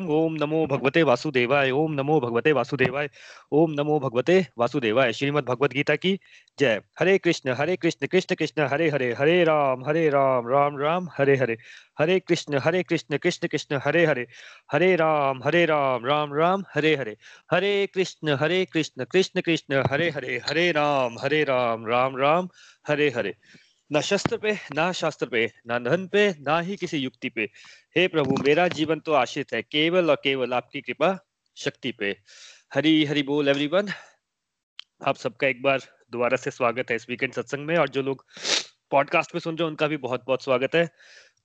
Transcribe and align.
ओम 0.00 0.34
नमो 0.34 0.66
भगवते 0.66 1.02
वासुदेवाय, 1.02 1.70
ओम 1.70 1.92
नमो 1.92 2.20
भगवते 2.20 2.52
वासुदेवाय, 2.52 3.10
ओम 3.52 3.70
नमो 3.70 3.98
भगवते 4.00 4.46
वासुदेवाय। 4.58 5.12
श्रीमद् 5.12 5.46
भगवत 5.46 5.72
गीता 5.72 5.96
की 5.96 6.18
जय। 6.58 6.80
हरे 7.00 7.18
कृष्ण 7.18 7.54
हरे 7.58 7.76
कृष्ण 7.76 8.06
कृष्ण 8.06 8.34
कृष्ण, 8.34 8.62
हरे 8.62 8.88
हरे 8.90 9.14
हरे 9.18 9.44
राम 9.44 9.84
हरे 9.84 10.08
राम 10.08 10.48
राम 10.48 10.78
राम, 10.78 11.08
हरे 11.18 11.36
हरे। 11.36 11.56
हरे 11.98 12.20
कृष्ण 12.20 12.58
हरे 12.64 12.82
कृष्ण 12.82 13.16
कृष्ण 13.16 13.48
कृष्ण, 13.48 13.80
हरे 13.84 14.06
हरे। 14.06 14.26
हरे 14.72 14.96
राम 14.96 15.40
हरे 15.44 15.64
राम 15.66 16.06
राम 16.06 16.34
राम, 16.34 16.64
हरे 16.74 16.96
हरे। 16.96 17.16
हरे 17.50 17.86
कृष्ण 17.94 18.36
हरे 18.40 18.64
कृष्ण 18.64 19.04
कृष्ण 19.04 19.40
कृष्ण, 19.40 19.82
हरे 19.90 20.10
हरे 20.10 20.40
हरे 20.48 20.72
राम 20.72 21.16
हरे 21.18 21.44
राम 21.44 21.86
राम 21.86 22.16
राम, 22.16 22.48
हरे 22.88 23.10
हरे। 23.10 23.34
ना 23.90 24.00
शस्त्र 24.00 24.36
पे, 24.36 24.52
ना 24.74 24.90
शास्त्र 24.92 25.26
पे, 25.26 25.50
ना 25.66 25.78
धन 25.78 26.06
पे, 26.06 26.28
ना 26.40 26.58
ही 26.60 26.76
किसी 26.76 26.98
युक्ति 26.98 27.28
पे। 27.28 27.48
हे 27.96 28.06
प्रभु, 28.08 28.34
मेरा 28.42 28.66
जीवन 28.68 29.00
तो 29.00 29.12
आश्रित 29.12 29.52
है, 29.54 29.62
केवल 29.62 30.10
और 30.10 30.16
केवल 30.24 30.54
आपकी 30.54 30.80
कृपा 30.80 31.16
शक्ति 31.56 31.92
पे। 31.92 32.16
हरी 32.74 33.04
हरी 33.04 33.22
बोल 33.22 33.48
एवरीवन 33.48 33.88
आप 35.06 35.16
सबका 35.16 35.46
एक 35.46 35.62
बार 35.62 35.80
दोबारा 36.12 36.36
से 36.36 36.50
स्वागत 36.50 36.90
है 36.90 36.96
इस 36.96 37.08
वीकेंड 37.08 37.32
सत्संग 37.32 37.66
में, 37.66 37.76
और 37.76 37.88
जो 37.88 38.02
लोग 38.02 38.24
पॉडकास्ट 38.90 39.34
में 39.34 39.40
सुन 39.40 39.56
रहे 39.56 39.64
हैं, 39.64 39.70
उनका 39.70 39.86
भी 39.86 39.96
बहुत 39.96 40.24
बहुत 40.26 40.44
स्वागत 40.44 40.74
है। 40.74 40.86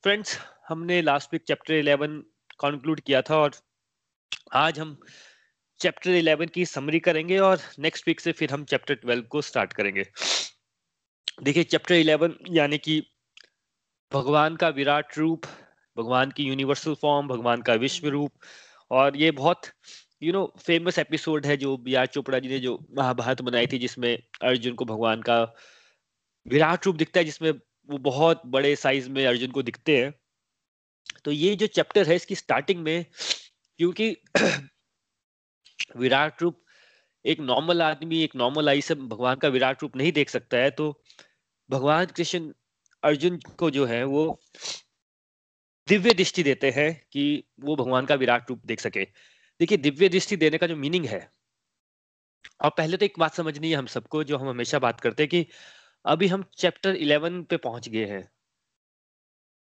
फ्रेंड्स 0.04 0.38
हमने 0.68 1.02
last 1.02 1.34
week 1.34 1.44
chapter 1.48 1.74
eleven 1.74 2.18
conclude 2.60 3.02
किया 3.02 3.22
था, 3.22 3.38
और 3.38 3.52
आज 4.54 4.80
हम 4.80 4.98
चैप्टर 5.80 6.10
इलेवन 6.12 6.48
की 6.48 6.66
समरी 6.66 7.00
करेंगे, 7.00 7.40
और 7.40 7.60
नेक्स्ट 7.80 8.08
वीक 8.08 8.20
से 8.20 8.32
फिर 8.32 8.52
हम 8.52 8.66
चैप्टर 8.66 8.96
ट्वेल्व 8.96 9.24
को 9.24 9.42
स्टार्ट 9.42 9.74
करेंगे। 9.74 10.06
देखिए 11.44 11.64
चैप्टर 11.64 11.96
इलेवन 11.96 12.36
यानी 12.50 12.78
कि 12.78 13.02
भगवान 14.14 14.56
का 14.56 14.70
विराट 14.70 15.18
रूप, 15.18 15.46
भगवान 15.98 16.32
की 16.32 16.44
यूनिवर्सल 16.44 16.94
फॉर्म 16.94 17.28
भगवान 17.28 17.62
का 17.62 17.74
विश्व 17.74 18.08
रूप 18.08 18.32
और 18.92 19.18
ये 19.18 19.32
बहुत 19.32 19.62
यू 20.24 20.34
नो 20.34 20.54
फ़ेमस 20.60 21.00
एपिसोड 21.00 21.46
है 21.46 21.58
जो 21.58 21.78
बी 21.78 21.94
आर 21.96 22.06
चोपड़ा 22.06 22.40
जी 22.40 22.50
ने 22.50 22.60
जो 22.60 22.78
महाभारत 22.98 23.42
बनाई 23.42 23.68
थी, 23.68 23.80
जिसमें 23.80 24.18
अर्जुन 24.42 24.74
को 24.74 24.86
भगवान 24.86 25.22
का 25.22 25.56
विराट 26.48 26.86
रूप 26.86 26.96
दिखता 26.96 27.20
है, 27.20 27.26
जिसमें 27.26 27.52
वो 27.90 27.98
बहुत 27.98 28.42
बड़े 28.46 28.76
साइज़ 28.76 29.10
में 29.10 29.26
अर्जुन 29.28 29.52
को 29.52 29.64
दिखते 29.64 29.98
हैं। 29.98 30.14
तो 31.26 31.32
ये 31.32 31.56
जो 31.56 31.68
चैप्टर 31.68 32.08
है, 32.08 32.16
इसकी 32.16 32.36
स्टार्टिंग 32.36 32.84
में, 32.84 33.06
क्योंकि 33.80 34.18
विराट 35.98 36.42
रूप 36.42 36.65
एक 37.26 37.40
नॉर्मल 37.40 37.82
आदमी, 37.82 38.24
एक 38.24 38.36
नॉर्मल 38.36 38.70
आई 38.70 38.82
से 38.82 38.96
भगवान 38.96 39.36
का 39.36 39.48
विराट 39.48 39.82
रूप 39.84 39.96
नहीं 39.96 40.12
देख 40.12 40.30
सकता 40.30 40.58
है 40.58 40.72
तो 40.72 40.92
भगवान 41.70 42.06
कृष्ण 42.06 42.52
अर्जुन 43.04 43.40
को 43.58 43.70
जो 43.72 43.86
है 43.86 44.04
वो 44.06 44.40
दिव्य 45.88 46.14
दृष्टि 46.14 46.44
देते 46.44 46.70
हैं 46.72 46.92
कि 47.12 47.44
वो 47.60 47.76
भगवान 47.76 48.06
का 48.06 48.16
विराट 48.16 48.50
रूप 48.50 48.62
देख 48.66 48.80
सके। 48.80 49.04
देखिए, 49.60 49.78
दिव्य 49.78 50.10
दृष्टि 50.10 50.36
देने 50.36 50.58
का 50.58 50.68
जो 50.68 50.76
मीनिंग 50.76 51.06
है, 51.06 51.20
और 52.64 52.70
पहले 52.70 52.98
तो 52.98 53.06
एक 53.06 53.20
बात 53.20 53.34
समझनी 53.34 53.70
है 53.72 53.78
हम 53.78 53.86
सबको, 53.86 54.24
जो 54.24 54.38
हम 54.38 54.50
हमेशा 54.50 54.80
बात 54.80 55.00
करते 55.02 55.24
हैं 55.24 55.30
कि 55.30 55.46
अभी 56.06 56.28
हम 56.28 56.44
चैप्टर 56.58 56.96
इलेवन 56.98 57.42
पे 57.44 57.58
पहुँच 57.58 57.90
गए 57.90 58.06
हैं। 58.06 58.30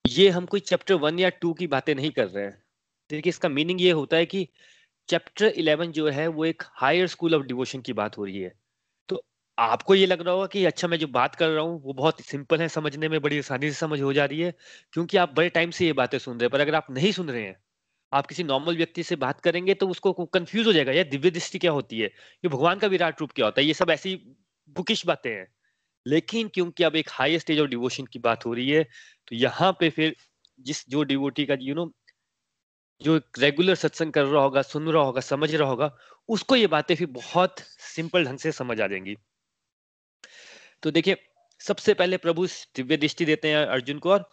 ये 0.04 0.28
हम 0.28 0.46
कोई 0.46 0.60
चैप्टर 0.62 0.94
वन 0.96 1.18
या 1.18 1.28
टू 1.30 1.52
की 1.54 1.66
बातें 1.66 1.94
नहीं 1.94 2.10
कर 2.10 2.28
रहे 2.28 2.44
हैं। 2.44 2.62
देखिए, 3.10 3.30
इसका 3.30 3.48
मीनिंग 3.48 3.80
ये 3.80 3.90
होता 3.92 4.16
है 4.16 4.26
कि 4.26 4.48
चैप्टर 5.08 5.46
इलेवन 5.46 5.92
जो 5.92 6.08
है, 6.08 6.26
वो 6.28 6.44
एक 6.44 6.62
हायर 6.74 7.06
स्कूल 7.06 7.34
ऑफ़ 7.34 7.42
डिवोशन 7.42 7.80
की 7.80 7.92
बात 7.92 8.16
हो 8.18 8.24
रही 8.24 8.40
है। 8.40 8.52
तो 9.08 9.22
आपको 9.58 9.94
ये 9.94 10.06
लग 10.06 10.20
रहा 10.22 10.34
होगा 10.34 10.46
कि 10.46 10.64
अच्छा 10.64 10.88
मैं 10.88 10.98
जो 10.98 11.06
बात 11.08 11.34
कर 11.34 11.48
रहा 11.48 11.64
हूँ, 11.64 11.80
वो 11.82 11.92
बहुत 11.94 12.20
सिंपल 12.22 12.60
है, 12.60 12.68
समझने 12.68 13.08
में 13.08 13.20
बड़ी 13.22 13.38
आसानी 13.38 13.70
से 13.70 13.78
समझ 13.78 14.00
हो 14.02 14.12
जा 14.12 14.24
रही 14.24 14.40
है, 14.40 14.54
क्योंकि 14.92 15.16
आप 15.16 15.34
बड़े 15.36 15.48
टाइम 15.50 15.70
से 15.70 15.86
ये 15.86 15.92
बातें 15.94 16.18
सुन 16.18 16.34
रहे 16.34 16.44
हैं, 16.44 16.50
पर 16.50 16.60
अगर 16.60 16.74
आप 16.74 16.86
नहीं 16.90 17.12
सुन 17.12 17.30
रहे 17.30 17.42
हैं, 17.42 17.56
आप 18.12 18.26
किसी 18.26 18.44
नॉर्मल 18.44 18.76
व्यक्ति 18.76 19.02
से 19.02 19.16
बात 19.18 19.40
करेंगे 19.40 19.74
तो 19.74 19.88
उसको 19.88 20.12
कंफ्यूज 20.26 20.66
हो 20.66 20.72
जाएगा, 20.72 20.92
यार, 20.92 21.08
दिव्य 21.08 21.30
दृष्टि 21.30 21.58
क्या 21.58 21.72
होती 21.72 22.00
है? 22.00 22.06
ये 22.06 22.48
भगवान 22.48 22.78
का 22.78 22.86
विराट 22.88 23.20
रूप 23.20 23.32
क्या 23.32 23.46
होता 23.46 23.60
है? 23.60 23.66
ये 23.66 23.74
सब 23.74 23.90
ऐसी 23.90 24.16
बुकिश 24.76 25.06
बातें 25.06 25.30
हैं। 25.30 25.46
लेकिन 26.06 26.48
क्योंकि 26.54 26.84
अब 26.84 26.96
एक 26.96 27.08
हाई 27.12 27.38
स्टेज 27.38 27.60
ऑफ़ 27.60 27.68
डिवोशन 27.70 28.06
की 28.06 28.18
बात 28.20 28.46
हो 28.46 28.54
रही 28.54 28.70
है 28.70 28.84
तो 29.28 29.36
यहाँ 29.36 29.72
पे 29.80 29.90
फिर 29.90 30.16
जिस 30.60 30.84
जो 30.90 31.02
डिवोटी 31.04 31.46
का 31.46 31.56
यू 31.60 31.74
नो 31.74 31.86
जो 33.04 33.16
रेगुलर 33.38 33.74
सत्संग 33.74 34.12
कर 34.12 34.24
रहा 34.24 34.42
होगा, 34.42 34.62
सुन 34.62 34.88
रहा 34.88 35.02
होगा, 35.02 35.20
समझ 35.22 35.54
रहा 35.54 35.68
होगा, 35.68 35.90
उसको 36.28 36.56
ये 36.56 36.66
बातें 36.68 36.94
फिर 36.94 37.06
बहुत 37.12 37.60
सिंपल 37.96 38.24
ढंग 38.24 38.38
से 38.38 38.52
समझ 38.52 38.80
आ 38.80 38.86
जाएँगी। 38.86 39.16
तो 40.82 40.90
देखिए, 40.90 41.16
सबसे 41.60 41.94
पहले 41.94 42.16
प्रभु 42.16 42.46
दिव्य 42.76 42.96
दृष्टि 42.96 43.24
देते 43.24 43.48
हैं 43.48 43.64
अर्जुन 43.66 43.98
को, 43.98 44.10
और 44.10 44.28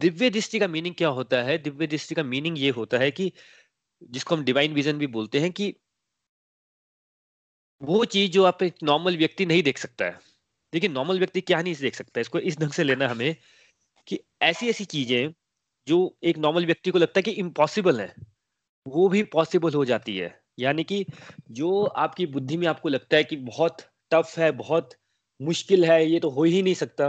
दिव्य 0.00 0.30
दृष्टि 0.30 0.58
का 0.58 0.66
मीनिंग 0.68 0.94
क्या 0.94 1.08
होता 1.08 1.42
है? 1.42 1.58
दिव्य 1.58 1.86
दृष्टि 1.86 2.14
का 2.14 2.22
मीनिंग 2.22 2.58
ये 2.58 2.70
होता 2.70 2.98
है 2.98 3.10
कि, 3.10 3.32
जिसको 4.02 4.36
हम 4.36 4.44
डिवाइन 4.44 4.74
विजन 4.74 4.98
भी 4.98 5.06
बोलते 5.08 5.40
हैं 5.40 5.52
कि, 5.52 5.74
वो 7.80 8.04
चीज़ 8.04 8.30
जो 8.32 8.44
आप 8.44 8.62
एक 8.62 8.74
नॉर्मल 8.82 9.16
व्यक्ति 9.16 9.46
नहीं 9.46 9.62
देख 9.62 9.78
सकता 9.78 10.04
है। 10.04 10.18
देखिए 10.72 10.90
नॉर्मल 10.90 11.18
व्यक्ति 11.18 11.40
क्या 11.40 11.62
नहीं 11.62 11.74
देख 11.76 11.94
सकता 11.94 12.18
है? 12.18 12.22
इसको 12.22 12.38
इस 12.40 12.58
ढंग 12.60 12.72
से 12.72 12.84
लेना 12.84 13.08
हमें 13.08 13.36
कि 14.08 14.20
ऐसी 14.42 14.68
ऐसी 14.70 14.84
चीज़ें 14.86 15.32
जो 15.86 16.16
एक 16.24 16.38
नॉर्मल 16.38 16.66
व्यक्ति 16.66 16.90
को 16.90 16.98
लगता 16.98 17.18
है 17.18 17.22
कि 17.22 17.30
इम्पॉसिबल 17.40 18.00
है, 18.00 18.14
वो 18.86 19.08
भी 19.08 19.22
पॉसिबल 19.32 19.74
हो 19.74 19.84
जाती 19.84 20.16
है। 20.16 20.38
यानी 20.58 20.84
कि 20.84 21.04
जो 21.52 21.84
आपकी 21.84 22.26
बुद्धि 22.26 22.56
में 22.56 22.66
आपको 22.66 22.88
लगता 22.88 23.16
है 23.16 23.24
कि 23.24 23.36
बहुत 23.38 23.82
टफ 24.12 24.34
है, 24.38 24.50
बहुत 24.52 24.94
मुश्किल 25.40 25.84
है, 25.84 26.04
ये 26.06 26.20
तो 26.20 26.30
हो 26.30 26.44
ही 26.44 26.62
नहीं 26.62 26.74
सकता, 26.74 27.08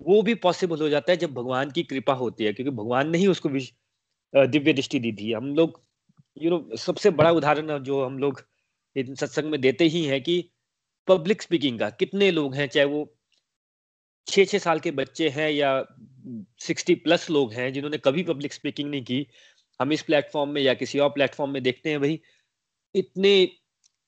वो 0.00 0.22
भी 0.22 0.34
पॉसिबल 0.36 0.80
हो 0.80 0.88
जाता 0.88 1.12
है 1.12 1.16
जब 1.18 1.32
भगवान 1.34 1.70
की 1.70 1.82
कृपा 1.84 2.12
होती 2.14 2.44
है, 2.44 2.52
क्योंकि 2.52 2.70
भगवान 2.72 3.10
ने 3.10 3.18
ही 3.18 3.26
उसको 3.26 3.48
दिव्य 4.34 4.72
दृष्टि 4.72 4.98
दी 5.00 5.12
थी। 5.12 5.32
हम 5.32 5.54
लोग 5.54 5.80
यू 6.36 6.50
नो 6.50 6.76
सबसे 6.76 7.10
बड़ा 7.12 7.30
उदाहरण 7.32 7.78
जो 7.80 8.04
हम 8.04 8.18
लोग 8.18 8.40
सत्संग 8.96 9.50
में 9.50 9.60
देते 9.60 9.84
ही 9.86 10.04
हैं 10.04 10.20
कि 10.22 10.42
पब्लिक 11.08 11.42
स्पीकिंग 11.42 11.78
का, 11.78 11.90
कितने 11.90 12.30
लोग 12.30 12.54
हैं, 12.54 12.66
चाहे 12.68 12.86
वो 12.86 13.13
छः 14.26 14.44
छः 14.44 14.58
साल 14.58 14.80
के 14.80 14.90
बच्चे 14.90 15.28
हैं 15.28 15.50
या 15.50 15.70
सिक्सटी 16.60 16.94
प्लस 16.94 17.30
लोग 17.30 17.52
हैं 17.52 17.72
जिन्होंने 17.72 17.98
कभी 17.98 18.22
पब्लिक 18.22 18.52
स्पीकिंग 18.52 18.90
नहीं 18.90 19.04
की। 19.04 19.26
हम 19.80 19.92
इस 19.92 20.02
प्लेटफॉर्म 20.02 20.50
में 20.50 20.62
या 20.62 20.74
किसी 20.74 20.98
और 20.98 21.08
प्लेटफॉर्म 21.10 21.52
में 21.52 21.62
देखते 21.62 21.90
हैं 21.90 22.00
भाई, 22.00 22.20
इतने 22.94 23.48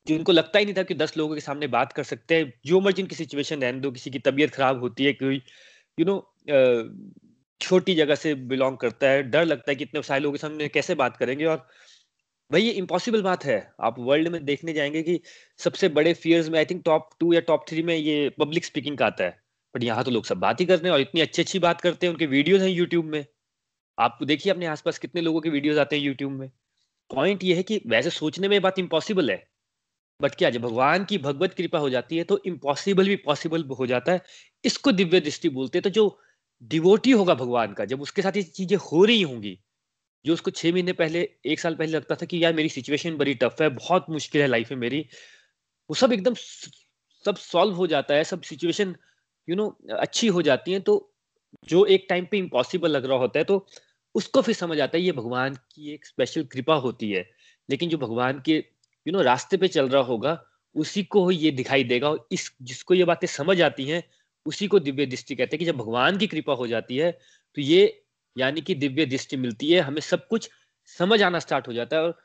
जिनको 0.06 0.32
लगता 0.32 0.59
ही 0.59 0.65
नहीं 0.65 0.75
था 0.75 0.82
कि 0.82 0.94
दस 0.94 1.16
लोगों 1.16 1.34
के 1.34 1.41
सामने 1.41 1.66
बात 1.66 1.93
कर 1.93 2.03
सकते 2.03 2.34
हैं, 2.37 2.53
जो 2.66 2.81
मर्ज़ी 2.81 3.03
इनकी 3.03 3.16
सिचुएशन 3.16 3.62
रहने 3.62 3.81
दो, 3.81 3.91
किसी 3.91 4.10
की 4.10 4.19
तबीयत 4.19 4.50
खराब 4.50 4.81
होती 4.81 5.04
है, 5.04 5.12
कोई 5.12 5.43
यू 5.99 6.04
नो 6.06 6.19
छोटी 7.60 7.94
जगह 7.94 8.15
से 8.15 8.34
बिलोंग 8.34 8.77
करता 8.78 9.09
है, 9.10 9.22
डर 9.22 9.44
लगता 9.44 9.71
है 9.71 9.77
कि 9.77 9.84
इतने 9.84 10.03
सारे 10.03 10.21
लोगों 10.21 10.33
के 10.33 10.38
सामने 10.38 10.69
कैसे 10.69 10.94
बात 10.94 11.16
करेंगे। 11.16 11.44
और 11.44 11.56
भाई, 12.50 12.62
ये 12.62 12.71
इम्पॉसिबल 12.72 13.22
बात 13.22 13.44
है। 13.44 13.59
आप 13.81 13.97
वर्ल्ड 13.98 14.28
में 14.28 14.44
देखने 14.44 14.72
जाएँगे 14.72 15.03
कि 15.03 15.21
सबसे 15.59 15.88
बड़े 15.88 16.15
फियर्स 16.15 16.48
में 16.48 16.59
आई 16.59 16.65
थिंक 16.65 16.83
टॉप 16.84 17.09
टू 17.21 17.33
या 17.33 17.41
टॉप 17.41 17.65
थ्री 17.69 17.83
में 17.83 17.97
ये 17.97 18.28
पब्लिक 18.41 18.65
स्पीकिंग 18.65 18.98
का 18.98 19.06
आता 19.06 19.25
है। 19.25 19.46
बट 19.76 19.82
यहाँ 19.84 20.04
तो 20.04 20.10
लोग 20.10 20.25
सब 20.25 20.38
बात 20.38 20.60
ही 20.60 20.66
करते 20.66 20.87
हैं 20.87 20.92
और 20.92 21.00
इतनी 21.00 21.20
अच्छी 21.20 21.42
अच्छी 21.42 21.59
बात 21.60 21.81
करते 21.81 22.06
हैं, 22.06 22.12
उनके 22.12 22.26
वीडियोज़ 22.26 22.62
हैं 22.62 22.69
यूट्यूब 22.69 23.04
में। 23.06 23.25
आप 23.98 24.19
देखिए 24.25 24.53
अपने 24.53 24.66
आसपास 24.66 24.98
कितने 24.98 25.20
लोगों 25.20 25.41
के 25.41 25.50
वीडियोज़ 25.50 25.78
आते 25.81 25.97
हैं 25.97 26.03
यूट्यूब 26.03 26.32
में। 26.32 26.50
पॉइंट 27.10 27.44
ये 27.44 27.54
है 27.54 27.62
कि 27.62 27.81
वैसे 27.86 28.10
सोचने 28.12 28.48
में 28.48 28.60
बात 28.62 28.78
इम्पॉसिबल 28.78 29.31
है 29.31 29.36
बट 30.20 30.34
क्या 30.34 30.50
जब 30.50 30.62
भगवान 30.62 31.04
की 31.04 31.19
भगवत 31.19 31.54
कृपा 31.54 31.78
हो 31.78 31.91
जाती 31.91 32.16
है 32.16 32.25
तो 32.25 32.41
इम्पॉसिबल 32.47 33.09
भी 33.09 33.16
पॉसिबल 33.24 33.65
हो 33.71 33.86
जाता 33.86 34.12
है। 34.12 34.22
इसको 34.65 34.92
दिव्य 34.92 35.21
दृष्टि 35.21 35.48
बोलते 35.51 35.78
हैं 35.78 35.83
तो 35.83 35.91
जो 35.91 36.18
डिवोटी 36.62 37.10
होगा 37.12 37.34
भगवान 37.34 37.72
का, 37.72 37.84
जब 37.84 38.03
उसके 38.03 38.22
साथ 38.22 38.36
ये 38.36 38.42
चीज़ें 38.42 38.77
हो 38.83 39.04
रही 39.04 39.22
होंगी, 39.22 39.59
जो 40.24 40.33
उसको 40.33 40.51
छह 40.53 40.72
महीने 40.72 40.92
पहले, 40.95 41.28
एक 41.47 41.60
साल 41.60 41.74
पहले 41.74 41.92
लगता 41.92 42.15
था 42.15 42.27
कि 42.27 42.42
यार 42.45 42.54
मेरी 42.54 42.68
सिचुएशन 42.68 43.16
बड़ी 43.16 43.34
टफ 43.36 43.60
है, 43.62 43.68
बहुत 43.71 44.06
मुश्किल 44.10 44.42
है 44.42 44.47
लाइफ 44.48 44.71
में 44.71 44.78
मेरी, 44.78 45.01
वो 45.91 45.95
सब 45.95 46.12
एकदम 46.12 46.34
सब 47.24 47.36
सॉल्व 47.39 47.74
हो 47.74 47.86
जाता 47.86 48.15
है, 48.15 48.24
सब 48.24 48.42
सिचुएशन 48.42 48.97
यू 49.48 49.57
नो 49.57 49.69
अच्छी 49.98 50.28
हो 50.28 50.43
जाती 50.43 50.72
है 50.72 50.81
तो 50.81 50.95
जो 51.69 51.84
एक 51.87 52.07
टाइम 52.09 52.27
पे 52.31 52.39
इम्पॉसिबल 52.39 52.91
लग 52.91 53.04
रहा 53.04 53.19
होता 53.19 53.39
है 53.39 53.45
तो 53.45 53.66
उसको 54.15 54.43
फिर 54.43 54.54
समझ 54.54 54.81
आता 54.81 54.97
है, 54.98 55.03
ये 55.04 55.13
भगवान 55.13 55.54
की 55.54 55.93
एक 55.95 56.07
स्पेशल 56.07 56.45
कृपा 56.53 56.75
होती 56.77 57.10
है। 57.10 57.25
लेकिन 57.69 57.89
जो 57.91 57.98
भगवान 57.98 58.41
के 58.47 58.57
यू 59.07 59.13
नो 59.13 59.22
रास्ते 59.22 59.57
पे 59.57 59.69
चल 59.69 59.89
रहा 59.89 60.03
होगा, 60.03 60.39
उसी 60.77 61.03
को 61.04 61.31
ये 61.31 61.51
दिखाई 61.53 61.84
देगा 61.84 62.10
और 62.10 62.27
इस, 62.33 62.51
जिसको 62.63 62.95
ये 62.95 63.04
बातें 63.04 63.27
समझ 63.28 63.60
आती 63.63 63.84
हैं, 63.84 64.03
उसी 64.47 64.66
को 64.69 64.78
दिव्य 64.81 65.07
दृष्टि 65.07 65.34
कहते 65.34 65.57
हैं 65.57 65.59
कि 65.59 65.65
जब 65.65 65.77
भगवान 65.77 66.19
की 66.19 66.27
कृपा 66.27 66.54
हो 66.54 66.66
जाती 66.66 66.97
है 66.97 67.10
तो 67.57 67.63
ये 67.63 68.03
यानी 68.37 68.60
कि 68.60 68.75
दिव्य 68.77 69.07
दृष्टि 69.07 69.37
मिलती 69.37 69.71
है, 69.71 69.81
हमें 69.81 70.01
सब 70.03 70.27
कुछ 70.28 70.51
समझ 70.91 71.22
आना 71.22 71.39
स्टार्ट 71.39 71.69
हो 71.69 71.72
जाता 71.72 71.97
है। 71.97 72.03
और 72.03 72.16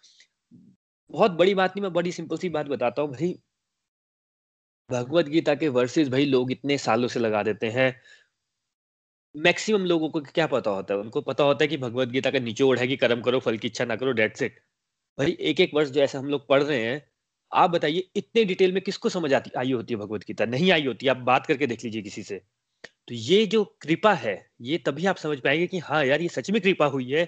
बहुत 1.12 1.32
बड़ी 1.34 1.54
बात 1.56 1.72
नहीं, 1.72 1.82
मैं 1.84 1.94
बड़ी 1.94 2.12
सिंपल 2.12 2.38
सी 2.38 2.50
बात 2.50 2.66
बताता 2.68 3.02
हूँ, 3.02 3.12
भाई 3.12 3.36
भगवत 4.90 5.26
गीता 5.26 5.56
के 5.56 5.68
वर्सेस 5.70 6.10
भाई 6.10 6.26
लोग 6.26 6.52
इतने 6.52 6.78
सालों 6.78 7.08
से 7.08 7.20
लगा 7.20 7.44
देते 7.44 7.68
हैं। 7.70 7.90
मैक्सिमम 9.36 9.86
लोगों 9.86 10.10
को 10.10 10.22
क्या 10.22 10.48
पता 10.48 10.72
होता 10.72 10.94
है? 10.94 11.00
उनको 11.00 11.22
पता 11.22 11.44
होता 11.44 11.64
है 11.64 11.68
कि 11.68 11.78
भगवत 11.78 12.08
गीता 12.08 12.32
का 12.32 12.40
निचोड़ 12.40 12.78
है 12.80 12.88
कि 12.88 12.98
कर्म 12.98 13.22
करो, 13.22 13.40
फल 13.40 13.58
की 13.58 13.68
इच्छा 13.68 13.86
ना 13.86 13.96
करो 13.96 14.12
डेट्स 14.12 14.42
इट 14.42 14.60
भाई 15.18 15.38
एक 15.42 15.60
एक 15.60 15.72
वर्ष 15.74 15.90
जो 15.90 16.02
ऐसे 16.02 16.18
हम 16.18 16.28
लोग 16.28 16.48
पढ़ 16.50 16.64
रहे 16.64 16.84
हैं, 16.86 17.02
आप 17.52 17.70
बताइए, 17.70 18.10
इतने 18.16 18.44
डिटेल 18.46 18.72
में 18.74 18.82
किसको 18.84 19.10
समझ 19.10 19.34
आती, 19.34 19.52
आई 19.58 19.72
होती 19.72 19.94
है 19.94 20.00
भगवत 20.00 20.24
गीता? 20.28 20.46
नहीं 20.46 20.72
आई 20.72 20.86
होती, 20.86 21.08
आप 21.08 21.18
बात 21.20 21.46
करके 21.46 21.68
देख 21.68 21.84
लीजिए 21.86 22.02
किसी 22.02 22.24
से। 22.24 22.38
तो 23.08 23.16
ये 23.16 23.46
जो 23.48 23.64
कृपा 23.82 24.14
है, 24.16 24.36
ये 24.62 24.78
तभी 24.78 25.06
आप 25.06 25.18
समझ 25.18 25.40
पाएँगे 25.40 25.68
कि 25.68 25.80
हाँ 25.80 26.04
यार, 26.06 26.22
ये 26.22 26.28
सच 26.30 26.52
में 26.52 26.62
कृपा 26.62 26.86
हुई 26.88 27.10
है 27.12 27.26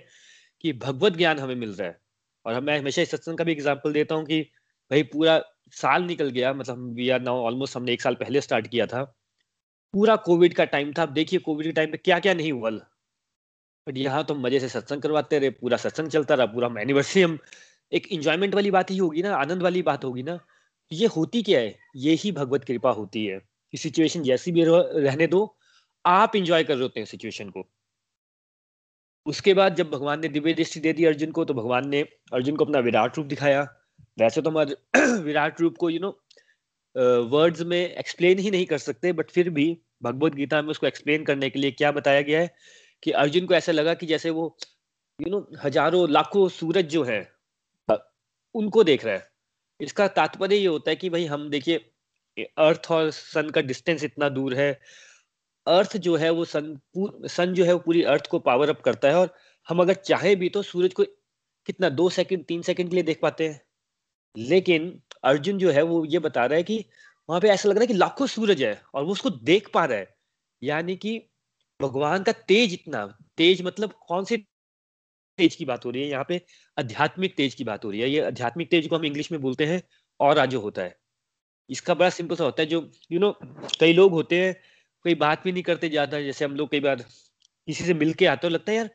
कि 0.61 0.73
भगवत 0.73 1.13
ज्ञान 1.13 1.39
हमें 1.39 1.55
मिल 1.55 1.73
रहा 1.73 1.87
है। 1.87 1.97
और 2.45 2.61
मैं 2.61 2.79
हमेशा 2.79 3.01
इस 3.01 3.11
सत्संग 3.11 3.37
का 3.37 3.43
भी 3.43 3.51
एग्ज़ाम्पल 3.51 3.93
देता 3.93 4.15
हूँ 4.15 4.25
कि 4.25 4.41
भाई 4.91 5.03
पूरा 5.03 5.37
साल 5.81 6.03
निकल 6.03 6.29
गया 6.29 6.53
मतलब 6.53 6.93
वी 6.93 7.09
आर 7.09 7.21
नाउ 7.21 7.37
ऑलमोस्ट 7.37 7.77
हमने 7.77 7.93
एक 7.93 8.01
साल 8.01 8.15
पहले 8.15 8.41
स्टार्ट 8.41 8.67
किया 8.67 8.85
था। 8.85 9.03
पूरा 9.93 10.15
कोविड 10.15 10.53
का 10.53 10.65
टाइम 10.65 10.93
था, 10.97 11.03
अब 11.03 11.09
देखिए 11.09 11.39
कोविड 11.39 11.67
के 11.67 11.71
टाइम 11.71 11.91
पे 11.91 11.97
क्या 11.97 12.19
क्या 12.19 12.33
नहीं 12.33 12.51
हुआ। 12.51 12.69
बट 12.69 13.97
यहाँ 13.97 14.23
तो 14.23 14.35
मज़े 14.35 14.59
से 14.59 14.69
सत्संग 14.69 15.01
करवाते 15.01 15.39
रहे, 15.39 15.49
पूरा 15.49 15.77
सत्संग 15.77 16.09
चलता 16.09 16.35
रहा, 16.35 16.45
पूरा 16.45 16.81
एनिवर्सरी 16.81 17.21
हम 17.21 17.39
एक 17.93 18.07
इंजॉयमेंट 18.07 18.55
वाली 18.55 18.71
बात 18.71 18.91
ही 18.91 18.97
होगी 18.97 19.21
ना, 19.21 19.35
आनंद 19.35 19.61
वाली 19.61 19.81
बात 19.81 20.05
होगी 20.05 20.23
ना। 20.23 20.39
ये 20.91 21.07
होती 21.07 21.43
क्या 21.43 21.59
है? 21.59 21.79
ये 21.95 22.13
ही 22.13 22.31
भगवत 22.31 22.63
कृपा 22.63 22.91
होती 22.91 23.25
है। 23.25 23.39
कि 23.71 23.77
सिचुएशन 23.77 24.23
जैसी 24.23 24.51
भी 24.51 24.63
रहने 24.67 25.27
दो, 25.27 25.57
आप 26.05 26.35
इंजॉय 26.35 26.63
कर 26.63 26.73
रहे 26.73 26.81
होते 26.81 26.99
हैं 26.99 27.05
सिचुएशन 27.05 27.49
को। 27.49 27.69
उसके 29.25 29.53
बाद 29.53 29.75
जब 29.75 29.89
भगवान 29.89 30.19
ने 30.19 30.27
दिव्य 30.27 30.53
दृष्टि 30.53 30.79
दे 30.79 30.93
दी 30.93 31.05
अर्जुन 31.05 31.31
को 31.31 31.45
तो 31.45 31.53
भगवान 31.53 31.89
ने 31.89 32.01
अर्जुन 32.33 32.55
को 32.55 32.65
अपना 32.65 32.79
विराट 32.79 33.17
रूप 33.17 33.27
दिखाया। 33.27 33.67
वैसे 34.17 34.41
तो 34.41 34.49
हमारे 34.49 34.75
विराट 35.23 35.61
रूप 35.61 35.77
को 35.77 35.89
यू 35.89 35.99
नो 35.99 36.09
वर्ड्स 37.29 37.61
में 37.61 37.79
एक्सप्लेन 37.79 38.39
ही 38.39 38.51
नहीं 38.51 38.65
कर 38.65 38.77
सकते 38.77 39.13
बट 39.13 39.31
फिर 39.31 39.49
भी 39.49 39.65
भगवत 40.03 40.33
गीता 40.35 40.61
में 40.61 40.69
उसको 40.69 40.87
एक्सप्लेन 40.87 41.23
करने 41.25 41.49
के 41.49 41.59
लिए 41.59 41.71
क्या 41.71 41.91
बताया 41.91 42.21
गया 42.21 42.39
है 42.39 42.53
कि 43.03 43.11
अर्जुन 43.21 43.45
को 43.45 43.53
ऐसा 43.53 43.71
लगा 43.71 43.93
कि 43.93 44.05
जैसे 44.05 44.29
वो 44.29 44.55
यू 45.19 45.29
नो 45.29 45.47
हज़ारों, 45.63 46.09
लाखों 46.09 46.47
सूरज 46.49 46.85
जो 46.89 47.03
है 47.03 47.21
उनको 48.55 48.83
देख 48.83 49.05
रहा 49.05 49.15
है। 49.15 49.31
इसका 49.79 50.07
तात्पर्य 50.17 50.55
ये 50.55 50.67
होता 50.67 50.89
है 50.91 50.95
कि 50.95 51.09
भाई 51.09 51.25
हम 51.25 51.49
देखिए 51.49 52.45
अर्थ 52.59 52.91
और 52.91 53.09
सन 53.11 53.49
का 53.49 53.61
डिस्टेंस 53.61 54.03
इतना 54.03 54.29
दूर 54.29 54.53
है। 54.53 54.71
अर्थ 55.67 55.97
जो 55.97 56.15
है 56.15 56.29
वो 56.29 56.45
सन 56.45 56.77
सन 57.27 57.53
जो 57.53 57.65
है 57.65 57.73
वो 57.73 57.79
पूरी 57.79 58.03
अर्थ 58.13 58.27
को 58.27 58.39
पावर 58.39 58.69
अप 58.69 58.81
करता 58.81 59.07
है 59.07 59.15
और 59.15 59.33
हम 59.67 59.79
अगर 59.81 59.93
चाहे 60.05 60.35
भी 60.35 60.49
तो 60.49 60.61
सूरज 60.63 60.93
को 60.93 61.03
कितना, 61.67 61.89
दो 61.89 62.09
सेकंड 62.09 62.45
तीन 62.45 62.61
सेकंड 62.61 62.89
के 62.89 62.95
लिए 62.95 63.03
देख 63.03 63.19
पाते 63.21 63.47
हैं। 63.47 63.61
लेकिन 64.35 64.91
अर्जुन 65.23 65.57
जो 65.57 65.71
है 65.71 65.81
वो 65.83 66.03
ये 66.05 66.19
बता 66.19 66.45
रहा 66.45 66.57
है 66.57 66.63
कि 66.63 66.83
वहाँ 67.29 67.41
पे 67.41 67.49
ऐसा 67.49 67.69
लग 67.69 67.75
रहा 67.75 67.83
है 67.83 67.87
कि 67.87 67.93
लाखों 67.93 68.27
सूरज 68.27 68.63
है 68.63 68.81
और 68.93 69.03
वो 69.03 69.11
उसको 69.11 69.29
देख 69.29 69.69
पा 69.73 69.85
रहा 69.85 69.97
है। 69.97 70.15
यानी 70.61 70.95
कि 70.95 71.17
भगवान 71.79 72.23
का 72.23 72.31
तेज 72.47 72.73
इतना 72.73 73.05
तेज 73.37 73.61
मतलब 73.61 73.93
कौन 74.07 74.25
से 74.25 74.37
तेज 75.39 75.55
की 75.55 75.65
बात 75.65 75.85
हो 75.85 75.91
रही 75.91 76.01
है? 76.01 76.07
यहाँ 76.09 76.25
पे 76.29 76.41
आध्यात्मिक 76.77 77.35
तेज 77.37 77.55
की 77.55 77.63
बात 77.63 77.85
हो 77.85 77.91
रही 77.91 78.01
है। 78.01 78.09
ये 78.09 78.21
आध्यात्मिक 78.21 78.69
तेज 78.71 78.87
को 78.87 78.95
हम 78.95 79.05
इंग्लिश 79.05 79.31
में 79.31 79.39
बोलते 79.41 79.65
हैं 79.65 79.81
और 80.19 80.39
आज 80.39 80.55
होता 80.55 80.81
है। 80.81 80.95
इसका 81.69 81.93
बड़ा 81.93 82.09
सिंपल 82.09 82.35
सा 82.35 82.43
होता 82.43 82.61
है 82.61 82.67
जो 82.67 82.79
यू 83.11 83.19
you 83.19 83.21
नो 83.21 83.27
know, 83.31 83.77
कई 83.79 83.93
लोग 83.93 84.11
होते 84.11 84.41
हैं 84.41 84.53
कोई 85.05 85.15
बात 85.15 85.43
भी 85.43 85.51
नहीं 85.51 85.63
करते 85.63 85.89
ज़्यादा। 85.89 86.21
जैसे 86.21 86.45
हम 86.45 86.55
लोग 86.55 86.69
कई 86.71 86.79
बार 86.79 86.95
किसी 86.95 87.83
से 87.85 87.93
मिलके 87.93 88.25
आते 88.25 88.47
हो 88.47 88.51
लगता 88.53 88.71
है 88.71 88.77
यार 88.77 88.89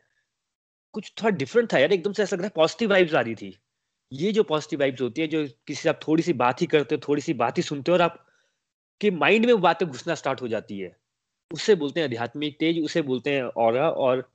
कुछ 0.95 1.11
थोड़ा 1.21 1.35
डिफरेंट 1.37 1.71
था 1.73 1.79
यार 1.79 1.93
एकदम 1.93 2.13
से 2.13 2.23
ऐसा 2.23 2.35
लग 2.35 2.41
रहा 2.41 2.47
है 2.47 2.53
पॉजिटिव 2.55 2.89
वाइब्स 2.89 3.13
आ 3.13 3.21
रही 3.21 3.35
थी। 3.35 3.57
ये 4.11 4.31
जो 4.31 4.43
पॉजिटिव 4.43 4.79
वाइब्स 4.79 5.01
होती 5.01 5.21
है, 5.21 5.27
जो 5.27 5.45
किसी 5.67 5.81
से 5.81 5.89
आप 5.89 5.99
थोड़ी 6.07 6.23
सी 6.23 6.33
बात 6.35 6.61
ही 6.61 6.67
करते 6.67 6.95
हो 6.95 7.01
थोड़ी 7.07 7.21
सी 7.21 7.33
बात 7.35 7.57
ही 7.57 7.63
सुनते 7.63 7.91
हो 7.91 7.95
और 7.95 8.01
आप 8.01 8.25
के 9.01 9.11
माइंड 9.13 9.45
में 9.45 9.61
बातें 9.61 9.87
घुसना 9.87 10.15
स्टार्ट 10.15 10.41
हो 10.41 10.47
जाती 10.47 10.79
है। 10.79 10.95
उससे 11.51 11.75
बोलते 11.75 11.99
हैं 11.99 12.07
आध्यात्मिक 12.07 12.57
तेज, 12.59 12.79
उसे 12.79 13.01
बोलते 13.01 13.33
हैं 13.33 13.43
और 13.43 13.77
और 13.77 14.29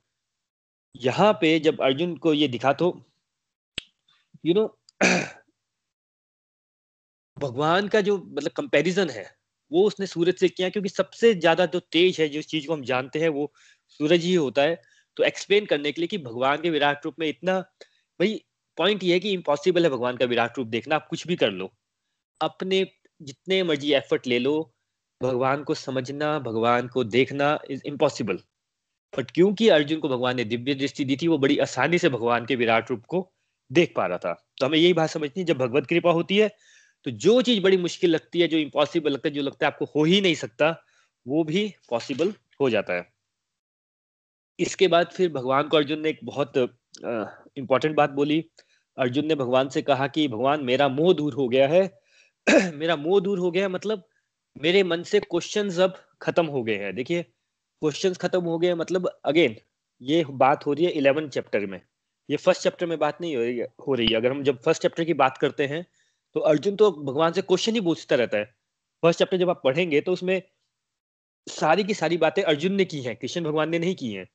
यहाँ 0.95 1.31
पे 1.41 1.59
जब 1.59 1.81
अर्जुन 1.81 2.15
को 2.17 2.33
ये 2.33 2.47
दिखा 2.47 2.73
तो 2.73 2.87
यू 4.43 4.53
नो 4.53 4.67
भगवान 7.37 7.87
का 7.87 8.01
जो 8.01 8.17
मतलब 8.17 8.51
कंपैरिजन 8.51 9.09
है, 9.09 9.25
वो 9.71 9.83
उसने 9.87 10.05
सूरज 10.07 10.35
से 10.35 10.49
किया 10.49 10.69
क्योंकि 10.69 10.89
सबसे 10.89 11.33
ज़्यादा 11.35 11.65
जो 11.65 11.79
तेज 11.81 12.19
है, 12.21 12.27
जिस 12.29 12.47
चीज़ 12.47 12.67
को 12.67 12.73
हम 12.73 12.83
जानते 12.85 13.19
हैं, 13.19 13.29
वो 13.29 13.51
सूरज 13.99 14.23
ही 14.23 14.33
होता 14.35 14.61
है। 14.61 14.81
तो 15.17 15.23
एक्सप्लेन 15.23 15.65
करने 15.65 15.91
के 15.91 16.01
लिए 16.01 16.07
कि 16.07 16.17
भगवान 16.19 16.61
के 16.61 16.69
विराट 16.69 17.05
रूप 17.05 17.15
में 17.19 17.27
इतना, 17.27 17.59
भाई 18.19 18.41
पॉइंट 18.77 19.03
ये 19.03 19.13
है 19.13 19.19
कि 19.19 19.31
इम्पॉसिबल 19.31 19.83
है 19.83 19.89
भगवान 19.89 20.17
का 20.17 20.25
विराट 20.25 20.57
रूप 20.57 20.67
देखना, 20.67 20.95
आप 20.95 21.07
कुछ 21.07 21.27
भी 21.27 21.35
कर 21.35 21.51
लो। 21.51 21.71
अपने 22.41 22.85
जितने 23.21 23.61
मर्ज़ी 23.63 23.93
एफर्ट 23.93 24.27
ले 24.27 24.39
लो, 24.39 24.71
भगवान 25.21 25.63
को 25.63 25.73
समझना, 25.75 26.37
भगवान 26.41 26.87
को 26.87 27.03
देखना 27.05 27.57
इज़ 27.71 27.81
इम्पॉसिबल 27.85 28.39
बट 29.13 29.31
क्योंकि 29.31 29.67
अर्जुन 29.69 29.99
को 29.99 30.09
भगवान 30.09 30.35
ने 30.35 30.43
दिव्य 30.45 30.73
दृष्टि 30.75 31.05
दी 31.05 31.15
थी, 31.17 31.27
वो 31.27 31.37
बड़ी 31.37 31.57
आसानी 31.59 31.97
से 31.97 32.09
भगवान 32.09 32.45
के 32.45 32.55
विराट 32.55 32.89
रूप 32.91 33.03
को 33.07 33.29
देख 33.71 33.93
पा 33.95 34.05
रहा 34.05 34.17
था। 34.17 34.33
तो 34.59 34.65
हमें 34.65 34.77
यही 34.77 34.93
बात 34.93 35.09
समझनी 35.09 35.39
है, 35.39 35.45
जब 35.45 35.57
भगवत 35.57 35.87
कृपा 35.87 36.11
होती 36.11 36.37
है 36.37 36.49
तो 37.05 37.11
जो 37.13 37.41
चीज़ 37.41 37.61
बड़ी 37.63 37.77
मुश्किल 37.77 38.09
लगती 38.11 38.41
है, 38.41 38.47
जो 38.47 38.57
इम्पॉसिबल 38.57 39.11
लगता 39.11 39.29
है, 39.29 39.33
जो 39.33 39.41
लगता 39.41 39.65
है 39.65 39.71
आपको 39.71 39.85
हो 39.95 40.03
ही 40.03 40.21
नहीं 40.21 40.35
सकता, 40.35 40.69
वो 41.25 41.43
भी 41.43 41.73
पॉसिबल 41.89 42.33
हो 42.61 42.69
जाता 42.69 42.93
है। 42.93 43.07
इसके 44.59 44.87
बाद 44.87 45.09
फिर 45.13 45.31
भगवान 45.31 45.67
को 45.67 45.77
अर्जुन 45.77 45.99
ने 45.99 46.09
एक 46.09 46.19
बहुत 46.23 46.57
इंपॉर्टेंट 46.57 47.95
बात 47.95 48.09
बोली। 48.11 48.43
अर्जुन 48.97 49.25
ने 49.25 49.35
भगवान 49.35 49.69
से 49.69 49.81
कहा 49.81 50.07
कि, 50.07 50.27
भगवान, 50.27 50.63
मेरा 50.63 50.87
मोह 50.89 51.13
दूर 51.13 51.33
हो 51.33 51.47
गया 51.49 51.67
है। 51.67 51.81
मेरा 52.75 52.95
मोह 52.95 53.19
दूर 53.21 53.39
हो 53.39 53.51
गया 53.51 53.69
मतलब 53.69 54.03
मेरे 54.55 54.83
मन 54.83 55.03
से 55.03 55.19
क्वेश्चंस 55.19 55.79
अब 55.79 55.95
खत्म 56.21 56.45
हो 56.45 56.63
गए 56.63 56.75
हैं। 56.75 56.93
देखिए 56.95 57.23
क्वेश्चंस 57.23 58.17
खत्म 58.17 58.41
हो 58.43 58.57
गए 58.59 58.73
मतलब 58.73 59.07
अगेन 59.25 59.55
ये 60.01 60.23
बात 60.43 60.65
हो 60.65 60.73
रही 60.73 60.85
है 60.85 60.91
इलेवन 60.91 61.29
चैप्टर 61.29 61.65
में। 61.65 61.81
ये 62.29 62.37
फ़र्स्ट 62.37 62.61
चैप्टर 62.63 62.85
में 62.85 62.97
बात 62.99 63.21
नहीं 63.21 63.35
हो 63.35 63.41
रही 63.43 63.57
है, 63.57 63.67
हो 63.87 63.93
रही 63.93 64.07
है। 64.07 64.15
अगर 64.15 64.31
हम 64.31 64.43
जब 64.43 64.61
फ़र्स्ट 64.61 64.81
चैप्टर 64.81 65.03
की 65.03 65.13
बात 65.15 65.37
करते 65.37 65.67
हैं 65.67 65.85
तो 66.35 66.39
अर्जुन 66.41 66.75
तो 66.75 66.91
भगवान 66.91 67.33
से 67.33 67.41
क्वेश्चन 67.41 67.73
ही 67.73 67.81
पूछता 67.81 68.15
रहता 68.15 68.37
है। 68.37 68.45
फ़र्स्ट 69.03 69.19
चैप्टर 69.19 69.37
जब 69.37 69.49
आप 69.49 69.61
पढ़ेंगे 69.63 70.01
तो 70.01 70.13
उसमें 70.13 70.41
सारी 71.47 71.83
की 71.83 71.93
सारी 71.93 72.17
बातें 72.17 72.43
अर्जुन 72.43 72.73
ने 72.73 72.85
की 72.85 73.01
हैं, 73.01 73.15
कृष्ण 73.15 73.43
भगवान 73.43 73.69
ने 73.69 73.79
नहीं 73.79 73.95
की 73.95 74.11
हैं। 74.13 74.27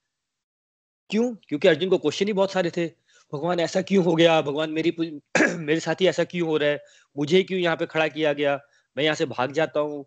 क्यों? 1.11 1.35
क्योंकि 1.49 1.69
अर्जुन 1.69 1.89
को 1.89 1.99
क्वेश्चन 1.99 2.27
ही 2.27 2.33
बहुत 2.33 2.53
सारे 2.53 2.71
थे। 2.71 2.87
भगवान, 3.32 3.61
ऐसा 3.61 3.81
क्यों 3.82 4.05
हो 4.05 4.15
गया? 4.15 4.41
भगवान, 4.43 4.71
मेरी 4.71 4.91
मेरे 5.59 5.81
साथ 5.81 6.00
ही 6.00 6.06
ऐसा 6.09 6.25
क्यों 6.25 6.49
हो 6.49 6.56
रहा 6.56 6.69
है? 6.71 6.81
मुझे 7.17 7.43
क्यों 7.43 7.61
यहाँ 7.61 7.77
पे 7.77 7.87
खड़ा 7.87 8.06
किया 8.09 8.32
गया? 8.32 8.59
मैं 8.97 9.05
यहाँ 9.05 9.15
से 9.17 9.27
भाग 9.27 9.53
जाता 9.53 9.81
हूँ। 9.81 10.05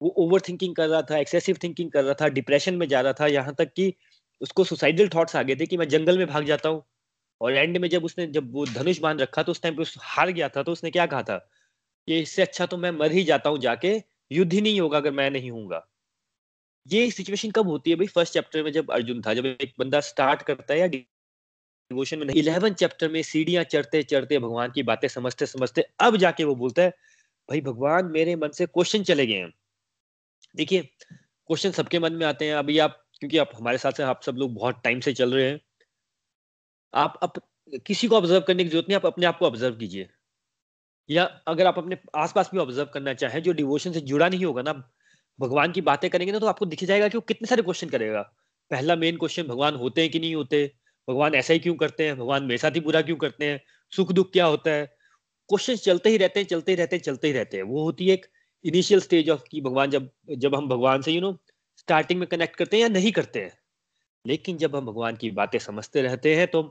वो 0.00 0.08
ओवर 0.18 0.40
थिंकिंग 0.40 0.74
कर 0.76 0.88
रहा 0.88 1.02
था 1.02 1.18
एक्सेसिव 1.18 1.58
थिंकिंग 1.62 1.90
कर 1.92 2.04
रहा 2.04 2.14
था 2.20 2.28
डिप्रेशन 2.28 2.74
में 2.74 2.86
जा 2.88 3.00
रहा 3.00 3.12
था, 3.12 3.26
यहाँ 3.26 3.54
तक 3.58 3.72
कि 3.76 3.92
उसको 4.40 4.64
सुसाइडल 4.64 5.08
थॉट्स 5.08 5.36
आ 5.36 5.42
गए 5.42 5.56
थे 5.56 5.66
कि 5.66 5.76
मैं 5.76 5.88
जंगल 5.88 6.18
में 6.18 6.26
भाग 6.26 6.44
जाता 6.44 6.68
हूँ। 6.68 6.82
और 7.40 7.54
एंड 7.54 7.76
में 7.78 7.88
जब 7.90 8.04
उसने, 8.04 8.26
जब 8.28 8.52
वो 8.52 8.66
धनुष 8.66 8.98
बाँध 9.00 9.20
रखा 9.20 9.42
तो 9.42 9.52
उस 9.52 9.62
टाइम 9.62 9.76
पे 9.76 9.82
उस 9.82 9.96
हार 10.02 10.30
गया 10.32 10.48
था 10.48 10.62
तो 10.62 10.72
उसने 10.72 10.90
क्या 10.90 11.06
कहा 11.06 11.22
था? 11.22 11.36
कि 12.08 12.20
इससे 12.20 12.42
अच्छा 12.42 12.66
तो 12.66 12.76
मैं 12.78 12.90
मर 12.92 13.12
ही 13.12 13.24
जाता 13.24 13.50
हूँ 13.50 13.58
जाके, 13.60 14.00
युद्ध 14.30 14.52
ही 14.52 14.60
नहीं 14.60 14.80
होगा 14.80 14.98
अगर 14.98 15.10
मैं 15.12 15.30
नहीं 15.30 15.50
हूँगा 15.50 15.86
ये 16.86 17.10
सिचुएशन 17.10 17.50
कब 17.50 17.68
होती 17.68 17.90
है 17.90 17.96
भाई? 17.96 18.06
फ़र्स्ट 18.08 18.34
चैप्टर 18.34 18.62
में 18.64 18.70
जब 18.72 18.90
अर्जुन 18.92 19.20
था, 19.22 19.34
जब 19.34 19.46
एक 19.46 19.74
बंदा 19.78 20.00
स्टार्ट 20.02 20.42
करता 20.42 20.74
है 20.74 20.80
या 20.80 20.86
डिवोशन 21.92 22.26
में 22.26 22.34
इलेवन 22.36 22.74
चैप्टर 22.76 23.12
में 23.12 23.22
सीढ़ियाँ 23.24 23.64
चढ़ते 23.72 24.02
चढ़ते 24.04 24.38
भगवान 24.40 24.72
की 24.74 24.82
बातें 24.84 25.08
समझते 25.10 25.46
समझते 25.48 25.86
अब 26.02 26.16
जाके 26.18 26.44
वो 26.44 26.54
बोलता 26.56 26.82
है 26.82 26.90
भाई 27.48 27.60
भगवान 27.62 28.10
मेरे 28.12 28.36
मन 28.38 28.50
से 28.54 28.66
क्वेश्चन 28.68 29.02
चले 29.04 29.26
गए 29.26 29.34
हैं। 29.36 29.52
देखिए 30.54 30.82
क्वेश्चन 30.82 31.70
सबके 31.72 31.98
मन 31.98 32.12
में 32.12 32.26
आते 32.26 32.44
हैं। 32.44 32.54
अभी 32.54 32.78
आप 32.80 32.98
क्योंकि 33.20 33.38
आप 33.38 33.50
हमारे 33.56 33.78
साथ 33.78 33.92
से 33.92 34.02
आप 34.04 34.22
सब 34.22 34.36
लोग 34.36 34.54
बहुत 34.54 34.80
टाइम 34.84 35.00
से 35.00 35.12
चल 35.14 35.34
रहे 35.34 35.48
हैं। 35.50 35.60
आप 36.92 37.18
अप, 37.22 37.32
किसी 37.86 38.08
को 38.08 38.16
ऑब्ज़र्व 38.16 38.40
करने 38.46 38.64
की 38.64 38.70
ज़रूरत 38.70 38.86
नहीं 38.88 38.96
आप 38.96 39.06
अपने 39.06 39.26
आप 39.26 39.38
को 39.38 39.46
ऑब्ज़र्व 39.46 39.76
कीजिए। 39.76 40.08
या 41.08 41.24
अगर 41.48 41.66
आप 41.66 41.78
अपने 41.78 41.96
आसपास 42.16 42.50
भी 42.52 42.58
ऑब्ज़र्व 42.58 42.88
करना 42.94 43.14
चाहें 43.14 43.42
जो 43.42 43.52
डिवोशन 43.52 43.92
से 43.92 44.00
जुड़ा 44.02 44.28
नहीं 44.28 44.44
होगा 44.44 44.62
ना 44.62 44.72
भगवान 45.38 45.72
की 45.72 45.80
बातें 45.82 46.08
करेंगे 46.10 46.32
ना 46.32 46.38
तो 46.38 46.46
आपको 46.46 46.66
दिख 46.66 46.84
जाएगा 46.84 47.08
कि 47.08 47.16
वो 47.18 47.22
कितने 47.28 47.48
सारे 47.48 47.62
क्वेश्चन 47.62 47.88
करेगा। 47.88 48.22
पहला 48.70 48.96
मेन 48.96 49.16
क्वेश्चन 49.18 49.42
भगवान 49.44 49.74
होते 49.76 50.00
हैं 50.02 50.10
कि 50.10 50.20
नहीं 50.20 50.34
होते? 50.34 50.64
भगवान 51.08 51.34
ऐसा 51.34 51.52
ही 51.52 51.58
क्यों 51.58 51.74
करते 51.76 52.06
हैं? 52.06 52.16
भगवान 52.16 52.42
मेरे 52.44 52.58
साथ 52.58 52.70
ही 52.70 52.80
बुरा 52.80 53.02
क्यों 53.02 53.16
करते 53.16 53.44
हैं? 53.44 53.60
सुख 53.92 54.12
दुख 54.12 54.32
क्या 54.32 54.46
होता 54.46 54.70
है? 54.70 54.86
क्वेश्चन 55.50 55.76
चलते 55.76 56.10
ही 56.10 56.16
रहते 56.16 56.40
हैं, 56.40 56.46
चलते 56.46 56.72
ही 56.72 56.76
रहते 56.76 56.96
हैं, 56.96 57.02
चलते 57.02 57.26
ही 57.28 57.32
रहते 57.32 57.56
हैं। 57.56 57.64
वो 57.64 57.82
होती 57.84 58.06
है 58.08 58.14
एक 58.14 58.26
इनिशियल 58.64 59.00
स्टेज 59.00 59.30
ऑफ़ 59.30 59.42
कि 59.50 59.60
भगवान 59.60 59.90
जब 59.90 60.10
जब 60.38 60.54
हम 60.54 60.68
भगवान 60.68 61.02
से 61.02 61.12
यू 61.12 61.20
नो 61.20 61.32
स्टार्टिंग 61.78 62.20
में 62.20 62.28
कनेक्ट 62.28 62.56
करते 62.56 62.76
हैं 62.76 62.82
या 62.82 62.88
नहीं 62.88 63.12
करते 63.12 63.40
हैं। 63.40 63.52
लेकिन 64.24 64.56
जब 64.58 64.76
हम 64.76 64.86
भगवान 64.86 65.16
की 65.16 65.30
बातें 65.32 65.58
समझते 65.58 66.02
रहते 66.02 66.34
हैं 66.36 66.46
तो 66.48 66.62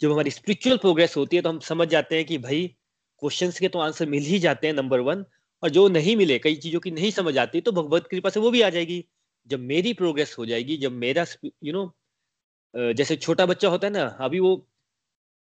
जब 0.00 0.12
हमारी 0.12 0.30
स्पिरिचुअल 0.30 0.76
प्रोग्रेस 0.76 1.16
होती 1.16 1.36
है 1.36 1.42
तो 1.42 1.48
हम 1.48 1.58
समझ 1.60 1.88
जाते 1.88 2.16
हैं 2.16 2.24
कि 2.26 2.38
भाई 2.38 2.66
क्वेश्चन 3.22 3.50
के 3.60 3.68
तो 3.68 3.78
आंसर 3.78 4.06
मिल 4.08 4.24
ही 4.24 4.38
जाते 4.38 4.66
हैं 4.66 4.74
नंबर 4.74 5.00
वन 5.00 5.24
और 5.62 5.70
जो 5.70 5.88
नहीं 5.88 6.16
मिले, 6.16 6.38
कई 6.38 6.56
चीज़ों 6.56 6.80
की 6.80 6.90
नहीं 6.90 7.10
समझ 7.10 7.36
आती 7.38 7.60
तो 7.60 7.72
भगवत 7.72 8.06
कृपा 8.10 8.30
से 8.30 8.40
वो 8.40 8.50
भी 8.50 8.62
आ 8.62 8.70
जाएगी। 8.70 9.04
जब 9.46 9.60
मेरी 9.62 9.92
प्रोग्रेस 9.94 10.34
हो 10.38 10.46
जाएगी, 10.46 10.76
जब 10.76 10.92
मेरा 10.94 11.26
यू 11.44 11.72
नो 11.72 11.86
जैसे 12.76 13.16
छोटा 13.16 13.46
बच्चा 13.46 13.68
होता 13.68 13.86
है 13.86 13.92
ना, 13.92 14.04
अभी 14.20 14.40
वो 14.40 14.56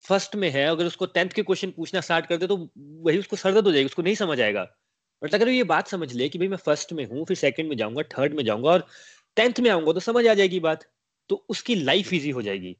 फ़र्स्ट 0.04 0.36
में 0.36 0.48
है, 0.50 0.66
अगर 0.66 0.86
उसको 0.86 1.06
टेंथ 1.06 1.30
के 1.30 1.42
क्वेश्चन 1.42 1.70
पूछना 1.70 2.00
स्टार्ट 2.00 2.26
कर 2.26 2.36
दे 2.36 2.46
तो 2.46 2.56
वही 3.04 3.18
उसको 3.18 3.36
सरदर्द 3.36 3.66
हो 3.66 3.72
जाएगी, 3.72 3.86
उसको 3.86 4.02
नहीं 4.02 4.14
समझ 4.14 4.40
आएगा। 4.40 4.62
बट 5.22 5.34
अगर 5.34 5.48
ये 5.48 5.64
बात 5.64 5.88
समझ 5.88 6.12
ले 6.14 6.28
कि 6.28 6.38
भाई 6.38 6.48
मैं 6.48 6.56
फ़र्स्ट 6.58 6.92
में 6.92 7.04
हूँ, 7.06 7.24
फिर 7.26 7.36
सेकंड 7.36 7.68
में 7.68 7.76
जाऊँगा 7.76 8.02
थर्ड 8.18 8.34
में 8.34 8.44
जाऊँगा 8.44 8.70
और 8.70 8.86
टेंथ 9.36 9.60
में 9.60 9.70
आऊँगा 9.70 9.92
तो 9.92 10.00
समझ 10.00 10.26
आ 10.26 10.34
जाएगी 10.34 10.60
बात 10.60 10.84
तो 11.30 11.44
उसकी 11.48 11.74
लाइफ 11.74 12.12
इजी 12.12 12.30
हो 12.30 12.42
जाएगी। 12.42 12.76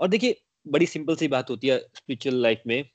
और 0.00 0.08
देखिए, 0.08 0.40
बड़ी 0.66 0.86
सिंपल 0.86 1.16
सी 1.16 1.28
बात 1.28 1.50
होती 1.50 1.68
है 1.68 1.78
स्पिरिचुअल 1.96 2.36
लाइफ 2.42 2.62
में। 2.66 2.90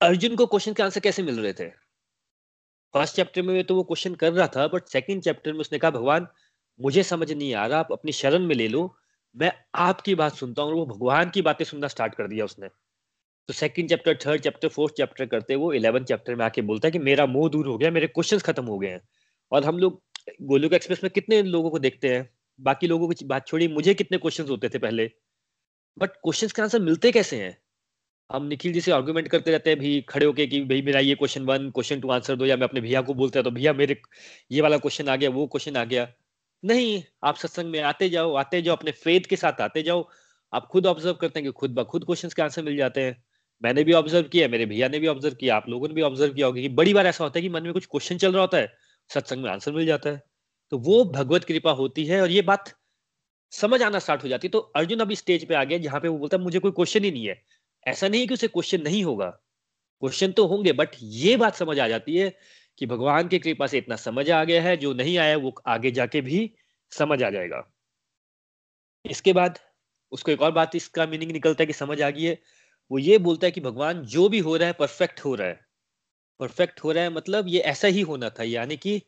अर्जुन 0.00 0.36
को 0.36 0.46
क्वेश्चन 0.46 0.72
के 0.72 0.82
आंसर 0.82 1.00
कैसे 1.00 1.22
मिल 1.22 1.40
रहे 1.40 1.52
थे? 1.52 1.68
फ़र्स्ट 2.94 3.16
चैप्टर 3.16 3.42
में 3.42 3.64
तो 3.64 3.74
वो 3.76 3.82
क्वेश्चन 3.84 4.14
कर 4.14 4.32
रहा 4.32 4.46
था 4.48 4.66
बट 4.68 4.86
सेकंड 4.88 5.22
चैप्टर 5.22 5.52
में 5.52 5.60
उसने 5.60 5.78
कहा, 5.78 5.90
भगवान, 5.90 6.26
मुझे 6.80 7.02
समझ 7.02 7.30
नहीं 7.32 7.54
आ 7.54 7.66
रहा, 7.66 7.78
आप 7.78 7.92
अपनी 7.92 8.12
शरण 8.12 8.46
में 8.46 8.54
ले 8.54 8.68
लो 8.68 8.94
मैं 9.34 9.52
आपकी 9.74 10.14
बात 10.14 10.34
सुनता 10.34 10.62
हूँ 10.62 10.74
वो 10.74 10.84
भगवान 10.86 11.30
की 11.30 11.42
बातें 11.42 11.64
सुनना 11.64 11.88
स्टार्ट 11.88 12.14
कर 12.14 12.28
दिया 12.28 12.44
उसने। 12.44 12.68
तो 13.48 13.52
second 13.52 13.88
chapter 13.88 14.18
third 14.26 14.40
chapter 14.42 14.68
fourth 14.68 14.94
chapter 14.94 15.26
करते 15.26 15.54
वो 15.56 15.72
इलेवन 15.72 16.04
चैप्टर 16.04 16.34
में 16.34 16.44
आके 16.44 16.62
बोलता 16.62 16.88
है 16.88 16.92
कि 16.92 16.98
मेरा 17.00 17.26
मोह 17.26 17.48
दूर 17.50 17.66
हो 17.66 17.76
गया, 17.78 17.90
मेरे 17.90 18.06
क्वेश्चंस 18.06 18.42
खत्म 18.42 18.64
हो 18.64 18.78
गए 18.78 18.88
हैं। 18.88 19.00
और 19.52 19.64
हम 19.64 19.78
लोग 19.78 20.02
गोलुक 20.42 20.72
एक्सप्रेस 20.72 21.04
में 21.04 21.10
कितने 21.12 21.42
लोगों 21.42 21.70
को 21.70 21.78
देखते 21.78 22.08
हैं? 22.08 22.28
बाकी 22.58 22.86
लोगों 22.86 23.08
की 23.08 23.24
बात 23.24 23.46
छोड़ी 23.46 23.68
मुझे 23.68 23.94
कितने 23.94 24.18
क्वेश्चन 24.18 24.48
होते 24.48 24.68
थे 24.68 24.78
पहले? 24.78 25.10
बट 25.96 26.10
क्वेश्चन 26.12 26.48
के 26.48 26.62
आंसर 26.62 26.80
मिलते 26.80 27.12
कैसे 27.12 27.36
हैं? 27.36 27.56
हम 28.30 28.46
निखिल 28.46 28.72
जी 28.72 28.80
से 28.80 28.92
आर्गूमेंट 28.92 29.28
करते 29.28 29.50
रहते 29.50 29.70
हैं, 29.70 29.78
भी 29.78 30.00
खड़े 30.08 30.26
होके 30.26 30.46
कि 30.46 30.60
भाई 30.62 30.82
मेरा 30.82 31.00
ये 31.00 31.14
question 31.14 31.44
one 31.44 31.70
question 31.70 32.00
two 32.00 32.10
answer 32.10 32.36
दो, 32.36 32.46
या 32.46 32.56
मैं 32.56 32.64
अपने 32.64 32.80
भैया 32.80 33.02
को 33.02 33.14
बोलता 33.14 33.42
तो 33.42 33.50
भैया 33.50 33.72
मेरे 33.72 34.00
ये 34.50 34.60
वाला 34.60 34.78
क्वेश्चन 34.78 35.08
आ 35.08 35.16
गया, 35.16 35.30
वो 35.30 35.46
क्वेश्चन 35.46 35.76
आ 35.76 35.84
गया। 35.84 36.06
नहीं, 36.64 37.02
आप 37.24 37.36
सत्संग 37.36 37.70
में 37.70 37.80
आते 37.80 38.08
जाओ 38.08 38.34
आते 38.34 38.62
जाओ, 38.62 38.76
अपने 38.76 38.90
फेद 38.92 39.26
के 39.26 39.36
साथ 39.36 39.60
आते 39.60 39.82
जाओ। 39.82 40.08
आप 40.52 40.66
खुद 40.66 40.86
ऑब्ज़र्व 40.86 41.14
करते 41.14 41.40
हैं 41.40 41.46
कि 41.46 41.52
खुद 41.52 41.74
ब 41.74 41.84
खुद 41.84 42.04
क्वेश्चन 42.04 42.28
के 42.28 42.42
आंसर 42.42 42.62
मिल 42.62 42.76
जाते 42.76 43.00
हैं। 43.00 43.24
मैंने 43.62 43.84
भी 43.84 43.92
ऑब्ज़र्व 43.92 44.28
किया, 44.28 44.48
मेरे 44.48 44.66
भैया 44.66 44.88
ने 44.88 44.98
भी 44.98 45.06
ऑब्ज़र्व 45.06 45.34
किया, 45.34 45.56
आप 45.56 45.68
लोगों 45.68 45.88
ने 45.88 45.94
भी 45.94 46.02
ऑब्ज़र्व 46.02 46.34
किया 46.34 46.46
होगा 46.46 46.60
कि 46.60 46.68
बड़ी 46.68 46.94
बार 46.94 47.06
ऐसा 47.06 47.24
होता 47.24 47.38
है 47.38 47.42
कि 47.42 47.48
मन 47.48 47.62
में 47.62 47.72
कुछ 47.72 47.86
क्वेश्चन 47.86 48.18
चल 48.18 48.32
रहा 48.32 48.40
होता 48.40 48.58
है, 48.58 48.72
सत्संग 49.10 49.42
में 49.42 49.50
आंसर 49.50 49.72
मिल 49.72 49.86
जाता 49.86 50.10
है। 50.10 50.22
तो 50.70 50.78
वो 50.78 51.04
भगवत 51.04 51.44
कृपा 51.44 51.70
होती 51.70 52.04
है 52.04 52.20
और 52.22 52.30
ये 52.30 52.42
बात 52.42 52.74
समझ 53.52 53.82
आना 53.82 53.98
स्टार्ट 53.98 54.24
हो 54.24 54.28
जाती 54.28 54.46
है। 54.46 54.50
तो 54.50 54.58
अर्जुन 54.58 55.00
अभी 55.00 55.16
स्टेज 55.16 55.48
पे 55.48 55.54
आ 55.54 55.64
गया, 55.64 55.78
जहाँ 55.78 56.00
पे 56.00 56.08
वो 56.08 56.18
बोलता 56.18 56.36
है, 56.36 56.42
मुझे 56.42 56.58
कोई 56.58 56.70
क्वेश्चन 56.70 57.04
ही 57.04 57.10
नहीं 57.10 57.26
है। 57.28 57.42
ऐसा 57.86 58.08
नहीं 58.08 58.20
है 58.20 58.26
कि 58.26 58.34
उसे 58.34 58.48
क्वेश्चन 58.48 58.82
नहीं 58.82 59.04
होगा। 59.04 59.28
क्वेश्चन 60.02 60.32
तो 60.32 60.46
होंगे 60.46 60.72
बट 60.72 60.88
ये 61.02 61.36
बात 61.36 61.54
समझ 61.54 61.78
आ 61.78 61.88
जाती 61.88 62.16
है 62.16 62.32
कि 62.78 62.86
भगवान 62.86 63.28
की 63.28 63.38
कृपा 63.38 63.66
से 63.66 63.78
इतना 63.78 63.96
समझ 63.96 64.30
आ 64.30 64.44
गया 64.44 64.62
है, 64.62 64.76
जो 64.76 64.92
नहीं 64.94 65.18
आया 65.18 65.36
वो 65.36 65.54
आगे 65.66 65.90
जाके 65.90 66.20
भी 66.20 66.54
समझ 66.90 67.22
आ 67.22 67.30
जाएगा। 67.30 67.72
इसके 69.04 69.32
बाद 69.32 69.58
उसको 70.12 70.32
एक 70.32 70.42
और 70.42 70.52
बात 70.52 70.76
इसका 70.76 71.06
मीनिंग 71.06 71.32
निकलता 71.32 71.62
है 71.62 71.66
कि 71.66 71.72
समझ 71.72 72.02
आ 72.02 72.10
गई 72.10 72.22
है। 72.22 72.38
वो 72.90 72.98
ये 72.98 73.18
बोलता 73.18 73.46
है 73.46 73.50
कि 73.50 73.60
भगवान 73.60 74.02
जो 74.02 74.28
भी 74.28 74.38
हो 74.38 74.56
रहा 74.56 74.66
है 74.66 74.72
परफेक्ट 74.72 75.20
हो 75.20 75.34
रहा 75.34 75.48
है। 75.48 75.66
परफेक्ट 76.40 76.84
हो 76.84 76.92
रहा 76.92 77.04
है 77.04 77.10
मतलब 77.10 77.48
ये 77.48 77.60
ऐसा 77.60 77.88
ही 77.88 78.00
होना 78.00 78.30
था, 78.30 78.42
यानी 78.42 78.76
कि 78.76 79.02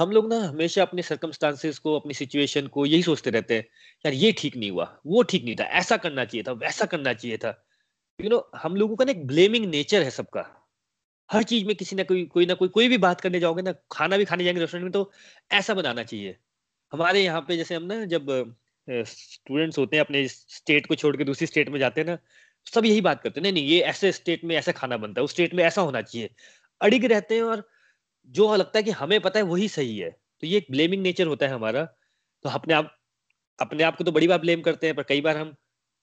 हम 0.00 0.10
लोग 0.10 0.32
ना 0.32 0.38
हमेशा 0.38 0.82
अपने 0.82 1.02
सर्कमस्टांसेस 1.02 1.78
को, 1.78 2.00
अपनी 2.00 2.14
सिचुएशन 2.14 2.66
को 2.66 2.86
यही 2.86 3.02
सोचते 3.02 3.30
रहते 3.30 3.56
हैं, 3.56 3.64
यार 4.06 4.14
ये 4.14 4.32
ठीक 4.32 4.56
नहीं 4.56 4.70
हुआ, 4.70 5.00
वो 5.06 5.22
ठीक 5.22 5.44
नहीं 5.44 5.56
था, 5.56 5.64
ऐसा 5.64 5.96
करना 5.96 6.24
चाहिए 6.24 6.42
था, 6.42 6.52
वैसा 6.52 6.84
करना 6.86 7.12
चाहिए 7.12 7.36
था। 7.36 7.64
यू 8.20 8.30
नो 8.30 8.50
हम 8.56 8.76
लोगों 8.76 8.96
का 8.96 9.04
ना 9.04 9.10
एक 9.10 9.26
ब्लेमिंग 9.26 9.66
नेचर 9.66 10.02
है 10.02 10.10
सबका। 10.10 10.63
हर 11.34 11.42
चीज़ 11.42 11.64
में 11.66 11.74
किसी 11.76 11.96
ना 11.96 12.02
कोई 12.04 12.24
कोई 12.26 12.46
ना 12.46 12.54
कोई 12.54 12.68
कोई 12.68 12.88
भी 12.88 12.98
बात 12.98 13.20
करने 13.20 13.40
जाओगे 13.40 13.62
ना, 13.62 13.72
खाना 13.92 14.16
भी 14.16 14.24
खाने 14.24 14.44
जाएँगे 14.44 14.60
रेस्टोरेंट 14.60 14.84
में 14.84 14.92
तो 14.92 15.10
ऐसा 15.52 15.74
बनाना 15.74 16.02
चाहिए। 16.04 16.36
हमारे 16.92 17.22
यहाँ 17.22 17.40
पे 17.48 17.56
जैसे 17.56 17.74
हम 17.74 17.82
ना, 17.84 18.04
जब 18.06 18.54
स्टूडेंट्स 18.88 19.78
होते 19.78 19.96
हैं, 19.96 20.04
अपने 20.04 20.26
स्टेट 20.28 20.86
को 20.86 20.94
छोड़ 20.94 21.16
के 21.16 21.24
दूसरी 21.24 21.46
स्टेट 21.46 21.68
में 21.70 21.78
जाते 21.80 22.00
हैं 22.00 22.08
ना, 22.08 22.18
सब 22.66 22.84
यही 22.84 23.00
बात 23.00 23.22
करते 23.22 23.40
हैं, 23.40 23.42
नहीं 23.42 23.52
नहीं, 23.52 23.64
ये 23.66 23.80
ऐसे 23.82 24.12
स्टेट 24.12 24.44
में 24.44 24.56
ऐसा 24.56 24.72
खाना 24.72 24.96
बनता 24.96 25.20
है, 25.20 25.24
उस 25.24 25.30
स्टेट 25.30 25.54
में 25.54 25.64
ऐसा 25.64 25.82
होना 25.82 26.02
चाहिए। 26.02 26.30
अड़िग 26.80 27.04
रहते 27.04 27.34
हैं 27.34 27.42
और 27.42 27.68
जो 28.28 28.54
लगता 28.56 28.78
है 28.78 28.82
कि 28.82 28.90
हमें 28.92 29.20
पता 29.20 29.38
है 29.38 29.44
वही 29.44 29.68
सही 29.68 29.98
है। 29.98 30.10
तो 30.42 30.46
ये 30.46 30.58
एक 30.58 30.66
ब्लेमिंग 30.70 31.02
नेचर 31.02 31.26
होता 31.26 31.46
है 31.46 31.52
हमारा। 31.52 31.84
तो 32.44 32.50
अपने 32.50 32.74
आप 32.74 32.94
अपने 33.58 33.82
आप 33.84 33.96
को 33.96 34.04
तो 34.04 34.12
बड़ी 34.12 34.28
बार 34.28 34.38
ब्लेम 34.38 34.60
करते 34.62 34.86
हैं, 34.86 34.96
पर 34.96 35.02
कई 35.02 35.20
बार 35.20 35.36
हम 35.36 35.54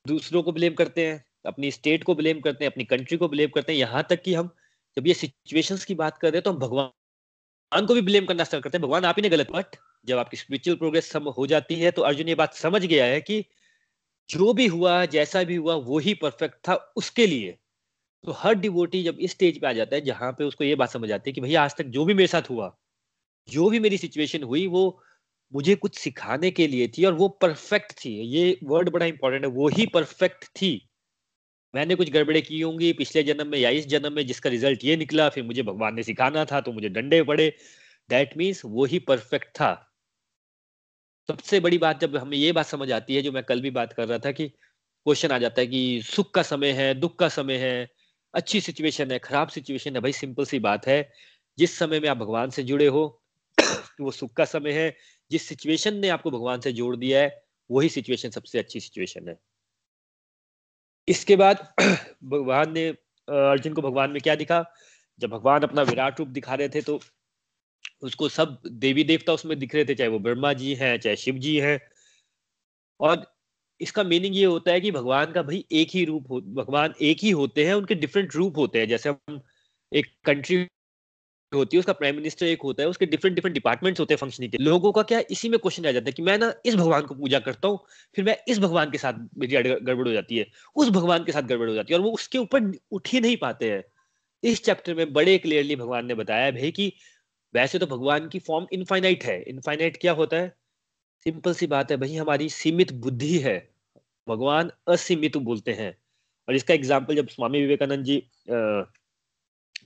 दूसरों 0.05 0.43
को 0.43 0.51
ब्लेम 0.51 0.73
करते 0.73 1.07
हैं, 1.07 1.23
अपनी 1.45 1.71
स्टेट 1.71 2.03
को 2.03 2.15
ब्लेम 2.15 2.39
करते 2.41 2.65
हैं, 2.65 2.71
अपनी 2.71 2.83
कंट्री 2.85 3.17
को 3.17 3.27
ब्लेम 3.29 3.50
करते 3.50 3.73
हैं। 3.73 3.79
यहाँ 3.79 4.05
तक 4.09 4.21
कि 4.23 4.33
हम 4.33 4.50
जब 4.98 5.07
ये 5.07 5.13
सिचुएशंस 5.13 5.86
की 5.86 5.95
बात 5.95 6.17
कर 6.17 6.27
रहे 6.27 6.38
हैं 6.38 6.43
तो 6.43 6.51
हम 6.51 6.57
भगवान 6.60 7.86
को 7.86 7.93
भी 7.93 8.01
ब्लेम 8.01 8.25
करना 8.25 8.43
स्टार्ट 8.43 8.63
करते 8.63 8.77
हैं। 8.77 8.83
भगवान 8.83 9.05
आप 9.05 9.15
ही 9.15 9.21
ने 9.21 9.29
गलत 9.29 9.51
बट 9.51 9.75
जब 10.05 10.17
आपकी 10.17 10.38
स्पिरिचुअल 10.38 10.77
प्रोग्रेस 10.77 11.15
हो 11.15 11.48
जाती 11.48 11.75
है 11.75 11.91
तो 11.91 12.01
अर्जुन 12.01 12.29
ये 12.29 12.36
बात 12.36 12.53
समझ 12.53 12.86
गया 12.86 13.05
है 13.05 13.21
कि 13.21 13.43
जो 14.29 14.53
भी 14.53 14.67
हुआ, 14.67 15.05
जैसा 15.07 15.43
भी 15.43 15.55
हुआ, 15.55 15.75
वो 15.75 16.00
ही 16.00 16.13
परफेक्ट 16.13 16.55
था 16.67 16.75
उसके 16.95 17.25
लिए। 17.27 17.57
तो 18.24 18.31
हर 18.31 18.53
डिवोटी 18.55 19.03
जब 19.03 19.17
इस 19.19 19.31
स्टेज 19.31 19.60
पे 19.62 19.67
आ 19.67 19.71
जाता 19.74 19.95
है, 19.95 20.01
जहाँ 20.01 20.31
पे 20.31 20.43
उसको 20.43 20.63
ये 20.63 20.75
बात 20.75 20.89
समझ 20.89 21.12
आती 21.12 21.29
है 21.29 21.33
कि 21.33 21.41
भैया 21.41 21.63
आज 21.63 21.75
तक 21.75 21.86
जो 21.86 22.05
भी 22.05 22.13
मेरे 22.13 22.27
साथ 22.27 22.50
हुआ, 22.50 22.75
जो 23.48 23.69
भी 23.69 23.79
मेरी 23.79 23.98
सिचुएशन 23.98 24.43
हुई, 24.43 24.65
वो 24.67 25.01
मुझे 25.53 25.75
कुछ 25.75 25.98
सिखाने 25.98 26.51
के 26.51 26.67
लिए 26.67 26.88
थी 26.88 27.05
और 27.05 27.13
वो 27.13 27.27
परफेक्ट 27.41 27.93
थी। 27.95 28.12
ये 28.27 28.57
वर्ड 28.63 28.89
बड़ा 28.89 29.05
इंपॉर्टेंट 29.05 29.43
है, 29.45 29.50
वो 29.50 29.67
ही 29.67 29.86
परफेक्ट 29.86 30.45
थी। 30.55 30.71
मैंने 31.75 31.95
कुछ 31.95 32.09
गड़बड़े 32.09 32.41
की 32.41 32.61
होंगी 32.61 32.93
पिछले 32.93 33.23
जन्म 33.23 33.47
में 33.47 33.57
या 33.59 33.69
इस 33.69 33.87
जन्म 33.87 34.13
में 34.13 34.25
जिसका 34.27 34.49
रिज़ल्ट 34.49 34.83
ये 34.83 34.95
निकला, 34.95 35.29
फिर 35.29 35.43
मुझे 35.43 35.63
भगवान 35.63 35.95
ने 35.95 36.03
सिखाना 36.03 36.45
था 36.45 36.61
तो 36.61 36.71
मुझे 36.71 36.89
डंडे 36.89 37.23
पड़े। 37.23 37.55
दैट 38.09 38.37
मीन्स 38.37 38.61
वो 38.65 38.85
ही 38.85 38.99
परफेक्ट 38.99 39.47
था। 39.47 39.87
सबसे 41.29 41.59
बड़ी 41.59 41.77
बात 41.77 41.99
जब 42.01 42.17
हमें 42.17 42.37
ये 42.37 42.51
बात 42.51 42.65
समझ 42.65 42.91
आती 42.91 43.15
है, 43.15 43.21
जो 43.21 43.31
मैं 43.31 43.43
कल 43.43 43.61
भी 43.61 43.71
बात 43.71 43.93
कर 43.93 44.07
रहा 44.07 44.17
था 44.17 44.31
कि 44.31 44.47
क्वेश्चन 44.47 45.31
आ 45.31 45.37
जाता 45.37 45.61
है 45.61 45.67
कि 45.67 46.01
सुख 46.01 46.33
का 46.33 46.41
समय 46.43 46.71
है, 46.71 46.93
दुख 46.93 47.19
का 47.19 47.29
समय 47.29 47.57
है, 47.57 47.89
अच्छी 48.33 48.61
सिचुएशन 48.61 49.11
है, 49.11 49.19
खराब 49.19 49.47
सिचुएशन 49.47 49.95
है, 49.95 50.01
भाई 50.01 50.11
सिंपल 50.11 50.45
सी 50.45 50.59
बात 50.59 50.87
है। 50.87 51.11
जिस 51.57 51.77
समय 51.77 51.99
में 51.99 52.09
आप 52.09 52.17
भगवान 52.17 52.49
से 52.49 52.63
जुड़े 52.63 52.87
हो 52.87 53.23
वो 54.01 54.11
सुख 54.11 54.33
का 54.33 54.45
समय 54.45 54.71
है। 54.71 54.95
जिस 55.31 55.47
सिचुएशन 55.47 55.95
ने 55.95 56.09
आपको 56.09 56.31
भगवान 56.31 56.59
से 56.59 56.71
जोड़ 56.73 56.95
दिया 56.95 57.21
है, 57.21 57.43
वही 57.71 57.89
सिचुएशन 57.89 58.29
सबसे 58.29 58.59
अच्छी 58.59 58.79
सिचुएशन 58.79 59.27
है। 59.27 59.50
इसके 61.08 61.36
बाद 61.36 61.67
भगवान 62.24 62.72
ने 62.74 62.88
अर्जुन 63.27 63.74
को 63.74 63.81
भगवान 63.81 64.12
में 64.12 64.22
क्या 64.22 64.36
दिखा? 64.36 64.63
जब 65.20 65.29
भगवान 65.29 65.62
अपना 65.63 65.81
विराट 65.81 66.20
रूप 66.20 66.27
दिखा 66.27 66.55
रहे 66.55 66.70
थे 66.70 66.81
तो 66.81 67.00
उसको 68.03 68.29
सब 68.29 68.62
देवी 68.67 69.03
देवता 69.03 69.34
उसमें 69.34 69.60
दिख 69.60 69.75
रहे 69.75 69.86
थे, 69.86 69.96
चाहे 69.96 70.10
वो 70.10 70.20
ब्रह्मा 70.20 70.53
जी 70.53 70.74
हैं, 70.75 70.98
चाहे 71.00 71.15
शिव 71.15 71.38
जी 71.38 71.58
हैं। 71.60 71.79
और 73.00 73.25
इसका 73.81 74.03
मीनिंग 74.03 74.36
ये 74.36 74.46
होता 74.46 74.72
है 74.72 74.81
कि 74.81 74.91
भगवान 74.91 75.31
का 75.31 75.41
भाई 75.43 75.65
एक 75.72 75.89
ही 75.93 76.05
रूप 76.05 76.31
हो, 76.31 76.41
भगवान 76.41 76.93
एक 77.01 77.17
ही 77.24 77.31
होते 77.31 77.65
हैं, 77.65 77.74
उनके 77.74 77.96
डिफरेंट 77.96 78.36
रूप 78.36 78.58
होते 78.58 78.79
हैं। 78.79 78.88
जैसे 78.88 79.10
हम 79.10 79.41
एक 79.91 80.08
कंट्री 80.25 80.67
होती 81.53 81.77
है, 81.77 81.79
उसका 81.79 81.93
प्राइम 81.93 82.15
मिनिस्टर 82.15 82.46
एक 82.46 82.62
होता 82.62 82.84
है, 82.84 82.89
उसके 82.89 83.05
डिफरेंट 83.05 83.36
डिफरेंट 83.36 83.53
डिपार्टमेंट्स 83.53 84.00
होते 84.00 84.13
हैं 84.13 84.17
फंक्शनिंग 84.20 84.51
के। 84.51 84.58
लोगों 84.58 84.91
का 84.91 85.01
क्या 85.03 85.22
इसी 85.31 85.50
में 85.50 85.60
क्वेश्चन 85.60 85.88
आ 85.88 85.91
जाता 85.91 86.05
है 86.05 86.12
कि 86.12 86.22
मैं 86.22 86.38
ना 86.38 86.53
इस 86.65 86.75
भगवान 86.75 87.05
को 87.05 87.15
पूजा 87.15 87.39
करता 87.39 87.67
हूँ, 87.67 87.79
फिर 88.15 88.25
मैं 88.25 88.38
इस 88.48 88.60
भगवान 88.60 88.91
के 88.91 88.98
साथ 88.98 89.13
मेरी 89.38 89.63
गड़बड़ 89.63 90.08
हो 90.08 90.13
जाती 90.13 90.38
है, 90.38 90.46
उस 90.75 90.89
भगवान 90.89 91.24
के 91.24 91.31
साथ 91.31 91.41
गड़बड़ 91.43 91.70
हो 91.70 91.75
जाती 91.75 91.93
है 91.93 92.00
और 92.00 92.05
वो 92.05 92.12
उसके 92.12 92.38
ऊपर 92.38 92.72
उठ 92.91 93.08
ही 93.08 93.20
नहीं 93.20 93.38
पाते 93.38 93.72
हैं। 93.72 93.84
इस 94.43 94.63
चैप्टर 94.63 94.96
में 94.96 95.12
बड़े 95.13 95.38
क्लियरली 95.38 95.75
भगवान 95.75 96.05
ने 96.05 96.15
बताया 96.15 96.51
भाई 96.51 96.72
कि 96.72 96.91
वैसे 97.53 97.79
तो 97.79 97.88
भगवान 97.88 98.27
की 98.27 98.39
फॉर्म 98.39 98.67
इनफाइनाइट 98.74 99.24
है। 99.24 99.41
इनफाइनाइट 99.43 99.98
क्या 100.01 100.12
होता 100.13 100.38
है? 100.38 100.48
सिंपल 101.25 101.53
सी 101.53 101.67
बात 101.67 101.91
है 101.91 101.98
भाई, 101.98 102.15
हमारी 102.15 102.50
सीमित 102.50 102.93
बुद्धि 102.96 103.38
है। 103.39 103.58
भगवान 104.27 104.72
असीमित 104.88 105.38
बोलते 105.39 105.74
हैं। 105.74 105.96
और 106.48 106.55
इसका 106.55 106.74
एग्ज़ाम्पल 106.74 107.15
जब 107.15 107.27
स्वामी 107.27 107.62
विवेकानंद 107.62 108.05
जी 108.05 108.17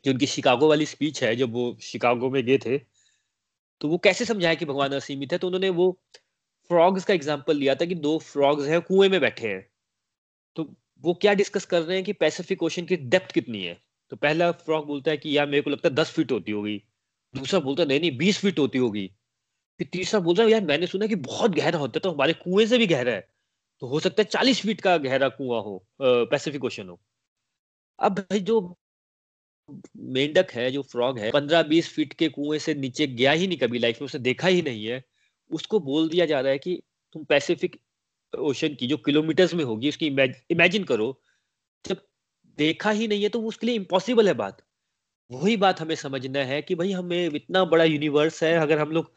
जो 0.05 0.11
उनकी 0.11 0.27
शिकागो 0.27 0.69
वाली 0.69 0.85
स्पीच 0.87 1.23
है, 1.23 1.35
जब 1.35 1.53
वो 1.53 1.77
शिकागो 1.83 2.29
में 2.31 2.43
गए 2.45 2.57
थे 2.59 2.77
तो 3.81 3.87
वो 3.89 3.97
कैसे 3.99 4.25
समझाया 4.25 4.55
कि 4.55 4.65
भगवान 4.65 4.91
असीमित 4.93 5.31
है? 5.33 5.37
तो 5.39 5.47
उन्होंने 5.47 5.69
वो 5.71 5.91
फ्रॉग्स 6.69 7.05
का 7.05 7.13
एग्ज़ाम्पल 7.13 7.57
लिया 7.57 7.75
था 7.75 7.85
कि 7.85 7.95
दो 7.97 8.17
फ्रॉग्स 8.21 8.67
हैं, 8.67 8.81
कुएँ 8.83 9.09
में 9.09 9.19
बैठे 9.21 9.47
हैं। 9.47 9.65
तो 10.55 10.63
वो 11.03 11.13
क्या 11.15 11.33
डिस्कस 11.35 11.65
कर 11.67 11.81
रहे 11.81 11.97
हैं 11.97 12.05
कि 12.05 12.13
पैसिफिक 12.15 12.63
ओशन 12.63 12.85
की 12.85 12.97
डेप्थ 12.97 13.33
कितनी 13.33 13.63
है? 13.63 13.77
तो 14.11 14.17
पहला 14.17 14.51
फ्रॉग 14.53 14.87
बोलता 14.87 15.11
है 15.11 15.17
कि, 15.17 15.37
यार, 15.37 15.47
मेरे 15.47 15.61
को 15.61 15.69
लगता 15.69 15.89
है 15.89 15.95
दस 15.95 16.11
फीट 16.11 16.31
होती 16.31 16.51
होगी। 16.51 16.77
दूसरा 17.33 17.59
बोलता 17.61 17.83
है, 17.83 17.89
नहीं 17.89 17.99
नहीं, 18.01 18.17
बीस 18.17 18.39
फीट 18.39 18.59
होती 18.59 18.79
होगी। 18.79 19.07
फिर 19.79 19.89
तीसरा 19.93 20.21
बोलता 20.21 20.43
रहा 20.43 20.51
यार, 20.51 20.65
मैंने 20.65 20.87
सुना 20.87 21.07
कि 21.07 21.15
बहुत 21.23 21.51
गहरा 21.53 21.79
होता 21.79 21.97
है 21.97 22.01
तो 22.01 22.11
हमारे 22.11 22.33
कुएँ 22.35 22.67
से 22.67 22.77
भी 22.77 22.87
गहरा 22.87 23.13
है। 23.13 23.27
तो 23.81 23.87
हो 23.87 23.99
सकता 24.01 24.23
है 24.23 24.29
चालीस 24.31 24.61
फीट 24.61 24.81
का 24.81 24.97
गहरा 24.99 25.29
कुआँ 25.31 25.61
हो 25.63 25.77
पैसिफिक 26.01 26.65
ओशन 26.65 26.89
हो। 26.89 26.99
अब 27.99 28.19
भाई, 28.19 28.39
जो 28.41 28.77
मेंढक 29.69 30.51
है, 30.51 30.69
जो 30.71 30.81
फ्रॉग 30.81 31.19
है 31.19 31.31
पंद्रह 31.31 31.63
बीस 31.63 31.89
फीट 31.89 32.13
के 32.13 32.27
कुएँ 32.29 32.59
से 32.59 32.73
नीचे 32.75 33.07
गया 33.07 33.31
ही 33.31 33.47
नहीं 33.47 33.57
कभी 33.57 33.79
लाइफ 33.79 34.01
में, 34.01 34.05
उसे 34.05 34.19
देखा 34.19 34.47
ही 34.47 34.61
नहीं 34.61 34.85
है। 34.85 35.03
उसको 35.51 35.79
बोल 35.79 36.09
दिया 36.09 36.25
जा 36.25 36.39
रहा 36.39 36.51
है 36.51 36.57
कि 36.57 36.81
तुम 37.15 37.23
पैसिफिक 37.23 37.79
ओशन 38.33 38.75
की, 38.75 38.87
जो 38.87 38.97
किलोमीटर्स 38.97 39.53
में 39.53 39.63
होगी, 39.63 39.89
उसकी 39.89 40.07
इमेजिन 40.51 40.83
करो, 40.83 41.21
जब 41.85 42.01
देखा 42.57 42.91
ही 42.91 43.07
नहीं 43.07 43.23
है 43.23 43.29
तो 43.29 43.41
उसके 43.43 43.67
लिए 43.67 43.75
इम्पॉसिबल 43.75 44.27
है 44.27 44.33
बात। 44.35 44.61
वही 45.31 45.55
बात 45.57 45.79
हमें 45.81 45.95
समझना 45.95 46.39
है 46.43 46.61
कि 46.61 46.75
भाई, 46.75 46.91
हमें 46.91 47.29
इतना 47.35 47.63
बड़ा 47.65 47.83
यूनिवर्स 47.83 48.43
है, 48.43 48.53
अगर 48.57 48.79
हम 48.79 48.91
लोग 48.91 49.13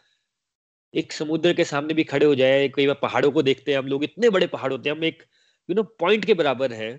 एक 0.94 1.12
समुद्र 1.12 1.52
के 1.54 1.64
सामने 1.64 1.94
भी 1.94 2.04
खड़े 2.04 2.26
हो 2.26 2.34
जाए, 2.34 2.68
कई 2.68 2.86
बार 2.86 2.98
पहाड़ों 3.02 3.30
को 3.32 3.42
देखते 3.42 3.72
हैं 3.72 3.78
हम 3.78 3.86
लोग, 3.86 4.04
इतने 4.04 4.30
बड़े 4.30 4.46
पहाड़ 4.46 4.72
होते 4.72 4.88
हैं, 4.90 4.96
हम 4.96 5.04
एक 5.04 5.22
यू 5.68 5.74
नो 5.76 5.82
पॉइंट 6.00 6.24
के 6.24 6.34
बराबर 6.34 6.72
है। 6.72 6.92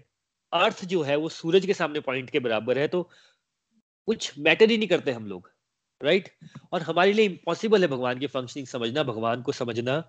अर्थ 0.51 0.85
जो 0.85 1.01
है, 1.03 1.15
वो 1.15 1.29
सूरज 1.29 1.65
के 1.65 1.73
सामने 1.73 1.99
पॉइंट 2.01 2.29
के 2.29 2.39
बराबर 2.39 2.77
है 2.79 2.87
तो 2.87 3.09
कुछ 4.09 4.31
मैटर 4.39 4.69
ही 4.69 4.77
नहीं 4.77 4.87
करते 4.87 5.11
हम 5.11 5.25
लोग 5.27 5.49
राइट 6.01 6.29
और 6.73 6.81
हमारे 6.81 7.13
लिए 7.13 7.25
इम्पॉसिबल 7.25 7.81
है 7.81 7.87
भगवान 7.87 8.19
की 8.19 8.27
फंक्शनिंग 8.27 8.67
समझना 8.67 9.03
भगवान 9.03 9.41
को 9.41 9.51
समझना। 9.51 10.03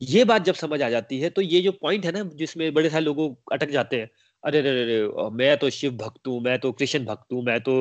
ये 0.00 0.24
बात 0.24 0.44
जब 0.44 0.54
समझ 0.54 0.80
आ 0.82 0.88
जाती 0.90 1.18
है 1.20 1.30
तो 1.30 1.42
ये 1.42 1.60
जो 1.60 1.72
पॉइंट 1.72 2.04
है 2.06 2.12
ना 2.12 2.22
जिसमें 2.34 2.72
बड़े 2.74 2.90
सारे 2.90 3.04
लोगों 3.04 3.28
अटक 3.52 3.70
जाते 3.70 4.00
हैं 4.00 4.10
अरे 4.44 4.58
अरे 4.58 4.82
अरे 4.82 5.30
मैं 5.30 5.56
तो 5.58 5.70
शिव 5.70 5.96
भक्त 5.96 6.26
हूँ 6.26 6.40
मैं 6.42 6.58
तो 6.58 6.72
कृष्ण 6.72 7.04
भक्त 7.04 7.32
हूँ 7.32 7.42
मैं 7.44 7.60
तो 7.60 7.74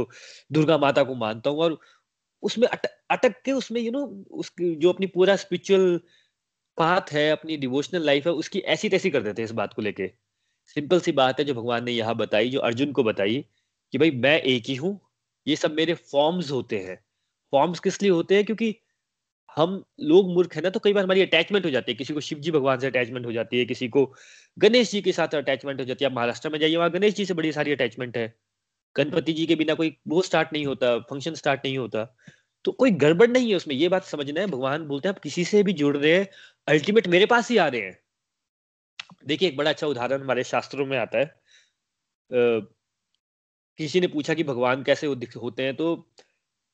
दुर्गा 0.51 0.77
माता 0.77 1.03
को 1.03 1.15
मानता 1.15 1.49
हूँ 1.49 1.59
और 1.59 1.77
उसमें 2.43 2.67
अटक, 2.67 2.89
अटक 3.11 3.41
के 3.45 3.51
उसमें 3.51 3.81
यू 3.81 3.91
नो 3.91 4.05
उसकी 4.31 4.75
जो 4.75 4.93
अपनी 4.93 5.07
पूरा 5.07 5.35
स्पिरिचुअल 5.35 5.99
पाथ 6.77 7.13
है 7.13 7.29
अपनी 7.31 7.57
डिवोशनल 7.57 8.05
लाइफ 8.05 8.27
है 8.27 8.33
उसकी 8.33 8.59
ऐसी 8.75 8.89
तैसी 8.89 9.09
कर 9.11 9.21
देते 9.21 9.41
हैं 9.41 9.45
इस 9.45 9.51
बात 9.53 9.73
को 9.73 9.81
लेके। 9.81 10.07
सिंपल 10.67 10.99
सी 10.99 11.11
बात 11.13 11.39
है 11.39 11.45
जो 11.45 11.53
भगवान 11.53 11.83
ने 11.85 11.91
यहाँ 11.91 12.15
बताई 12.15 12.49
जो 12.49 12.59
अर्जुन 12.61 12.91
को 12.91 13.03
बताई 13.03 13.45
कि 13.93 13.97
भाई 13.97 14.11
मैं 14.19 14.39
एक 14.41 14.63
ही 14.67 14.75
हूँ 14.75 14.99
ये 15.47 15.55
सब 15.55 15.73
मेरे 15.73 15.93
फॉर्म्स 15.93 16.51
होते 16.51 16.79
हैं। 16.79 16.95
फॉर्म्स 17.53 17.79
किस 17.79 18.01
लिए 18.01 18.11
होते 18.11 18.35
हैं? 18.35 18.45
क्योंकि 18.45 18.75
हम 19.57 19.83
लोग 19.99 20.29
मूर्ख 20.33 20.55
है 20.55 20.61
ना 20.61 20.69
तो 20.69 20.79
कई 20.79 20.93
बार 20.93 21.03
हमारी 21.03 21.21
अटैचमेंट 21.21 21.65
हो 21.65 21.69
जाती 21.71 21.91
है। 21.91 21.95
किसी 21.95 22.13
को 22.13 22.19
शिव 22.19 22.39
जी 22.39 22.51
भगवान 22.51 22.79
से 22.79 22.87
अटैचमेंट 22.87 23.25
हो 23.25 23.31
जाती 23.31 23.59
है, 23.59 23.65
किसी 23.65 23.87
को 23.87 24.05
गणेश 24.57 24.91
जी 24.91 25.01
के 25.01 25.11
साथ 25.11 25.35
अटैचमेंट 25.35 25.79
हो 25.79 25.85
जाती 25.85 26.05
है। 26.05 26.11
आप 26.11 26.15
महाराष्ट्र 26.15 26.49
में 26.49 26.59
जाइए, 26.59 26.75
वहाँ 26.75 26.91
गणेश 26.91 27.13
जी 27.13 27.25
से 27.25 27.33
बड़ी 27.33 27.51
सारी 27.51 27.71
अटैचमेंट 27.71 28.17
है। 28.17 28.33
गणपति 28.95 29.33
जी 29.33 29.45
के 29.45 29.55
बिना 29.55 29.73
कोई 29.73 29.97
वो 30.07 30.21
स्टार्ट 30.21 30.53
नहीं 30.53 30.65
होता 30.65 30.97
फ़ंक्शन 30.99 31.33
स्टार्ट 31.33 31.61
नहीं 31.65 31.77
होता। 31.77 32.05
तो 32.65 32.71
कोई 32.71 32.91
गड़बड़ 32.91 33.29
नहीं 33.29 33.49
है 33.49 33.55
उसमें। 33.55 33.75
ये 33.75 33.89
बात 33.89 34.03
समझना 34.03 34.41
है, 34.41 34.47
भगवान 34.47 34.85
बोलते 34.87 35.07
हैं, 35.07 35.15
आप 35.15 35.21
किसी 35.21 35.45
से 35.45 35.63
भी 35.63 35.73
जुड़ 35.73 35.97
रहे 35.97 36.17
हैं 36.17 36.27
अल्टीमेट 36.67 37.07
मेरे 37.07 37.25
पास 37.25 37.49
ही 37.51 37.57
आ 37.57 37.67
रहे 37.67 37.81
हैं। 37.81 37.99
देखिए, 39.25 39.49
एक 39.49 39.57
बड़ा 39.57 39.69
अच्छा 39.71 39.87
उदाहरण 39.87 40.21
हमारे 40.21 40.43
शास्त्रों 40.43 40.85
में 40.85 40.97
आता 40.97 41.19
है। 41.19 41.25
किसी 43.77 44.01
ने 44.01 44.07
पूछा 44.07 44.33
कि 44.33 44.43
भगवान 44.43 44.83
कैसे 44.83 45.07
होते 45.07 45.63
हैं 45.63 45.75
तो 45.75 46.11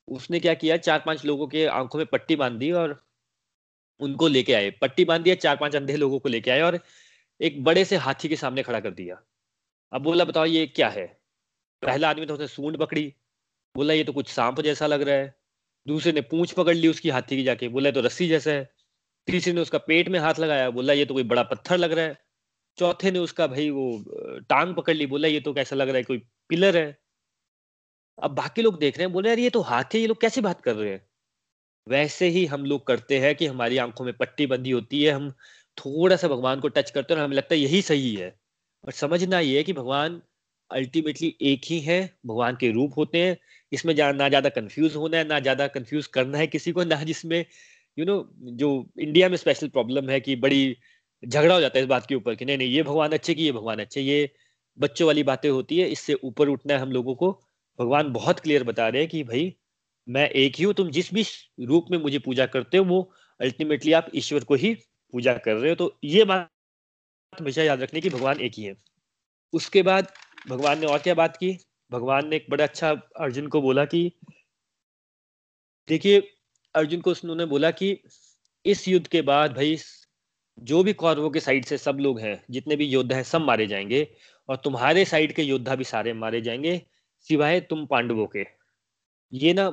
उसने 0.08 0.40
क्या 0.40 0.54
किया 0.54 0.78
चार 0.78 1.04
पाँच 1.06 1.26
लोगों 1.26 1.48
के 1.48 1.66
आँखों 1.66 2.00
में 2.00 2.08
पट्टी 2.08 2.36
बाँध 2.36 2.54
दी 2.54 2.72
और 2.72 3.08
उनको 4.00 4.28
लेके 4.28 4.54
आए। 4.54 4.70
पट्टी 4.72 5.06
बाँध 5.06 5.22
दिया 5.22 5.36
चार 5.36 5.56
पाँच 5.56 5.76
अंधे 5.76 5.96
लोगों 5.96 6.20
को 6.20 6.30
लेके 6.30 6.52
आए 6.52 6.62
और 6.62 6.80
एक 7.42 7.64
बड़े 7.64 7.86
से 7.86 7.96
हाथी 7.96 8.30
के 8.30 8.36
सामने 8.36 8.64
खड़ा 8.64 8.80
कर 8.80 8.92
दिया। 8.92 9.22
अब 9.94 10.02
बोला, 10.02 10.26
बताओ, 10.26 10.46
ये 10.46 10.68
क्या 10.68 10.90
है? 10.90 11.20
पहला 11.82 12.10
आदमी 12.10 12.26
तो 12.26 12.34
उसने 12.34 12.48
सूंड 12.48 12.78
पकड़ी। 12.78 13.14
बोला, 13.76 13.94
ये 13.94 14.04
तो 14.04 14.14
कुछ 14.14 14.28
सांप 14.28 14.62
जैसा 14.62 14.88
लग 14.88 15.02
रहा 15.02 15.16
है। 15.16 15.40
दूसरे 15.88 16.12
ने 16.12 16.22
पूंछ 16.22 16.52
पकड़ 16.52 16.76
ली 16.76 16.88
उसकी 16.88 17.10
हाथी 17.10 17.36
की 17.36 17.44
जाके। 17.44 17.68
बोला 17.68 17.92
तो 17.92 18.02
रस्सी 18.02 18.28
जैसा 18.28 18.52
है। 18.52 18.74
तीसरे 19.28 19.54
ने 19.54 19.62
उसका 19.62 19.78
पेट 19.78 20.10
में 20.10 20.20
हाथ 20.20 20.34
लगाया। 20.40 20.70
बोला, 20.70 20.94
ये 20.94 21.06
तो 21.06 21.14
कोई 21.14 21.24
बड़ा 21.24 21.44
पत्थर 21.44 21.78
लग 21.78 21.92
रहा 21.92 22.06
है। 22.06 22.29
चौथे 22.80 23.12
ने 23.12 23.20
उसका 23.20 23.48
भाई 23.48 23.70
वो 23.72 23.86
टांग 24.50 24.76
पकड़ 24.76 24.96
ली 24.96 25.06
बोला 25.08 25.28
ये 25.28 25.40
तो 25.42 25.54
कैसा 25.54 25.76
लग 25.76 25.88
रहा 25.90 25.98
है 25.98 26.04
कोई 26.04 26.18
पिलर 26.50 26.78
है? 26.78 26.98
अब 28.18 28.32
बाकी 28.36 28.62
लोग 28.62 28.80
देख 28.80 28.98
रहे 28.98 29.06
हैं 29.06 29.12
बोले 29.14 29.30
यार 29.30 29.40
ये 29.40 29.50
तो 29.50 29.62
हाथ 29.64 29.94
है 29.96 30.00
ये 30.02 30.08
लोग 30.08 30.20
कैसी 30.22 30.42
बात 30.42 30.62
कर 30.62 30.76
रहे 30.76 30.90
हैं? 30.92 31.02
वैसे 31.88 32.28
ही 32.30 32.46
हम 32.48 32.66
लोग 32.66 32.86
करते 32.88 33.20
हैं 33.20 33.36
कि 33.36 33.48
हमारी 33.48 33.78
आँखों 33.80 34.06
में 34.06 34.14
पट्टी 34.18 34.48
बंदी 34.48 34.72
होती 34.72 35.04
है 35.04 35.12
हम 35.12 35.32
थोड़ा 35.78 36.16
सा 36.16 36.28
भगवान 36.28 36.60
को 36.60 36.68
टच 36.70 36.92
करते 36.92 37.14
हैं 37.14 37.20
और 37.22 37.26
हमें 37.26 37.36
लगता 37.38 37.56
है 37.56 37.62
यही 37.62 37.82
सही 37.84 38.16
है। 38.16 38.30
और 38.84 38.92
समझना 38.94 39.40
ये 39.40 39.58
है 39.58 39.64
कि 39.64 39.74
भगवान 39.74 40.22
अल्टीमेटली 40.72 41.36
एक 41.44 41.62
ही 41.66 41.80
है 41.82 42.00
भगवान 42.26 42.56
के 42.56 42.72
रूप 42.72 42.98
होते 42.98 43.22
हैं 43.24 43.38
इसमें 43.72 43.94
ना 44.14 44.30
ज़्यादा 44.30 44.50
कंफ्यूज 44.50 44.96
होना 44.96 45.18
है 45.18 45.28
ना 45.28 45.40
ज़्यादा 45.40 45.68
कंफ्यूज 45.70 46.08
करना 46.10 46.38
है 46.38 46.48
किसी 46.48 46.72
को 46.72 46.84
ना 46.84 47.04
जिसमें 47.04 47.40
यू 47.40 48.06
you 48.06 48.08
नो 48.08 48.18
know, 48.18 48.58
जो 48.58 48.70
इंडिया 49.00 49.30
में 49.30 49.38
स्पेशल 49.38 49.68
प्रॉब्लम 49.70 50.10
है 50.10 50.20
कि 50.20 50.36
बड़ी 50.38 50.78
झगड़ा 51.24 51.56
हो 51.56 51.62
जाता 51.62 51.80
है 51.80 51.84
इस 51.84 51.90
बात 51.90 52.06
के 52.06 52.16
ऊपर 52.16 52.36
कि 52.36 52.46
नहीं 52.46 52.58
नहीं, 52.58 52.70
ये 52.70 52.84
भगवान 52.84 53.12
अच्छे 53.12 53.34
कि 53.34 53.44
ये 53.44 53.52
भगवान 53.52 53.80
अच्छे, 53.80 54.02
ये 54.02 54.30
बच्चों 54.78 55.08
वाली 55.08 55.24
बातें 55.24 55.50
होती 55.50 55.80
है, 55.80 55.90
इससे 55.90 56.14
ऊपर 56.14 56.50
उठना 56.50 56.74
है 56.74 56.80
हम 56.80 56.92
लोगों 56.92 57.16
को। 57.16 57.32
भगवान 57.80 58.14
बहुत 58.14 58.40
क्लियर 58.40 58.64
बता 58.64 58.88
रहे 58.90 59.02
हैं 59.02 59.10
कि 59.10 59.24
भाई, 59.24 59.56
मैं 60.08 60.30
एक 60.30 60.56
ही 60.56 60.64
हूँ, 60.64 60.74
तुम 60.74 60.90
जिस 60.90 61.14
भी 61.14 61.26
रूप 61.66 61.86
में 61.92 61.98
मुझे 61.98 62.20
पूजा 62.20 62.46
करते 62.46 62.78
हो, 62.78 62.84
वो 62.86 63.12
अल्टीमेटली 63.40 63.94
आप 63.94 64.08
ईश्वर 64.16 64.44
को 64.44 64.56
ही 64.56 64.74
पूजा 65.14 65.34
कर 65.34 65.54
रहे 65.54 65.70
हो। 65.70 65.76
तो 65.76 66.00
ये 66.04 66.24
बात 66.24 66.50
हमेशा 67.40 67.64
याद 67.64 67.82
रखने 67.82 68.02
की 68.02 68.10
भगवान 68.10 68.40
एक 68.42 68.54
ही 68.58 68.64
है। 68.64 68.76
उसके 69.54 69.82
बाद 69.84 70.12
भगवान 70.50 70.80
ने 70.80 70.86
और 70.86 71.00
क्या 71.00 71.14
बात 71.14 71.38
की? 71.38 71.58
भगवान 71.92 72.28
ने 72.28 72.36
एक 72.36 72.46
बड़ा 72.50 72.64
अच्छा 72.64 72.92
अर्जुन 73.20 73.48
को 73.48 73.62
बोला 73.62 73.86
कि, 73.86 74.12
देखिए, 75.88 76.20
अर्जुन 76.76 77.02
को 77.02 77.12
उन्होंने 77.12 77.46
बोला 77.46 77.72
कि, 77.72 78.02
इस 78.66 78.88
युद्ध 78.88 79.08
के 79.08 79.22
बाद 79.22 79.54
भाई 79.54 79.78
जो 80.62 80.84
भी 80.84 80.94
कौरवों 80.94 81.30
के 81.30 81.40
साइड 81.40 81.66
से 81.66 81.78
सब 81.78 81.98
लोग 82.00 82.20
हैं 82.20 82.42
जितने 82.52 82.76
भी 82.76 82.86
योद्धा 82.86 83.16
हैं 83.16 83.24
सब 83.24 83.42
मारे 83.42 83.68
जाएँगे 83.68 84.08
और 84.50 84.56
तुम्हारे 84.64 85.06
साइड 85.06 85.34
के 85.36 85.44
योद्धा 85.44 85.76
भी 85.76 85.84
सारे 85.84 86.14
मारे 86.14 86.42
जाएँगे 86.42 86.82
सिवाय 87.28 87.60
तुम 87.62 87.86
पांडवों 87.86 88.26
के। 88.28 88.46
ये 89.34 89.54
ना 89.54 89.70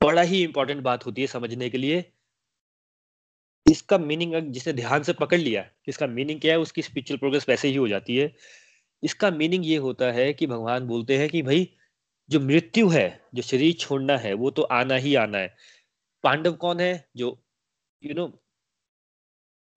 बड़ा 0.00 0.22
ही 0.22 0.42
इंपॉर्टेंट 0.44 0.82
बात 0.82 1.06
होती 1.06 1.20
है 1.20 1.26
समझने 1.26 1.70
के 1.70 1.78
लिए। 1.78 2.04
इसका 3.66 3.98
मीनिंग 3.98 4.34
जिसने 4.52 4.72
ध्यान 4.72 5.02
से 5.02 5.12
पकड़ 5.12 5.38
लिया 5.38 5.64
इसका 5.88 6.06
मीनिंग 6.06 6.40
क्या 6.40 6.52
है 6.52 6.58
उसकी 6.58 6.82
स्पिरिचुअल 6.82 7.18
प्रोग्रेस 7.18 7.48
वैसे 7.48 7.68
ही 7.68 7.76
हो 7.76 7.88
जाती 7.88 8.16
है। 8.16 8.32
इसका 9.02 9.30
मीनिंग 9.30 9.66
ये 9.66 9.76
होता 9.76 10.10
है 10.12 10.32
कि 10.32 10.46
भगवान 10.46 10.86
बोलते 10.86 11.18
हैं 11.18 11.28
कि 11.28 11.42
भाई 11.42 11.68
जो 12.30 12.40
मृत्यु 12.40 12.88
है 12.88 13.08
जो 13.34 13.42
शरीर 13.42 13.74
छोड़ना 13.74 14.16
है 14.18 14.32
वो 14.34 14.50
तो 14.50 14.62
आना 14.62 14.94
ही 14.96 15.14
आना 15.14 15.38
है। 15.38 15.54
पांडव 16.24 16.52
कौन 16.56 16.80
है 16.80 16.92
जो 17.16 17.26
यू 18.02 18.10
you 18.10 18.16
नो 18.18 18.26
know, 18.26 18.36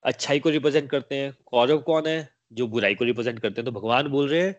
अच्छाई 0.05 0.39
को 0.39 0.49
रिप्रेजेंट 0.49 0.89
करते 0.89 1.15
हैं, 1.15 1.33
कौरव 1.45 1.79
कौन 1.81 2.07
है, 2.07 2.29
जो 2.53 2.67
बुराई 2.67 2.95
को 2.95 3.05
रिप्रेजेंट 3.05 3.39
करते 3.39 3.61
हैं 3.61 3.65
तो 3.65 3.71
भगवान 3.71 4.07
बोल 4.07 4.29
रहे 4.29 4.41
हैं, 4.41 4.55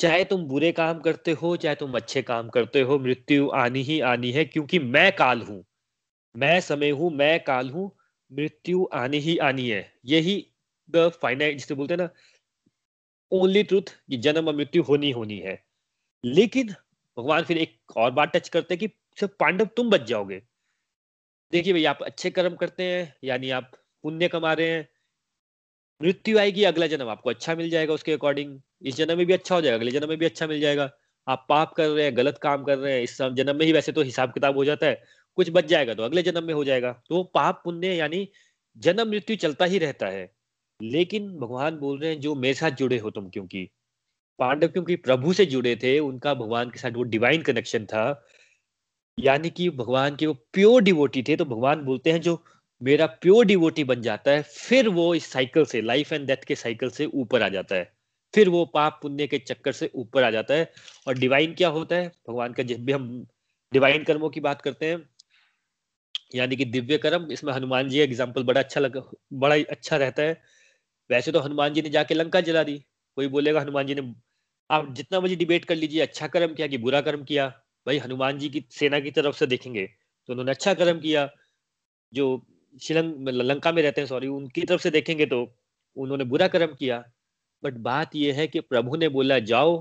चाहे 0.00 0.24
तुम 0.24 0.44
बुरे 0.44 0.72
काम 0.72 1.00
करते 1.00 1.32
हो, 1.32 1.56
चाहे 1.56 1.74
तुम 1.74 1.94
अच्छे 1.94 2.22
काम 2.22 2.48
करते 2.48 2.80
हो, 2.80 2.98
मृत्यु 2.98 3.48
आनी 3.56 3.82
ही 3.82 4.00
आनी 4.00 4.30
है, 4.32 4.44
क्योंकि 4.44 4.78
मैं 4.78 5.10
काल 5.16 5.42
हूँ, 5.42 5.64
मैं 6.34 6.60
समय 6.60 6.90
हूँ, 6.90 7.10
मैं 7.12 7.38
काल 7.44 7.70
हूँ, 7.70 7.90
मृत्यु 8.30 8.86
आनी 8.94 9.18
ही 9.18 9.36
आनी 9.38 9.68
है। 9.68 9.92
यही 10.06 10.44
द 10.88 11.08
फाइनाइट 11.22 11.56
जिसे 11.56 11.74
बोलते 11.74 11.94
हैं 11.94 12.00
ना 12.00 12.08
ओनली 13.32 13.62
ट्रूथ 13.62 13.90
कि 14.10 14.16
जन्म 14.16 14.48
और 14.48 14.56
मृत्यु 14.56 14.82
होनी 14.82 15.10
होनी 15.10 15.38
है। 15.38 15.62
लेकिन 16.24 16.68
भगवान 17.16 17.44
फिर 17.44 17.58
एक 17.58 17.96
और 17.96 18.10
बात 18.10 18.36
टच 18.36 18.48
करते 18.48 18.74
हैं 18.74 18.78
कि 18.80 18.88
सिर्फ़ 19.18 19.32
पांडव 19.40 19.68
तुम 19.76 19.90
बच 19.90 20.02
जाओगे। 20.02 20.42
देखिए 21.52 21.72
भाई, 21.72 21.84
आप 21.84 22.02
अच्छे 22.02 22.30
कर्म 22.30 22.54
करते 22.56 22.82
हैं, 22.82 23.14
यानी 23.24 23.50
आप 23.50 23.70
पुण्य 24.04 24.28
कमा 24.28 24.52
रहे 24.52 24.70
हैं। 24.70 24.88
मृत्यु 26.00 26.38
आएगी, 26.38 26.64
अगला 26.64 26.86
जन्म 26.86 27.08
आपको 27.08 27.30
अच्छा 27.30 27.54
मिल 27.54 27.70
जाएगा 27.70 27.94
उसके 27.94 28.12
अकॉर्डिंग 28.12 28.58
इस 28.82 28.96
जन्म 28.96 29.16
में 29.18 29.26
भी 29.26 29.32
अच्छा 29.32 29.54
हो 29.54 29.60
जाएगा, 29.60 29.76
अगले 29.76 29.90
जन्म 29.90 30.08
में 30.08 30.18
भी 30.18 30.26
अच्छा 30.26 30.46
मिल 30.46 30.60
जाएगा। 30.60 30.90
आप 31.26 31.46
पाप 31.48 31.72
कर 31.74 31.88
रहे 31.88 32.04
हैं, 32.04 32.16
गलत 32.16 32.38
काम 32.38 32.64
कर 32.64 32.78
रहे 32.78 32.92
हैं, 32.94 33.02
इस 33.02 33.16
जन्म 33.22 33.56
में 33.56 33.64
ही 33.66 33.72
वैसे 33.72 33.92
तो 33.92 34.02
हिसाब 34.02 34.32
किताब 34.32 34.56
हो 34.56 34.64
जाता 34.64 34.86
है। 34.86 35.02
कुछ 35.38 35.50
बच 35.50 35.64
जाएगा 35.64 35.94
तो 35.94 36.02
अगले 36.02 36.22
जन्म 36.22 36.44
में 36.44 36.54
हो 36.54 36.64
जाएगा। 36.64 36.92
तो 37.08 37.22
पाप, 37.24 37.60
पुण्य 37.64 37.94
यानी 37.94 38.28
जन्म, 38.76 39.08
मृत्यु 39.08 39.36
चलता 39.36 39.64
ही 39.64 39.78
रहता 39.78 40.06
है। 40.06 40.30
लेकिन 40.80 41.28
भगवान 41.36 41.76
बोल 41.76 41.98
रहे 42.00 42.10
हैं, 42.10 42.20
जो 42.20 42.34
मेरे 42.34 42.54
साथ 42.54 42.70
जुड़े 42.70 42.98
हो 42.98 43.10
तुम, 43.10 43.28
क्योंकि 43.28 43.68
पांडव 44.38 44.68
क्योंकि 44.68 44.96
प्रभु 44.96 45.32
से 45.32 45.46
जुड़े 45.46 45.74
थे, 45.76 45.98
उनका 45.98 46.34
भगवान 46.34 46.70
के 46.70 46.78
साथ 46.78 46.90
वो 46.90 47.02
डिवाइन 47.04 47.42
कनेक्शन 47.42 47.86
था। 47.86 48.24
यानी 49.18 49.50
कि 49.50 49.68
भगवान 49.70 50.16
के 50.16 50.26
वो 50.26 50.34
प्योर 50.52 50.82
डिवोटी 50.82 51.22
थे 51.22 51.36
तो 51.36 51.44
भगवान 51.44 51.82
बोलते 51.82 52.12
हैं, 52.12 52.20
जो 52.20 52.42
मेरा 52.82 53.06
प्योर 53.06 53.44
डिवोटी 53.44 53.84
बन 53.84 54.02
जाता 54.02 54.30
है, 54.30 54.42
फिर 54.42 54.88
वो 54.88 55.14
इस 55.14 55.30
साइकिल 55.32 55.64
से 55.64 55.80
लाइफ 55.82 56.12
एंड 56.12 56.26
डेथ 56.26 56.44
के 56.46 56.54
साइकिल 56.54 56.90
से 56.90 57.06
ऊपर 57.06 57.42
आ 57.42 57.48
जाता 57.48 57.76
है। 57.76 57.92
फिर 58.34 58.48
वो 58.48 58.64
पाप 58.64 58.98
पुण्य 59.02 59.26
के 59.26 59.38
चक्कर 59.38 59.72
से 59.72 59.90
ऊपर 59.94 60.22
आ 60.22 60.30
जाता 60.30 60.54
है। 60.54 60.70
और 61.06 61.18
डिवाइन 61.18 61.54
क्या 61.54 61.68
होता 61.68 61.96
है? 61.96 62.08
भगवान 62.28 62.52
का 62.52 62.62
जब 62.62 62.84
भी 62.84 62.92
हम 62.92 63.26
डिवाइन 63.72 64.04
कर्मों 64.04 64.30
की 64.30 64.40
बात 64.40 64.62
करते 64.62 64.86
हैं, 64.86 65.08
यानी 66.34 66.56
कि 66.56 66.64
दिव्य 66.66 66.98
कर्म, 66.98 67.30
इसमें 67.32 67.52
हनुमान 67.52 67.88
जी 67.88 67.98
एग्ज़ाम्पल 68.00 68.42
बड़ा 68.44 68.60
अच्छा 68.60 68.80
लगा, 68.80 69.02
बड़ा 69.34 69.56
अच्छा 69.56 69.96
रहता 69.96 70.22
है। 70.22 70.40
वैसे 71.10 71.32
तो 71.32 71.40
हनुमान 71.40 71.74
जी 71.74 71.82
ने 71.82 71.90
जाके 71.90 72.14
लंका 72.14 72.40
जला 72.42 72.62
दी। 72.64 72.78
कोई 73.16 73.28
बोलेगा, 73.28 73.60
हनुमान 73.60 73.86
जी 73.86 73.94
ने, 73.94 74.02
आप 74.70 74.92
जितना 74.94 75.20
मुझे 75.20 75.36
डिबेट 75.36 75.64
कर 75.64 75.76
लीजिए 75.76 76.00
अच्छा 76.02 76.26
कर्म 76.28 76.54
किया 76.54 76.66
कि 76.66 76.78
बुरा 76.78 77.00
कर्म 77.00 77.24
किया? 77.24 77.48
भाई, 77.86 77.98
हनुमान 77.98 78.38
जी 78.38 78.48
की 78.48 78.64
सेना 78.70 79.00
की 79.00 79.10
तरफ़ 79.10 79.36
से 79.36 79.46
देखेंगे 79.46 79.86
तो 79.86 80.32
उन्होंने 80.32 80.50
अच्छा 80.50 80.74
कर्म 80.74 80.98
किया, 81.00 81.28
जो 82.12 82.46
श्रीलंक 82.80 83.28
लंका 83.28 83.72
में 83.72 83.82
रहते 83.82 84.00
हैं 84.00 84.08
सॉरी 84.08 84.26
उनकी 84.28 84.62
तरफ़ 84.62 84.82
से 84.82 84.90
देखेंगे 84.90 85.26
तो 85.26 85.42
उन्होंने 85.96 86.24
बुरा 86.24 86.48
कर्म 86.48 86.74
किया। 86.74 87.02
बट 87.62 87.74
बात 87.74 88.16
यह 88.16 88.34
है 88.34 88.46
कि 88.46 88.60
प्रभु 88.60 88.96
ने 88.96 89.08
बोला, 89.08 89.38
जाओ। 89.38 89.76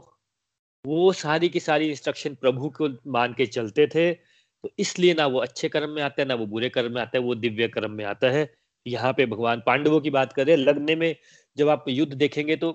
वो 0.85 1.11
सारी 1.13 1.49
की 1.49 1.59
सारी 1.59 1.89
इंस्ट्रक्शन 1.89 2.35
प्रभु 2.35 2.69
को 2.69 2.89
मान 3.07 3.33
के 3.33 3.45
चलते 3.45 3.87
थे। 3.87 4.11
तो 4.13 4.69
इसलिए 4.79 5.13
ना 5.13 5.25
वो 5.27 5.39
अच्छे 5.39 5.69
कर्म 5.69 5.89
में 5.89 6.01
आता 6.03 6.21
है, 6.21 6.27
ना 6.27 6.35
वो 6.35 6.45
बुरे 6.45 6.69
कर्म 6.69 6.93
में 6.93 7.01
आता 7.01 7.17
है, 7.17 7.23
वो 7.23 7.35
दिव्य 7.35 7.67
कर्म 7.67 7.91
में 7.91 8.03
आता 8.05 8.29
है। 8.29 8.49
यहाँ 8.85 9.13
पे 9.13 9.25
भगवान 9.25 9.61
पांडवों 9.65 9.99
की 10.01 10.09
बात 10.09 10.33
करें, 10.33 10.55
लगने 10.57 10.95
में 10.95 11.15
जब 11.57 11.69
आप 11.69 11.85
युद्ध 11.89 12.13
देखेंगे 12.13 12.55
तो 12.55 12.71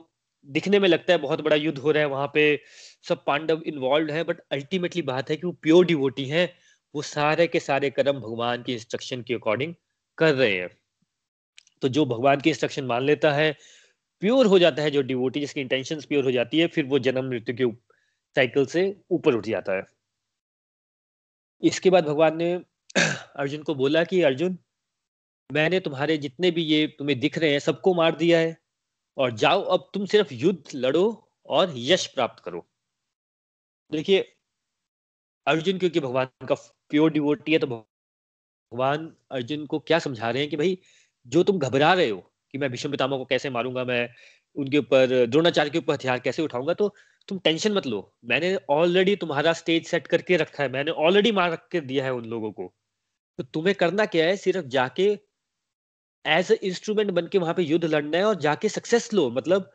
दिखने 0.46 0.78
में 0.78 0.88
लगता 0.88 1.12
है 1.12 1.18
बहुत 1.18 1.40
बड़ा 1.40 1.56
युद्ध 1.56 1.78
हो 1.78 1.90
रहा 1.90 2.02
है, 2.02 2.08
वहाँ 2.08 2.30
पे 2.34 2.60
सब 3.08 3.24
पांडव 3.24 3.62
इन्वॉल्व 3.66 4.12
है 4.12 4.24
बट 4.24 4.40
अल्टीमेटली 4.52 5.02
बात 5.02 5.30
है 5.30 5.36
कि 5.36 5.46
वो 5.46 5.52
प्योर 5.52 5.86
डिवोटी 5.86 6.24
है। 6.24 6.52
वो 6.94 7.02
सारे 7.02 7.46
के 7.46 7.60
सारे 7.60 7.90
कर्म 7.90 8.20
भगवान 8.20 8.62
की 8.62 8.72
इंस्ट्रक्शन 8.72 9.22
के 9.22 9.34
अकॉर्डिंग 9.34 9.74
कर 10.18 10.34
रहे 10.34 10.56
हैं। 10.56 10.68
तो 11.82 11.88
जो 11.88 12.04
भगवान 12.06 12.40
की 12.40 12.50
इंस्ट्रक्शन 12.50 12.84
मान 12.84 13.02
लेता 13.02 13.32
है 13.32 13.52
प्योर 14.22 14.46
हो 14.46 14.58
जाता 14.58 14.82
है 14.82 14.90
जो 14.90 15.02
डिवोटी 15.02 15.40
जिसकी 15.40 15.60
इंटेंशन 15.60 16.00
प्योर 16.00 16.24
हो 16.24 16.30
जाती 16.32 16.58
है, 16.58 16.66
फिर 16.66 16.84
वो 16.84 16.98
जन्म 16.98 17.24
मृत्यु 17.24 17.56
के 17.56 17.72
साइकिल 18.36 18.66
से 18.66 18.96
ऊपर 19.10 19.34
उठ 19.34 19.46
जाता 19.46 19.72
है। 19.72 19.82
इसके 21.62 21.90
बाद 21.90 22.04
भगवान 22.04 22.36
ने 22.36 22.54
अर्जुन 23.36 23.62
को 23.62 23.74
बोला 23.74 24.04
कि, 24.04 24.22
अर्जुन, 24.22 24.58
मैंने 25.52 25.80
तुम्हारे 25.80 26.18
जितने 26.18 26.50
भी 26.50 26.62
ये 26.62 26.86
तुम्हें 26.98 27.20
दिख 27.20 27.38
रहे 27.38 27.52
हैं, 27.52 27.58
सबको 27.58 27.94
मार 27.94 28.16
दिया 28.16 28.38
है, 28.38 28.56
और 29.16 29.32
जाओ, 29.32 29.62
अब 29.62 29.90
तुम 29.94 30.06
सिर्फ़ 30.06 30.34
युद्ध 30.34 30.62
लड़ो 30.74 31.30
और 31.46 31.72
यश 31.76 32.06
प्राप्त 32.06 32.44
करो। 32.44 32.66
देखिए, 33.92 34.36
अर्जुन 35.46 35.78
क्योंकि 35.78 36.00
भगवान 36.00 36.46
का 36.48 36.54
प्योर 36.90 37.12
डिवोटी 37.12 37.52
है 37.52 37.58
तो 37.58 37.66
भगवान 38.72 39.10
अर्जुन 39.30 39.66
को 39.66 39.78
क्या 39.78 39.98
समझा 39.98 40.30
रहे 40.30 40.42
हैं 40.42 40.50
कि 40.50 40.56
भाई 40.56 40.78
जो 41.26 41.42
तुम 41.42 41.58
घबरा 41.58 41.92
रहे 41.94 42.08
हो 42.08 42.18
कि 42.54 42.58
मैं 42.58 42.70
भीष्म 42.70 42.90
पितामह 42.90 43.16
को 43.18 43.24
कैसे 43.24 43.50
मारूँगा 43.50 43.84
मैं 43.84 44.08
उनके 44.56 44.78
ऊपर 44.78 45.26
द्रोणाचार्य 45.26 45.70
के 45.70 45.78
ऊपर 45.78 45.94
हथियार 45.94 46.18
कैसे 46.18 46.42
उठाऊँगा 46.42 46.74
तो 46.74 46.88
तुम 47.28 47.38
टेंशन 47.38 47.72
मत 47.72 47.86
लो। 47.86 48.00
मैंने 48.24 48.54
ऑलरेडी 48.70 49.16
तुम्हारा 49.16 49.52
स्टेज 49.52 49.86
सेट 49.86 50.06
करके 50.06 50.36
रखा 50.36 50.62
है 50.62 50.68
मैंने 50.72 50.90
ऑलरेडी 50.90 51.32
मार 51.32 51.56
के 51.72 51.80
दिया 51.80 52.04
है 52.04 52.12
उन 52.14 52.24
लोगों 52.26 52.50
को। 52.52 52.72
तो 53.38 53.44
तुम्हें 53.44 53.74
करना 53.74 54.06
क्या 54.06 54.26
है 54.26 54.36
सिर्फ़ 54.36 54.66
जाके 54.68 55.08
एज 56.24 56.50
ए 56.52 56.54
इंस्ट्रूमेंट 56.64 57.10
बन 57.10 57.26
के 57.26 57.38
वहाँ 57.38 57.54
पे 57.54 57.62
युद्ध 57.62 57.84
लड़ना 57.84 58.18
है 58.18 58.24
और 58.24 58.34
जाके 58.40 58.68
सक्सेस 58.68 59.12
लो। 59.14 59.30
मतलब 59.30 59.70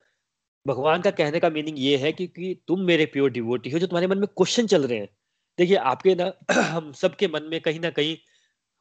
भगवान 0.66 1.02
का 1.02 1.12
कहने 1.12 1.40
का 1.40 1.50
मीनिंग 1.50 1.80
ये 1.80 1.98
है 1.98 2.12
कि, 2.14 2.28
कि 2.28 2.64
तुम 2.68 2.82
मेरे 2.82 3.06
प्योर 3.06 3.32
डिवोटी 3.32 3.70
हो 3.70 3.80
जो 3.80 3.88
तुम्हारे 3.88 4.08
मन 4.08 4.18
में 4.18 4.28
क्वेश्चन 4.28 4.68
चल 4.68 4.88
रहे 4.88 5.00
हैं। 5.00 5.10
देखिए 5.58 5.78
आपके 5.86 6.16
ना 6.16 6.32
हम 6.52 6.92
सबके 6.94 7.28
मन 7.28 7.44
में 7.44 7.60
कहीं 7.62 7.80
ना 7.80 7.90
कहीं 7.92 8.18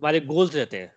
हमारे 0.02 0.20
गोल्स 0.22 0.54
रहते 0.54 0.76
हैं। 0.76 0.92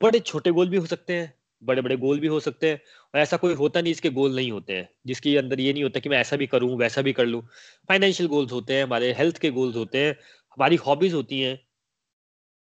बड़े 0.00 0.18
छोटे 0.20 0.50
गोल 0.50 0.68
भी 0.68 0.76
हो 0.76 0.86
सकते 0.86 1.14
हैं 1.14 1.32
बड़े 1.62 1.82
बड़े 1.82 1.96
गोल 1.96 2.20
भी 2.20 2.26
हो 2.26 2.38
सकते 2.40 2.70
हैं 2.70 2.80
और 3.14 3.20
ऐसा 3.20 3.36
कोई 3.36 3.54
होता 3.54 3.80
नहीं 3.80 3.92
इसके 3.92 4.10
गोल 4.10 4.34
नहीं 4.36 4.50
होते 4.52 4.76
हैं, 4.76 4.88
जिसके 5.06 5.36
अंदर 5.36 5.60
ये 5.60 5.72
नहीं 5.72 5.82
होता 5.82 6.00
कि 6.00 6.08
मैं 6.08 6.18
ऐसा 6.18 6.36
भी 6.36 6.46
करूँ, 6.46 6.76
वैसा 6.78 7.02
भी 7.02 7.12
कर 7.12 7.26
लूँ। 7.26 7.42
फाइनेंशियल 7.88 8.28
गोल्स 8.28 8.52
होते 8.52 8.74
हैं, 8.74 8.84
हमारे 8.84 9.12
हेल्थ 9.12 9.38
के 9.38 9.50
गोल्स 9.50 9.76
होते 9.76 10.04
हैं, 10.06 10.12
हमारी 10.56 10.76
हॉबीज 10.76 11.14
होती 11.14 11.40
हैं। 11.40 11.58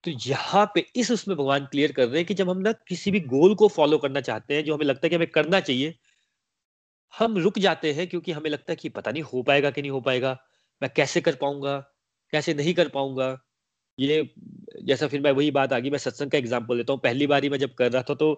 तो 0.04 0.10
यहाँ 0.26 0.64
पे 0.74 0.84
इस 0.96 1.10
उसमें 1.10 1.36
भगवान 1.36 1.64
क्लियर 1.66 1.92
कर 1.92 2.06
रहे 2.08 2.16
हैं 2.16 2.24
कि 2.26 2.34
जब 2.34 2.50
हम 2.50 2.58
ना 2.58 2.72
किसी 2.88 3.10
भी 3.10 3.20
गोल 3.20 3.54
को 3.54 3.68
फॉलो 3.68 3.98
करना 3.98 4.20
चाहते 4.20 4.54
हैं, 4.54 4.64
जो 4.64 4.74
हमें 4.74 4.86
लगता 4.86 5.06
है 5.06 5.10
कि 5.10 5.16
हमें 5.16 5.30
करना 5.30 5.60
चाहिए, 5.60 5.94
हम 7.14 7.36
रुक 7.38 7.58
जाते 7.58 7.92
हैं 7.92 8.06
क्योंकि 8.08 8.32
हमें 8.32 8.50
लगता 8.50 8.72
है 8.72 8.76
कि 8.76 8.88
पता 8.88 9.10
नहीं 9.10 9.22
हो 9.22 9.42
पाएगा 9.42 9.70
कि 9.70 9.82
नहीं 9.82 9.90
हो 9.90 10.00
पाएगा, 10.00 10.36
मैं 10.82 10.90
कैसे 10.96 11.20
कर 11.20 11.34
पाऊँगा, 11.34 11.78
कैसे 12.32 12.54
नहीं 12.54 12.74
कर 12.74 12.88
पाऊँगा। 12.88 13.38
ये 13.98 14.28
जैसा 14.84 15.06
फिर 15.08 15.20
मैं 15.20 15.30
वही 15.32 15.50
बात 15.50 15.72
आ 15.72 15.78
गई, 15.78 15.90
मैं 15.90 15.98
सत्संग 15.98 16.30
का 16.30 16.38
एग्ज़ाम्पल 16.38 16.76
देता 16.76 16.92
हूँ। 16.92 17.00
पहली 17.00 17.26
बार 17.26 17.42
ही 17.42 17.48
मैं 17.48 17.58
जब 17.58 17.74
कर 17.74 17.92
रहा 17.92 18.02
था 18.02 18.14
तो 18.14 18.32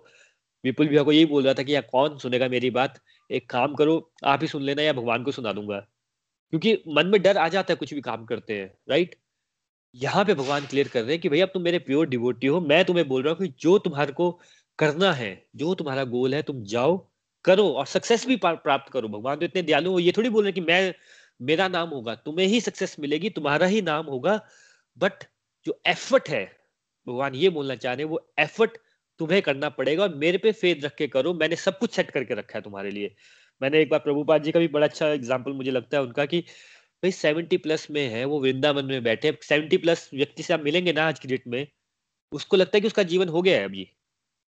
विपुल 0.65 0.89
भैया 0.89 1.03
को 1.03 1.13
यही 1.13 1.25
बोल 1.27 1.45
रहा 1.45 1.55
था 1.55 1.63
कि, 1.63 1.75
यार, 1.75 1.83
कौन 1.93 2.17
सुनेगा 2.19 2.49
मेरी 2.49 2.71
बात? 2.71 3.01
एक 3.31 3.49
काम 3.51 3.75
करो, 3.75 4.11
आप 4.25 4.41
ही 4.43 4.49
सुन 4.49 4.63
लेना 4.63 4.83
या 4.83 4.93
भगवान 4.93 5.23
को 5.25 5.33
सुना 5.33 5.53
दूँगा। 5.53 5.79
क्योंकि 6.53 6.73
मन 6.89 7.07
में 7.07 7.21
डर 7.23 7.37
आ 7.39 7.49
जाता 7.49 7.73
है 7.73 7.77
कुछ 7.77 7.95
भी 7.95 8.01
काम 8.01 8.25
करते 8.27 8.55
हैं 8.55 8.73
राइट 8.91 9.15
यहाँ 9.95 10.25
पे 10.25 10.35
भगवान 10.35 10.67
क्लियर 10.67 10.89
कर 10.89 11.03
रहे 11.03 11.13
हैं 11.13 11.21
कि, 11.21 11.29
भैया 11.29 11.47
तुम 11.49 11.63
मेरे 11.63 11.79
प्योर 11.81 12.09
डिवोटी 12.09 12.47
हो। 12.47 12.61
मैं 12.63 12.85
तुम्हें 12.85 13.07
बोल 13.09 13.23
रहा 13.23 13.35
हूँ 13.35 13.47
कि 13.47 13.55
जो 13.61 13.79
तुम्हारे 13.81 14.13
को 14.13 14.31
करना 14.79 15.13
है, 15.15 15.33
जो 15.57 15.75
तुम्हारा 15.75 16.05
गोल 16.07 16.35
है, 16.35 16.43
तुम 16.43 16.63
जाओ, 16.67 16.97
करो 17.45 17.69
और 17.71 17.87
सक्सेस 17.87 18.27
भी 18.27 18.37
प्राप्त 18.39 18.93
करो। 18.93 19.09
भगवान 19.09 19.39
तो 19.39 19.45
इतने 19.45 19.63
दयालु 19.63 19.93
हो 19.93 19.99
ये 19.99 20.13
थोड़ी 20.17 20.31
बोल 20.31 20.45
रहे 20.45 20.53
कि 20.53 20.61
मैं, 20.63 20.95
मेरा 21.41 21.69
नाम 21.69 21.89
होगा, 21.91 22.15
तुम्हें 22.17 22.47
ही 22.49 22.61
सक्सेस 22.61 22.97
मिलेगी, 23.01 23.31
तुम्हारा 23.31 23.67
ही 23.67 23.83
नाम 23.83 24.07
होगा 24.07 24.41
बट 24.97 25.25
जो 25.67 25.81
एफर्ट 25.87 26.29
है, 26.29 26.45
भगवान 27.07 27.35
ये 27.35 27.49
बोलना 27.51 27.75
चाह 27.77 27.93
रहे 27.95 28.05
हैं, 28.05 28.11
वो 28.11 28.21
एफर्ट 28.41 28.79
तुम्हें 29.21 29.41
करना 29.43 29.69
पड़ेगा 29.71 30.03
और 30.03 30.15
मेरे 30.17 30.39
पे 30.39 30.53
फेद 30.53 30.85
रख 30.85 30.95
के 30.97 31.07
करो। 31.09 31.35
मैंने 31.35 31.57
सब 31.57 31.79
कुछ 31.79 31.95
सेट 31.95 32.11
करके 32.11 32.35
रखा 32.35 32.59
है 32.59 32.63
तुम्हारे 32.63 32.91
लिए। 32.91 33.15
मैंने 33.61 33.81
एक 33.83 33.91
बार 33.91 34.01
प्रभुपाद 34.01 34.43
जी 34.43 34.53
का 34.53 34.61
भी 34.61 34.69
बड़ा 34.69 34.87
अच्छा 34.87 35.09
एग्ज़ाम्पल 35.09 35.53
मुझे 35.53 35.71
लगता 35.71 35.97
है 35.97 36.03
उनका 36.03 36.25
कि, 36.27 36.41
भाई 37.03 37.11
सेवेंटी 37.13 37.57
प्लस 37.59 37.87
में 37.91 38.07
है, 38.09 38.25
वो 38.25 38.41
वृंदावन 38.41 38.85
में 38.87 39.03
बैठे 39.05 39.37
सेवेंटी 39.43 39.77
प्लस 39.79 40.11
व्यक्ति 40.15 40.43
से 40.43 40.55
आप 40.55 40.61
मिलेंगे 40.65 40.93
ना 40.93 41.07
आज 41.09 41.19
की 41.19 41.29
डेट 41.29 41.47
में, 41.49 41.67
उसको 42.33 42.57
लगता 42.57 42.77
है 42.77 42.81
कि 42.81 42.87
उसका 42.87 43.03
जीवन 43.05 43.29
हो 43.29 43.43
गया 43.43 43.59
है 43.59 43.65
अभी। 43.65 43.89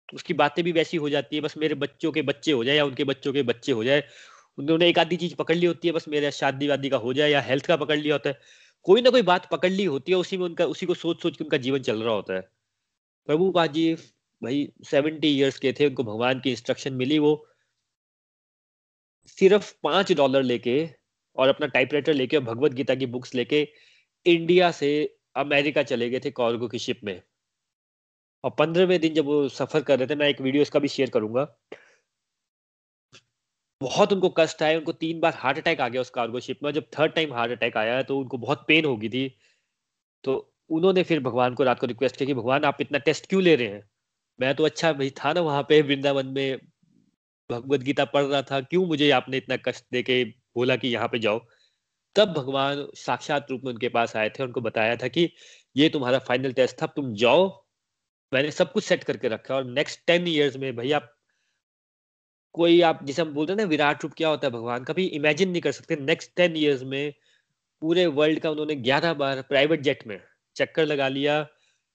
उसकी 0.09 0.35
बातें 0.35 0.65
भी 0.65 0.73
वैसी 0.73 0.97
हो 0.99 1.11
जाती 1.11 1.37
है, 1.37 1.43
बस 1.43 1.57
मेरे 1.59 1.75
बच्चों 1.77 2.13
के 2.13 2.23
बच्चे 2.25 2.53
हो 2.53 2.65
जाए 2.65 2.77
या 2.77 2.85
उनके 2.85 3.05
बच्चों 3.05 3.33
के 3.33 3.43
बच्चे 3.45 3.73
हो 3.73 3.85
जाए। 3.85 4.05
उन्होंने 4.59 4.89
एक 4.89 4.99
आधी 4.99 5.17
चीज़ 5.17 5.35
पकड़ 5.37 5.57
ली 5.57 5.67
होती 5.67 5.89
है, 5.89 5.95
बस 5.95 6.09
मेरे 6.09 6.31
शादी 6.33 6.69
वादी 6.69 6.89
का 6.91 6.97
हो 6.99 7.13
जाए 7.15 7.31
या 7.31 7.41
हेल्थ 7.43 7.67
का 7.67 7.77
पकड़ 7.77 7.99
लिया 7.99 8.15
होता 8.15 8.31
है। 8.31 8.39
कोई 8.85 9.03
ना 9.03 9.11
कोई 9.11 9.23
बात 9.23 9.49
पकड़ 9.51 9.71
ली 9.71 9.85
होती 9.85 10.13
है, 10.13 10.19
उसी 10.19 10.37
में 10.37 10.45
उनका, 10.45 10.65
उसी 10.65 10.87
को 10.87 10.95
सोच 10.95 11.23
सोच 11.23 11.37
के 11.37 11.45
उनका 11.45 11.57
जीवन 11.57 11.79
चल 11.79 12.03
रहा 12.03 12.15
होता 12.15 12.35
है। 12.35 12.41
प्रभु 13.27 13.53
जी, 13.67 13.95
भाई 14.43 14.73
सेवेंटी 14.85 15.29
ईयर्स 15.29 15.59
के 15.59 15.73
थे, 15.73 15.87
उनको 15.87 16.05
भगवान 16.05 16.41
की 16.41 16.51
इंस्ट्रक्शन 16.51 16.93
मिली 16.93 17.19
वो। 17.19 17.47
सिर्फ़ 19.27 19.75
पाँच 19.83 20.13
डॉलर 20.13 20.43
लेके 20.43 20.89
और 21.37 21.49
अपना 21.49 21.67
टाइपराइटर 21.67 22.15
लेके 22.15 22.37
और 22.37 22.43
भगवत 22.43 22.73
गीता 22.73 22.95
की 22.95 23.07
बुक्स 23.07 23.35
लेके 23.35 23.69
इंडिया 24.27 24.71
से 24.71 25.17
अमेरिका 25.37 25.83
चले 25.83 26.11
गए 26.11 26.21
थे 26.25 26.31
कॉर्गो 26.31 26.69
की 26.69 26.79
शिप 26.79 27.01
में। 27.05 27.23
और 28.45 28.51
पंद्रहवें 28.51 29.01
दिन 29.01 29.15
जब 29.15 29.25
वो 29.25 29.49
सफ़र 29.49 29.81
कर 29.81 29.99
रहे 29.99 30.07
थे, 30.07 30.15
मैं 30.15 30.29
एक 30.29 30.41
वीडियो 30.41 30.63
इसका 30.63 30.79
भी 30.79 30.89
शेयर 30.89 31.11
करूँगा। 31.11 31.59
बहुत 33.81 34.13
उनको 34.13 34.29
कष्ट 34.29 34.63
आया, 34.63 34.79
उनको 34.79 34.93
तीन 34.93 35.21
बार 35.21 35.35
हार्ट 35.37 35.59
अटैक 35.59 35.81
आ 35.81 35.89
गया 35.89 36.01
उस 36.01 36.11
कार्गो 36.11 36.41
शिप 36.41 36.59
में 36.65 36.71
जब 36.73 36.87
थर्ड 36.99 37.13
टाइम 37.13 37.33
हार्ट 37.35 37.53
अटैक 37.53 37.77
आया 37.77 38.03
तो 38.03 38.19
उनको 38.19 38.39
बहुत 38.39 38.65
पेन 38.69 38.85
होगी 38.85 39.09
थी। 39.09 39.29
तो 40.25 40.35
उन्होंने 40.71 41.03
फिर 41.03 41.21
भगवान 41.21 41.55
को 41.55 41.65
रात 41.65 41.79
को 41.81 41.87
रिक्वेस्ट 41.87 42.17
किया 42.17 42.27
कि 42.27 42.35
भगवान, 42.35 42.65
आप 42.65 42.81
इतना 42.81 42.99
टेस्ट 42.99 43.29
क्यों 43.29 43.43
ले 43.43 43.55
रहे 43.57 43.69
हैं? 43.69 43.83
मैं 44.39 44.55
तो 44.55 44.65
अच्छा 44.65 44.93
भाई 44.93 45.11
था 45.11 45.33
ना 45.33 45.41
वहाँ 45.41 45.63
पे, 45.69 45.81
वृंदावन 45.83 46.27
में 46.27 46.59
भगवत 47.51 47.81
गीता 47.81 48.05
पढ़ 48.05 48.25
रहा 48.25 48.43
था, 48.43 48.61
क्यों 48.61 48.87
मुझे 48.87 49.11
आपने 49.11 49.37
इतना 49.37 49.57
कष्ट 49.57 49.85
दे 49.93 50.03
के 50.03 50.25
बोला 50.25 50.77
कि 50.77 50.89
यहाँ 50.89 51.09
पे 51.09 51.19
जाओ? 51.19 51.41
तब 52.17 52.33
भगवान 52.33 52.87
साक्षात 52.97 53.51
रूप 53.51 53.63
में 53.65 53.73
उनके 53.73 53.89
पास 53.89 54.17
आए 54.17 54.29
थे, 54.31 54.43
उनको 54.43 54.61
बताया 54.61 54.97
था 54.97 55.09
कि 55.09 55.29
ये 55.77 55.89
तुम्हारा 55.89 56.19
फाइनल 56.19 56.53
टेस्ट 56.53 56.83
था, 56.83 56.87
तुम 56.87 57.15
जाओ। 57.15 57.49
मैंने 58.33 58.51
सब 58.51 58.73
कुछ 58.73 58.85
सेट 58.85 59.05
करके 59.05 59.29
रखा 59.29 59.55
और 59.55 59.65
नेक्स्ट 59.65 60.07
टेन 60.07 60.29
ईयर्स 60.29 60.57
में 60.57 60.75
भाई 60.77 60.93
आप 60.93 61.13
कोई 62.55 62.81
आप 62.81 63.05
जिसे 63.05 63.23
हम 63.23 63.33
बोलते 63.35 63.53
हैं 63.53 63.57
ना, 63.57 63.65
विराट 63.65 64.03
रूप 64.03 64.13
क्या 64.17 64.29
होता 64.29 64.47
है 64.47 64.53
भगवान? 64.53 64.85
कभी 64.85 65.05
इमेजिन 65.19 65.51
नहीं 65.51 65.61
कर 65.63 65.73
सकते। 65.73 65.97
नेक्स्ट 65.97 66.31
टेन 66.37 66.57
ईयर्स 66.57 66.83
में 66.83 67.13
पूरे 67.83 68.07
वर्ल्ड 68.07 68.41
का 68.41 68.51
उन्होंने 68.51 68.75
ग्यारह 68.77 69.15
बार 69.15 69.43
प्राइवेट 69.43 69.81
जेट 69.81 70.07
में 70.07 70.19
चक्कर 70.57 70.87
लगा 70.87 71.09
लिया। 71.09 71.47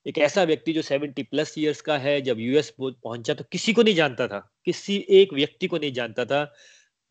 एक 0.06 0.18
ऐसा 0.18 0.44
व्यक्ति 0.44 0.74
जो 0.74 0.82
सेवेंटी 0.82 1.24
प्लस 1.24 1.54
ईयर्स 1.58 1.82
का 1.82 1.98
है, 1.98 2.22
जब 2.22 2.39
यूएस 2.39 2.74
पहुँचा 2.82 3.34
तो 3.34 3.44
किसी 3.52 3.74
को 3.74 3.84
नहीं 3.84 3.96
जानता 3.96 4.28
था। 4.28 4.39
किसी 4.65 4.98
एक 5.10 5.34
व्यक्ति 5.34 5.68
को 5.68 5.78
नहीं 5.78 5.91
जानता 5.94 6.26
था। 6.26 6.44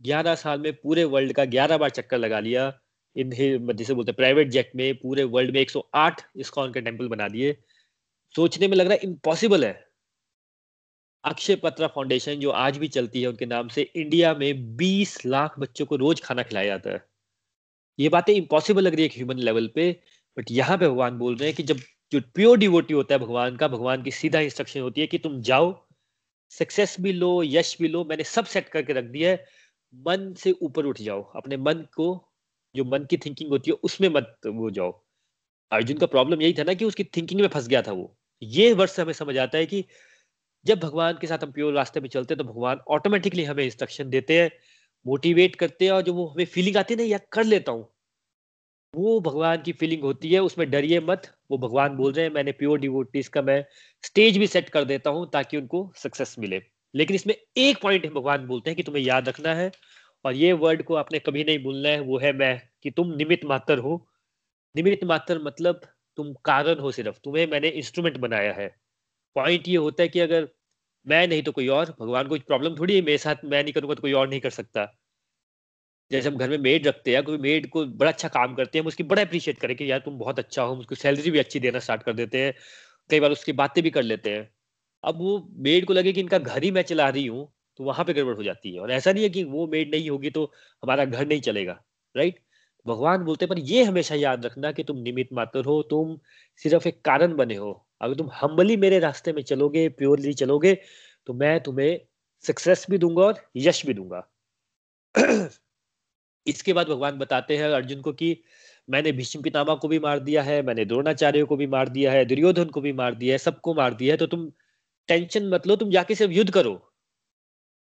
ग्यारह 0.03 0.35
साल 0.35 0.61
में 0.61 0.73
पूरे 0.73 1.05
वर्ल्ड 1.05 1.33
का 1.33 1.45
ग्यारह 1.45 1.79
बार 1.79 1.91
चक्कर 1.91 2.19
लगा 2.19 2.41
लिया। 2.41 2.73
इन 3.17 3.31
जिसे 3.75 3.95
बोलते 3.95 4.11
हैं 4.11 4.17
प्राइवेट 4.17 4.49
जेट 4.49 4.71
में 4.77 4.95
पूरे 4.95 5.25
वर्ल्ड 5.25 5.53
में 5.55 5.61
एक 5.61 5.71
108 5.71 6.23
इस्कॉन 6.37 6.73
के 6.73 6.81
टेंपल 6.81 7.09
बना 7.09 7.29
दिए। 7.29 7.57
सोचने 8.35 8.69
में 8.69 8.77
लग 8.77 8.87
रहा 8.87 8.95
है 8.95 9.01
इम्पॉसिबल 9.05 9.65
है। 9.65 9.73
अक्षय 11.25 11.57
पत्रा 11.57 11.87
फाउंडेशन, 11.87 12.35
जो 12.35 12.51
आज 12.51 12.79
भी 12.79 12.89
चलती 12.89 13.23
है 13.23 13.29
उनके 13.29 13.47
नाम 13.47 13.69
से, 13.69 13.83
इंडिया 13.97 14.35
में 14.35 14.77
20 14.77 15.27
लाख 15.27 15.59
बच्चों 15.59 15.87
को 15.87 15.97
रोज 15.97 16.21
खाना 16.21 16.43
खिलाया 16.43 16.67
जाता 16.67 16.91
है। 16.91 17.05
ये 17.99 18.09
बातें 18.09 18.33
इम्पॉसिबल 18.35 18.83
लग 18.83 18.95
रही 18.95 19.03
है 19.03 19.11
ह्यूमन 19.15 19.39
लेवल 19.39 19.71
पे 19.75 20.01
बट 20.37 20.51
यहाँ 20.51 20.79
पे 20.79 20.89
भगवान 20.89 21.19
बोल 21.19 21.37
रहे 21.37 21.49
हैं 21.49 21.57
कि 21.57 21.63
जब 21.63 21.77
जो 22.13 22.21
प्योर 22.35 22.59
डिवोटी 22.59 22.95
होता 22.95 23.15
है 23.15 23.21
भगवान 23.21 23.57
का, 23.57 23.69
भगवान 23.69 24.03
की 24.03 24.11
सीधा 24.11 24.41
इंस्ट्रक्शन 24.41 24.81
होती 24.81 25.01
है 25.01 25.07
कि 25.07 25.19
तुम 25.19 25.41
जाओ 25.43 25.87
सक्सेस 26.51 26.97
भी 27.01 27.13
लो, 27.13 27.43
यश 27.43 27.77
भी 27.81 27.89
लो, 27.89 28.05
मैंने 28.05 28.25
सब 28.25 28.45
सेट 28.45 28.69
करके 28.69 28.93
रख 28.93 29.05
दिया 29.05 29.31
है, 29.31 29.45
मन 29.95 30.35
से 30.35 30.53
ऊपर 30.53 30.85
उठ 30.85 31.01
जाओ, 31.01 31.23
अपने 31.23 31.57
मन 31.57 31.75
को, 31.75 32.29
जो 32.75 32.85
मन 32.85 33.05
की 33.05 33.17
थिंकिंग 33.17 33.51
होती 33.51 33.71
है 33.71 33.77
उसमें 33.83 34.09
मत 34.09 34.37
वो 34.47 34.71
जाओ। 34.71 35.05
अर्जुन 35.73 35.99
का 35.99 36.07
प्रॉब्लम 36.07 36.43
यही 36.43 36.53
था 36.53 36.63
ना 36.63 36.75
कि 36.75 36.85
उसकी 36.85 37.05
थिंकिंग 37.05 37.41
में 37.41 37.49
फंस 37.49 37.69
गया 37.69 37.83
था 37.83 37.93
वो। 37.93 38.17
ये 38.43 38.73
वर्ष 38.73 39.01
हमें 39.01 39.13
समझ 39.13 39.39
आता 39.39 39.59
है 39.59 39.67
कि 39.67 39.85
जब 40.67 40.81
भगवान 40.81 41.19
के 41.21 41.27
साथ 41.27 41.39
हम 41.39 41.53
प्योर 41.53 41.73
रास्ते 41.75 42.01
में 42.01 42.09
चलते 42.09 42.35
हैं 42.35 42.39
तो 42.39 42.53
भगवान 42.53 42.81
ऑटोमेटिकली 42.89 43.45
हमें 43.45 43.65
इंस्ट्रक्शन 43.65 44.11
देते 44.11 44.41
हैं 44.43 44.51
मोटिवेट 45.07 45.57
करते 45.57 45.85
हैं 45.85 45.93
और 45.93 46.03
जो 46.03 46.15
वो 46.15 46.27
हमें 46.27 46.45
फीलिंग 46.45 46.77
आती 46.77 46.95
है 46.95 46.99
ना, 46.99 47.05
या 47.05 47.19
कर 47.33 47.45
लेता 47.45 47.73
हूँ। 47.73 47.89
वो 48.95 49.21
भगवान 49.21 49.63
की 49.63 49.73
फीलिंग 49.73 50.03
होती 50.03 50.31
है, 50.33 50.41
उसमें 50.41 50.71
डरिए 50.71 51.01
मत। 51.01 51.23
वो 51.51 51.59
भगवान 51.59 51.97
बोल 51.97 52.13
रहे 52.13 52.25
हैं, 52.27 52.33
मैंने 52.33 52.53
प्योर 52.53 52.79
डिवोटीज 52.81 53.29
का 53.29 53.43
मैं 53.43 53.65
स्टेज 54.03 54.39
भी 54.39 54.47
सेट 54.47 54.69
कर 54.69 54.85
देता 54.85 55.11
हूँ, 55.11 55.31
ताकि 55.31 55.57
उनको 55.57 55.93
सक्सेस 55.97 56.37
मिले। 56.39 56.63
लेकिन 56.95 57.15
इसमें 57.17 57.35
एक 57.57 57.81
पॉइंट 57.83 58.07
भगवान 58.13 58.47
बोलते 58.47 58.71
हैं 58.71 58.77
कि 58.77 58.83
तुम्हें 58.83 59.03
याद 59.05 59.29
रखना 59.29 59.55
है, 59.55 59.71
और 60.25 60.35
ये 60.35 60.53
वर्ड 60.53 60.83
को 60.83 60.95
आपने 60.95 61.19
कभी 61.19 61.45
नहीं 61.45 61.59
भूलना 61.59 61.89
है, 61.89 62.01
वो 62.01 62.19
है 62.19 62.33
मैं, 62.33 62.61
कि 62.83 62.91
तुम 62.91 63.15
निमित 63.17 63.45
मात्र 63.45 63.79
हो। 63.79 64.07
निमित 64.75 65.05
मात्र 65.05 65.39
मतलब 65.39 65.81
तुम 66.19 66.33
कारण 66.45 66.79
हो 66.79 66.93
सिर्फ़, 66.93 67.19
तुम्हें 67.25 67.47
मैंने 67.47 67.69
इंस्ट्रूमेंट 67.69 68.19
बनाया 68.19 68.53
है। 68.53 68.84
पॉइंट 69.37 69.69
ये 69.69 69.77
होता 69.79 70.03
है 70.03 70.09
कि 70.09 70.21
अगर 70.21 70.49
मैं 71.07 71.27
नहीं 71.29 71.43
तो 71.43 71.53
कोई 71.53 71.69
और, 71.71 71.95
भगवान 72.01 72.29
को 72.29 72.39
प्रॉब्लम 72.49 72.77
थोड़ी 72.77 72.95
है 72.97 73.03
मेरे 73.03 73.19
साथ, 73.19 73.37
मैं 73.45 73.63
नहीं 73.63 73.73
करूँगा 73.73 73.95
तो 73.95 74.03
कोई 74.03 74.13
और 74.15 74.29
नहीं 74.29 74.41
कर 74.41 74.51
सकता। 74.53 74.87
जैसे 76.11 76.29
हम 76.29 76.37
घर 76.37 76.51
में 76.51 76.59
मेड 76.59 76.87
रखते 76.87 77.15
हैं, 77.15 77.23
कोई 77.25 77.39
मेड 77.39 77.69
को 77.71 77.85
बड़ा 77.87 78.11
अच्छा 78.11 78.29
काम 78.31 78.55
करते 78.55 78.79
हैं, 78.79 78.83
हम 78.83 78.89
उसकी 78.89 79.03
बड़ा 79.05 79.23
अप्रिशिएट 79.23 79.59
करें 79.61 79.77
कि 79.77 79.91
यार 79.91 79.99
तुम 80.01 80.19
बहुत 80.19 80.39
अच्छा 80.39 80.63
हो 80.63 80.75
उसको 80.77 80.95
सैलरी 80.95 81.31
भी 81.31 81.39
अच्छी 81.39 81.61
देना 81.61 81.79
स्टार्ट 81.79 82.03
कर 82.03 82.13
देते 82.15 82.43
हैं, 82.43 82.53
कई 83.11 83.21
बार 83.21 83.31
उसकी 83.33 83.53
बातें 83.55 83.83
भी 83.85 83.91
कर 83.91 84.03
लेते 84.03 84.31
हैं। 84.31 84.49
अब 85.05 85.19
वो 85.19 85.39
मेड 85.61 85.87
को 85.87 85.93
लगे 85.93 86.13
कि 86.13 86.21
इनका 86.21 86.39
घर 86.41 86.63
ही 86.65 86.71
मैं 86.71 86.83
चला 86.85 87.09
रही 87.09 87.27
हूँ 87.27 87.49
तो 87.79 87.85
वहाँ 87.85 88.05
पे 88.07 88.13
गड़बड़ 88.15 88.37
हो 88.37 88.43
जाती 88.43 88.75
है। 88.75 88.81
और 88.81 88.91
ऐसा 88.93 89.13
नहीं 89.13 89.25
है 89.25 89.31
कि 89.31 89.45
वो 89.47 89.67
मेड 89.69 89.95
नहीं 89.95 90.11
होगी 90.11 90.31
तो 90.31 90.45
हमारा 90.83 91.05
घर 91.05 91.27
नहीं 91.27 91.41
चलेगा 91.43 91.73
राइट 92.15 92.41
भगवान 92.87 93.25
बोलते 93.25 93.45
हैं, 93.45 93.49
पर 93.51 93.59
ये 93.61 93.83
हमेशा 93.85 94.15
याद 94.15 94.45
रखना 94.47 94.73
कि 94.73 94.85
तुम 94.85 94.99
निमित 94.99 95.29
मात्र 95.33 95.65
हो, 95.65 95.83
तुम 95.85 96.19
सिर्फ़ 96.63 96.89
एक 96.89 97.01
कारण 97.05 97.35
बने 97.37 97.55
हो 97.57 97.73
अगर 98.05 98.15
तुम 98.15 98.31
हम्बली 98.35 98.77
मेरे 98.77 98.99
रास्ते 98.99 99.33
में 99.33 99.43
चलोगे 99.43 99.89
प्योरली 99.99 100.35
चलोगे 100.35 100.75
तो 101.27 101.35
मैं 101.35 101.59
तुम्हें 101.63 101.99
सक्सेस 102.45 102.87
भी 102.91 102.99
दूँगा 102.99 103.25
और 103.25 103.41
यश 103.59 103.85
भी 103.87 103.95
दूँगा। 103.95 104.29
इसके 106.47 106.73
बाद 106.73 106.89
भगवान 106.89 107.19
बताते 107.19 107.57
हैं 107.57 107.69
अर्जुन 107.71 108.01
को 108.01 108.13
कि 108.13 108.37
मैंने 108.89 109.13
भीष्म 109.13 109.43
पितामह 109.43 109.75
को 109.75 109.89
भी 109.89 109.99
मार 109.99 110.19
दिया 110.21 110.43
है, 110.43 110.63
मैंने 110.63 110.85
द्रोणाचार्य 110.85 111.45
को 111.45 111.57
भी 111.57 111.67
मार 111.69 111.89
दिया 111.89 112.13
है, 112.13 112.25
दुर्योधन 112.25 112.65
को 112.69 112.81
भी 112.81 112.93
मार 112.95 113.15
दिया 113.15 113.35
है, 113.35 113.39
सबको 113.39 113.75
मार 113.75 113.95
दिया 113.95 114.15
है 114.15 114.19
तो 114.19 114.27
तुम 114.27 114.51
टेंशन 115.09 115.49
मत 115.51 115.67
लो, 115.67 115.77
तुम 115.77 115.91
जाके 115.91 116.15
सिर्फ़ 116.15 116.33
युद्ध 116.33 116.51
करो। 116.51 116.75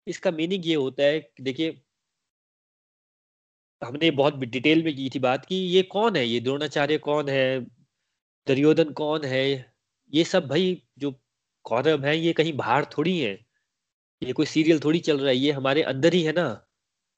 इसका 0.06 0.30
मीनिंग 0.30 0.66
ये 0.66 0.74
होता 0.74 1.02
है 1.02 1.20
देखिए, 1.40 1.80
हमने 3.82 4.10
बहुत 4.12 4.36
डिटेल 4.38 4.82
में 4.84 4.94
की 4.96 5.08
थी 5.14 5.18
बात 5.18 5.44
की 5.46 5.56
ये 5.66 5.82
कौन 5.82 6.16
है? 6.16 6.26
ये 6.26 6.40
द्रोणाचार्य 6.40 6.98
कौन 6.98 7.28
है? 7.28 7.60
दुर्योधन 8.46 8.92
कौन 8.94 9.24
है? 9.24 9.71
ये 10.12 10.24
सब 10.24 10.48
भाई 10.48 10.82
जो 10.98 11.10
कौरव 11.64 12.04
है, 12.04 12.18
ये 12.18 12.32
कहीं 12.32 12.52
बाहर 12.52 12.84
थोड़ी 12.84 13.18
है। 13.20 13.32
ये 14.22 14.32
कोई 14.32 14.46
सीरियल 14.46 14.80
थोड़ी 14.80 14.98
चल 15.00 15.18
रहा 15.18 15.28
है, 15.28 15.36
ये 15.36 15.52
हमारे 15.52 15.82
अंदर 15.82 16.14
ही 16.14 16.22
है 16.22 16.32
ना। 16.32 16.66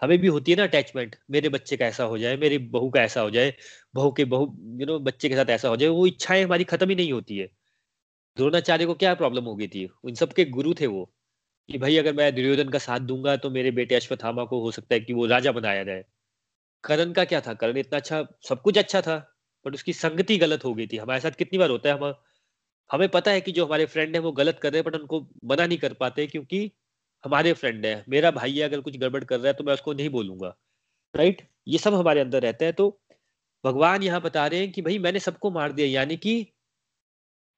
हमें 0.02 0.18
भी 0.18 0.28
होती 0.28 0.52
है 0.52 0.56
ना 0.56 0.62
अटैचमेंट 0.62 1.16
मेरे 1.30 1.48
बच्चे 1.48 1.76
का 1.76 1.86
ऐसा 1.86 2.04
हो 2.04 2.18
जाए, 2.18 2.36
मेरी 2.36 2.58
बहू 2.58 2.90
का 2.90 3.02
ऐसा 3.02 3.20
हो 3.20 3.30
जाए, 3.30 3.54
बहू 3.94 4.12
के 4.12 4.24
बहू 4.24 4.44
यू 4.80 4.86
नो 4.86 4.98
बच्चे 4.98 5.28
के 5.28 5.36
साथ 5.36 5.50
ऐसा 5.50 5.68
हो 5.68 5.76
जाए, 5.76 5.88
वो 5.88 6.06
इच्छाएँ 6.06 6.44
हमारी 6.44 6.64
खत्म 6.64 6.88
ही 6.88 6.94
नहीं 6.96 7.12
होती 7.12 7.38
है। 7.38 7.46
द्रोणाचार्य 8.36 8.86
को 8.86 8.94
क्या 8.94 9.14
प्रॉब्लम 9.14 9.44
हो 9.44 9.56
गई 9.56 9.68
थी? 9.68 9.90
उन 10.04 10.14
सबके 10.14 10.44
गुरु 10.44 10.74
थे 10.74 10.86
वो। 10.86 11.04
कि 11.68 11.78
भाई 11.78 11.96
अगर 11.96 12.14
मैं 12.14 12.34
दुर्योधन 12.34 12.68
का 12.68 12.78
साथ 12.78 13.00
दूँगा 13.00 13.36
तो 13.36 13.50
मेरे 13.50 13.70
बेटे 13.70 13.94
अश्वत्थामा 13.94 14.44
को 14.44 14.60
हो 14.60 14.70
सकता 14.70 14.94
है 14.94 15.00
कि 15.00 15.12
वो 15.12 15.26
राजा 15.26 15.52
बनाया 15.52 15.84
जाए। 15.84 16.04
करण 16.84 17.12
का 17.12 17.24
क्या 17.24 17.40
था? 17.40 17.54
करण 17.54 17.76
इतना 17.76 17.98
अच्छा 17.98 18.26
सब 18.48 18.62
कुछ 18.62 18.78
अच्छा 18.78 19.00
था 19.02 19.18
बट 19.66 19.74
उसकी 19.74 19.92
संगति 19.92 20.36
गलत 20.38 20.64
हो 20.64 20.74
गई 20.74 20.86
थी। 20.86 20.96
हमारे 20.96 21.20
साथ 21.20 21.30
कितनी 21.30 21.58
बार 21.58 21.70
होता 21.70 21.88
है, 21.88 21.98
हम 21.98 22.14
हमें 22.90 23.08
पता 23.08 23.30
है 23.30 23.40
कि 23.40 23.52
जो 23.52 23.66
हमारे 23.66 23.86
फ्रेंड 23.86 24.14
है 24.16 24.20
वो 24.22 24.32
गलत 24.32 24.58
कर 24.62 24.72
रहे 24.72 24.80
हैं 24.80 24.84
बट 24.86 25.00
उनको 25.00 25.20
मना 25.44 25.66
नहीं 25.66 25.78
कर 25.78 25.92
पाते 25.94 26.26
क्योंकि 26.26 26.70
हमारे 27.24 27.52
फ्रेंड 27.54 27.86
है। 27.86 28.04
मेरा 28.08 28.30
भाई 28.32 28.52
है, 28.52 28.62
अगर 28.62 28.80
कुछ 28.80 28.96
गड़बड़ 28.98 29.22
कर 29.24 29.38
रहा 29.38 29.46
है 29.48 29.52
तो 29.54 29.64
मैं 29.64 29.74
उसको 29.74 29.92
नहीं 29.92 30.08
बोलूँगा। 30.10 30.54
राइट 31.14 31.42
ये 31.68 31.78
सब 31.78 31.94
हमारे 31.94 32.20
अंदर 32.20 32.42
रहता 32.42 32.66
है। 32.66 32.72
तो 32.72 32.88
भगवान 33.64 34.02
यहाँ 34.02 34.20
बता 34.20 34.46
रहे 34.46 34.60
हैं 34.60 34.72
कि 34.72 34.82
भाई, 34.82 34.98
मैंने 34.98 35.20
सबको 35.20 35.50
मार 35.50 35.72
दिया। 35.72 35.86
यानी 35.88 36.16
कि 36.16 36.34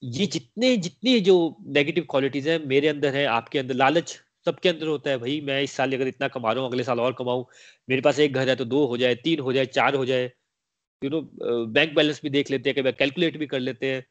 ये 0.03 0.25
जितने, 0.27 0.75
जितनी 0.77 1.19
जो 1.21 1.35
नेगेटिव 1.67 2.05
क्वालिटीज 2.11 2.47
है 2.47 2.57
मेरे 2.67 2.87
अंदर 2.87 3.15
है, 3.15 3.25
आपके 3.27 3.59
अंदर, 3.59 3.75
लालच 3.75 4.09
सबके 4.45 4.69
अंदर 4.69 4.87
होता 4.87 5.09
है। 5.09 5.17
भाई, 5.17 5.39
मैं 5.41 5.61
इस 5.63 5.71
साल 5.71 5.93
अगर 5.93 6.07
इतना 6.07 6.27
कमा 6.27 6.51
रहा 6.51 6.63
हूँ, 6.63 6.69
अगले 6.69 6.83
साल 6.83 6.99
और 6.99 7.13
कमाऊं, 7.13 7.43
मेरे 7.87 8.01
पास 8.01 8.19
एक 8.19 8.33
घर 8.33 8.49
है 8.49 8.55
तो 8.55 8.65
दो 8.65 8.85
हो 8.85 8.97
जाए, 8.97 9.15
तीन 9.17 9.39
हो 9.39 9.53
जाए, 9.53 9.65
चार 9.67 9.95
हो 9.95 10.05
जाए। 10.05 10.31
यू 11.01 11.09
नो 11.09 11.21
बैंक 11.67 11.95
बैलेंस 11.95 12.21
भी 12.23 12.29
देख 12.29 12.51
लेते 12.51 12.69
हैं, 12.69 12.77
कभी 12.77 12.91
कैलकुलेट 12.93 13.37
भी 13.37 13.47
कर 13.47 13.59
लेते 13.59 13.93
हैं। 13.93 14.05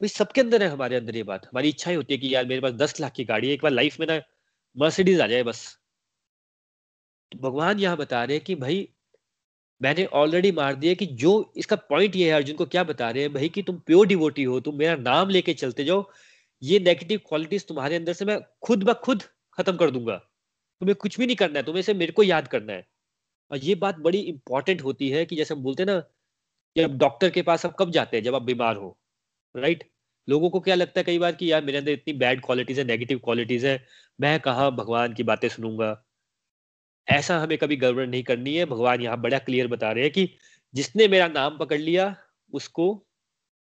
भाई, 0.00 0.08
सबके 0.08 0.40
अंदर 0.40 0.62
है, 0.62 0.68
हमारे 0.68 0.96
अंदर 0.96 1.16
ये 1.16 1.22
बात। 1.22 1.46
हमारी 1.46 1.68
इच्छा 1.68 1.90
ही 1.90 1.96
होती 1.96 2.14
है 2.14 2.18
कि 2.20 2.34
यार, 2.34 2.46
मेरे 2.46 2.60
पास 2.60 2.72
दस 2.72 3.00
लाख 3.00 3.12
की 3.12 3.24
गाड़ी 3.24 3.48
है, 3.48 3.54
एक 3.54 3.62
बार 3.62 3.72
लाइफ 3.72 4.00
में 4.00 4.06
ना 4.06 4.20
मर्सिडीज 4.76 5.20
आ 5.20 5.26
जाए 5.26 5.42
बस। 5.42 5.78
तो 7.32 7.38
भगवान 7.38 7.78
यहाँ 7.78 7.96
बता 7.96 8.24
रहे 8.24 8.36
हैं 8.36 8.44
कि 8.44 8.54
भाई, 8.54 8.88
मैंने 9.82 10.04
ऑलरेडी 10.06 10.52
मार 10.52 10.74
दिया 10.74 10.94
कि 10.94 11.06
जो 11.06 11.52
इसका 11.56 11.76
पॉइंट 11.76 12.16
ये 12.16 12.26
है 12.26 12.36
अर्जुन 12.36 12.56
को 12.56 12.66
क्या 12.66 12.84
बता 12.84 13.10
रहे 13.10 13.22
हैं, 13.22 13.32
भाई 13.32 13.48
कि 13.48 13.62
तुम 13.62 13.78
प्योर 13.78 14.06
डिवोटी 14.06 14.44
हो, 14.44 14.60
तुम 14.60 14.78
मेरा 14.78 14.96
नाम 14.96 15.28
लेके 15.28 15.54
चलते 15.54 15.84
जाओ, 15.84 16.10
ये 16.62 16.78
नेगेटिव 16.80 17.20
क्वालिटीज 17.28 17.66
तुम्हारे 17.66 17.96
अंदर 17.96 18.12
से 18.12 18.24
मैं 18.24 18.40
खुद 18.62 18.84
ब 18.84 18.92
खुद 18.92 19.22
खत्म 19.54 19.76
कर 19.76 19.90
दूँगा। 19.90 20.16
तुम्हें 20.80 20.96
कुछ 20.96 21.18
भी 21.18 21.26
नहीं 21.26 21.36
करना 21.36 21.58
है, 21.58 21.64
तुम्हें 21.64 21.82
से 21.82 21.94
मेरे 21.94 22.12
को 22.12 22.22
याद 22.22 22.48
करना 22.48 22.72
है। 22.72 22.86
और 23.50 23.58
ये 23.58 23.74
बात 23.74 23.98
बड़ी 23.98 24.18
इंपॉर्टेंट 24.18 24.82
होती 24.82 25.10
है 25.10 25.26
कि 25.26 25.36
जैसे 25.36 25.54
हम 25.54 25.62
बोलते 25.62 25.82
हैं 25.82 25.90
ना 25.90 26.00
कि 26.00 26.80
अब 26.80 26.98
डॉक्टर 26.98 27.30
के 27.30 27.42
पास 27.42 27.66
आप 27.66 27.76
कब 27.78 27.90
जाते 27.90 28.16
हैं? 28.16 28.24
जब 28.24 28.34
आप 28.34 28.42
बीमार 28.42 28.76
हो। 28.76 28.96
राइट 29.54 29.84
लोगों 30.28 30.50
को 30.50 30.60
क्या 30.60 30.74
लगता 30.74 31.00
है 31.00 31.04
कई 31.04 31.18
बार 31.18 31.32
कि 31.32 31.50
यार 31.52 31.64
मेरे 31.64 31.78
अंदर 31.78 31.92
इतनी 31.92 32.12
बैड 32.14 32.40
क्वालिटीज 32.40 32.78
है 32.78 32.84
नेगेटिव 32.84 33.18
क्वालिटीज 33.24 33.64
है, 33.66 33.84
मैं 34.18 34.38
कहा 34.40 34.68
भगवान 34.70 35.14
की 35.14 35.22
बातें 35.22 35.48
सुनूँगा? 35.48 36.04
ऐसा 37.08 37.38
हमें 37.38 37.56
कभी 37.58 37.76
गड़बड़ 37.76 38.06
नहीं 38.06 38.22
करनी 38.22 38.54
है। 38.56 38.64
भगवान 38.66 39.00
यहाँ 39.00 39.20
बड़ा 39.20 39.38
क्लियर 39.38 39.66
बता 39.66 39.92
रहे 39.92 40.04
हैं 40.04 40.12
कि 40.12 40.28
जिसने 40.74 41.08
मेरा 41.08 41.28
नाम 41.28 41.56
पकड़ 41.58 41.78
लिया, 41.78 42.14
उसको, 42.52 43.06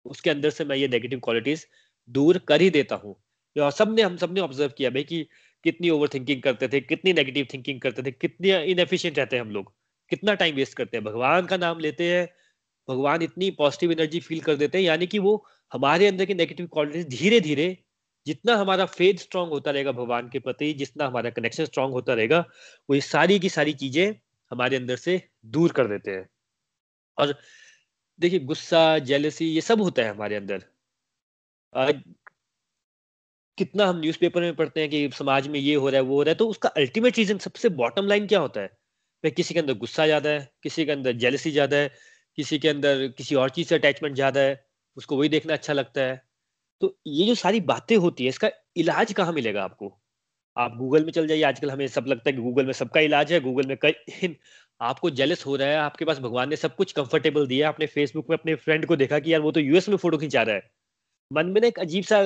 उसके 0.06 0.30
अंदर 0.30 0.50
से 0.50 0.66
मैं 0.66 0.76
ये 0.78 0.88
नेगेटिव 0.88 1.20
क्वालिटीज 1.20 1.66
दूर 2.10 2.38
कर 2.48 2.62
ही 2.62 2.70
देता 2.70 2.96
हूँ। 2.96 3.16
सबने, 3.56 4.02
हम 4.02 4.18
सबने 4.18 4.42
ऑब्ज़र्व 4.42 4.72
किया 4.78 4.90
भाई 4.90 5.04
कि 5.04 5.24
कितनी 5.64 5.90
ओवर 5.90 6.08
थिंकिंग 6.14 6.42
करते 6.42 6.68
थे, 6.68 6.80
कितनी 6.82 7.14
नेगेटिव 7.14 7.48
थिंकिंग 7.54 7.80
करते 7.82 8.04
थे, 8.04 8.12
कितने 8.12 8.64
इनएफिशिएंट 8.66 9.18
रहते 9.20 9.36
हैं 9.36 9.44
हम 9.44 9.52
लोग। 9.52 9.74
कितना 10.12 10.34
टाइम 10.34 10.56
वेस्ट 10.56 10.78
करते 10.78 10.98
हैं। 10.98 11.04
भगवान 11.06 11.46
का 11.46 11.58
नाम 11.58 11.80
लेते 11.80 12.12
हैं 12.12 12.28
भगवान 12.88 13.22
इतनी 13.22 13.50
पॉजिटिव 13.54 13.92
एनर्जी 13.92 14.20
फील 14.22 14.40
कर 14.42 14.56
देते 14.58 14.78
हैं, 14.78 14.86
यानी 14.86 15.08
कि 15.08 15.20
वो 15.20 15.46
हमारे 15.72 16.08
अंदर 16.08 16.26
की 16.26 16.34
नेगेटिव 16.36 16.68
क्वालिटीज 16.74 17.08
धीरे 17.12 17.40
धीरे 17.42 17.78
जितना 18.28 18.56
हमारा 18.58 18.86
फेथ 18.88 19.18
स्ट्रांग 19.20 19.50
होता 19.52 19.72
रहेगा 19.72 19.92
भगवान 19.94 20.30
के 20.30 20.40
प्रति, 20.40 20.74
जितना 20.76 21.06
हमारा 21.08 21.30
कनेक्शन 21.32 21.66
स्ट्रांग 21.66 21.92
होता 21.94 22.14
रहेगा, 22.14 22.40
वो 22.90 22.96
ये 22.96 23.02
सारी 23.04 23.40
की 23.40 23.50
सारी 23.50 23.74
चीज़ें 23.76 24.16
हमारे 24.52 24.78
अंदर 24.78 24.96
से 24.98 25.22
दूर 25.48 25.72
कर 25.74 25.88
देते 25.88 26.12
हैं। 26.12 26.28
और 27.18 27.36
देखिए, 28.20 28.40
गुस्सा 28.42 29.00
जेलसी 29.02 29.46
ये 29.48 29.62
सब 29.64 29.82
होता 29.82 30.04
है 30.04 30.10
हमारे 30.10 30.36
अंदर। 30.38 30.64
कितना 33.58 33.86
हम 33.86 34.00
न्यूज़पेपर 34.00 34.42
में 34.42 34.56
पढ़ते 34.56 34.82
हैं 34.82 34.90
कि 34.90 35.10
समाज 35.14 35.48
में 35.48 35.60
ये 35.60 35.76
हो 35.76 35.90
रहा 35.90 36.02
है, 36.02 36.04
वो 36.04 36.16
हो 36.16 36.22
रहा 36.24 36.32
है 36.32 36.36
तो 36.36 36.48
उसका 36.50 36.70
अल्टीमेट 36.78 37.18
रीजन 37.18 37.38
सबसे 37.40 37.70
बॉटम 37.78 38.08
लाइन 38.08 38.28
क्या 38.28 38.40
होता 38.40 38.62
है? 38.62 38.68
भाई, 38.68 39.32
किसी 39.32 39.54
के 39.54 39.60
अंदर 39.60 39.74
गुस्सा 39.76 40.06
ज़्यादा 40.06 40.30
है, 40.30 40.50
किसी 40.64 40.86
के 40.86 40.92
अंदर 40.92 41.12
जेलसी 41.18 41.52
ज़्यादा 41.52 41.78
है 41.78 41.92
किसी 42.38 42.60
के 42.60 42.70
अंदर 42.70 43.08
किसी 43.18 43.36
और 43.38 43.50
चीज़ 43.52 43.68
से 43.68 43.76
अटैचमेंट 43.76 44.16
ज़्यादा 44.16 44.40
है, 44.42 44.64
उसको 44.98 45.18
वही 45.18 45.30
देखना 45.30 45.54
अच्छा 45.54 45.74
लगता 45.74 46.02
है। 46.02 46.22
तो 46.82 46.98
ये 47.10 47.26
जो 47.28 47.36
सारी 47.38 47.62
बातें 47.64 47.96
होती 47.98 48.24
है, 48.24 48.30
इसका 48.30 48.50
इलाज 48.78 49.14
कहाँ 49.14 49.34
मिलेगा 49.34 49.64
आपको? 49.64 49.98
आप 50.58 50.76
गूगल 50.78 51.06
में 51.06 51.12
चल 51.12 51.28
जाइए, 51.28 51.44
आजकल 51.44 51.72
हमें 51.72 51.88
सब 51.90 52.06
लगता 52.08 52.30
है 52.30 52.36
कि 52.36 52.42
गूगल 52.42 52.66
में 52.66 52.74
सबका 52.74 53.00
इलाज 53.02 53.32
है 53.34 53.40
गूगल 53.42 53.68
में 53.68 53.78
कई 53.82 54.36
आपको 54.82 55.10
जेलस 55.12 55.46
हो 55.46 55.56
रहा 55.56 55.68
है, 55.70 55.78
आपके 55.78 56.06
पास 56.06 56.20
भगवान 56.20 56.50
ने 56.50 56.56
सब 56.58 56.76
कुछ 56.76 56.92
कंफर्टेबल 56.94 57.48
दिया 57.48 57.70
आपने 57.70 57.86
फेसबुक 57.90 58.30
में 58.30 58.38
अपने 58.38 58.56
फ्रेंड 58.58 58.86
को 58.86 58.96
देखा 58.98 59.20
कि 59.20 59.34
यार 59.34 59.42
वो 59.42 59.52
तो 59.52 59.60
यूएस 59.62 59.90
में 59.90 59.98
फ़ोटो 59.98 60.18
खिंचा 60.18 60.44
रहा 60.44 60.56
है। 60.56 60.70
मन 61.32 61.48
में 61.48 61.62
ना 61.62 61.68
एक 61.68 61.80
अजीब 61.80 62.04
सा 62.06 62.22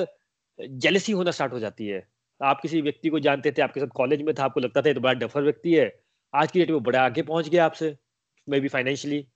जेलसी 0.78 1.12
होना 1.12 1.30
स्टार्ट 1.30 1.52
हो 1.52 1.58
जाती 1.58 1.86
है। 1.88 2.06
आप 2.40 2.60
किसी 2.62 2.80
व्यक्ति 2.82 3.08
को 3.08 3.18
जानते 3.20 3.52
थे, 3.52 3.62
आपके 3.62 3.80
साथ 3.80 3.88
कॉलेज 3.96 4.22
में 4.22 4.34
था, 4.34 4.44
आपको 4.44 4.60
लगता 4.60 4.82
था 4.82 4.88
ये 4.88 4.94
तो 4.94 5.00
बड़ा 5.00 5.12
डफर 5.16 5.42
व्यक्ति 5.42 5.74
है, 5.74 5.92
आज 6.32 6.52
की 6.52 6.58
डेट 6.60 6.70
में 6.70 6.82
बड़ा 6.82 7.04
आगे 7.04 7.22
पहुँच 7.24 7.48
गया 7.48 7.64
आपसे 7.64 7.96
मे 8.48 8.60
बी 8.60 8.68
फाइनेंशियली 8.68 9.26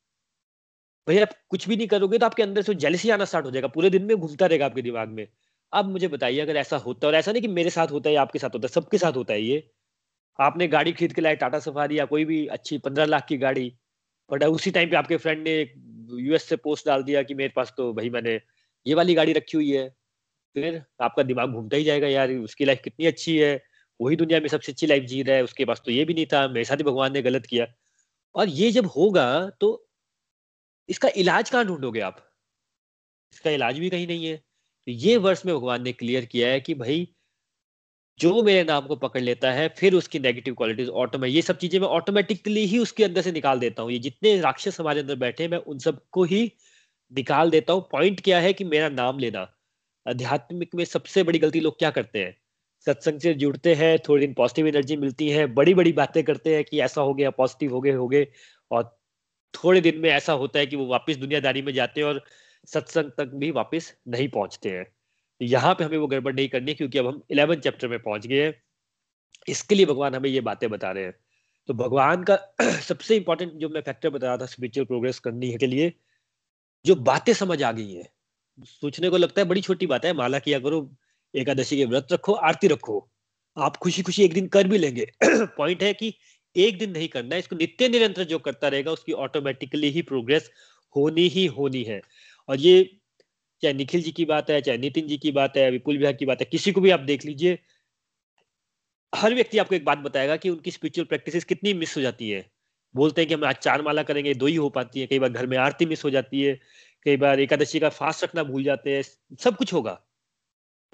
भैया, 1.07 1.23
आप 1.23 1.33
कुछ 1.49 1.69
भी 1.69 1.77
नहीं 1.77 1.87
करोगे 1.89 2.19
तो 2.19 2.27
आपके 2.27 2.43
अंदर 2.43 2.63
से 2.63 2.75
जेलसी 2.75 3.11
आना 3.11 3.25
स्टार्ट 3.25 3.47
हो 3.47 3.51
जाएगा। 3.51 3.69
पूरे 3.69 3.91
दिन 3.91 4.03
में 4.03 4.17
घूमता 4.17 4.47
रहेगा 4.47 4.67
आपके 4.67 4.83
दिमाग 4.83 5.09
में। 5.09 5.27
अब 5.73 5.85
मुझे 5.85 6.09
बताइए, 6.09 6.41
अगर 6.41 6.57
ऐसा 6.57 6.77
होता 6.77 7.07
है, 7.07 7.13
और 7.13 7.19
ऐसा 7.19 7.33
नहीं 7.33 7.43
कि 7.43 7.49
मेरे 7.49 7.71
साथ 7.71 7.89
होता 7.89 8.11
है 8.11 8.17
आपके 8.17 8.39
साथ 8.39 8.55
होता 8.55 8.67
है, 8.67 8.69
सबके 8.69 8.99
साथ 8.99 9.13
होता 9.13 9.35
है 9.35 9.43
ये। 9.43 9.71
आपने 10.39 10.69
गाड़ी 10.69 10.93
खरीद 10.93 11.13
के 11.13 11.23
लाए 11.23 11.37
टाटा 11.37 11.59
सफारी 11.59 11.99
या 11.99 12.05
कोई 12.05 12.25
भी 12.25 12.47
अच्छी 12.49 12.79
पंद्रह 12.79 13.05
लाख 13.05 13.27
की 13.29 13.37
गाड़ी 13.39 13.73
बट 14.31 14.45
उसी 14.45 14.71
टाइम 14.71 14.91
पे 14.91 14.97
आपके 14.97 15.17
फ्रेंड 15.17 15.43
ने 15.43 15.61
यूएस 16.21 16.45
से 16.45 16.57
पोस्ट 16.57 16.87
डाल 16.87 17.03
दिया 17.03 17.23
कि 17.23 17.35
मेरे 17.35 17.53
पास 17.57 17.73
तो 17.77 17.93
भाई 17.93 18.11
मैंने 18.11 18.41
ये 18.87 18.95
वाली 18.95 19.15
गाड़ी 19.15 19.33
रखी 19.33 19.57
हुई 19.57 19.71
है। 19.71 19.89
फिर 20.57 20.83
आपका 21.03 21.23
दिमाग 21.23 21.53
घूमता 21.53 21.77
ही 21.77 21.85
जाएगा, 21.85 22.09
यार, 22.09 22.33
उसकी 22.33 22.65
लाइफ 22.65 22.81
कितनी 22.85 23.07
अच्छी 23.07 23.37
है। 23.39 23.63
वही 24.01 24.17
दुनिया 24.17 24.41
में 24.41 24.49
सबसे 24.49 24.73
अच्छी 24.73 24.87
लाइफ 24.87 25.05
जी 25.05 25.23
रहा 25.23 25.37
है, 25.37 25.45
उसके 25.45 25.65
पास 25.65 25.83
तो 25.87 25.93
ये 25.93 26.05
भी 26.05 26.15
नहीं 26.15 26.27
था, 26.27 26.47
मेरे 26.49 26.65
साथ 26.65 26.77
ही 26.77 26.85
भगवान 26.85 27.13
ने 27.13 27.23
गलत 27.23 27.47
किया। 27.47 27.67
और 28.35 28.49
ये 28.49 28.71
जब 28.73 28.87
होगा 28.87 29.27
तो 29.61 29.86
इसका 30.89 31.09
इलाज 31.17 31.51
कहाँ 31.51 31.65
ढूंढोगे 31.67 32.01
आप? 32.01 32.17
इसका 33.33 33.51
इलाज 33.51 33.79
भी 33.79 33.91
कहीं 33.91 34.07
नहीं 34.07 34.27
है। 34.27 34.37
तो 34.37 34.93
ये 34.93 35.17
वर्ष 35.19 35.45
में 35.47 35.55
भगवान 35.55 35.83
ने 35.83 35.93
क्लियर 35.93 36.25
किया 36.25 36.49
है 36.49 36.61
कि 36.61 36.75
भाई, 36.75 37.07
जो 38.21 38.43
मेरे 38.43 38.63
नाम 38.65 38.87
को 38.87 38.97
पकड़ 38.97 39.21
लेता 39.21 39.51
है, 39.53 39.69
फिर 39.71 39.95
उसकी 39.95 40.19
नेगेटिव 40.19 40.55
क्वालिटीज 40.55 40.89
ऑटोमेटिक 40.91 41.35
ये 41.35 41.43
सब 41.43 41.59
चीज़ें 41.59 41.79
मैं 41.81 41.89
ऑटोमेटिकली 41.89 42.65
ही 42.67 42.79
उसके 42.79 43.05
अंदर 43.05 43.23
से 43.23 43.33
निकाल 43.33 43.59
देता 43.61 43.83
हूँ। 43.83 43.93
ये 43.93 43.99
जितने 43.99 44.39
राक्षस 44.41 44.81
हमारे 44.81 45.01
अंदर 45.01 45.17
बैठे 45.17 45.43
हैं, 45.45 45.51
मैं 45.51 45.59
उन 45.59 45.79
सबको 45.79 46.25
ही 46.25 46.51
निकाल 47.13 47.51
देता 47.51 47.73
हूँ। 47.73 47.89
पॉइंट 47.93 48.21
क्या 48.21 48.41
है 48.41 48.53
कि 48.53 48.65
मेरा 48.67 48.89
नाम 48.91 49.19
लेना। 49.19 49.41
आध्यात्मिक 50.07 50.75
में 50.75 50.85
सबसे 50.85 51.23
बड़ी 51.23 51.39
गलती 51.39 51.61
लोग 51.61 51.79
क्या 51.79 51.91
करते 51.91 52.19
हैं? 52.19 52.37
सत्संग 52.87 53.21
से 53.21 53.35
जुड़ते 53.35 53.75
हैं, 53.75 53.99
थोड़ी 54.09 54.27
दिन 54.27 54.35
पॉजिटिव 54.35 54.67
एनर्जी 54.69 54.97
मिलती 54.97 55.29
है 55.31 55.47
बड़ी 55.55 55.75
बड़ी 55.75 55.93
बातें 55.93 56.23
करते 56.25 56.55
हैं 56.57 56.65
कि 56.65 56.81
ऐसा 56.81 57.01
हो 57.01 57.15
गया 57.15 57.31
पॉजिटिव 57.33 57.73
हो 57.75 57.81
गए 57.81 57.93
हो 57.93 58.09
गए, 58.09 58.27
और 58.71 58.99
थोड़े 59.65 59.81
दिन 59.81 59.99
में 59.99 60.11
ऐसा 60.11 60.33
होता 60.33 60.59
है 60.59 60.67
कि 60.67 60.77
वो 60.77 60.87
वापस 60.87 61.17
दुनियादारी 61.17 61.63
में 61.63 61.73
जाते 61.73 62.01
हैं 62.01 62.09
और 62.09 62.25
सत्संग 62.67 63.11
तक 63.19 63.31
भी 63.35 63.51
वापस 63.51 63.95
नहीं 64.09 64.29
पहुँचते 64.29 64.71
हैं। 64.71 64.87
यहाँ 65.41 65.75
पे 65.75 65.85
हमें 65.85 65.99
वो 65.99 66.07
गड़बड़ 66.07 66.35
नहीं 66.35 66.49
करनी 66.49 66.75
क्योंकि 66.75 66.99
अब 66.99 67.07
हम 67.07 67.23
इलेवन 67.31 67.57
चैप्टर 67.57 67.89
में 67.89 67.99
पहुँच 67.99 68.27
गए 68.27 68.45
हैं। 68.45 68.63
इसके 69.49 69.75
लिए 69.75 69.87
भगवान 69.87 70.15
हमें 70.15 70.31
ये 70.31 70.41
बातें 70.41 70.71
बता 70.71 70.93
रहे 70.93 71.05
हैं। 71.05 71.15
तो 71.69 71.75
भगवान 71.75 72.25
का 72.25 72.37
सबसे 72.81 73.17
इंपॉर्टेंट 73.17 73.53
जो 73.53 73.69
मैं 73.69 73.81
फैक्टर 73.81 74.11
बता 74.11 74.27
रहा 74.27 74.37
था 74.37 74.47
स्पिरिचुअल 74.47 74.87
प्रोग्रेस 74.87 75.19
करनी 75.19 75.59
के 75.59 75.67
लिए, 75.67 75.93
जो 76.85 76.95
बातें 76.95 77.33
समझ 77.35 77.63
आ 77.63 77.73
गई 77.73 77.93
है। 77.93 78.05
सोचने 78.65 79.11
को 79.11 79.17
लगता 79.17 79.43
है 79.43 79.49
बड़ी 79.49 79.61
छोटी 79.61 79.87
बात 79.87 80.05
है, 80.05 80.13
माला 80.13 80.39
किया 80.39 80.59
करो, 80.59 80.97
एकादशी 81.35 81.77
के 81.77 81.85
व्रत 81.85 82.09
रखो, 82.13 82.33
आरती 82.33 82.69
रखो। 82.69 83.11
आप 83.59 83.77
खुशी 83.77 84.03
खुशी 84.03 84.25
एक 84.25 84.35
दिन 84.35 84.49
कर 84.49 84.69
भी 84.69 84.79
लेंगे। 84.79 85.07
पॉइंट 85.25 85.83
है 85.83 85.95
कि 85.95 86.15
एक 86.57 86.79
दिन 86.79 86.91
नहीं 86.91 87.09
करना 87.09 87.35
है, 87.35 87.39
इसको 87.39 87.57
नित्य 87.57 87.89
निरंतर 87.89 88.25
जो 88.25 88.39
करता 88.39 88.69
रहेगा, 88.69 88.93
उसकी 88.93 89.13
ऑटोमेटिकली 89.13 89.91
ही 89.91 90.03
प्रोग्रेस 90.03 90.51
होनी 90.97 91.29
ही 91.29 91.47
होनी 91.47 91.83
है। 91.83 92.01
और 92.49 92.61
ये 92.61 92.99
चाहे 93.63 93.75
निखिल 93.75 94.03
जी 94.03 94.13
की 94.13 94.25
बात 94.25 94.51
है, 94.51 94.61
चाहे 94.61 94.79
नितिन 94.79 95.07
जी 95.09 95.19
की 95.19 95.33
बात 95.33 95.57
है, 95.57 95.71
विपुल 95.71 95.99
विहार 95.99 96.13
की 96.13 96.27
बात 96.27 96.41
है, 96.41 96.47
किसी 96.51 96.73
को 96.73 96.81
भी 96.81 96.91
आप 96.91 97.01
देख 97.01 97.25
लीजिए, 97.25 97.59
हर 99.15 99.35
व्यक्ति 99.35 99.59
आपको 99.59 99.75
एक 99.75 99.85
बात 99.85 99.99
बताएगा 99.99 100.37
कि 100.37 100.51
उनकी 100.51 100.71
स्पिरिचुअल 100.71 101.07
प्रैक्टिस 101.07 101.45
कितनी 101.45 101.75
मिस 101.75 101.97
हो 101.97 102.03
जाती 102.03 102.31
है। 102.31 102.51
बोलते 102.95 103.21
हैं 103.21 103.29
कि 103.29 103.35
हम 103.35 103.45
आज 103.45 103.57
चार 103.57 103.83
माला 103.83 104.03
करेंगे, 104.03 104.35
दो 104.35 104.47
ही 104.47 104.57
हो 104.57 104.69
पाती 104.69 105.01
है, 105.01 105.07
कई 105.07 105.19
बार 105.19 105.31
घर 105.31 105.47
में 105.47 105.59
आरती 105.59 105.87
मिस 105.87 106.05
हो 106.05 106.11
जाती 106.11 106.43
है, 106.43 106.61
कई 107.05 107.17
बार 107.17 107.41
एकादशी 107.41 107.81
का 107.81 107.89
फास्ट 107.89 108.25
रखना 108.25 108.43
भूल 108.43 108.65
जाते 108.65 108.97
हैं, 108.97 109.03
सब 109.41 109.57
कुछ 109.57 109.73
होगा। 109.73 110.01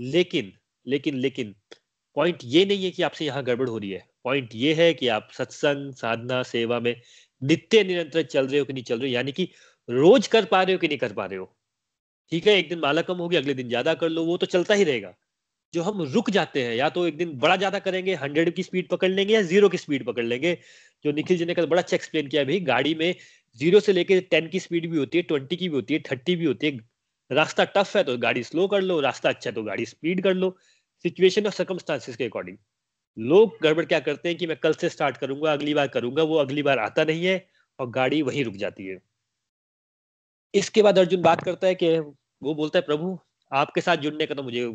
लेकिन 0.01 0.53
लेकिन 0.87 1.15
लेकिन 1.15 1.55
पॉइंट 2.15 2.39
ये 2.45 2.65
नहीं 2.65 2.85
है 2.85 2.91
कि 2.91 3.03
आपसे 3.03 3.25
यहाँ 3.25 3.45
गड़बड़ 3.45 3.69
हो 3.69 3.79
रही 3.79 3.91
है। 3.91 4.12
पॉइंट 4.25 4.55
ये 4.55 4.75
है 4.75 4.93
कि 4.95 5.09
आप 5.09 5.29
सत्संग, 5.33 5.93
साधना, 5.95 6.43
सेवा 6.45 6.81
में 6.81 6.95
नित्य 7.43 7.83
निरंतर 7.85 8.23
चल 8.25 8.47
रहे 8.47 8.59
हो 8.59 8.65
कि 8.65 8.73
नहीं 8.73 8.85
चल 8.85 8.99
रहे 8.99 9.09
हो? 9.09 9.15
यानी 9.15 9.33
कि 9.33 9.49
रोज 9.89 10.27
कर 10.27 10.45
पा 10.45 10.63
रहे 10.63 10.75
हो 10.75 10.79
कि 10.79 10.89
नहीं 10.89 10.99
कर 10.99 11.13
पा 11.13 11.27
रहे 11.27 11.39
हो? 11.39 11.55
ठीक 12.33 12.47
है, 12.47 12.55
एक 12.59 12.69
दिन 12.69 12.79
माला 12.79 13.03
कम 13.03 13.17
होगी, 13.17 13.37
अगले 13.37 13.55
दिन 13.55 13.69
ज़्यादा 13.69 13.95
कर 13.95 14.09
लो, 14.09 14.25
वो 14.25 14.37
तो 14.37 14.47
चलता 14.47 14.75
ही 14.75 14.85
रहेगा। 14.85 15.15
जो 15.75 15.83
हम 15.83 16.03
रुक 16.05 16.31
जाते 16.31 16.63
हैं, 16.65 16.75
या 16.77 16.89
तो 16.91 17.07
एक 17.07 17.17
दिन 17.17 17.33
बड़ा 17.39 17.57
ज़्यादा 17.57 17.79
करेंगे 17.81 18.15
हंड्रेड 18.17 18.55
की 18.57 18.63
स्पीड 18.63 18.89
पकड़ 18.89 19.11
लेंगे 19.11 19.35
या 19.35 19.43
ज़ीरो 19.43 19.69
की 19.69 19.79
स्पीड 19.79 20.07
पकड़ 20.07 20.25
लेंगे। 20.25 20.59
जो 21.05 21.13
निखिल 21.13 21.39
जी 21.39 21.45
ने 21.45 21.55
कल 21.55 21.67
बड़ा 21.67 21.83
अच्छा 21.83 21.97
एक्सप्लेन 21.97 22.29
किया, 22.29 22.45
भाई, 22.45 22.61
गाड़ी 22.63 22.95
में 22.95 23.15
ज़ीरो 23.59 23.81
से 23.81 23.93
लेके 23.93 24.21
टेन 24.23 24.49
की 24.49 24.61
स्पीड 24.61 24.91
भी 24.91 24.99
होती 24.99 25.19
है 25.19 25.23
ट्वेंटी 25.25 25.57
की 25.57 25.69
भी 25.69 25.75
होती 25.77 25.95
है 25.95 26.01
थर्टी 26.11 26.37
भी 26.37 26.45
होती 26.45 26.67
है। 26.67 26.79
रास्ता 27.31 27.65
टफ 27.77 27.97
है 27.97 28.05
तो 28.05 28.17
गाड़ी 28.19 28.43
स्लो 28.45 28.67
कर 28.69 28.81
लो, 28.83 29.01
रास्ता 29.01 29.29
अच्छा 29.29 29.51
है 29.51 29.55
तो 29.55 29.63
गाड़ी 29.63 29.87
स्पीड 29.87 30.23
कर 30.25 30.35
लो। 30.35 30.57
सिचुएशन 31.05 31.47
और 31.47 31.53
सर्कमस्टांसिस 31.53 32.17
के 32.17 32.25
अकॉर्डिंग 32.25 32.57
लोग 33.17 33.57
गड़बड़ 33.63 33.85
क्या 33.85 34.01
करते 34.01 34.29
हैं 34.29 34.39
कि 34.39 34.47
मैं 34.47 34.57
कल 34.57 34.73
से 34.75 34.89
स्टार्ट 34.89 35.17
करूँगा, 35.17 35.53
अगली 35.53 35.75
बार 35.75 35.89
करूँगा, 35.89 36.23
वो 36.23 36.37
अगली 36.37 36.63
बार 36.63 36.79
आता 36.79 37.05
नहीं 37.05 37.25
है 37.25 37.47
और 37.79 37.91
गाड़ी 37.91 38.23
वहीं 38.23 38.45
रुक 38.45 38.55
जाती 38.55 38.87
है। 38.87 38.99
इसके 40.55 40.83
बाद 40.83 40.99
अर्जुन 40.99 41.23
बात 41.23 41.43
करता 41.45 41.67
है 41.67 41.75
कि 41.75 41.99
वो 41.99 42.55
बोलता 42.55 42.79
है, 42.79 42.83
प्रभु, 42.83 43.19
आपके 43.53 43.81
साथ 43.81 43.97
जुड़ने 43.97 44.27
का 44.27 44.35
तो 44.35 44.43
मुझे 44.43 44.67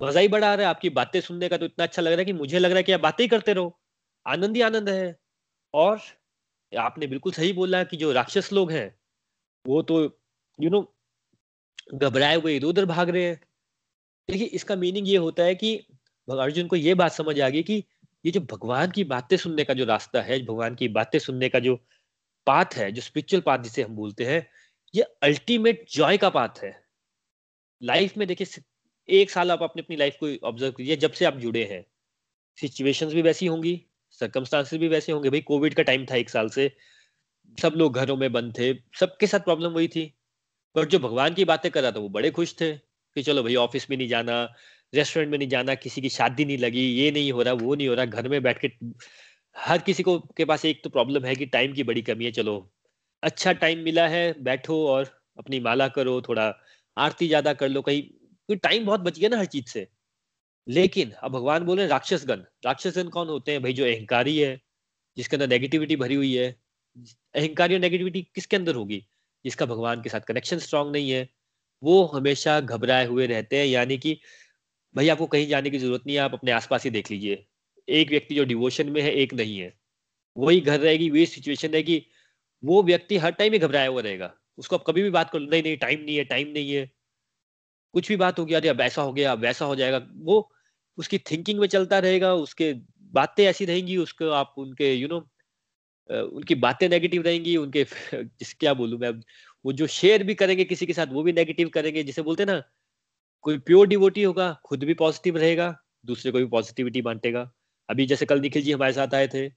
मज़ा 0.00 0.20
ही 0.20 0.28
बड़ा 0.28 0.50
आ 0.50 0.54
रहा 0.54 0.66
है, 0.66 0.70
आपकी 0.70 0.90
बातें 0.90 1.20
सुनने 1.20 1.48
का 1.48 1.56
तो 1.56 1.64
इतना 1.64 1.84
अच्छा 1.84 2.02
लग 2.02 2.10
रहा 2.10 2.18
है 2.18 2.24
कि 2.24 2.32
मुझे 2.32 2.58
लग 2.58 2.70
रहा 2.70 2.76
है 2.76 2.82
कि 2.82 2.92
आप 2.92 3.00
बातें 3.00 3.24
ही 3.24 3.28
करते 3.28 3.52
रहो। 3.52 3.78
आनंद 4.26 4.56
ही 4.56 4.62
आनंद 4.62 4.88
है। 4.88 5.16
और 5.74 6.00
आपने 6.72 7.06
बिल्कुल 7.06 7.32
सही 7.32 7.52
बोला 7.52 7.82
कि 7.84 7.96
जो 7.96 8.12
राक्षस 8.12 8.52
लोग 8.52 8.72
हैं, 8.72 8.94
वो 9.64 9.82
तो 9.82 10.00
यू 10.58 10.70
नो 10.70 10.82
घबराए 11.94 12.36
हुए 12.36 12.56
इधर 12.56 12.66
उधर 12.66 12.84
भाग 12.86 13.10
रहे 13.10 13.24
हैं। 13.24 13.40
देखिए, 14.28 14.46
इसका 14.46 14.76
मीनिंग 14.76 15.08
ये 15.08 15.16
होता 15.16 15.42
है 15.42 15.54
कि 15.54 15.74
अर्जुन 16.28 16.66
को 16.66 16.76
ये 16.76 16.94
बात 16.94 17.12
समझ 17.12 17.40
आ 17.40 17.48
गई 17.48 17.62
कि 17.62 17.84
ये 18.24 18.30
जो 18.30 18.40
भगवान 18.40 18.90
की 18.90 19.04
बातें 19.04 19.36
सुनने 19.36 19.64
का 19.64 19.74
जो 19.74 19.84
रास्ता 19.84 20.22
है, 20.22 20.44
भगवान 20.44 20.74
की 20.74 20.88
बातें 20.88 21.18
सुनने 21.18 21.48
का 21.48 21.58
जो 21.58 21.76
पाथ 22.46 22.64
है, 22.74 22.92
जो 22.92 23.02
स्पिरिचुअल 23.02 23.40
पाथ 23.40 23.58
जिसे 23.58 23.82
हम 23.82 23.96
बोलते 23.96 24.24
हैं, 24.24 24.50
ये 24.94 25.02
अल्टीमेट 25.02 25.86
जॉय 25.90 26.16
का 26.16 26.30
पाथ 26.30 26.48
है। 26.62 26.84
लाइफ 27.82 28.16
में 28.16 28.28
देखिए 28.28 28.62
एक 29.08 29.30
साल 29.30 29.50
आप 29.50 29.62
अपनी 29.62 29.82
अपनी 29.82 29.96
लाइफ 29.96 30.16
को 30.22 30.48
ऑब्ज़र्व 30.48 30.72
कीजिए, 30.72 30.96
जब 30.96 31.12
से 31.12 31.24
आप 31.24 31.36
जुड़े 31.36 31.64
हैं। 31.64 31.86
सिचुएशंस 32.60 33.12
भी 33.12 33.22
वैसी 33.22 33.46
होंगी 33.46 33.86
सर्कमस्टांसेस 34.10 34.80
भी 34.80 34.88
वैसे 34.88 35.12
होंगे। 35.12 35.30
भाई 35.30 35.40
कोविड 35.40 35.74
का 35.74 35.82
टाइम 35.82 36.06
था 36.06 36.16
एक 36.16 36.30
साल 36.30 36.48
से। 36.48 36.76
सब 37.62 37.72
लोग 37.76 37.94
घरों 37.94 38.16
में 38.16 38.32
बंद 38.32 38.58
थे, 38.58 38.74
सबके 39.00 39.26
साथ 39.26 39.40
प्रॉब्लम 39.40 39.70
वही 39.70 39.88
थी। 39.88 40.14
पर 40.74 40.84
जो 40.84 40.98
भगवान 40.98 41.34
की 41.34 41.44
बातें 41.44 41.72
कर 41.72 41.82
रहा 41.82 41.92
था, 41.92 41.98
वो 41.98 42.08
बड़े 42.08 42.30
खुश 42.30 42.54
थे 42.60 42.72
कि 42.76 43.22
चलो 43.22 43.42
भाई 43.42 43.54
ऑफ़िस 43.54 43.90
में 43.90 43.96
नहीं 43.96 44.08
जाना 44.08 44.54
रेस्टोरेंट 44.92 45.30
में 45.30 45.38
नहीं 45.38 45.48
जाना, 45.48 45.74
किसी 45.74 46.00
की 46.00 46.08
शादी 46.08 46.44
नहीं 46.44 46.58
लगी, 46.58 46.80
ये 46.92 47.10
नहीं 47.10 47.30
हो 47.32 47.42
रहा, 47.42 47.54
वो 47.54 47.74
नहीं 47.74 47.88
हो 47.88 47.94
रहा, 47.94 48.04
घर 48.06 48.28
में 48.28 48.42
बैठ 48.42 48.58
के 48.60 48.70
हर 49.56 49.78
किसी 49.80 50.02
को, 50.02 50.18
के 50.36 50.44
पास 50.44 50.64
एक 50.64 50.80
तो 50.84 50.90
प्रॉब्लम 50.90 51.24
है 51.24 51.34
कि 51.36 51.46
टाइम 51.48 51.72
की 51.72 51.82
बड़ी 51.84 52.02
कमी 52.02 52.24
है, 52.24 52.30
चलो। 52.32 52.56
अच्छा 53.22 53.52
टाइम 53.54 53.78
मिला 53.78 54.06
है, 54.08 54.24
बैठो 54.42 54.86
और 54.88 55.10
अपनी 55.38 55.60
माला 55.60 55.88
करो, 55.88 56.20
थोड़ा 56.22 56.52
आरती 56.96 57.28
ज़्यादा 57.28 57.52
कर 57.54 57.68
लो, 57.68 57.82
कहीं, 57.82 58.02
क्योंकि 58.02 58.56
टाइम 58.60 58.86
बहुत 58.86 59.00
बच 59.00 59.18
गया 59.18 59.28
ना 59.28 59.38
हर 59.38 59.46
चीज़ 59.46 59.66
से। 59.68 59.86
लेकिन, 60.66 61.10
अब 61.12 61.32
भगवान 61.32 61.64
बोले 61.64 61.86
राक्षस 61.86 62.26
गण 62.26 62.42
राक्षस 62.66 62.98
गण 62.98 63.08
कौन 63.10 63.28
होते 63.28 63.52
हैं? 63.52 63.62
भाई 63.62 63.72
जो 63.72 63.84
अहंकारी 63.86 64.38
है, 64.38 64.60
जिसके 65.16 65.36
अंदर 65.36 65.48
नेगेटिविटी 65.48 65.96
भरी 65.96 66.14
हुई 66.14 66.34
है, 66.36 66.48
अहंकारी 67.34 67.74
और 67.74 67.80
नेगेटिविटी 67.80 68.22
किसके 68.36 68.56
अंदर 68.56 68.74
होगी? 68.74 69.04
जिसका 69.44 69.66
भगवान 69.66 70.02
के 70.02 70.10
साथ 70.10 70.20
कनेक्शन 70.28 70.58
स्ट्रांग 70.60 70.92
नहीं 70.92 71.10
है। 71.12 71.28
वो 71.82 72.04
हमेशा 72.06 72.60
घबराए 72.62 73.06
हुए 73.06 73.26
रहते 73.26 73.58
हैं, 73.58 73.66
यानी 73.66 73.98
कि 73.98 74.18
भाई 74.94 75.08
आपको 75.08 75.26
कहीं 75.26 75.46
जाने 75.48 75.70
की 75.70 75.78
ज़रूरत 75.78 76.02
नहीं 76.06 76.16
है 76.16 76.22
आप 76.22 76.34
अपने 76.34 76.50
आसपास 76.52 76.84
ही 76.84 76.90
देख 76.90 77.10
लीजिए। 77.10 77.46
एक 77.88 78.10
व्यक्ति 78.10 78.34
जो 78.34 78.44
डिवोशन 78.44 78.90
में 78.90 79.02
है 79.02 79.12
एक 79.12 79.34
नहीं 79.34 79.58
है। 79.58 79.72
वही 80.36 80.60
घर 80.60 80.80
रहेगी 80.80 81.10
वही 81.10 81.26
सिचुएशन 81.26 81.82
कि 81.82 82.06
वो 82.64 82.82
व्यक्ति 82.82 83.16
हर 83.18 83.32
टाइम 83.32 83.52
ही 83.52 83.58
घबराया 83.58 83.88
हुआ 83.88 84.02
रहेगा। 84.02 84.34
उसको 84.58 84.76
आप 84.76 84.84
कभी 84.86 85.02
भी 85.02 85.10
बात 85.10 85.30
करो 85.30 85.44
नहीं 85.44 85.62
नहीं 85.62 85.76
टाइम 85.76 86.00
नहीं 86.00 86.16
है 86.16 86.24
टाइम 86.24 86.48
नहीं 86.48 86.72
है। 86.72 86.90
कुछ 87.94 88.08
भी 88.08 88.16
बात 88.16 88.38
होगी 88.38 88.54
अरे 88.54 88.68
अब 88.68 88.80
ऐसा 88.80 89.02
हो 89.02 89.12
गया 89.12 89.32
अब 89.32 89.38
वैसा 89.38 89.64
हो 89.64 89.76
जाएगा। 89.76 90.06
वो 90.14 90.50
उसकी 90.98 91.18
थिंकिंग 91.18 91.60
में 91.60 91.66
चलता 91.68 91.98
रहेगा 91.98 92.34
उसके 92.34 92.72
बातें 93.12 93.44
ऐसी 93.44 93.64
रहेंगी 93.64 93.96
उसको 93.96 94.30
आप 94.30 94.54
उनके 94.58 94.94
यू 94.94 95.08
you 95.08 95.10
नो 95.10 95.20
know, 95.20 95.28
उनकी 96.34 96.54
बातें 96.54 96.88
नेगेटिव 96.88 97.22
रहेंगी 97.22 97.56
उनके 97.56 97.84
जिस 98.14 98.54
क्या 98.54 98.74
बोलूँ 98.74 98.98
मैं 99.00 99.10
वो 99.64 99.72
जो 99.72 99.86
शेयर 99.86 100.22
भी 100.24 100.34
करेंगे 100.34 100.64
किसी 100.64 100.86
के 100.86 100.92
साथ 100.92 101.06
वो 101.06 101.22
भी 101.22 101.32
नेगेटिव 101.32 101.68
करेंगे। 101.68 102.02
जिसे 102.04 102.22
बोलते 102.22 102.44
ना 102.44 102.62
कोई 103.42 103.58
प्योर 103.58 103.86
डिवोटी 103.86 104.22
होगा, 104.22 104.60
खुद 104.64 104.84
भी 104.84 104.94
पॉजिटिव 104.94 105.36
रहेगा, 105.36 105.78
दूसरे 106.06 106.32
को 106.32 106.38
भी 106.38 106.44
पॉजिटिविटी 106.44 107.02
बांटेगा। 107.02 107.52
अभी 107.90 108.06
जैसे 108.06 108.26
कल 108.26 108.40
निखिल 108.40 108.62
जी 108.62 108.72
हमारे 108.72 108.92
साथ 108.92 109.14
आए 109.14 109.28
थे, 109.28 109.48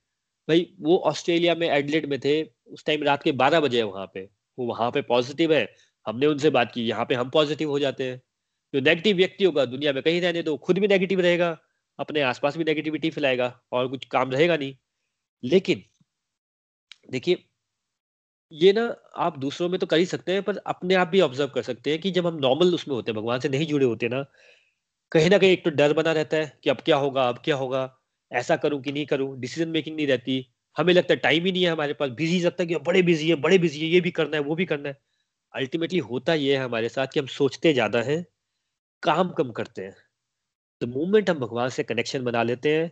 भाई 0.47 0.75
वो 0.79 0.97
ऑस्ट्रेलिया 0.97 1.55
में 1.55 1.69
एडलेट 1.69 2.05
में 2.05 2.19
थे, 2.19 2.43
उस 2.67 2.85
टाइम 2.85 3.03
रात 3.03 3.23
के 3.23 3.31
बारह 3.31 3.59
बजे 3.59 3.83
वहाँ 3.83 4.11
पे। 4.13 4.29
वो 4.59 4.65
वहाँ 4.65 4.91
पे 4.91 5.01
पॉजिटिव 5.01 5.53
है। 5.53 5.75
हमने 6.07 6.25
उनसे 6.25 6.49
बात 6.49 6.71
की, 6.73 6.87
यहाँ 6.87 7.05
पे 7.05 7.15
हम 7.15 7.29
पॉजिटिव 7.29 7.69
हो 7.69 7.79
जाते 7.79 8.03
हैं। 8.03 8.21
जो 8.75 8.81
नेगेटिव 8.81 9.17
व्यक्ति 9.17 9.43
होगा, 9.43 9.65
दुनिया 9.65 9.93
में 9.93 10.03
कहीं 10.03 10.21
रहने 10.21 10.43
दो, 10.43 10.57
खुद 10.57 10.79
भी 10.79 10.87
नेगेटिव 10.87 11.19
रहेगा, 11.19 11.57
अपने 11.99 12.21
आसपास 12.21 12.57
भी 12.57 12.63
नेगेटिविटी 12.63 13.09
फैलाएगा, 13.09 13.61
और 13.71 13.87
कुछ 13.87 14.05
काम 14.05 14.31
रहेगा 14.31 14.57
नहीं। 14.57 14.75
लेकिन, 15.43 15.83
देखिए 17.11 17.45
ये 18.55 18.71
ना 18.73 18.81
आप 19.19 19.37
दूसरों 19.39 19.67
में 19.69 19.79
तो 19.79 19.85
कर 19.87 19.97
ही 19.97 20.05
सकते 20.05 20.33
हैं, 20.33 20.41
पर 20.43 20.57
अपने 20.67 20.95
आप 20.95 21.07
भी 21.07 21.19
ऑब्ज़र्व 21.21 21.49
कर 21.49 21.61
सकते 21.63 21.89
हैं 21.91 21.99
कि 22.01 22.11
जब 22.11 22.27
हम 22.27 22.35
नॉर्मल 22.39 22.73
उसमें 22.75 22.95
होते 22.95 23.11
हैं, 23.11 23.17
भगवान 23.17 23.39
से 23.39 23.49
नहीं 23.49 23.65
जुड़े 23.67 23.85
होते 23.85 24.07
ना, 24.09 24.21
कहीं 25.11 25.29
ना 25.29 25.37
कहीं 25.37 25.51
एक 25.51 25.63
तो 25.65 25.69
डर 25.71 25.93
बना 25.93 26.11
रहता 26.13 26.37
है 26.37 26.53
कि 26.63 26.69
अब 26.69 26.81
क्या 26.81 26.97
होगा, 26.97 27.27
अब 27.29 27.39
क्या 27.39 27.55
होगा, 27.57 27.83
ऐसा 28.31 28.55
करूँ 28.57 28.81
कि 28.83 28.91
नहीं 28.91 29.05
करूँ 29.07 29.37
डिसीज़न 29.39 29.69
मेकिंग 29.69 29.95
नहीं 29.95 30.07
रहती। 30.07 30.45
हमें 30.75 30.93
लगता 30.93 31.13
है 31.13 31.19
टाइम 31.19 31.45
ही 31.45 31.51
नहीं 31.51 31.63
है 31.63 31.71
हमारे 31.71 31.93
पास 31.95 32.09
बिज़ी 32.13 32.39
लगता 32.41 32.63
है 32.63 32.67
कि 32.67 32.75
बड़े 32.85 33.01
बिज़ी 33.03 33.29
है, 33.29 33.35
बड़े 33.37 33.57
बिज़ी 33.59 33.81
है, 33.81 33.87
ये 33.87 34.01
भी 34.01 34.11
करना 34.11 34.37
है, 34.37 34.43
वो 34.43 34.55
भी 34.55 34.65
करना 34.65 34.89
है। 34.89 34.97
अल्टीमेटली 35.53 35.99
होता 36.03 36.33
ये 36.35 36.57
है 36.57 36.63
हमारे 36.63 36.89
साथ 36.89 37.07
कि 37.13 37.19
हम 37.19 37.27
सोचते 37.29 37.73
ज़्यादा 37.73 38.01
हैं, 38.03 38.25
काम 39.03 39.29
कम 39.33 39.51
करते 39.53 39.83
हैं। 39.83 39.95
तो 40.81 40.87
मूवमेंट 40.89 41.29
हम 41.29 41.39
भगवान 41.39 41.69
से 41.71 41.83
कनेक्शन 41.85 42.23
बना 42.23 42.43
लेते 42.43 42.75
हैं, 42.77 42.91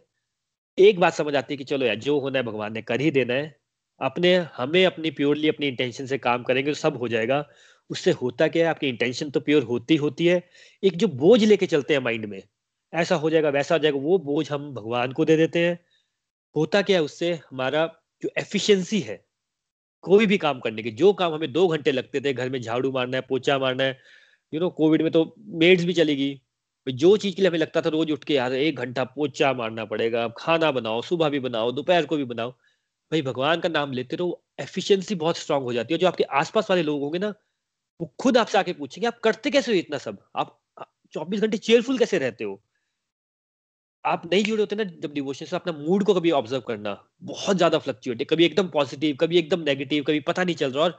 एक 0.77 0.99
बात 0.99 1.13
समझ 1.13 1.35
आती 1.35 1.53
है 1.53 1.57
कि 1.57 1.63
चलो 1.65 1.85
यार, 1.85 1.95
जो 1.97 2.19
होना 2.19 2.39
है 2.39 2.45
भगवान 2.45 2.73
ने 2.73 2.81
कर 2.83 3.01
ही 3.01 3.11
देना 3.13 3.33
है। 3.33 3.55
अपने, 3.99 4.35
हमें 4.55 4.85
अपनी 4.85 5.11
प्योरली 5.11 5.49
अपनी 5.49 5.67
इंटेंशन 5.67 6.05
से 6.05 6.17
काम 6.17 6.43
करेंगे 6.43 6.71
तो 6.71 6.75
सब 6.75 6.97
हो 6.97 7.07
जाएगा। 7.07 7.45
उससे 7.89 8.11
होता 8.13 8.47
क्या 8.47 8.63
है, 8.63 8.69
आपकी 8.69 8.87
इंटेंशन 8.87 9.29
तो 9.29 9.39
प्योर 9.39 9.63
होती 9.63 9.95
होती 9.95 10.25
है। 10.25 10.41
एक 10.83 10.97
जो 10.97 11.07
बोझ 11.09 11.43
लेके 11.43 11.65
चलते 11.65 11.93
हैं 11.93 12.01
माइंड 12.01 12.25
में, 12.25 12.41
ऐसा 12.93 13.15
हो 13.15 13.29
जाएगा, 13.29 13.49
वैसा 13.49 13.75
हो 13.75 13.79
जाएगा, 13.79 13.97
वो 13.99 14.17
बोझ 14.19 14.51
हम 14.51 14.73
भगवान 14.73 15.11
को 15.11 15.25
दे 15.25 15.37
देते 15.37 15.59
हैं। 15.59 15.79
होता 16.55 16.81
क्या 16.81 16.97
है 16.97 17.03
उससे, 17.03 17.33
हमारा 17.51 17.85
जो 18.23 18.29
एफिशिएंसी 18.39 18.99
है, 19.01 19.23
कोई 20.03 20.25
भी 20.25 20.37
काम 20.37 20.59
करने 20.59 20.83
की, 20.83 20.91
जो 20.93 21.13
काम 21.13 21.33
हमें 21.33 21.51
दो 21.53 21.67
घंटे 21.67 21.91
लगते 21.91 22.21
थे, 22.21 22.33
घर 22.33 22.49
में 22.49 22.61
झाड़ू 22.61 22.91
मारना 22.91 23.17
है 23.17 23.23
पोचा 23.29 23.57
मारना 23.59 23.83
है 23.83 23.97
यू 24.53 24.59
नो 24.59 24.69
कोविड 24.71 25.01
में 25.01 25.11
तो 25.11 25.23
मेड्स 25.55 25.83
भी 25.85 25.93
चलेगी 25.93 26.41
जो 26.87 27.15
चीज़ 27.17 27.35
के 27.35 27.41
लिए 27.41 27.49
हमें 27.49 27.59
लगता 27.59 27.81
था 27.81 27.89
रोज 27.89 28.11
उठ 28.11 28.23
के, 28.23 28.33
यार, 28.33 28.53
एक 28.53 28.77
घंटा 28.77 29.03
पोचा 29.05 29.53
मारना 29.53 29.85
पड़ेगा 29.85 30.27
खाना 30.37 30.71
बनाओ, 30.71 31.01
सुबह 31.01 31.29
भी 31.29 31.39
बनाओ, 31.41 31.71
दोपहर 31.71 32.05
को 32.05 32.17
भी 32.17 32.23
बनाओ। 32.25 32.53
भाई, 33.13 33.21
भगवान 33.23 33.59
का 33.61 33.69
नाम 33.69 33.91
लेते 33.93 34.15
रहो 34.15 34.41
एफिशिएंसी 34.59 35.15
बहुत 35.17 35.37
स्ट्रांग 35.37 35.63
हो 35.63 35.73
जाती 35.73 35.93
है। 35.93 35.97
जो 35.99 36.07
आपके 36.07 36.23
आसपास 36.35 36.69
वाले 36.69 36.83
लोग 36.83 37.01
होंगे 37.01 37.19
ना, 37.19 37.33
वो 37.99 38.13
खुद 38.19 38.37
आपसे 38.37 38.57
आके 38.57 38.73
पूछेंगे, 38.75 39.07
आप 39.07 39.19
करते 39.23 39.51
कैसे 39.51 39.71
हो 39.71 39.77
इतना 39.79 39.97
सब? 39.99 40.19
आप 40.37 40.59
चौबीस 41.13 41.41
घंटे 41.41 41.57
चेयरफुल 41.59 41.99
कैसे 41.99 42.19
रहते 42.19 42.43
हो? 42.43 42.61
आप 44.03 44.25
नहीं 44.25 44.43
जुड़े 44.43 44.61
होते 44.61 44.75
ना 44.75 44.83
जब 44.83 45.13
डिवोशन 45.13 45.45
से, 45.45 45.55
अपना 45.55 45.73
मूड 45.73 46.03
को 46.03 46.13
कभी 46.13 46.31
ऑब्ज़र्व 46.31 46.61
करना, 46.61 46.93
बहुत 47.23 47.57
ज़्यादा 47.57 47.77
फ्लक्चुएट 47.79 48.19
है। 48.19 48.25
कभी 48.25 48.45
एकदम 48.45 48.67
पॉजिटिव 48.69 49.15
कभी 49.19 49.37
एकदम 49.37 49.59
नेगेटिव 49.61 50.03
कभी 50.03 50.19
पता 50.21 50.43
नहीं 50.43 50.55
चल 50.55 50.71
रहा। 50.71 50.83
और 50.83 50.97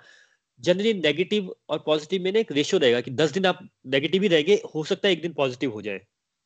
जनरली 0.61 0.93
नेगेटिव 0.95 1.55
और 1.69 1.83
पॉजिटिव 1.87 2.23
में 2.23 2.33
एक 2.35 2.53
रेशियो 2.53 2.81
रहेगा 2.81 3.01
कि 3.01 3.11
दस 3.13 3.33
दिन 3.33 3.47
आप 3.47 3.59
नेगेटिव 3.89 4.23
ही 4.23 4.29
रहेंगे, 4.29 4.61
हो 4.75 4.85
सकता 4.85 5.09
है 5.09 5.15
एक 5.15 5.23
दिन 5.23 5.33
पॉजिटिव 5.35 5.73
हो 5.73 5.83
जाए। 5.83 6.01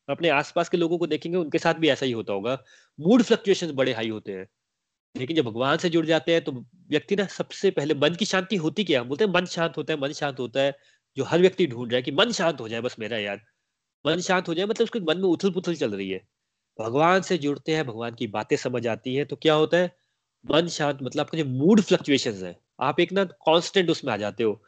अपने 0.07 0.29
आसपास 0.31 0.69
के 0.69 0.77
लोगों 0.77 0.97
को 0.97 1.07
देखेंगे, 1.07 1.37
उनके 1.37 1.59
साथ 1.59 1.75
भी 1.75 1.89
ऐसा 1.89 2.05
ही 2.05 2.11
होता 2.13 2.33
होगा। 2.33 2.57
मूड 2.99 3.23
फ्लक्चुएशन 3.23 3.71
बड़े 3.73 3.93
हाई 3.93 4.09
होते 4.09 4.31
हैं। 4.33 4.47
लेकिन 5.15 5.37
जब 5.37 5.45
भगवान 5.45 5.77
से 5.77 5.89
जुड़ 5.89 6.05
जाते 6.05 6.33
हैं 6.33 6.43
तो 6.43 6.51
व्यक्ति 6.89 7.15
ना 7.15 7.25
सबसे 7.27 7.71
पहले 7.71 7.93
मन 7.93 8.15
की 8.15 8.25
शांति 8.25 8.55
होती 8.55 8.83
क्या? 8.83 9.03
बोलते 9.03 9.25
हैं, 9.25 9.31
मन 9.31 9.45
शांत 9.45 9.77
होता 9.77 9.93
है, 9.93 9.99
मन 9.99 10.11
शांत 10.13 10.39
होता 10.39 10.61
है, 10.61 10.75
जो 11.17 11.23
हर 11.23 11.39
व्यक्ति 11.39 11.67
ढूंढ 11.67 11.91
रहा 11.91 11.97
है 11.97 12.01
कि 12.01 12.11
मन 12.11 12.31
शांत 12.31 12.61
हो 12.61 12.67
जाए, 12.69 12.81
बस 12.81 12.95
मेरा 12.99 13.17
यार। 13.17 13.41
मन 14.05 14.19
शांत 14.19 14.47
हो 14.47 14.53
जाए 14.53 14.65
मतलब 14.65 14.83
उसके 14.83 14.99
मन 15.01 15.17
में 15.17 15.29
उथल 15.29 15.51
पुथल 15.51 15.75
चल 15.75 15.91
रही 15.91 16.09
है। 16.09 16.21
भगवान 16.79 17.21
से 17.21 17.37
जुड़ते 17.37 17.75
हैं, 17.75 17.85
भगवान 17.87 18.15
की 18.15 18.27
बातें 18.27 18.55
समझ 18.57 18.85
आती 18.87 19.15
है 19.15 19.25
तो 19.25 19.35
क्या 19.35 19.53
होता 19.53 19.77
है? 19.77 19.91
मन 20.45 20.67
शांत 20.67 20.99
मतलब 21.03 21.21
आपका 21.21 21.37
जो 21.37 21.45
मूड 21.45 21.81
फ्लक्चुएशन 21.81 22.45
है, 22.45 22.55
आप 22.79 22.99
एक 22.99 23.11
ना 23.13 23.23
कॉन्स्टेंट 23.25 23.89
उसमें 23.89 24.13
आ 24.13 24.17
जाते 24.17 24.43
हो। 24.43 24.61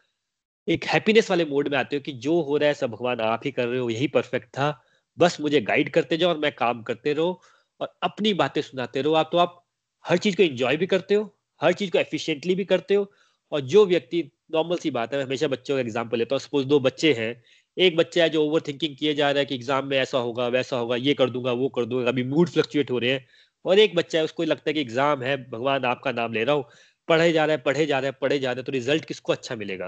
एक 0.68 0.86
हैप्पीनेस 0.86 1.30
वाले 1.30 1.46
मूड 1.46 1.68
में 1.68 1.78
आते 1.78 1.96
हो 1.96 2.02
कि 2.02 2.12
जो 2.14 2.42
हो 2.42 2.58
रहा 2.58 2.68
है, 2.68 2.74
सब 2.74 2.92
भगवान 2.92 3.20
आप 3.22 3.42
ही 3.46 3.52
कर 3.52 3.68
रहे 3.68 3.80
हो, 3.80 3.90
यही 3.90 4.08
परफेक्ट 4.08 4.50
था। 4.50 4.84
बस 5.18 5.40
मुझे 5.42 5.62
गाइड 5.62 5.90
करते 5.90 6.18
जाओ 6.18 6.30
और 6.30 6.38
मैं 6.38 6.52
काम 6.52 6.84
करते 6.84 7.14
रहो 7.14 7.42
और 7.82 7.94
अपनी 8.04 8.34
बातें 8.34 8.62
सुनाते 8.62 9.02
रहो। 9.02 9.14
आप 9.14 9.30
तो 9.32 9.38
आप 9.38 9.61
हर 10.06 10.18
चीज़ 10.18 10.36
को 10.38 10.44
एंजॉय 10.44 10.78
भी 10.78 10.88
करते 10.88 11.16
हो, 11.16 11.30
हर 11.62 11.74
चीज़ 11.74 11.92
को 11.92 11.98
एफिशिएंटली 12.00 12.56
भी 12.56 12.66
करते 12.66 12.96
हो 12.96 13.12
और 13.52 13.62
जो 13.64 13.86
व्यक्ति 13.86 14.24
नॉर्मल 14.54 14.78
सी 14.78 14.92
बात 14.92 15.14
है, 15.14 15.20
मैं 15.20 15.26
हमेशा 15.26 15.48
बच्चों 15.48 15.76
का 15.76 15.82
एग्ज़ाम्पल 15.82 16.18
लेता 16.18 16.36
हूँ। 16.36 16.40
सपोज़ 16.40 16.66
दो 16.68 16.80
बच्चे 16.80 17.14
हैं, 17.14 17.44
एक 17.78 17.96
बच्चा 17.98 18.24
है 18.24 18.30
जो 18.30 18.44
ओवर 18.46 18.62
थिंकिंग 18.68 18.96
किए 18.98 19.14
जा 19.14 19.30
रहा 19.32 19.40
है 19.40 19.46
कि 19.46 19.56
एग्ज़ाम 19.56 19.88
में 19.88 19.98
ऐसा 19.98 20.18
होगा, 20.20 20.48
वैसा 20.50 20.78
होगा, 20.78 20.96
ये 20.98 21.14
कर 21.14 21.30
दूँगा, 21.30 21.52
वो 21.54 21.70
कर 21.70 21.86
दूँगा, 21.86 22.10
अभी 22.10 22.24
मूड 22.26 22.50
फ्लक्चुएट 22.50 22.92
हो 22.92 23.00
रहे 23.00 23.12
हैं 23.12 23.26
और 23.66 23.80
एक 23.80 23.96
बच्चा 23.96 24.18
है, 24.18 24.24
उसको 24.26 24.44
लगता 24.44 24.70
है 24.70 24.74
कि 24.74 24.82
एग्ज़ाम 24.82 25.24
है, 25.24 25.38
भगवान 25.50 25.86
आपका 25.86 26.12
नाम 26.12 26.34
ले 26.34 26.44
रहा 26.44 26.56
हूँ 26.56 26.66
पढ़े 27.08 27.32
जा 27.32 27.46
रहा 27.46 27.56
है, 27.56 27.62
पढ़े 27.62 27.86
जा 27.86 28.00
रहा 28.00 28.08
है, 28.08 28.18
पढ़े 28.22 28.40
जा 28.40 28.52
रहे 28.52 28.60
हैं 28.60 28.66
तो 28.66 28.72
रिज़ल्ट 28.72 29.06
किसको 29.06 29.34
अच्छा 29.34 29.56
मिलेगा? 29.56 29.88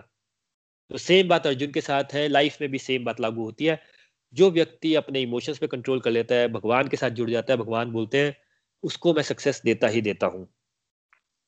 तो 0.92 0.98
सेम 0.98 1.28
बात 1.28 1.48
अर्जुन 1.48 1.72
के 1.72 1.82
साथ 1.82 2.14
है 2.14 2.28
लाइफ 2.28 2.58
में 2.62 2.70
भी 2.72 2.80
सेम 2.80 3.06
बात 3.06 3.20
लागू 3.22 3.44
होती 3.44 3.66
है। 3.66 3.80
जो 4.34 4.50
व्यक्ति 4.52 4.94
अपने 4.96 5.22
इमोशंस 5.22 5.58
पे 5.58 5.68
कंट्रोल 5.68 6.00
कर 6.00 6.12
लेता 6.12 6.36
है, 6.36 6.48
भगवान 6.48 6.88
के 6.88 6.98
साथ 6.98 7.10
जुड़ 7.12 7.30
जाता 7.30 7.54
है, 7.54 7.58
भगवान 7.60 7.92
बोलते 7.92 8.18
हैं 8.18 8.36
उसको 8.84 9.14
मैं 9.14 9.24
सक्सेस 9.24 9.62
देता 9.66 9.88
ही 9.88 10.02
देता 10.02 10.28
हूँ। 10.28 10.48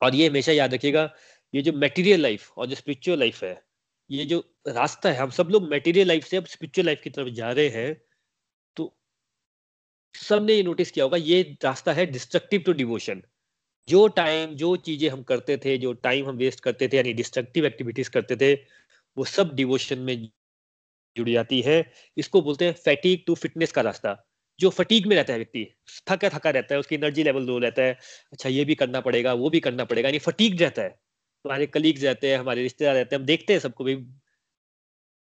और 0.02 0.16
ये 0.16 0.28
हमेशा 0.30 0.52
याद 0.52 0.74
रखिएगा, 0.74 1.10
ये 1.54 1.62
जो 1.62 1.74
मेटीरियल 1.74 2.22
लाइफ 2.22 2.52
और 2.58 2.68
जो 2.68 2.76
स्पिरिचुअल 2.76 3.20
लाइफ 3.20 3.44
है, 3.44 3.62
ये 4.10 4.26
जो 4.26 4.40
रास्ता 4.68 5.10
है, 5.12 5.18
हम 5.18 5.30
सब 5.32 5.50
लोग 5.52 5.70
मेटीरियल 5.70 6.08
लाइफ 6.08 6.26
से 6.26 6.38
अब 6.38 6.46
स्पिरिचुअल 6.48 6.86
लाइफ 6.86 7.02
की 7.04 7.10
तरफ़ 7.10 7.30
जा 7.34 7.52
रहे 7.52 7.70
हैं 7.70 7.96
तो 8.78 8.96
सबने 10.16 10.54
ये 10.54 10.64
नोटिस 10.64 10.92
किया 10.92 11.06
होगा, 11.06 11.18
ये 11.18 11.58
रास्ता 11.64 11.94
है 11.94 12.06
डिस्ट्रक्टिव 12.06 12.62
टू 12.62 12.74
डिवोशन 12.74 13.22
जो 13.88 14.08
टाइम 14.10 14.56
जो 14.56 14.76
चीज़ें 14.78 15.10
हम 15.10 15.24
करते 15.24 15.58
थे, 15.58 15.78
जो 15.78 15.94
टाइम 15.94 16.28
हम 16.30 16.38
वेस्ट 16.38 16.60
करते 16.60 16.88
थे, 16.88 16.98
यानी 16.98 17.14
डिस्ट्रक्टिव 17.14 17.66
एक्टिविटीज़ 17.66 18.10
करते 18.10 18.36
थे, 18.36 18.54
वो 19.18 19.26
सब 19.26 19.56
डिवोशन 19.56 20.00
में 20.00 20.16
जुड़ 21.16 21.30
जाती 21.30 21.62
है। 21.62 21.84
इसको 22.18 22.42
बोलते 22.42 22.66
हैं 22.66 22.74
फैटिक 22.76 23.24
टू 23.28 23.36
फिटनेस 23.36 23.72
का 23.72 23.82
रास्ता। 23.82 24.25
जो 24.60 24.70
फटीक 24.72 25.08
में 25.08 25.16
रहता 25.16 25.34
है 25.34 25.40
व्यक्ति, 25.40 25.66
थका 26.10 26.30
थका 26.30 26.50
रहता 26.52 26.74
है, 26.76 26.80
उसकी 26.80 26.96
एनर्जी 26.96 27.24
लेवल 27.24 27.44
लो 27.46 27.58
रहता 27.60 27.82
है 27.82 27.98
अच्छा 28.34 28.50
ये 28.50 28.66
भी 28.66 28.76
करना 28.76 29.02
पड़ेगा, 29.02 29.34
वो 29.36 29.50
भी 29.50 29.60
करना 29.62 29.86
पड़ेगा, 29.86 30.08
यानी 30.10 30.20
फटीक 30.22 30.62
रहता 30.62 30.82
है। 30.82 30.90
हमारे 31.46 31.66
कलीग्स 31.68 32.04
रहते 32.04 32.32
हैं, 32.32 32.38
हमारे 32.40 32.62
रिश्तेदार 32.64 32.96
रहते 32.96 33.16
हैं, 33.16 33.20
हम 33.22 33.26
देखते 33.28 33.54
हैं 33.54 33.60
सबको 33.60 33.84
भी। 33.84 33.96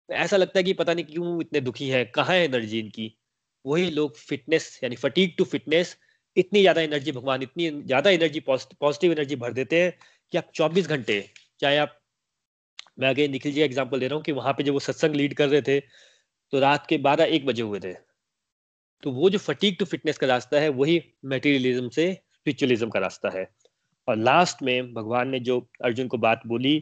ऐसा 0.10 0.38
लगता 0.38 0.60
है 0.60 0.64
कि 0.64 0.74
पता 0.74 0.94
नहीं 0.94 1.06
क्यों 1.06 1.40
इतने 1.42 1.62
दुखी 1.62 1.90
हैं, 1.90 2.06
कहाँ 2.12 2.36
है 2.36 2.44
एनर्जी 2.46 2.80
इनकी? 2.80 3.14
वही 3.66 3.90
लोग 3.92 4.16
फिटनेस 4.18 4.80
यानी 4.84 4.96
फटीक 4.96 5.36
टू 5.38 5.44
फिटनेस 5.46 5.96
इतनी 6.38 6.62
ज़्यादा 6.62 6.82
एनर्जी 6.82 7.12
भगवान 7.12 7.42
इतनी 7.42 7.70
ज़्यादा 7.72 8.10
एनर्जी 8.12 8.40
पॉजिटिव 8.42 9.12
एनर्जी 9.12 9.36
भर 9.38 9.54
देते 9.54 9.82
हैं 9.82 9.92
कि 10.34 10.38
आप 10.38 10.50
24 10.56 10.88
घंटे, 10.88 11.20
चाहे 11.60 11.78
आप, 11.78 12.00
मैं 13.00 13.08
आगे 13.10 13.28
निखिल 13.28 13.54
जी 13.54 13.62
एग्ज़ाम्पल 13.62 14.00
दे 14.00 14.08
रहा 14.08 14.16
हूँ 14.16 14.24
कि 14.24 14.32
वहाँ 14.34 14.54
पे 14.54 14.64
जब 14.64 14.74
वो 14.74 14.80
सत्संग 14.82 15.16
लीड 15.16 15.34
कर 15.36 15.50
रहे 15.50 15.62
थे 15.62 15.80
तो 16.54 16.60
रात 16.60 16.88
के 16.88 16.98
बारह 17.00 17.26
एक 17.36 17.46
बजे 17.46 17.62
हुए 17.64 17.80
थे। 17.82 17.94
तो 19.04 19.12
वो 19.12 19.30
जो 19.30 19.38
फटीक 19.38 19.78
टू 19.80 19.86
फिटनेस 19.86 20.18
का 20.18 20.28
रास्ता 20.28 20.60
है, 20.60 20.70
वही 20.70 21.04
मेटीरियलिज्म 21.26 21.89
से 21.89 22.22
स्पिरिचुअलिज्म 22.34 22.89
का 22.89 22.99
रास्ता 22.99 23.30
है। 23.30 23.49
और 24.08 24.18
लास्ट 24.18 24.62
में 24.62 24.93
भगवान 24.93 25.30
ने 25.30 25.39
जो 25.39 25.70
अर्जुन 25.84 26.08
को 26.08 26.18
बात 26.18 26.41
बोली 26.47 26.80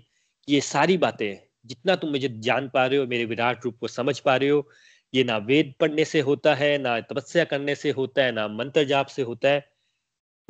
कि 0.47 0.53
ये 0.53 0.61
सारी 0.61 0.97
बातें, 0.97 1.37
जितना 1.65 1.95
तुम 1.95 2.09
मुझे 2.09 2.29
जान 2.29 2.69
पा 2.69 2.85
रहे 2.85 2.99
हो, 2.99 3.05
मेरे 3.05 3.25
विराट 3.25 3.65
रूप 3.65 3.77
को 3.79 3.87
समझ 3.87 4.19
पा 4.19 4.35
रहे 4.35 4.49
हो, 4.49 4.69
ये 5.13 5.23
ना 5.23 5.37
वेद 5.37 5.73
पढ़ने 5.79 6.05
से 6.05 6.19
होता 6.19 6.55
है, 6.55 6.77
ना 6.77 6.99
तपस्या 6.99 7.43
करने 7.43 7.75
से 7.75 7.91
होता 7.91 8.23
है, 8.23 8.31
ना 8.31 8.47
मंत्र 8.47 8.83
जाप 8.83 9.07
से 9.07 9.21
होता 9.21 9.49
है। 9.49 9.71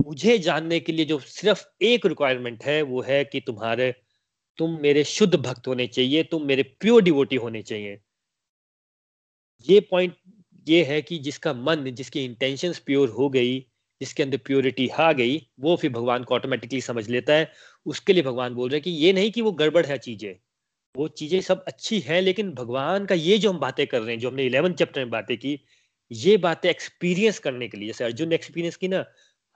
मुझे 0.05 0.37
जानने 0.37 0.79
के 0.79 0.91
लिए 0.91 1.05
जो 1.05 1.19
सिर्फ़ 1.19 1.65
एक 1.81 2.05
रिक्वायरमेंट 2.05 2.63
है, 2.63 2.81
वो 2.81 3.01
है 3.01 3.25
कि 3.25 3.41
तुम्हारे, 3.41 3.95
तुम 4.57 4.81
मेरे 4.81 5.03
शुद्ध 5.03 5.35
भक्त 5.35 5.67
होने 5.67 5.87
चाहिए, 5.87 6.23
तुम 6.23 6.43
मेरे 6.43 6.63
प्योर 6.63 7.01
डिवोटी 7.01 7.35
होने 7.35 7.61
चाहिए। 7.61 7.99
ये 9.69 9.79
पॉइंट 9.79 10.15
ये 10.67 10.83
है 10.83 11.01
कि 11.01 11.17
जिसका 11.19 11.53
मन, 11.55 11.83
जिसकी 11.91 12.23
इंटेंशंस 12.25 12.79
प्योर 12.79 13.09
हो 13.09 13.29
गई, 13.29 13.59
जिसके 14.01 14.23
अंदर 14.23 14.37
प्योरिटी 14.45 14.87
आ 14.89 15.11
गई, 15.13 15.37
वो 15.59 15.75
फिर 15.75 15.91
भगवान 15.91 16.23
को 16.23 16.35
ऑटोमेटिकली 16.35 16.81
समझ 16.81 17.07
लेता 17.09 17.33
है। 17.33 17.51
उसके 17.85 18.13
लिए 18.13 18.23
भगवान 18.23 18.53
बोल 18.55 18.69
रहे 18.69 18.77
हैं 18.77 18.83
कि 18.83 18.91
ये 18.97 19.13
नहीं 19.13 19.31
कि 19.31 19.41
वो 19.41 19.51
गड़बड़ 19.53 19.85
है 19.85 19.97
चीज़ें, 19.99 20.35
वो 20.95 21.07
चीज़ें 21.09 21.39
सब 21.41 21.63
अच्छी 21.67 21.99
हैं, 22.01 22.21
लेकिन 22.21 22.51
भगवान 22.55 23.05
का 23.05 23.15
ये 23.15 23.37
जो 23.39 23.51
हम 23.51 23.59
बातें 23.59 23.85
कर 23.87 24.01
रहे 24.01 24.13
हैं, 24.13 24.19
जो 24.21 24.29
हमने 24.29 24.45
इलेवन 24.45 24.73
चैप्टर 24.75 25.01
में 25.01 25.09
बातें 25.11 25.37
की, 25.37 25.59
ये 26.11 26.37
बातें 26.39 26.69
एक्सपीरियंस 26.69 27.39
करने 27.39 27.67
के 27.67 27.77
लिए, 27.77 27.87
जैसे 27.87 28.03
अर्जुन 28.05 28.29
ने 28.29 28.35
एक्सपीरियंस 28.35 28.75
की 28.77 28.87
ना, 28.87 29.05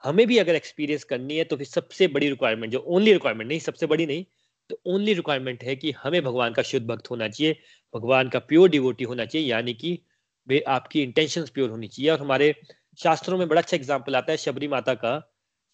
हमें 0.04 0.26
भी 0.26 0.38
अगर 0.38 0.54
एक्सपीरियंस 0.54 1.04
करनी 1.06 1.36
है 1.36 1.44
तो 1.44 1.56
फिर 1.56 1.66
सबसे 1.66 2.06
बड़ी 2.08 2.28
रिक्वायरमेंट 2.28 2.72
जो 2.72 2.78
ओनली 2.88 3.12
रिक्वायरमेंट 3.12 3.48
नहीं, 3.48 3.58
सबसे 3.60 3.86
बड़ी 3.86 4.06
नहीं 4.06 4.24
तो 4.70 4.80
ओनली 4.88 5.14
रिक्वायरमेंट 5.14 5.62
है 5.64 5.76
कि 5.76 5.90
हमें 5.98 6.22
भगवान 6.24 6.52
का 6.54 6.62
शुद्ध 6.64 6.86
भक्त 6.86 7.10
होना 7.10 7.28
चाहिए, 7.28 7.56
भगवान 7.94 8.28
का 8.28 8.38
प्योर 8.40 8.68
डिवोटी 8.70 9.04
होना 9.04 9.24
चाहिए, 9.26 9.48
यानी 9.48 9.74
कि 9.74 9.98
वे 10.48 10.60
आपकी 10.68 11.02
इंटेंशन 11.02 11.44
प्योर 11.54 11.70
होनी 11.70 11.88
चाहिए। 11.88 12.10
और 12.10 12.20
हमारे 12.20 12.54
शास्त्रों 12.98 13.38
में 13.38 13.48
बड़ा 13.48 13.60
अच्छा 13.60 13.76
एग्ज़ाम्पल 13.76 14.16
आता 14.16 14.32
है 14.32 14.36
शबरी 14.38 14.68
माता 14.68 14.94
का। 14.96 15.20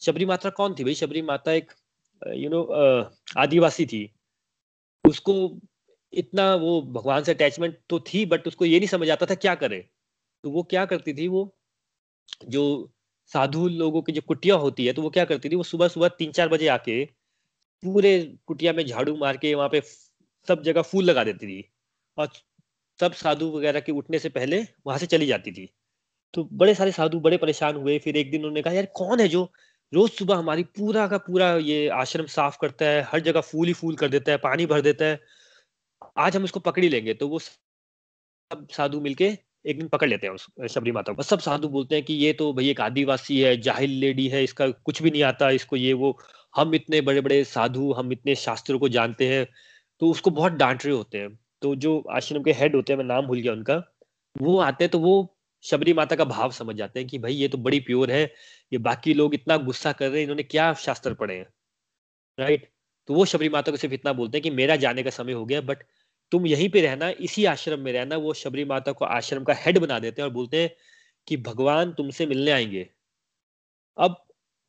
शबरी 0.02 0.24
माता 0.26 0.50
कौन 0.52 0.74
थी 0.74 0.84
भाई? 0.84 0.94
शबरी 0.94 1.22
माता 1.22 1.52
एक 1.52 1.72
यू 2.22 2.50
नो 2.50 2.62
आदिवासी 3.38 3.86
थी। 3.86 4.08
उसको 5.04 5.34
इतना 6.12 6.54
वो 6.56 6.80
भगवान 6.92 7.22
से 7.24 7.32
अटैचमेंट 7.34 7.78
तो 7.90 7.98
थी 8.08 8.24
बट 8.26 8.46
उसको 8.48 8.64
ये 8.64 8.78
नहीं 8.78 8.88
समझ 8.88 9.10
आता 9.10 9.26
था 9.26 9.34
क्या 9.36 9.54
करे। 9.56 9.78
तो 10.44 10.50
वो 10.50 10.62
क्या 10.64 10.84
करती 10.86 11.14
थी 11.14 11.28
वो? 11.28 11.42
जो 12.48 12.92
साधु 13.30 13.66
लोगों 13.68 14.02
की 14.02 14.12
जो 14.12 14.20
कुटिया 14.28 14.54
होती 14.56 14.86
है 14.86 14.92
तो 14.92 15.02
वो 15.02 15.10
क्या 15.10 15.24
करती 15.24 15.48
थी? 15.48 15.56
वो 15.56 15.62
सुबह 15.64 15.88
सुबह 15.88 16.08
तीन 16.18 16.32
चार 16.32 16.48
बजे 16.48 16.68
आके 16.68 17.04
पूरे 17.82 18.12
कुटिया 18.46 18.72
में 18.72 18.84
झाड़ू 18.86 19.16
मार 19.16 19.36
के 19.36 19.54
वहाँ 19.54 19.68
पे 19.68 19.80
सब 20.48 20.62
जगह 20.62 20.82
फूल 20.82 21.04
लगा 21.04 21.24
देती 21.24 21.46
थी। 21.46 21.64
और 22.16 22.28
सब 23.02 23.12
साधु 23.12 23.50
वगैरह 23.50 23.80
के 23.80 23.92
उठने 23.92 24.18
से 24.18 24.28
पहले 24.28 24.62
वहाँ 24.86 24.98
से 24.98 25.06
चली 25.06 25.26
जाती 25.26 25.52
थी। 25.52 25.68
तो 26.34 26.48
बड़े 26.52 26.74
सारे 26.74 26.92
साधु 26.92 27.20
बड़े 27.20 27.36
परेशान 27.36 27.76
हुए। 27.76 27.98
फिर 27.98 28.16
एक 28.16 28.30
दिन 28.30 28.40
उन्होंने 28.40 28.62
कहा, 28.62 28.74
यार, 28.74 28.86
कौन 28.94 29.20
है 29.20 29.28
जो 29.28 29.52
रोज 29.92 30.10
सुबह 30.10 30.36
हमारी 30.36 30.62
पूरा 30.76 31.06
का 31.08 31.18
पूरा 31.18 31.54
ये 31.56 31.88
आश्रम 31.88 32.26
साफ़ 32.26 32.56
करता 32.60 32.86
है, 32.86 33.02
हर 33.02 33.20
जगह 33.20 33.40
फूल 33.40 33.66
ही 33.66 33.72
फूल 33.72 33.96
कर 33.96 34.08
देता 34.08 34.32
है, 34.32 34.38
पानी 34.38 34.66
भर 34.66 34.80
देता 34.80 35.04
है, 35.04 35.20
आज 36.18 36.36
हम 36.36 36.44
उसको 36.44 36.60
पकड़ 36.60 36.84
लेंगे। 36.84 37.14
तो 37.14 37.28
वो 37.28 37.38
सब 37.38 38.68
साधु 38.72 39.00
मिलके 39.00 39.30
एक 39.66 39.78
दिन 39.78 39.88
पकड़ 39.88 40.08
लेते 40.08 40.26
हैं 40.26 40.68
शबरी 40.68 40.92
माता 40.92 41.12
को। 41.12 41.22
सब 41.22 41.40
साधु 41.40 41.68
बोलते 41.68 41.94
हैं 41.94 42.04
कि, 42.04 42.14
ये 42.14 42.32
तो 42.32 42.52
भाई 42.52 42.70
एक 42.70 42.80
आदिवासी 42.80 43.40
है, 43.40 43.56
जाहिल 43.60 43.90
लेडी 43.90 44.28
है, 44.28 44.44
इसका 44.44 44.68
कुछ 44.68 45.02
भी 45.02 45.10
नहीं 45.10 45.22
आता, 45.22 45.50
इसको 45.50 45.76
ये 45.76 45.92
वो, 45.92 46.18
हम 46.56 46.74
इतने 46.74 47.00
बड़े 47.00 47.20
बड़े 47.20 47.44
साधु, 47.44 47.92
हम 47.92 48.12
इतने 48.12 48.34
शास्त्रों 48.34 48.78
को 48.78 48.88
जानते 48.88 49.28
हैं। 49.28 49.46
तो 50.00 50.10
उसको 50.10 50.30
बहुत 50.30 50.52
डांट 50.52 50.84
रहे 50.86 50.94
होते 50.94 51.18
हैं। 51.18 51.38
तो 51.62 51.74
जो 51.76 51.98
आश्रम 52.10 52.42
के 52.42 52.52
हेड 52.52 52.74
होते 52.76 52.92
हैं, 52.92 52.98
मैं 52.98 53.04
नाम 53.06 53.26
भूल 53.26 53.40
गया 53.40 53.52
उनका, 53.52 53.82
वो 54.36 54.58
आते 54.60 54.84
हैं 54.84 54.90
तो 54.90 54.98
वो 54.98 55.36
शबरी 55.64 55.92
माता 55.94 56.16
का 56.16 56.24
भाव 56.24 56.50
समझ 56.52 56.76
जाते 56.76 57.00
हैं 57.00 57.08
कि 57.08 57.18
भाई 57.18 57.34
ये 57.34 57.48
तो 57.48 57.58
बड़ी 57.58 57.80
प्योर 57.80 58.10
है, 58.10 58.22
ये 58.72 58.78
बाकी 58.80 59.14
लोग 59.14 59.34
इतना 59.34 59.56
गुस्सा 59.58 59.92
कर 59.92 60.08
रहे 60.08 60.16
हैं, 60.16 60.22
इन्होंने 60.22 60.42
क्या 60.42 60.72
शास्त्र 60.76 61.14
पढ़े 61.14 61.34
हैं? 61.34 61.46
राइट 62.38 62.70
तो 63.08 63.14
वो 63.14 63.24
शबरी 63.24 63.48
माता 63.48 63.70
को 63.72 63.76
सिर्फ़ 63.76 63.94
इतना 63.94 64.12
बोलते 64.12 64.38
हैं 64.38 64.42
कि 64.42 64.50
मेरा 64.50 64.76
जाने 64.76 65.02
का 65.02 65.10
समय 65.10 65.32
हो 65.32 65.44
गया 65.46 65.60
बट 65.60 65.82
तुम 66.32 66.46
यहीं 66.46 66.68
पे 66.70 66.80
रहना, 66.82 67.08
इसी 67.10 67.44
आश्रम 67.44 67.80
में 67.80 67.92
रहना, 67.92 68.16
वो 68.16 68.34
शबरी 68.34 68.64
माता 68.64 68.92
को 68.92 69.04
आश्रम 69.06 69.44
का 69.44 69.54
हेड 69.56 69.78
बना 69.78 69.98
देते 69.98 70.22
हैं 70.22 70.28
और 70.28 70.34
बोलते 70.34 70.62
हैं 70.62 70.70
कि 71.28 71.36
भगवान 71.38 71.92
तुमसे 71.92 72.26
मिलने 72.26 72.50
आएँगे। 72.50 72.88
अब 73.98 74.16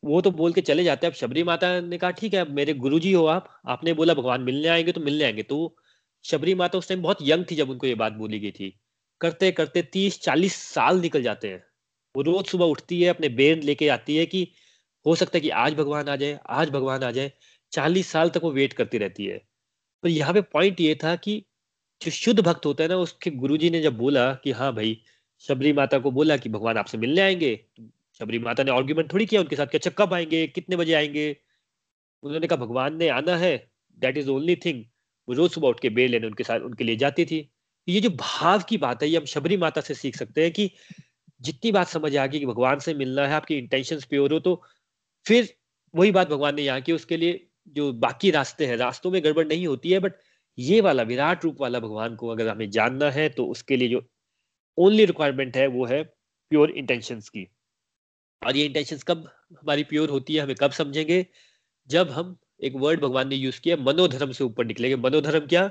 वो 0.04 0.22
तो 0.22 0.32
बोल 0.32 0.54
के 0.54 0.62
चले 0.62 0.84
जाते 0.84 1.08
हैं, 1.08 1.12
अब 1.14 1.18
शबरी 1.18 1.44
माता 1.44 1.80
ने 1.82 1.98
कहा, 1.98 2.12
ठीक 2.12 2.34
है, 2.34 2.46
मेरे 2.54 2.74
गुरु 2.76 3.00
जी 3.00 3.14
हो 3.14 3.26
आप, 3.28 3.50
आपने 3.68 3.94
बोला 3.94 4.14
भगवान 4.14 4.42
मिलने 4.42 4.68
आएँगे 4.68 4.92
तो 4.92 5.02
मिलने 5.02 5.24
आएँगे। 5.24 5.44
तो 5.44 5.76
शबरी 6.26 6.54
माता 6.56 6.78
उस 6.78 6.88
टाइम 6.88 7.02
बहुत 7.02 7.18
यंग 7.22 7.46
थी 7.52 7.56
जब 7.56 7.70
उनको 7.70 7.88
ये 7.88 7.96
बात 7.96 8.14
बोली 8.14 8.40
गई 8.40 8.52
थी। 8.52 8.74
करते 9.22 9.52
करते 9.52 9.82
तीस, 9.84 10.20
चालीस 10.22 10.56
साल 10.56 11.00
निकल 11.00 11.24
जाते 11.24 11.48
हैं। 11.48 11.64
वो 12.16 12.22
रोज 12.22 12.46
सुबह 12.46 12.66
उठती 12.66 13.02
है, 13.02 13.10
अपने 13.10 13.30
बेन 13.30 13.62
लेके 13.64 13.88
आती 13.88 14.18
है 14.18 14.26
कि 14.26 14.48
हो 15.06 15.16
सकता 15.16 15.38
है 15.38 15.42
कि 15.42 15.50
आज 15.50 15.74
भगवान 15.74 16.10
आ 16.10 16.16
जाए, 16.16 16.40
आज 16.50 16.70
भगवान 16.70 17.04
आ 17.04 17.12
जाए। 17.12 17.32
चालीस 17.72 18.08
साल 18.08 18.30
तक 18.30 18.42
वो 18.44 18.52
वेट 18.52 18.74
करती 18.74 18.98
रहती 18.98 19.26
है। 19.26 19.38
पर 20.04 20.10
यहाँ 20.10 20.34
पे 20.34 20.42
पॉइंट 20.42 20.82
ये 20.82 20.96
था 20.96 21.16
कि 21.16 21.44
जो 22.02 22.12
शुद्ध 22.12 22.40
भक्त 22.40 22.66
होता 22.66 22.84
है 22.84 22.90
ना, 22.90 22.96
उसके 22.98 23.32
गुरुजी 23.32 23.70
ने 23.70 23.82
जब 23.82 23.98
बोला 23.98 24.34
कि 24.34 24.52
हाँ 24.52 24.74
भाई, 24.76 24.98
शबरी 25.40 25.74
माता 25.74 26.00
को 26.00 26.12
बोला 26.12 26.38
कि 26.38 26.50
भगवान 26.50 26.78
आपसे 26.78 26.98
मिलने 26.98 27.22
आएँगे 27.22 27.56
तो 27.56 27.90
शबरी 28.20 28.40
माता 28.40 28.64
ने 28.64 28.72
आर्ग्यूमेंट 28.72 29.14
थोड़ी 29.14 29.26
किया 29.26 29.42
उनके 29.42 29.56
साथ 29.56 29.68
कि 29.68 29.78
अच्छा 29.78 29.92
कब 29.98 30.14
आएँगे, 30.14 30.48
कितने 30.48 30.76
बजे 30.76 30.94
आएँगे? 30.94 31.38
उन्होंने 32.24 32.48
कहा, 32.48 32.58
भगवान 32.58 32.98
ने 32.98 33.08
आना 33.10 33.38
है 33.38 33.72
दैट 34.00 34.18
इज़ 34.18 34.30
ओनली 34.30 34.56
थिंग 34.56 34.84
वो 35.28 35.34
रोज 35.34 35.52
सुबह 35.52 35.68
उठ 35.70 35.80
के 35.80 35.90
बेर 35.92 36.10
लेने 36.10 36.28
उनके 36.28 36.44
साथ, 36.44 36.60
उनके 36.62 36.84
लिए 36.84 36.96
जाती 36.98 37.26
थी। 37.26 37.50
ये 37.88 38.00
जो 38.02 38.10
भाव 38.12 38.64
की 38.70 38.78
बात 38.78 39.04
है, 39.04 39.10
ये 39.10 39.18
हम 39.18 39.26
शबरी 39.28 39.58
माता 39.58 39.82
से 39.82 39.94
सीख 39.94 40.16
सकते 40.16 40.44
हैं 40.44 40.52
कि 40.52 40.70
जितनी 41.42 41.72
बात 41.72 41.88
समझ 41.88 42.16
आ 42.18 42.26
गई 42.26 42.40
कि 42.40 42.46
भगवान 42.46 42.80
से 42.80 42.94
मिलना 42.96 43.28
है, 43.28 43.34
आपकी 43.34 43.58
इंटेंशन 43.58 44.00
प्योर 44.10 44.34
हो 44.34 44.40
तो 44.42 44.62
फिर 45.26 45.54
वही 45.94 46.12
बात 46.12 46.30
भगवान 46.30 46.56
ने 46.56 46.62
यहाँ 46.62 46.82
की, 46.82 46.92
उसके 46.94 47.18
लिए 47.18 47.48
जो 47.68 47.92
बाकी 47.96 48.32
रास्ते 48.32 48.66
हैं, 48.66 48.78
रास्तों 48.78 49.12
में 49.12 49.24
गड़बड़ 49.24 49.46
नहीं 49.48 49.68
होती 49.68 49.92
है 49.92 50.00
बट 50.00 50.14
ये 50.58 50.80
वाला 50.82 51.04
विराट 51.04 51.44
रूप 51.46 51.62
वाला 51.62 51.80
भगवान 51.80 52.16
को 52.16 52.28
अगर 52.30 52.48
हमें 52.48 52.70
जानना 52.72 53.10
है 53.12 53.28
तो 53.30 53.46
उसके 53.48 53.78
लिए 53.78 53.90
जो 53.90 54.02
ओनली 54.78 55.06
रिक्वायरमेंट 55.06 55.58
है, 55.58 55.68
वो 55.68 55.86
है 55.86 56.04
प्योर 56.04 56.72
इंटेंशंस 56.72 57.30
की। 57.30 57.48
और 58.42 58.58
ये 58.58 58.66
इंटेंशन 58.66 58.98
कब 59.08 59.30
हमारी 59.52 59.84
प्योर 59.84 60.10
होती 60.10 60.36
है, 60.36 60.42
हमें 60.42 60.56
कब 60.56 60.72
समझेंगे? 60.72 61.26
जब 61.90 62.10
हम 62.12 62.36
एक 62.64 62.74
वर्ड 62.76 63.02
भगवान 63.02 63.28
ने 63.28 63.36
यूज़ 63.36 63.60
किया, 63.62 63.76
मनोधर्म 63.78 64.32
से 64.32 64.44
ऊपर 64.44 64.66
निकलेंगे 64.66 64.96
मनोधर्म 64.96 65.48
क्या? 65.48 65.70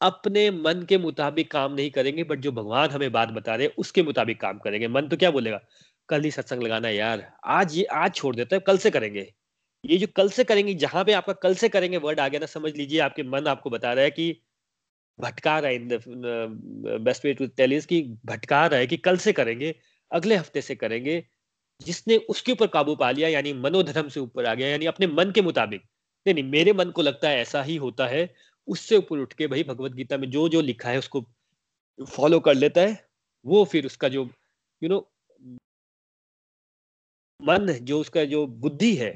अपने 0.00 0.50
मन 0.50 0.84
के 0.88 0.98
मुताबिक 0.98 1.50
काम 1.50 1.74
नहीं 1.74 1.90
करेंगे 1.90 2.24
बट 2.24 2.38
जो 2.38 2.52
भगवान 2.52 2.90
हमें 2.90 3.12
बात 3.12 3.28
बता 3.28 3.54
रहे 3.54 3.66
हैं, 3.66 3.74
उसके 3.78 4.02
मुताबिक 4.02 4.40
काम 4.40 4.58
करेंगे। 4.58 4.88
मन 4.88 5.08
तो 5.08 5.16
क्या 5.16 5.30
बोलेगा? 5.30 5.60
कल 6.08 6.22
ही 6.22 6.30
सत्संग 6.30 6.62
लगाना 6.62 6.88
यार। 6.88 7.32
आज 7.44 7.76
ये, 7.76 7.84
आज 7.84 8.14
छोड़ 8.14 8.34
देते 8.36 8.56
हैं, 8.56 8.62
कल 8.66 8.78
से 8.78 8.90
करेंगे। 8.90 9.32
ये 9.84 9.98
जो 9.98 10.06
कल 10.16 10.28
से 10.28 10.44
करेंगे, 10.44 10.74
जहाँ 10.74 11.04
पे 11.04 11.12
आपका 11.12 11.32
कल 11.32 11.54
से 11.54 11.68
करेंगे 11.68 11.96
वर्ड 11.96 12.20
आ 12.20 12.28
गया 12.28 12.40
ना, 12.40 12.46
समझ 12.46 12.76
लीजिए, 12.76 13.00
आपके 13.00 13.22
मन 13.22 13.46
आपको 13.46 13.70
बता 13.70 13.92
रहा 13.92 14.04
है 14.04 14.10
कि 14.10 14.42
भटका 15.20 15.58
रहा 15.58 15.70
है 15.70 15.76
in 15.76 15.88
the 15.88 16.00
best 17.00 17.24
way 17.24 17.34
to 17.34 17.46
tell 17.46 17.72
is 17.72 17.86
कि 17.86 18.02
भटका 18.26 18.66
रहा 18.66 18.80
है 18.80 18.86
कि 18.86 18.96
कल 18.96 19.16
से 19.16 19.32
करेंगे, 19.32 19.74
अगले 20.12 20.36
हफ़्ते 20.36 20.62
से 20.62 20.74
करेंगे। 20.74 21.24
जिसने 21.80 22.16
उसके 22.16 22.52
ऊपर 22.52 22.66
काबू 22.66 22.94
पा 22.96 23.10
लिया, 23.10 23.28
यानी 23.28 23.52
मनोधर्म 23.52 24.08
से 24.08 24.20
ऊपर 24.20 24.46
आ 24.46 24.54
गया, 24.54 24.68
यानी 24.68 24.86
अपने 24.86 25.06
मन 25.06 25.30
के 25.30 25.42
मुताबिक। 25.42 25.82
नहीं 26.26 26.34
नहीं 26.34 26.44
मेरे 26.44 26.72
मन 26.72 26.90
को 26.90 27.02
लगता 27.02 27.28
है 27.28 27.38
ऐसा 27.40 27.62
ही 27.62 27.76
होता 27.76 28.06
है। 28.06 28.28
उससे 28.68 28.96
ऊपर 28.96 29.18
उठ 29.18 29.32
के 29.32 29.46
भाई 29.46 29.62
भगवत 29.64 29.92
गीता 29.92 30.16
में 30.16 30.30
जो 30.30 30.48
जो 30.48 30.60
लिखा 30.60 30.88
है 30.90 30.98
उसको 30.98 31.20
फॉलो 31.98 32.40
कर 32.40 32.54
लेता 32.54 32.80
है। 32.80 33.04
वो 33.44 33.64
फिर 33.66 33.86
उसका 33.86 34.08
जो 34.08 34.22
यू 34.22 34.28
you 34.82 34.90
नो 34.90 34.96
know, 34.96 35.58
मन 37.40 37.66
जो 37.82 37.98
उसका 38.00 38.24
जो 38.24 38.46
बुद्धि 38.62 38.94
है 38.96 39.10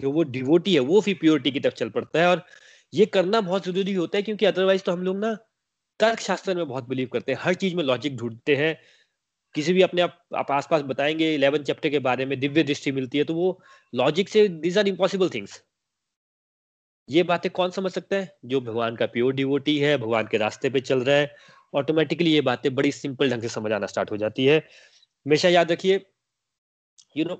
जो 0.00 0.10
वो 0.12 0.22
डिवोटी 0.26 0.74
है 0.74 0.80
वो 0.82 1.00
फिर 1.00 1.16
प्योरिटी 1.20 1.50
की 1.50 1.60
तरफ़ 1.60 1.74
चल 1.74 1.90
पड़ता 1.90 2.20
है। 2.20 2.26
और 2.28 2.44
ये 2.92 3.06
करना 3.06 3.40
बहुत 3.40 3.64
ज़रूरी 3.66 3.92
होता 3.94 4.18
है 4.18 4.22
क्योंकि 4.22 4.46
अदरवाइज़ 4.46 4.82
तो 4.82 4.92
हम 4.92 5.02
लोग 5.02 5.16
ना 5.18 5.34
तर्क 6.00 6.20
शास्त्र 6.20 6.54
में 6.54 6.66
बहुत 6.68 6.88
बिलीव 6.88 7.08
करते 7.12 7.32
हैं। 7.32 7.38
हर 7.42 7.54
चीज़ 7.54 7.76
में 7.76 7.84
लॉजिक 7.84 8.16
ढूंढते 8.16 8.56
हैं। 8.56 8.76
किसी 9.54 9.72
भी 9.72 9.82
अपने 9.82 10.02
आप, 10.02 10.18
आप 10.36 10.50
आसपास 10.52 10.82
बताएँगे 10.84 11.34
इलेवन 11.34 11.64
चैप्टर 11.64 11.90
के 11.90 11.98
बारे 12.00 12.26
में 12.26 12.38
दिव्य 12.40 12.62
दृष्टि 12.64 12.92
मिलती 12.92 13.18
है 13.18 13.24
तो 13.24 13.34
वो 13.34 13.60
लॉजिक 13.92 14.28
से 14.28 14.48
दीज 14.50 14.78
आर 14.78 14.88
इम्पॉसिबल 14.88 15.30
थिंग्स 15.30 15.62
ये 17.10 17.22
बातें 17.22 17.50
कौन 17.52 17.70
समझ 17.70 17.92
सकता 17.92 18.16
है? 18.16 18.38
जो 18.44 18.60
भगवान 18.60 18.96
का 18.96 19.06
प्योर 19.06 19.32
डिवोटी 19.34 19.78
है, 19.78 19.96
भगवान 19.98 20.26
के 20.30 20.36
रास्ते 20.38 20.70
पे 20.70 20.80
चल 20.80 21.00
रहा 21.04 21.16
है 21.16 21.34
ऑटोमेटिकली 21.74 22.32
ये 22.32 22.40
बातें 22.40 22.74
बड़ी 22.74 22.92
सिंपल 22.92 23.30
ढंग 23.30 23.42
से 23.42 23.48
समझ 23.48 23.72
आना 23.72 23.86
स्टार्ट 23.86 24.10
हो 24.10 24.16
जाती 24.16 24.46
है। 24.46 24.58
हमेशा 24.58 25.48
याद 25.48 25.72
रखिए 25.72 26.00
यू 27.16 27.24
नो 27.24 27.34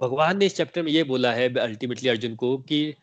भगवान 0.00 0.38
ने 0.38 0.46
इस 0.46 0.56
चैप्टर 0.56 0.82
में 0.82 0.92
ये 0.92 1.04
बोला 1.04 1.32
है 1.32 1.54
अल्टीमेटली 1.54 2.08
अर्जुन 2.08 2.34
को 2.34 2.58
कि 2.58 2.94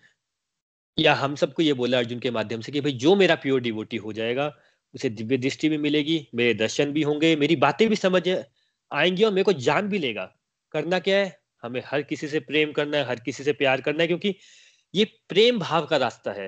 या 0.98 1.14
हम 1.14 1.36
सबको 1.36 1.64
ये 1.64 1.74
बोला 1.74 1.98
अर्जुन 1.98 2.20
के 2.20 2.32
माध्यम 2.32 2.62
से 2.62 2.72
कि 2.72 2.82
भाई 2.82 2.92
जो 2.92 3.16
मेरा 3.16 3.36
प्योर 3.36 3.62
डिवोटी 3.62 3.98
हो 3.98 4.14
जाएगा, 4.14 4.58
उसे 4.94 5.10
दिव्य 5.10 5.38
दृष्टि 5.38 5.70
भी 5.70 5.78
मिलेगी, 5.78 6.28
मेरे 6.36 6.54
दर्शन 6.54 6.92
भी 6.92 7.02
होंगे, 7.02 7.36
मेरी 7.36 7.56
बातें 7.56 7.90
भी 7.90 7.96
समझ 7.96 8.30
आएँगी 8.92 9.24
और 9.24 9.32
मेरे 9.32 9.44
को 9.44 9.54
जान 9.54 9.90
भी 9.90 10.00
लेगा। 10.00 10.26
करना 10.72 11.00
क्या 11.00 11.18
है? 11.18 11.40
हमें 11.64 11.82
हर 11.86 12.02
किसी 12.02 12.28
से 12.28 12.40
प्रेम 12.40 12.72
करना 12.72 12.98
है, 12.98 13.06
हर 13.06 13.20
किसी 13.20 13.44
से 13.44 13.54
प्यार 13.54 13.82
करना 13.82 14.02
है, 14.02 14.08
क्योंकि 14.08 14.36
ये 14.94 15.06
प्रेम 15.30 15.60
भाव 15.60 15.86
का 15.86 15.98
रास्ता 15.98 16.32
है। 16.32 16.48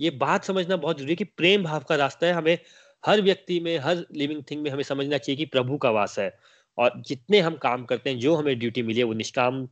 ये 0.00 0.10
बात 0.12 0.44
समझना 0.44 0.76
बहुत 0.76 0.98
ज़रूरी 0.98 1.12
है 1.12 1.16
कि 1.16 1.24
प्रेम 1.24 1.64
भाव 1.64 1.84
का 1.88 1.96
रास्ता 1.96 2.26
है। 2.26 2.32
हमें 2.32 2.58
हर 3.04 3.20
व्यक्ति 3.22 3.58
में 3.60 3.78
हर 3.78 4.04
लिविंग 4.14 4.42
थिंग 4.50 4.62
में 4.62 4.70
हमें 4.70 4.82
समझना 4.82 5.18
चाहिए 5.18 5.36
कि 5.36 5.44
प्रभु 5.46 5.76
का 5.78 5.90
वास 5.90 6.18
है। 6.18 6.30
और 6.78 7.00
जितने 7.06 7.40
हम 7.40 7.56
काम 7.56 7.84
करते 7.84 8.10
हैं 8.10 8.18
जो 8.18 8.34
हमें 8.36 8.58
ड्यूटी 8.58 8.82
मिली 8.82 8.98
है 8.98 9.04
वो 9.04 9.12
निष्काम 9.14 9.64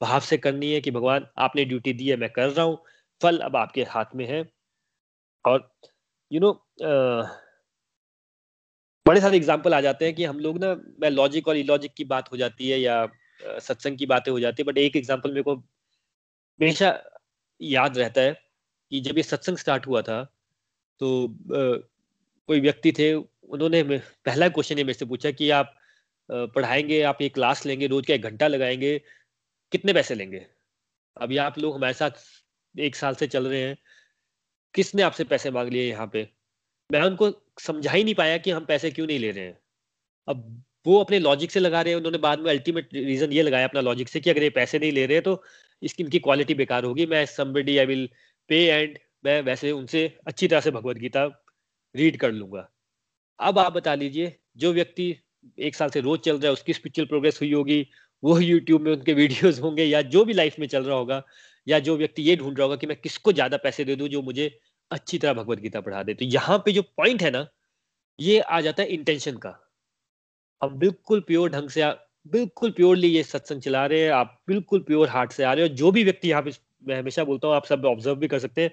भाव 0.00 0.20
से 0.20 0.38
करनी 0.38 0.72
है 0.72 0.80
कि 0.80 0.90
भगवान 0.90 1.26
आपने 1.38 1.64
ड्यूटी 1.64 1.92
दी 1.92 2.08
है 2.08 2.16
मैं 2.16 2.30
कर 2.30 2.48
रहा 2.48 2.64
हूँ। 2.66 2.78
फल 3.20 3.38
अब 3.40 3.56
आपके 3.56 3.82
हाथ 3.90 4.14
में 4.16 4.26
है। 4.26 4.42
और 5.44 5.70
यू 6.30 6.40
you 6.40 6.42
नो 6.42 6.48
know, 6.48 7.28
बड़े 9.06 9.20
सारे 9.20 9.36
एग्ज़ाम्पल 9.36 9.74
आ 9.74 9.80
जाते 9.80 10.04
हैं 10.04 10.14
कि 10.14 10.24
हम 10.24 10.38
लोग 10.40 10.58
ना 10.58 10.74
मैं 11.00 11.10
लॉजिक 11.10 11.48
और 11.48 11.56
इलॉजिक 11.56 11.92
की 11.96 12.04
बात 12.04 12.30
हो 12.32 12.36
जाती 12.36 12.68
है 12.70 12.80
या 12.80 13.06
सत्संग 13.60 13.98
की 13.98 14.06
बातें 14.06 14.30
हो 14.32 14.40
जाती 14.40 14.62
है 14.62 14.66
बट 14.66 14.78
एक 14.78 14.96
एग्ज़ाम्पल 14.96 15.30
मेरे 15.30 15.42
को 15.42 15.54
हमेशा 15.54 16.90
याद 17.60 17.98
रहता 17.98 18.20
है 18.20 18.32
कि 18.92 19.00
जब 19.00 19.16
ये 19.16 19.22
सत्संग 19.22 19.56
स्टार्ट 19.56 19.86
हुआ 19.86 20.02
था 20.02 20.22
तो 21.00 21.38
कोई 22.48 22.60
व्यक्ति 22.60 22.92
थे, 22.92 23.12
उन्होंने 23.14 23.82
पहला 23.82 24.48
क्वेश्चन 24.48 24.78
ये 24.78 24.84
मेरे 24.84 24.98
से 24.98 25.04
पूछा 25.04 25.30
कि 25.30 25.50
आप 25.50 25.74
पढ़ाएँगे, 26.28 27.00
आप 27.02 27.22
ये 27.22 27.28
क्लास 27.28 27.64
लेंगे, 27.66 27.86
रोज 27.86 28.06
का 28.06 28.14
एक 28.14 28.22
घंटा 28.22 28.48
लगाएँगे, 28.48 28.98
कितने 29.72 29.92
पैसे 29.92 30.14
लेंगे? 30.14 30.44
अभी 31.16 31.36
आप 31.38 31.58
लोग 31.58 31.74
हमारे 31.74 31.94
साथ 31.94 32.10
एक 32.74 32.96
साल 32.96 33.14
से 33.14 33.26
चल 33.26 33.46
रहे 33.46 33.60
हैं, 33.62 33.76
किसने 34.74 35.02
आपसे 35.02 35.24
पैसे 35.24 35.50
मांग 35.50 35.68
लिए 35.68 35.88
यहाँ 35.88 36.06
पे? 36.12 36.28
मैं 36.90 37.02
उनको 37.02 37.30
समझा 37.60 37.92
ही 37.92 38.04
नहीं 38.04 38.14
पाया 38.14 38.36
कि 38.38 38.50
हम 38.50 38.64
पैसे 38.64 38.90
क्यों 38.90 39.06
नहीं 39.06 39.18
ले 39.18 39.30
रहे 39.30 39.44
हैं। 39.44 39.58
अब 40.28 40.62
वो 40.86 40.98
अपने 41.00 41.18
लॉजिक 41.18 41.50
से 41.50 41.60
लगा 41.60 41.80
रहे 41.82 41.92
हैं, 41.92 41.98
उन्होंने 41.98 42.18
बाद 42.18 42.40
में 42.40 42.50
अल्टीमेट 42.50 42.94
रीजन 42.94 43.32
ये 43.32 43.42
लगाया 43.42 43.68
अपना 43.68 43.80
लॉजिक 43.80 44.08
से 44.08 44.20
कि 44.20 44.30
अगर 44.30 44.42
ये 44.42 44.50
पैसे 44.50 44.78
नहीं 44.78 44.92
ले 44.92 45.06
रहे 45.06 45.16
हैं 45.16 45.22
तो 45.22 45.42
इसकी, 45.82 46.02
इनकी 46.02 46.18
क्वालिटी 46.18 46.54
बेकार 46.54 46.84
होगी। 46.84 47.06
मैं 47.06 47.24
somebody 47.26 47.76
I 47.78 47.86
will 47.86 48.08
pay 48.50 48.64
and 48.66 48.98
मैं 49.24 49.40
वैसे 49.42 49.70
उनसे 49.72 50.06
अच्छी 50.26 50.48
तरह 50.48 50.60
से 50.60 50.70
भगवत 50.70 50.96
गीता 50.98 51.24
रीड 51.94 52.16
कर 52.16 52.32
लूँगा। 52.32 52.68
अब 53.40 53.58
आप 53.58 53.72
बता 53.72 53.94
लीजिए, 53.94 54.36
जो 54.56 54.72
व्यक्ति 54.72 55.16
एक 55.58 55.74
साल 55.74 55.90
से 55.90 56.00
रोज 56.00 56.20
चल 56.20 56.38
रहा 56.38 56.46
है, 56.46 56.52
उसकी 56.52 56.72
स्पिरिचुअल 56.72 57.06
प्रोग्रेस 57.08 57.40
हुई 57.40 57.52
होगी, 57.52 57.86
वो 58.22 58.38
यूट्यूब 58.40 58.82
में 58.82 58.92
उनके 58.92 59.14
वीडियोस 59.22 59.60
होंगे, 59.60 59.84
या 59.84 60.02
जो 60.04 60.24
भी 60.24 60.32
लाइफ 60.32 60.58
में 60.58 60.66
चल 60.68 60.84
रहा 60.84 60.96
होगा, 60.96 61.22
या 61.66 61.78
जो 61.78 61.96
व्यक्ति 61.96 62.22
ये 62.22 62.36
ढूंढ 62.36 62.58
रहा 62.58 62.64
होगा 62.64 62.76
कि 62.76 62.86
मैं 62.86 62.96
किसको 62.96 63.32
ज़्यादा 63.32 63.56
पैसे 63.56 63.84
दे 63.84 63.96
दूँ 63.96 64.08
जो 64.08 64.22
मुझे 64.22 64.50
अच्छी 64.90 65.18
तरह 65.18 65.32
भगवत 65.34 65.58
गीता 65.58 65.80
पढ़ा 65.80 66.02
दे। 66.02 66.14
तो 66.14 66.24
यहाँ 66.24 66.58
पे 66.58 66.72
जो 66.72 66.82
पॉइंट 66.82 67.22
है 67.22 67.30
ना, 67.30 67.46
ये 68.18 68.40
आ 68.40 68.60
जाता 68.60 68.82
है 68.82 68.88
इंटेंशन 68.88 69.36
का। 69.36 69.54
हम 70.62 70.78
बिल्कुल 70.78 71.20
प्योर 71.20 71.50
ढंग 71.50 71.68
से 71.70 71.82
बिल्कुल 72.32 72.70
प्योरली 72.70 73.08
ये 73.08 73.22
सत्संग 73.22 73.60
चला 73.62 73.86
रहे 73.86 74.02
हैं, 74.02 74.10
आप 74.10 74.40
बिल्कुल 74.48 74.80
प्योर 74.80 75.08
हार्ट 75.08 75.32
से 75.32 75.44
आ 75.44 75.52
रहे 75.52 75.68
हो। 75.68 75.74
जो 75.74 75.90
भी 75.92 76.04
व्यक्ति 76.04 76.28
यहाँ 76.30 76.42
पे 76.42 76.50
मैं 76.86 76.98
हमेशा 76.98 77.24
बोलता 77.24 77.48
हूँ, 77.48 77.54
आप 77.56 77.64
सब 77.66 77.84
ऑब्ज़र्व 77.84 78.16
भी 78.16 78.28
कर 78.28 78.38
सकते 78.38 78.62
हैं। 78.62 78.70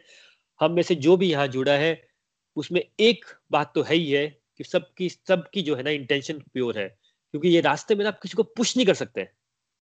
हम 0.59 0.71
में 0.71 0.81
से 0.83 0.95
जो 0.95 1.17
भी 1.17 1.31
यहाँ 1.31 1.47
जुड़ा 1.47 1.73
है, 1.73 2.01
उसमें 2.57 2.81
एक 2.99 3.25
बात 3.51 3.71
तो 3.75 3.81
है 3.83 3.95
ही 3.95 4.11
है 4.11 4.27
कि 4.57 4.63
सबकी 4.63 5.09
सबकी 5.09 5.61
जो 5.61 5.75
है 5.75 5.83
ना 5.83 5.89
इंटेंशन 5.89 6.39
प्योर 6.53 6.79
है। 6.79 6.87
क्योंकि 7.33 7.49
ये 7.49 7.61
रास्ते 7.61 7.95
में 7.95 8.03
ना 8.03 8.09
आप 8.09 8.19
किसी 8.21 8.35
को 8.35 8.43
पुश 8.43 8.77
नहीं 8.77 8.85
कर 8.87 8.93
सकते। 8.93 9.23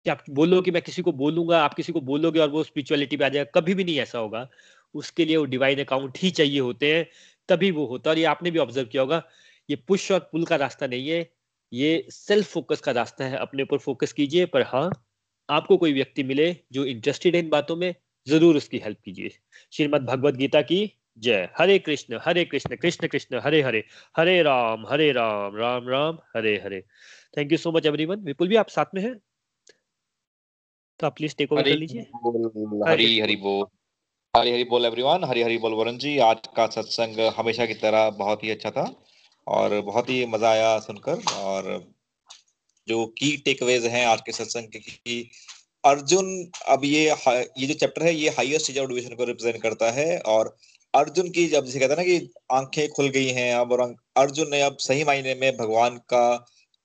कि 0.05 0.09
आप 0.09 0.23
बोलो 0.29 0.61
कि 0.61 0.71
मैं 0.71 0.81
किसी 0.81 1.01
को 1.01 1.11
बोलूँगा, 1.11 1.61
आप 1.63 1.73
किसी 1.73 1.93
को 1.93 2.01
बोलोगे 2.01 2.39
और 2.39 2.49
वो 2.49 2.63
स्पिरिचुअलिटी 2.63 3.17
पे 3.17 3.25
आ 3.25 3.29
जाएगा। 3.29 3.61
कभी 3.61 3.73
भी 3.73 3.83
नहीं 3.83 3.99
ऐसा 3.99 4.19
होगा। 4.19 4.49
उसके 4.95 5.25
लिए 5.25 5.37
वो 5.37 5.45
डिवाइन 5.45 5.79
अकाउंट 5.79 6.17
ही 6.17 6.31
चाहिए 6.31 6.59
होते 6.59 6.95
हैं, 6.95 7.07
तभी 7.49 7.71
वो 7.71 7.85
होता 7.85 8.09
है। 8.09 8.13
और 8.15 8.19
ये 8.19 8.25
आपने 8.25 8.51
भी 8.51 8.59
ऑब्ज़र्व 8.59 8.87
किया 8.87 9.03
होगा, 9.03 9.23
ये 9.69 9.75
पुश 9.87 10.11
और 10.11 10.19
पुल 10.31 10.45
का 10.45 10.55
रास्ता 10.55 10.87
नहीं 10.87 11.09
है। 11.09 11.23
ये 11.71 12.05
सेल्फ 12.09 12.47
फोकस 12.47 12.81
का 12.81 12.91
रास्ता 12.91 13.25
है 13.25 13.37
अपने 13.37 13.63
ऊपर 13.63 13.77
फोकस 13.77 14.13
कीजिए 14.13 14.45
पर 14.47 14.61
हाँ 14.65 14.89
आपको 15.49 15.77
कोई 15.77 15.93
व्यक्ति 15.93 16.23
मिले 16.23 16.55
जो 16.71 16.85
इंटरेस्टेड 16.85 17.35
है 17.35 17.41
इन 17.41 17.49
बातों 17.49 17.75
में 17.75 17.93
ज़रूर 18.27 18.57
उसकी 18.57 18.77
हेल्प 18.77 18.97
कीजिए। 19.05 19.29
श्रीमद 19.73 20.05
भगवद 20.05 20.35
गीता 20.35 20.61
की 20.61 20.79
जय। 21.17 21.47
हरे 21.57 21.77
कृष्ण 21.79 22.19
हरे 22.23 22.43
कृष्ण 22.45 22.75
कृष्ण 22.75 23.07
कृष्ण 23.07 23.39
हरे 23.43 23.61
हरे 23.61 23.83
हरे 24.17 24.41
राम 24.43 24.85
हरे 24.87 25.11
Ram 25.11 25.55
Ram 25.57 25.87
Ram 25.89 26.17
Hare 26.35 26.55
Hare. 26.63 26.81
Thank 27.37 27.51
you 27.51 27.57
so 27.57 27.71
much 27.71 27.85
everyone 27.85 28.19
Vipul 28.23 28.47
भी 28.47 28.55
आप 28.55 28.69
साथ 28.69 28.93
में 28.95 29.01
हैं? 29.01 29.15
तो 30.99 31.07
आप 31.07 31.15
प्लीज़ 31.17 31.35
टेक 31.37 31.51
ओवर 31.51 31.63
कर 31.63 31.75
लीजिए। 31.75 32.01
हरी 32.87 33.19
हरी 33.19 33.35
बोल। 33.35 33.65
हरी 34.33 34.51
हरी 34.51 34.63
बोल 34.63 34.85
एवरीवन 34.85 35.23
हरी 35.23 35.41
हरी 35.41 35.57
बोल 35.57 35.73
वरुण 35.73 35.97
जी 35.97 36.17
आज 36.21 36.47
का 36.55 36.67
सत्संग 36.69 37.19
हमेशा 37.37 37.65
की 37.65 37.73
तरह 37.75 38.09
बहुत 38.17 38.43
ही 38.43 38.51
अच्छा 38.51 38.71
था। 38.71 38.83
और 39.47 39.81
बहुत 39.81 40.09
ही 40.09 40.25
मज़ा 40.25 40.49
आया 40.49 40.79
सुनकर 40.79 41.33
और 41.33 41.93
जो 42.87 43.05
की 43.05 43.37
टेकअवेज 43.37 43.85
हैं 43.85 44.05
आज 44.05 44.21
के 44.21 44.31
सत्संग 44.31 44.67
के 44.75 45.21
अर्जुन 45.83 46.51
अब 46.67 46.85
ये 46.85 47.11
ये 47.57 47.67
जो 47.67 47.73
चैप्टर 47.73 48.03
है 48.03 48.13
ये 48.15 48.29
हाईएस्ट 48.29 48.77
ऑफ़ 48.79 48.87
डिविजन 48.87 49.15
को 49.15 49.23
रिप्रेजेंट 49.23 49.63
करता 49.63 49.91
है 49.91 50.17
और 50.19 50.57
अर्जुन 50.93 51.29
की 51.29 51.47
जब 51.47 51.65
जैसे 51.65 51.79
कहते 51.79 51.93
हैं 51.93 51.97
ना 51.97 52.03
कि 52.03 52.29
आँखें 52.51 52.89
खुल 52.89 53.09
गई 53.09 53.27
हैं 53.27 53.53
अब 53.55 53.71
और 53.71 53.95
अर्जुन 54.17 54.49
ने 54.51 54.61
अब 54.61 54.77
सही 54.77 55.03
मायने 55.03 55.35
में 55.35 55.57
भगवान 55.57 55.97
का 55.97 56.35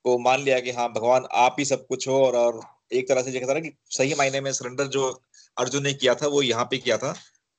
को 0.05 0.19
मान 0.19 0.43
लिया 0.43 0.61
कि 0.61 0.71
हाँ 0.71 0.89
भगवान 0.93 1.25
आप 1.33 1.57
ही 1.59 1.65
सब 1.65 1.87
कुछ 1.87 2.09
हो 2.09 2.25
और, 2.27 2.37
और 2.37 2.61
एक 2.93 3.09
तरह 3.09 3.23
से 3.23 3.33
कहता 3.33 3.55
ना 3.55 3.61
कि 3.61 3.71
सही 3.91 4.15
मायने 4.15 4.41
में 4.41 4.53
सरेंडर 4.53 4.87
जो 4.87 5.23
अर्जुन 5.57 5.83
ने 5.83 5.93
किया 5.95 6.15
था 6.15 6.27
वो 6.27 6.43
यहाँ 6.43 6.65
पे 6.65 6.79
किया 6.79 6.99
था। 6.99 7.15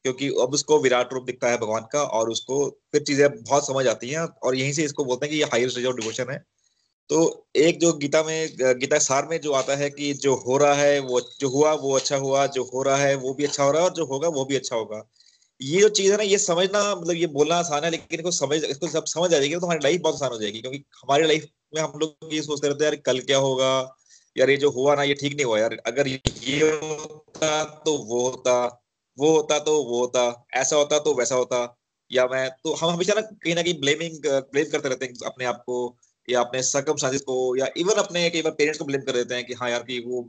क्योंकि 0.06 0.28
अब 0.42 0.54
उसको 0.54 0.80
विराट 0.80 1.14
रूप 1.14 1.24
दिखता 1.26 1.50
है 1.50 1.58
भगवान 1.58 1.88
का 1.94 2.04
और 2.04 2.30
उसको 2.30 2.66
फिर 2.92 3.04
चीज़ें 3.04 3.28
बहुत 3.34 3.68
समझ 3.68 3.88
आती 3.88 4.10
हैं 4.10 4.20
और 4.20 4.56
यहीं 4.56 4.74
से 4.74 4.84
इसको 4.84 5.06
बोलते 5.06 5.26
हैं 5.26 5.34
कि 5.34 5.40
ये 5.40 5.46
हायर 5.54 5.70
स्टेज 5.70 5.86
ऑफ़ 5.86 5.96
डिवोशन 5.96 6.32
है। 6.32 6.38
तो 7.10 7.48
एक 7.56 7.80
जो 7.80 7.94
गीता 7.94 8.24
में, 8.24 8.50
गीता 8.80 8.98
सार 9.00 9.28
में 9.28 9.40
जो 9.42 9.52
आता 9.54 9.76
है 9.76 9.90
कि 9.90 10.14
जो 10.14 10.36
हो 10.36 10.58
रहा 10.58 10.74
है, 10.74 11.00
वो 11.00 11.22
जो 11.40 11.50
हुआ, 11.50 11.74
वो 11.74 11.96
अच्छा 11.96 12.18
हुआ, 12.18 12.46
जो 12.48 12.64
हो 12.64 12.84
रहा 12.84 12.98
है, 12.98 13.16
वो 13.16 13.34
भी 13.34 13.44
अच्छा 13.46 13.64
हो 13.64 13.72
रहा 13.72 13.82
है 13.82 13.88
और 13.90 13.94
जो 13.96 14.06
होगा, 14.06 14.28
वो 14.28 14.46
भी 14.46 14.56
अच्छा 14.56 14.76
होगा। 14.76 15.04
ये 15.62 15.82
जो 15.82 15.90
चीज़ 15.90 16.12
है 16.12 16.18
ना, 16.18 16.24
ये 16.24 16.38
समझना 16.38 16.96
मतलब 16.96 17.16
ये 17.16 17.28
बोलना 17.28 17.56
आसान 17.56 17.84
है, 17.84 17.90
लेकिन 17.92 18.20
इसको 18.20 18.32
समझ, 18.32 18.64
इसको 18.64 18.88
सब 18.88 19.06
समझ 19.06 19.34
आ 19.34 19.38
जाएगी 19.38 19.56
तो 19.56 19.66
हमारी 19.66 19.80
लाइफ 19.84 20.02
बहुत 20.02 20.16
आसान 20.16 20.32
हो 20.32 20.40
जाएगी, 20.40 20.62
क्योंकि 20.62 20.78
हमारी 20.78 21.28
लाइफ 21.28 21.48
में 21.76 21.82
हम 21.82 22.00
लोग 22.00 22.34
ये 22.34 22.42
सोचते 22.42 22.68
रहते 22.68 22.86
हैं, 22.86 22.92
यार, 22.92 23.02
कल 23.06 23.20
क्या 23.20 23.38
होगा? 23.38 23.98
यार, 24.38 24.50
ये 24.50 24.58
जो 24.58 24.70
हुआ 24.72 24.96
ना, 24.96 25.04
ये 25.04 25.14
ठीक 25.14 25.36
नहीं 25.36 25.46
हुआ, 25.46 25.60
यार, 25.60 25.78
अगर 25.88 26.08
ये 26.08 26.62
होता 26.62 27.64
तो 27.86 27.98
वो 27.98 28.30
होता। 28.30 28.83
वो 29.18 29.32
होता 29.32 29.60
तो 29.60 29.74
वो 29.84 30.00
होता, 30.00 30.46
ऐसा 30.54 30.76
होता 30.76 31.00
तो 31.00 31.14
वैसा 31.16 31.36
होता, 31.36 31.58
या 32.12 32.26
मैं 32.28 32.50
तो 32.64 32.74
हम 32.76 32.90
हमेशा 32.90 33.14
ना 33.14 33.22
कहीं 33.22 33.56
ना 33.56 33.62
कहीं 33.62 33.80
ब्लेमिंग 33.82 34.18
ब्लेम 34.26 34.70
करते 34.72 34.90
रहते 34.90 35.06
हैं 35.06 35.14
अपने 35.26 35.46
आप 35.46 35.64
को, 35.66 35.98
या 36.28 36.40
अपने 36.40 36.62
सकम 36.64 36.96
साजिश 36.98 37.22
को, 37.22 37.56
या 37.58 37.68
इवन 37.78 38.02
अपने 38.04 38.30
कई 38.30 38.42
बार 38.42 38.52
पेरेंट्स 38.54 38.80
को 38.80 38.86
ब्लेम 38.86 39.02
कर 39.02 39.14
देते 39.14 39.36
हैं 39.36 39.46
कि 39.46 39.54
हाँ 39.54 39.70
यार 39.70 39.84
कि 39.84 40.00
वो 40.08 40.22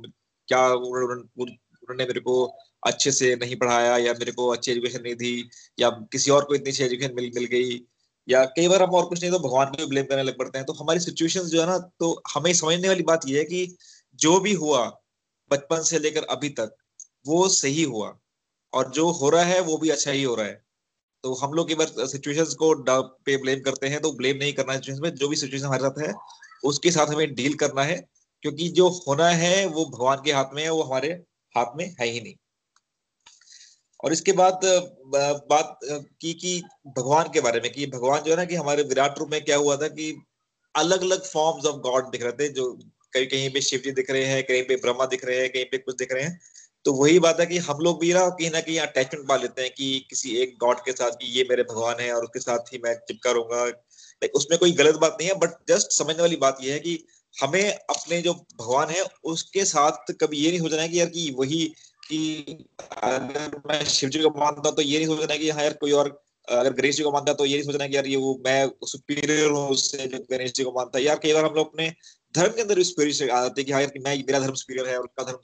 क्या 0.49 0.67
उन्होंने 0.69 2.05
मेरे 2.07 2.21
को 2.21 2.45
अच्छे 2.83 3.11
से 3.13 3.35
नहीं 3.37 3.57
पढ़ाया, 3.57 3.97
या 3.99 4.13
मेरे 4.15 4.33
को 4.33 4.49
अच्छी 4.49 4.71
एजुकेशन 4.73 5.03
नहीं 5.03 5.15
दी, 5.17 5.49
या 5.79 5.91
किसी 6.13 6.31
और 6.31 6.45
को 6.45 6.55
इतनी 6.55 6.71
अच्छी 6.71 6.85
एजुकेशन 6.85 7.15
मिल 7.17 7.31
मिल 7.35 7.45
गई, 7.47 7.81
या 8.29 8.45
कई 8.57 8.69
बार 8.69 8.83
हम 8.83 8.95
और 8.95 9.07
कुछ 9.07 9.21
नहीं 9.23 9.31
तो 9.33 9.39
भगवान 9.39 9.67
को 9.67 9.77
भी 9.77 9.87
ब्लेम 9.87 10.05
करने 10.07 10.23
लग 10.23 10.39
पड़ते 10.39 10.59
हैं। 10.59 10.67
तो 10.67 10.73
हमारी 10.73 11.01
सिचुएशंस 11.01 11.47
जो 11.47 11.61
है 11.61 11.67
ना 11.67 11.79
तो 12.01 12.13
हमें 12.35 12.53
समझने 12.55 12.89
वाली 12.89 13.03
बात 13.05 13.29
यह 13.29 13.39
है 13.39 13.45
कि 13.45 13.77
जो 14.19 14.39
भी 14.41 14.53
हुआ, 14.55 14.85
बचपन 15.51 15.83
से 15.83 15.99
लेकर 15.99 16.25
अभी 16.31 16.49
तक, 16.51 16.77
वो 17.27 17.49
सही 17.51 17.83
हुआ। 17.85 18.09
और 18.75 18.91
जो 18.91 19.11
हो 19.13 19.29
रहा 19.31 19.43
है, 19.45 19.61
वो 19.61 19.77
भी 19.79 19.91
अच्छा 19.91 20.11
ही 20.11 20.23
हो 20.23 20.35
रहा 20.35 20.47
है। 20.47 20.63
तो 21.25 21.35
हम 21.35 21.53
लोग 21.53 21.71
एक 21.71 21.79
बार 21.79 22.07
सिचुएशंस 22.07 22.55
को 22.55 22.75
पे 23.27 23.37
ब्लेम 23.37 23.61
करते 23.61 23.89
हैं 23.89 24.01
तो 24.01 24.13
ब्लेम 24.13 24.37
नहीं 24.37 24.53
करना 24.53 24.73
है 24.73 25.01
में। 25.01 25.11
जो 25.11 25.29
भी 25.29 25.37
सिचुएशन 25.37 25.67
हमारे 25.67 25.83
साथ 25.83 26.01
है, 26.01 26.13
उसके 26.65 26.91
साथ 26.91 27.07
हमें 27.07 27.35
डील 27.35 27.55
करना 27.55 27.83
है, 27.83 27.97
क्योंकि 28.43 28.69
जो 28.71 28.89
होना 28.89 29.29
है, 29.29 29.67
वो 29.67 29.85
भगवान 29.87 30.23
के 30.25 30.33
हाथ 30.33 30.55
में 30.55 30.63
है, 30.63 30.71
वो 30.71 30.83
हमारे 30.83 31.09
हाथ 31.55 31.77
में 31.77 31.85
है 32.01 32.07
ही 32.07 32.21
नहीं। 32.21 32.35
और 34.01 34.13
इसके 34.13 34.33
बाद 34.33 34.61
बात 35.51 35.79
की 35.85 36.33
कि 36.35 36.61
भगवान 36.89 37.29
के 37.35 37.41
बारे 37.41 37.61
में, 37.61 37.73
कि 37.73 37.87
भगवान 37.87 38.23
जो 38.23 38.31
है 38.31 38.37
ना, 38.37 38.45
कि 38.45 38.55
हमारे 38.55 38.83
विराट 38.83 39.19
रूप 39.19 39.29
में 39.31 39.45
क्या 39.45 39.57
हुआ 39.57 39.77
था 39.77 39.89
कि 39.91 40.15
अलग 40.75 41.03
अलग 41.03 41.25
फॉर्म्स 41.25 41.67
ऑफ़ 41.67 41.77
गॉड 41.83 42.11
दिख 42.11 42.23
रहे 42.23 42.33
थे, 42.33 42.49
जो 42.49 42.73
कहीं 43.13 43.27
कहीं 43.27 43.51
पे 43.51 43.61
शिव 43.61 43.81
जी 43.81 43.91
दिख 43.93 44.11
रहे 44.11 44.25
हैं, 44.25 44.43
कहीं 44.45 44.63
पे 44.63 44.77
ब्रह्मा 44.77 45.07
दिख 45.07 45.25
रहे 45.25 45.41
हैं, 45.41 45.51
कहीं 45.53 45.65
पे 45.65 45.79
कुछ 45.79 45.97
दिख 45.97 46.13
रहे 46.13 46.23
हैं। 46.23 46.41
तो 46.85 46.93
वही 46.93 47.19
बात 47.19 47.41
है 47.41 47.47
कि 47.47 47.59
हम 47.59 47.79
लोग 47.79 48.01
भी 48.01 48.13
ना 48.13 48.29
कहीं 48.29 48.51
ना 48.51 48.61
कहीं 48.61 48.79
अटैचमेंट 48.79 49.29
पा 49.29 49.37
लेते 49.37 49.63
हैं 49.63 49.71
कि 49.71 50.07
किसी 50.11 50.37
एक 50.37 50.57
गॉड 50.61 50.81
के 50.81 50.93
साथ 50.93 51.11
कि 51.11 51.27
ये 51.27 51.47
मेरे 51.51 51.63
भगवान 51.63 52.01
है 52.01 52.13
और 52.13 52.23
उसके 52.23 52.41
साथ 52.41 52.59
ही 52.59 52.79
मैं 52.85 52.95
चिपका 52.95 53.31
रहूँगा 53.31 53.73
उसमें 54.35 54.59
कोई 54.59 54.73
गलत 54.73 54.95
बात 54.95 55.17
नहीं 55.21 55.29
है 55.29 55.35
बट 55.35 55.51
जस्ट 55.69 55.93
समझने 55.93 56.21
वाली 56.23 56.37
बात 56.37 56.59
यह 56.61 56.73
है 56.73 56.79
कि 56.79 57.05
हमें 57.43 57.73
अपने 57.73 58.23
जो 58.23 58.35
भगवान 58.35 58.91
है, 58.91 59.05
उसके 59.25 59.65
साथ 59.65 60.13
कभी 60.13 60.37
ये 60.37 60.51
नहीं 60.51 60.61
हो 60.61 60.69
जाना 60.69 60.83
है 60.83 60.89
कि 60.89 61.01
यार 61.01 61.09
कि 61.09 61.35
वही 61.39 61.75
कि 62.09 62.67
अगर 63.03 63.63
मैं 63.67 63.85
शिव 63.85 64.11
जी 64.11 64.19
को 64.19 64.31
मानता 64.31 64.69
हूँ 64.69 64.77
तो 64.77 64.83
ये 64.83 64.99
नहीं 64.99 65.17
सोचना 65.17 65.37
कि 65.37 65.51
हाँ 65.51 65.63
यार 65.63 65.73
कोई 65.73 65.93
और, 65.93 66.23
अगर 66.49 66.73
गणेश 66.73 66.97
जी 66.97 67.03
को 67.03 67.13
मानता 67.13 67.33
तो 67.33 67.45
ये 67.45 67.55
नहीं 67.55 67.67
सोचना 67.67 67.87
कि 67.87 67.97
यार 67.97 68.07
ये 68.07 68.17
वो 68.17 68.43
मैं 68.45 68.71
सुपीरियर 68.85 69.51
हूँ 69.51 69.69
उससे 69.69 70.07
जो 70.07 70.19
गणेश 70.31 70.53
जी 70.53 70.65
को 70.65 70.73
मानता 70.73 70.99
है। 70.99 71.05
यार 71.05 71.19
कई 71.19 71.33
बार 71.33 71.45
हम 71.45 71.55
लोग 71.55 71.71
अपने 71.71 71.95
धर्म 72.37 72.53
के 72.53 72.63
अंदर 72.63 72.83
सुपीरियर 72.83 73.31
आ 73.31 73.41
जाते 73.43 73.61
हैं 73.61 73.67
कि 73.67 73.73
हाँ 73.73 73.81
यार 73.81 73.91
कि 73.91 73.99
मैं, 73.99 74.17
मेरा 74.17 74.39
धर्म 74.39 74.55
सुपीरियर 74.55 74.89
है 74.89 74.99
और 74.99 75.05
उसका 75.05 75.25
धर्म 75.25 75.39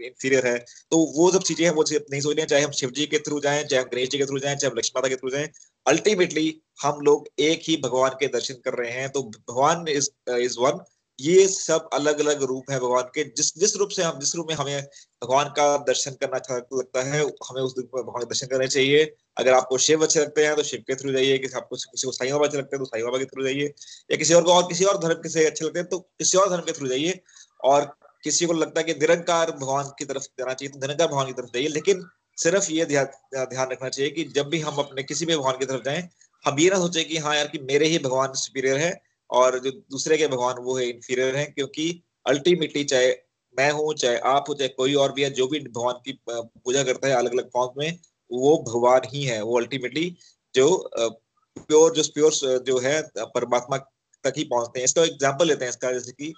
इंफीरियर 0.00 0.46
है। 0.46 0.58
तो 0.90 0.98
वो 1.16 1.30
सब 1.32 1.42
चीज़ें 1.42 1.64
हैं, 1.64 1.72
वो 1.72 1.84
नहीं 1.92 2.20
सोचनी 2.20 2.40
है, 2.40 2.46
चाहे 2.46 2.62
हम 2.62 2.70
शिव 2.72 2.90
जी 2.90 3.06
के 3.06 3.18
थ्रू 3.18 3.40
जाएँ, 3.40 3.62
चाहे 3.64 3.82
हम 3.82 3.88
गणेश 3.92 4.08
जी 4.08 4.18
के 4.18 4.24
थ्रू 4.24 4.38
जाएँ, 4.38 4.56
चाहे 4.56 4.70
हम 4.70 4.78
लक्ष्मी 4.78 4.98
माता 4.98 5.08
के 5.08 5.16
थ्रू 5.16 5.30
जाएँ 5.30 5.48
अल्टीमेटली 5.86 6.60
हम 6.82 7.00
लोग 7.00 7.28
एक 7.40 7.62
ही 7.62 7.76
भगवान 7.76 8.10
के 8.20 8.26
दर्शन 8.28 8.54
कर 8.64 8.74
रहे 8.74 8.90
हैं। 8.92 9.08
तो 9.10 9.22
भगवान 9.22 9.88
इज़ 9.88 10.08
इज़ 10.32 10.56
वन 10.60 10.84
ये 11.18 11.46
सब 11.48 11.88
अलग 11.94 12.18
अलग 12.20 12.42
रूप 12.42 12.70
है 12.70 12.78
भगवान 12.80 13.02
के। 13.14 13.24
जिस 13.26 13.52
जिस 13.58 13.76
रूप 13.76 13.88
से 13.88 14.02
हम, 14.02 14.18
जिस 14.20 14.34
रूप 14.36 14.46
में 14.48 14.54
हमें 14.54 14.82
भगवान 15.22 15.48
का 15.56 15.76
दर्शन 15.86 16.16
करना 16.20 16.36
अच्छा 16.36 16.56
लगता 16.56 17.02
है, 17.02 17.20
हमें 17.20 17.60
उस 17.62 17.74
रूप 17.78 17.90
में 17.94 18.02
भगवान 18.02 18.22
का 18.22 18.28
दर्शन 18.28 18.46
करना 18.46 18.66
चाहिए। 18.66 19.04
अगर 19.36 19.52
आपको 19.54 19.78
शिव 19.78 20.02
अच्छे 20.04 20.20
लगते 20.20 20.46
हैं 20.46 20.56
तो 20.56 20.62
शिव 20.62 20.80
के 20.88 20.94
थ्रू 20.94 21.12
जाइए। 21.12 21.38
किसी 21.38 21.56
आपको 21.56 21.76
किसी 21.76 22.06
को 22.06 22.12
साई 22.12 22.32
बाबा 22.32 22.46
अच्छे 22.46 22.58
लगते 22.58 22.76
हैं 22.76 22.84
तो 22.84 22.88
साई 22.88 23.02
बाबा 23.02 23.18
के 23.18 23.24
थ्रू 23.24 23.44
जाइए। 23.44 23.66
या 24.10 24.16
किसी 24.16 24.34
और 24.34 24.42
को 24.44 24.52
और, 24.52 24.62
किसी 24.68 24.84
और 24.84 24.98
धर्म 24.98 25.22
के 25.22 25.28
से 25.28 25.46
अच्छे 25.46 25.64
लगते 25.64 25.78
हैं 25.78 25.88
तो 25.88 25.98
किसी 25.98 26.38
और 26.38 26.50
धर्म 26.50 26.62
के 26.62 26.72
थ्रू 26.72 26.88
जाइए। 26.88 27.20
और 27.64 27.94
किसी 28.26 28.46
को 28.46 28.52
लगता 28.54 28.80
है 28.80 28.84
कि 28.84 28.94
निरंकार 28.96 29.50
भगवान 29.52 29.90
की 29.98 30.04
तरफ़ 30.04 30.24
जाना 30.38 30.54
चाहिए 30.54 30.72
तो 30.72 30.78
निरंकार 30.80 31.08
भगवान 31.08 31.26
की 31.26 31.32
तरफ़ 31.32 31.50
जाइए। 31.54 31.68
लेकिन 31.70 32.06
सिर्फ़ 32.38 32.70
ये 32.72 32.84
ध्यान 32.86 33.68
रखना 33.70 33.88
चाहिए 33.88 34.10
कि 34.10 34.24
जब 34.34 34.48
भी 34.48 34.60
हम 34.60 34.76
अपने 34.78 35.02
किसी 35.02 35.26
भी 35.26 35.36
भगवान 35.36 35.58
की 35.58 35.66
तरफ़ 35.66 35.82
जाएँ, 35.84 36.08
हम 36.44 36.58
ये 36.60 36.70
ना 36.70 36.78
सोचे 36.78 37.04
कि 37.04 37.18
हाँ 37.18 37.34
यार 37.36 37.46
कि 37.48 37.58
मेरे 37.64 37.86
ही 37.88 37.98
भगवान 38.00 38.32
सुपीरियर 38.36 38.78
है 38.78 38.92
और 39.30 39.58
जो 39.58 39.70
दूसरे 39.70 40.16
के 40.18 40.26
भगवान 40.28 40.58
वो 40.64 40.76
है 40.78 40.88
इंफीरियर 40.88 41.36
है, 41.36 41.44
क्योंकि 41.46 41.86
अल्टीमेटली 42.26 42.84
चाहे 42.86 43.08
मैं 43.56 43.70
हूँ, 43.72 43.94
चाहे 43.94 44.18
आप 44.26 44.48
हो, 44.48 44.54
चाहे 44.54 44.68
कोई 44.70 44.94
और 44.96 45.12
भी 45.12 45.22
है, 45.22 45.30
जो 45.32 45.46
भी 45.48 45.60
भगवान 45.60 46.00
की 46.04 46.18
पूजा 46.28 46.82
करता 46.84 47.08
है 47.08 47.14
अलग 47.14 47.32
अलग 47.32 47.48
फॉर्म 47.50 47.80
में, 47.80 47.98
वो 48.30 48.56
भगवान 48.68 49.00
ही 49.06 49.22
है। 49.24 49.40
वो 49.42 49.58
अल्टीमेटली 49.58 50.14
जो 50.54 50.66
प्योर 50.98 51.94
जो 51.94 52.02
प्योर 52.14 52.32
जो 52.62 52.78
है, 52.80 53.00
परमात्मा 53.18 53.76
तक 54.24 54.32
ही 54.36 54.44
पहुँचते 54.46 54.80
हैं। 54.80 54.84
इसका 54.84 55.02
एग्ज़ाम्पल 55.04 55.48
लेते 55.48 55.64
हैं 55.64 55.70
इसका, 55.70 55.92
जैसे 55.92 56.12
कि 56.12 56.32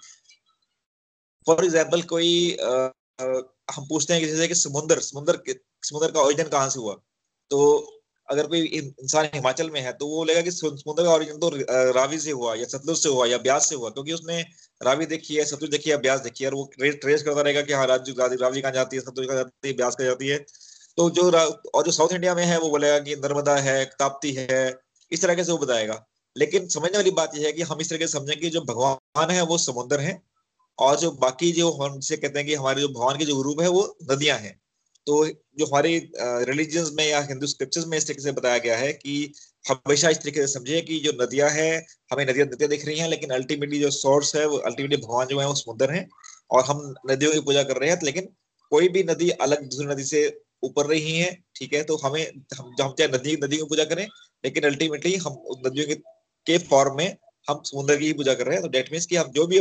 फॉर 1.47 1.63
एग्ज़ाम्पल 1.65 2.01
कोई 2.09 2.31
आ, 2.55 2.89
हम 3.69 3.85
पूछते 3.87 4.13
हैं 4.13 4.21
जैसे 4.21 4.47
कि 4.47 4.55
समुद्र 4.55 4.99
समुद्र 5.01 5.55
समुद्र 5.83 6.11
का 6.11 6.21
ओरिजिन 6.21 6.47
कहाँ 6.47 6.69
से 6.69 6.79
हुआ? 6.79 6.93
तो 7.51 7.95
अगर 8.29 8.47
कोई 8.47 8.61
इंसान 8.77 9.25
हिमाचल 9.33 9.69
में 9.69 9.79
है 9.81 9.91
तो 9.93 10.07
वो 10.07 10.23
लेगा 10.23 10.41
कि 10.41 10.51
समुद्र 10.51 11.03
का 11.03 11.13
ओरिजिन 11.13 11.37
तो 11.39 11.49
रावी 11.93 12.19
से 12.19 12.31
हुआ 12.31 12.53
या 12.55 12.65
सतलुज 12.65 12.97
से 12.97 13.09
हुआ 13.09 13.25
या 13.27 13.37
ब्यास 13.37 13.69
से 13.69 13.75
हुआ 13.75 13.89
क्योंकि 13.89 14.13
उसने 14.13 14.41
रावी 14.81 15.05
देखी 15.05 15.35
है 15.35 15.45
सतलुज 15.45 15.71
देखी 15.71 15.89
है 15.89 15.97
ब्यास 15.97 16.19
देखी 16.21 16.43
है 16.43 16.49
और 16.49 16.55
वो 16.55 16.69
ट्रेस 16.77 17.23
करता 17.23 17.41
रहेगा 17.41 17.61
कि 17.61 17.73
हाँ 17.73 17.87
राजू 17.87 18.13
रावी 18.19 18.61
कहाँ 18.61 18.73
जाती 18.73 18.97
है 18.97 19.01
सतलुज 19.03 19.27
कहाँ 19.27 19.37
जाती 19.37 19.67
है 19.67 19.75
ब्यास 19.75 19.95
कहाँ 19.95 20.07
जाती 20.07 20.27
है। 20.27 20.37
तो 20.97 21.09
जो 21.09 21.29
और 21.31 21.83
जो 21.85 21.91
साउथ 21.91 22.13
इंडिया 22.13 22.35
में 22.35 22.43
है 22.45 22.59
वो 22.59 22.69
बोलेगा 22.69 22.99
कि 22.99 23.15
नर्मदा 23.15 23.55
है 23.59 23.83
ताप्ती 23.99 24.31
है 24.33 24.61
इस 25.11 25.21
तरह 25.21 25.43
से 25.43 25.51
वो 25.51 25.57
बताएगा। 25.57 26.05
लेकिन 26.35 26.67
समझने 26.67 26.97
वाली 26.97 27.11
बात 27.11 27.35
यह 27.35 27.45
है 27.45 27.51
कि 27.53 27.61
हम 27.63 27.81
इस 27.81 27.89
तरह 27.89 27.99
से 27.99 28.07
समझें 28.07 28.39
कि 28.39 28.49
जो 28.49 28.61
भगवान 28.63 29.31
है 29.31 29.41
वो 29.43 29.57
समुद्र 29.57 29.99
है 29.99 30.21
और 30.79 30.99
जो 30.99 31.11
बाकी 31.21 31.51
जो 31.51 31.71
हमसे 31.73 32.17
कहते 32.17 32.39
हैं 32.39 32.47
कि 32.47 32.55
हमारे 32.55 32.81
जो 32.81 32.87
भगवान 32.89 33.17
के 33.17 33.25
जो 33.25 33.41
रूप 33.41 33.61
है, 33.61 33.67
वो 33.67 33.97
नदियाँ 34.11 34.37
हैं। 34.39 34.59
तो 35.07 35.25
जो 35.27 35.65
हमारे 35.65 35.91
रिलीजन 36.49 36.89
में 36.95 37.05
या 37.07 37.19
हिंदू 37.21 37.47
स्क्रिप्चर्स 37.47 37.87
में 37.87 37.97
इस 37.97 38.07
तरीके 38.07 38.21
से 38.21 38.31
बताया 38.31 38.57
गया 38.57 38.77
है 38.77 38.91
कि 38.93 39.33
हमेशा 39.65 40.09
इस 40.09 40.17
तरीके 40.17 40.41
से 40.41 40.47
समझे 40.53 40.81
कि 40.81 40.99
जो 40.99 41.11
नदियाँ 41.21 41.49
हैं, 41.49 41.85
हमें 42.11 42.25
नदियाँ 42.25 42.47
नदियाँ 42.47 42.69
दिख 42.69 42.85
रही 42.85 42.99
हैं, 42.99 43.07
लेकिन 43.09 43.29
अल्टीमेटली 43.29 43.79
जो 43.79 43.89
सोर्स 43.91 44.35
है, 44.35 44.45
वो 44.47 44.57
अल्टीमेटली 44.59 44.97
भगवान 44.97 45.27
जो 45.27 45.39
है, 45.39 45.47
वो 45.47 45.55
समुद्र 45.55 45.91
है 45.91 46.07
और 46.51 46.63
हम 46.65 46.93
नदियों 47.11 47.31
की 47.31 47.39
पूजा 47.39 47.63
कर 47.63 47.77
रहे 47.77 47.89
हैं। 47.89 47.99
लेकिन 48.03 48.29
कोई 48.71 48.89
भी 48.89 49.03
नदी 49.03 49.29
अलग 49.43 49.63
दूसरी 49.63 49.85
नदी 49.87 50.03
से 50.03 50.21
ऊपर 50.63 50.85
रही 50.85 51.17
है, 51.17 51.31
ठीक 51.55 51.73
है 51.73 51.83
तो 51.83 51.95
हमें 51.97 52.21
हम 52.57 52.75
हम 52.81 52.93
चाहे 52.93 53.07
नदी 53.09 53.35
नदी 53.43 53.57
की 53.57 53.63
पूजा 53.63 53.83
करें, 53.85 54.07
लेकिन 54.43 54.63
अल्टीमेटली 54.63 55.15
हम 55.17 55.37
नदियों 55.67 55.95
के 56.47 56.57
फॉर्म 56.69 56.97
में 56.97 57.15
हम 57.49 57.61
समुद्र 57.65 57.97
की 57.97 58.05
ही 58.05 58.13
पूजा 58.13 58.33
कर 58.33 58.45
रहे 58.45 58.55
हैं 58.55 58.63
तो 58.63 58.69
डेट 58.69 58.91
मीन्स 58.91 59.05
कि 59.05 59.15
हम 59.15 59.31
जो 59.31 59.45
भी 59.47 59.59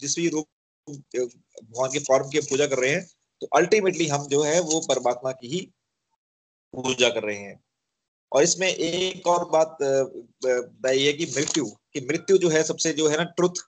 जिस 0.00 0.16
भी 0.18 0.28
रूप 0.28 0.46
भगवान 0.88 1.90
के 1.90 1.98
फॉर्म 2.00 2.28
की 2.30 2.40
पूजा 2.40 2.66
कर 2.66 2.78
रहे 2.78 2.90
हैं 2.90 3.04
तो 3.42 3.46
अल्टीमेटली 3.56 4.06
हम 4.08 4.26
जो 4.28 4.42
है 4.42 4.60
वो 4.62 4.80
परमात्मा 4.88 5.32
की 5.32 5.48
ही 5.48 5.60
पूजा 6.74 7.08
कर 7.08 7.22
रहे 7.22 7.36
हैं। 7.38 7.60
और 8.32 8.42
इसमें 8.42 8.68
एक 8.68 9.26
और 9.26 9.44
बात 9.50 9.76
बताइए 9.82 11.12
कि 11.12 11.26
मृत्यु 11.26 11.64
कि 11.64 12.00
मृत्यु 12.00 12.38
जो 12.38 12.48
है 12.48 12.62
सबसे 12.64 12.92
जो 12.92 13.08
है 13.08 13.16
ना 13.16 13.24
ट्रुथ 13.36 13.62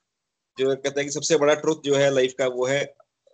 जो 0.58 0.74
कहते 0.76 1.00
हैं 1.00 1.04
कि 1.04 1.12
सबसे 1.12 1.36
बड़ा 1.36 1.54
ट्रुथ 1.56 1.82
जो 1.84 1.94
है 1.96 2.10
लाइफ 2.10 2.34
का 2.38 2.46
वो 2.48 2.66
है 2.66 2.82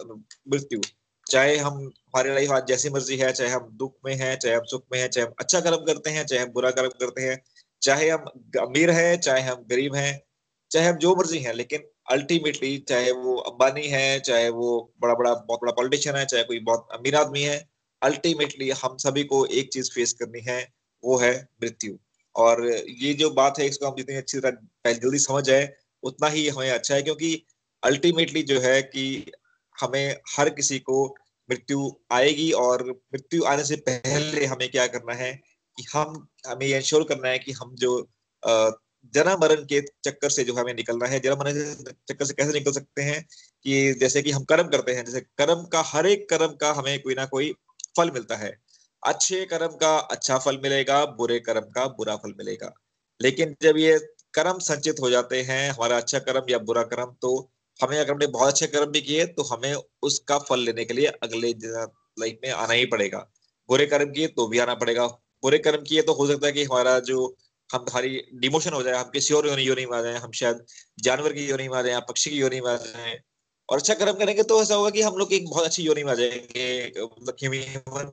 मृत्यु। 0.00 0.80
चाहे 1.26 1.56
हम, 1.56 1.74
हमारी 1.76 2.30
लाइफ 2.30 2.50
आज 2.50 2.66
जैसी 2.66 2.90
मर्ज़ी 2.90 3.16
है, 3.16 3.32
चाहे 3.32 3.50
हम 3.50 3.68
दुख 3.72 3.94
में 4.04 4.14
है, 4.14 4.36
चाहे 4.36 4.54
हम 4.54 4.64
सुख 4.70 4.84
में 4.92 4.98
है, 5.00 5.08
चाहे 5.08 5.26
हम 5.26 5.32
अच्छा 5.40 5.60
कर्म 5.60 5.84
करते 5.86 6.10
हैं, 6.10 6.24
चाहे 6.26 6.42
हम 6.42 6.50
बुरा 6.52 6.70
कर्म 6.70 6.90
करते 7.00 7.22
हैं 7.22 7.36
चाहे 7.84 8.08
हम 8.10 8.24
अमीर 8.60 8.90
है, 8.90 9.16
चाहे 9.18 9.42
हम 9.42 9.64
गरीब 9.70 9.94
हैं, 9.94 10.22
चाहे 10.70 10.86
हम 10.86 10.96
जो 10.96 11.14
मर्ज़ी 11.16 11.38
हैं, 11.38 11.54
लेकिन 11.54 11.82
अल्टीमेटली 12.10 12.76
चाहे 12.88 13.10
वो 13.12 13.36
अंबानी 13.36 13.86
है, 13.88 14.20
चाहे 14.20 14.48
वो 14.48 14.92
बड़ा 15.00 15.14
बड़ा, 15.14 15.34
बहुत 15.34 15.60
बड़ा 15.60 15.72
पॉलिटिशियन 15.72 16.16
है, 16.16 16.24
चाहे 16.26 16.44
कोई 16.44 16.60
बहुत 16.60 16.88
अमीर 16.92 17.16
आदमी 17.16 17.42
है 17.42 17.68
अल्टीमेटली 18.02 18.70
हम 18.70 18.96
सभी 18.96 19.24
को 19.24 19.44
एक 19.46 19.72
चीज़ 19.72 19.90
फेस 19.92 20.12
करनी 20.12 20.40
है, 20.40 20.58
वो 21.04 21.18
है 21.18 21.32
मृत्यु। 21.62 21.96
और 22.34 22.64
ये 22.88 23.12
जो 23.14 23.30
बात 23.30 23.58
है, 23.58 23.66
इसको 23.66 23.86
हम 23.86 23.96
जितनी 23.96 24.16
अच्छी 24.16 24.40
तरह 24.40 24.92
जल्दी 24.92 25.18
समझ 25.18 25.44
जाए, 25.44 25.68
उतना 26.02 26.28
ही 26.28 26.48
हमें 26.48 26.70
अच्छा 26.70 26.94
है, 26.94 27.02
क्योंकि 27.02 27.46
अल्टीमेटली 27.82 28.42
जो 28.42 28.60
है 28.60 28.82
कि 28.82 29.32
हमें 29.78 30.16
हर 30.36 30.48
किसी 30.50 30.78
को 30.78 31.06
मृत्यु 31.50 31.90
आएगी, 32.12 32.50
और 32.52 32.90
मृत्यु 32.90 33.44
आने 33.44 33.64
से 33.64 33.76
पहले 33.88 34.44
हमें 34.46 34.70
क्या 34.70 34.86
करना 34.86 35.14
है 35.14 35.32
कि 35.78 35.84
हम, 35.92 36.26
हमें 36.46 36.66
ये 36.66 36.76
इंश्योर 36.76 37.04
करना 37.04 37.28
है 37.28 37.38
कि 37.38 37.52
हम 37.52 37.74
जो 37.76 37.96
जन्म 39.14 39.40
मरण 39.40 39.64
के 39.64 39.80
चक्कर 40.04 40.30
से 40.30 40.44
जो 40.44 40.54
हमें 40.54 40.72
निकलना 40.74 41.06
है 41.06 41.18
जन्म 41.20 41.38
मरण 41.38 41.52
के 41.54 41.92
चक्कर 42.08 42.24
से 42.24 42.34
कैसे 42.34 42.52
निकल 42.52 42.72
सकते 42.72 43.02
हैं 43.02 43.22
कि 43.64 43.92
जैसे 43.94 44.22
कि 44.22 44.30
हम 44.30 44.44
कर्म 44.44 44.68
करते 44.68 44.92
हैं, 44.92 45.04
जैसे 45.04 45.20
कर्म 45.20 45.64
का, 45.64 45.82
हर 45.86 46.06
एक 46.06 46.28
कर्म 46.30 46.54
का 46.60 46.72
हमें 46.72 47.02
कोई 47.02 47.14
ना 47.14 47.24
कोई 47.26 47.52
फल 47.96 48.10
मिलता 48.10 48.36
है। 48.36 48.52
अच्छे 49.02 49.44
कर्म 49.44 49.76
का 49.76 49.96
अच्छा 49.96 50.38
फल 50.38 50.58
मिलेगा, 50.62 51.04
बुरे 51.06 51.38
कर्म 51.40 51.70
का 51.70 51.86
बुरा 51.88 52.16
फल 52.16 52.34
मिलेगा। 52.38 52.72
लेकिन 53.20 53.54
जब 53.62 53.76
ये 53.78 53.98
कर्म 54.34 54.58
संचित 54.60 55.00
हो 55.00 55.10
जाते 55.10 55.42
हैं, 55.42 55.70
हमारा 55.70 55.96
अच्छा 55.96 56.18
कर्म 56.20 56.50
या 56.50 56.58
बुरा 56.60 56.82
कर्म 56.84 57.14
तो 57.22 57.50
हमें 57.80 57.98
अगर 57.98 58.10
हमने 58.12 58.26
बहुत 58.28 58.48
अच्छे 58.48 58.66
कर्म 58.66 58.90
भी 58.90 59.00
किए 59.00 59.24
तो 59.26 59.42
हमें 59.44 59.74
उसका 60.02 60.38
फल 60.38 60.60
लेने 60.60 60.84
के 60.84 60.94
लिए 60.94 61.06
अगले 61.06 61.52
लाइफ 61.52 62.38
में 62.44 62.50
आना 62.52 62.72
ही 62.72 62.84
पड़ेगा। 62.86 63.18
बुरे 63.68 63.86
कर्म 63.86 64.10
किए 64.12 64.26
तो 64.28 64.46
भी 64.48 64.58
आना 64.58 64.74
पड़ेगा 64.74 65.06
बुरे 65.44 65.58
कर्म 65.58 65.82
किए 65.82 66.02
तो 66.02 66.12
हो 66.12 66.26
सकता 66.26 66.46
है 66.46 66.52
कि 66.52 66.64
हमारा 66.64 66.98
जो 67.00 67.34
हम 67.70 67.80
हमारी 67.80 68.22
डिमोशन 68.34 68.72
हो 68.72 68.82
जाए, 68.82 68.94
हम 68.94 69.10
किसी 69.10 69.34
और 69.34 69.60
योनि 69.60 69.86
में 69.86 69.98
आ 69.98 70.02
जाए 70.02 70.16
हम 70.16 70.32
शायद 70.32 70.64
जानवर 70.98 71.32
की 71.32 71.46
योनि 71.46 71.68
में 71.68 71.78
आ 71.78 71.82
जाए 71.82 72.00
पक्षी 72.00 72.30
की 72.30 72.36
योनि 72.36 72.60
में 72.60 72.70
आ 72.72 72.76
जाए 72.76 73.20
और 73.68 73.78
अच्छा 73.78 73.94
कर्म 73.94 74.12
करेंगे 74.12 74.42
तो 74.42 74.62
ऐसा 74.62 74.74
होगा 74.74 74.90
कि 74.90 75.02
हम 75.02 75.16
लोग 75.16 75.32
एक 75.32 75.48
बहुत 75.50 75.64
अच्छी 75.64 75.82
योनि 75.82 76.04
में 76.04 76.12
आ 76.12 76.14
जाएँगे 76.14 76.92
मतलब 77.00 77.82
और 77.88 78.10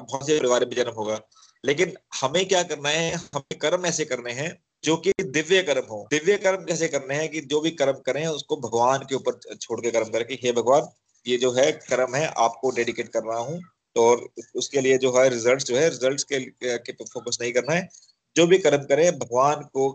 बहुत 0.00 0.26
से 0.26 0.38
परिवार 0.38 0.64
में 0.64 0.76
जन्म 0.76 0.92
होगा। 0.92 1.20
लेकिन 1.64 1.94
हमें 2.20 2.48
क्या 2.48 2.62
करना 2.62 2.88
है, 2.88 3.12
हमें 3.14 3.58
कर्म 3.58 3.86
ऐसे 3.86 4.04
करने 4.04 4.32
हैं 4.32 4.50
जो 4.84 4.96
कि 4.96 5.12
दिव्य 5.22 5.62
कर्म 5.62 5.86
हो। 5.90 6.08
दिव्य 6.10 6.36
कर्म 6.36 6.64
कैसे 6.64 6.88
करने 6.88 7.14
हैं 7.14 7.28
कि 7.28 7.40
जो 7.40 7.60
भी 7.60 7.70
कर्म 7.70 8.02
करें, 8.06 8.26
उसको 8.26 8.56
भगवान 8.56 8.98
के 8.98 9.14
ऊपर 9.14 9.56
छोड़ 9.56 9.80
के 9.80 9.90
कर्म 9.90 10.04
करें 10.04 10.26
कि, 10.26 10.34
हे 10.34 10.52
भगवान, 10.52 10.88
ये 11.26 11.36
जो 11.36 11.52
है 11.52 11.72
कर्म 11.72 12.14
है, 12.14 12.26
आपको 12.26 12.70
डेडिकेट 12.70 13.08
कर 13.08 13.20
रहा 13.20 13.38
हूँ। 13.38 13.62
तो 13.96 14.02
और 14.02 14.26
उसके 14.56 14.80
लिए 14.80 14.96
जो 14.98 15.10
है 15.12 15.28
रिज़ल्ट 15.30 15.62
जो 15.64 15.76
है 15.76 15.88
रिज़ल्ट 15.88 16.22
के, 16.22 16.40
के 16.78 16.92
फोकस 16.94 17.38
नहीं 17.40 17.52
करना 17.52 17.74
है। 17.74 17.88
जो 18.36 18.46
भी 18.46 18.58
कर्म 18.58 18.82
करें 18.86 19.18
भगवान 19.18 19.62
को 19.74 19.88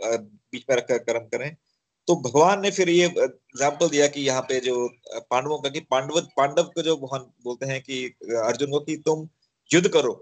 बीच 0.00 0.64
में 0.70 0.76
रखकर 0.76 0.98
कर्म 1.00 1.28
करें। 1.28 1.54
तो 2.08 2.14
भगवान 2.22 2.60
ने 2.60 2.70
फिर 2.70 2.88
ये 2.90 3.04
एग्ज़ाम्पल 3.06 3.88
दिया 3.88 4.06
कि 4.08 4.20
यहाँ 4.22 4.42
पे 4.42 4.58
जो 4.60 4.74
पांडवों 5.30 5.58
का 5.58 5.68
कि 5.68 5.80
पांडव 5.90 6.20
पांडव 6.36 6.62
को 6.74 6.82
जो 6.82 6.96
भगवान 6.96 7.20
बोलते 7.44 7.66
हैं 7.66 7.80
कि 7.82 8.04
अर्जुन 8.42 8.70
को 8.70 8.80
कि 8.80 8.96
तुम 9.06 9.28
युद्ध 9.70 9.88
करो। 9.88 10.14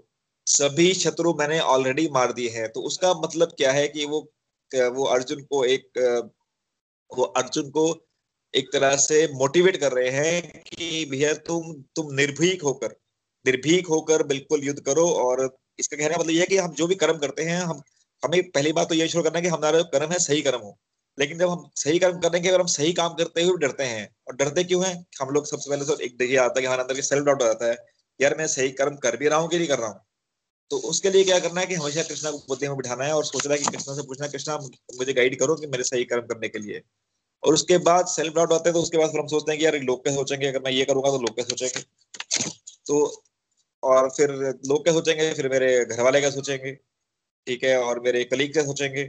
सभी 0.47 0.93
शत्रु 0.93 1.33
मैंने 1.33 1.59
ऑलरेडी 1.69 2.07
मार 2.13 2.33
दिए 2.33 2.49
हैं। 2.49 2.71
तो 2.71 2.81
उसका 2.83 3.13
मतलब 3.15 3.53
क्या 3.57 3.71
है 3.71 3.87
कि 3.87 4.05
वो 4.05 4.21
वो 4.71 5.05
अर्जुन 5.09 5.41
को 5.43 5.63
एक 5.65 5.99
वो 7.11 7.23
अर्जुन 7.37 7.69
को 7.69 7.85
एक 8.53 8.69
तरह 8.73 8.95
से 8.99 9.25
मोटिवेट 9.33 9.77
कर 9.77 9.91
रहे 9.91 10.09
हैं 10.11 10.63
कि 10.63 11.05
भैया 11.11 11.33
तुम 11.45 11.73
तुम 11.95 12.13
निर्भीक 12.15 12.61
होकर 12.63 12.95
निर्भीक 13.45 13.87
होकर 13.87 14.23
बिल्कुल 14.23 14.63
युद्ध 14.63 14.79
करो 14.79 15.07
और 15.09 15.57
इसका 15.79 15.97
कहने 15.97 16.09
का 16.09 16.17
मतलब 16.19 16.31
यह 16.31 16.41
है 16.41 16.45
कि 16.45 16.57
हम 16.57 16.73
जो 16.73 16.87
भी 16.87 16.95
कर्म 16.95 17.17
करते 17.17 17.43
हैं, 17.43 17.59
हम, 17.61 17.81
हमें 18.23 18.41
पहली 18.51 18.73
बात 18.73 18.89
तो 18.89 18.95
यही 18.95 19.09
शुरू 19.09 19.23
करना 19.23 19.37
है 19.37 19.41
कि 19.41 19.49
हमारा 19.49 19.81
कर्म 19.81 20.11
है 20.11 20.19
सही 20.19 20.41
कर्म 20.41 20.59
हो। 20.59 20.77
लेकिन 21.17 21.37
जब 21.39 21.49
हम 21.49 21.69
सही 21.75 21.99
कर्म 21.99 22.19
करने 22.19 22.39
के, 22.39 22.49
अगर 22.49 22.61
हम 22.61 22.67
सही 22.67 22.93
काम 22.93 23.13
करते 23.13 23.43
हुए 23.43 23.57
डरते 23.57 23.83
हैं, 23.83 24.07
और 24.27 24.35
डरते 24.35 24.63
क्यों 24.63 24.85
हैं? 24.85 25.05
हम 25.21 25.29
लोग 25.29 25.47
सबसे 25.47 25.69
पहले 25.69 25.85
तो 25.85 25.97
एक 25.97 26.17
देखिए 26.17 26.37
आता 26.37 26.53
है 26.57 26.61
कि 26.61 26.67
हमारे 26.67 26.81
अंदर 26.81 27.01
सेल्फ 27.01 27.25
डाउट 27.25 27.41
हो 27.41 27.47
जाता 27.47 27.65
है, 27.65 27.77
यार 28.19 28.35
मैं 28.37 28.47
सही 28.47 28.71
कर्म 28.71 28.95
कर 28.95 29.17
भी 29.17 29.27
रहा 29.27 29.39
हूँ 29.39 29.49
कि 29.49 29.57
नहीं 29.57 29.67
कर 29.67 29.79
रहा 29.79 29.89
हूँ? 29.89 29.99
तो 30.71 30.77
उसके 30.89 31.09
लिए 31.09 31.23
क्या 31.23 31.39
करना 31.39 31.61
है 31.61 31.67
कि 31.67 31.73
हमेशा 31.73 32.03
कृष्णा 32.03 32.31
को 32.31 32.37
बुद्धि 32.37 32.67
में 32.67 32.77
बिठाना 32.77 33.03
है 33.03 33.13
और 33.13 33.25
सोचना 33.25 33.53
है 33.53 33.59
कि 33.59 33.65
कृष्णा 33.65 33.95
से 33.95 34.01
पूछना 34.01 34.27
कृष्णा, 34.27 34.57
मुझे 34.97 35.13
गाइड 35.13 35.39
करो 35.39 35.55
कि 35.55 35.67
मेरे 35.67 35.83
सही 35.83 36.05
कर्म 36.05 36.27
करने 36.27 36.49
के 36.49 36.59
लिए। 36.59 36.81
और 37.43 37.53
उसके 37.53 37.77
बाद 37.77 38.05
सेल्फ 38.05 38.33
डाउट 38.33 38.53
आते 38.53 38.69
हैं 38.69 38.73
तो 38.73 38.81
उसके 38.81 38.97
बाद 38.97 39.11
फिर 39.11 39.19
हम 39.19 39.27
सोचते 39.27 39.51
हैं 39.51 39.59
कि 39.59 39.65
यार 39.65 39.75
लोग 39.81 40.03
क्या 40.03 40.13
सोचेंगे? 40.15 40.47
अगर 40.47 40.61
मैं 40.61 40.71
ये 40.71 40.85
करूँगा 40.85 41.09
तो 41.09 41.17
लोग 41.17 41.35
क्या 41.35 41.45
सोचेंगे? 41.45 41.81
तो 42.85 43.23
और 43.83 44.09
फिर 44.09 44.29
लोग 44.67 44.83
क्या 44.83 44.93
सोचेंगे? 44.93 45.33
फिर 45.33 45.49
मेरे 45.49 45.85
घर 45.85 46.01
वाले 46.03 46.19
क्या 46.19 46.29
सोचेंगे? 46.31 46.71
ठीक 47.47 47.63
है, 47.63 47.77
और 47.79 47.99
मेरे 48.01 48.23
कलीग 48.25 48.53
क्या 48.53 48.63
सोचेंगे? 48.65 49.03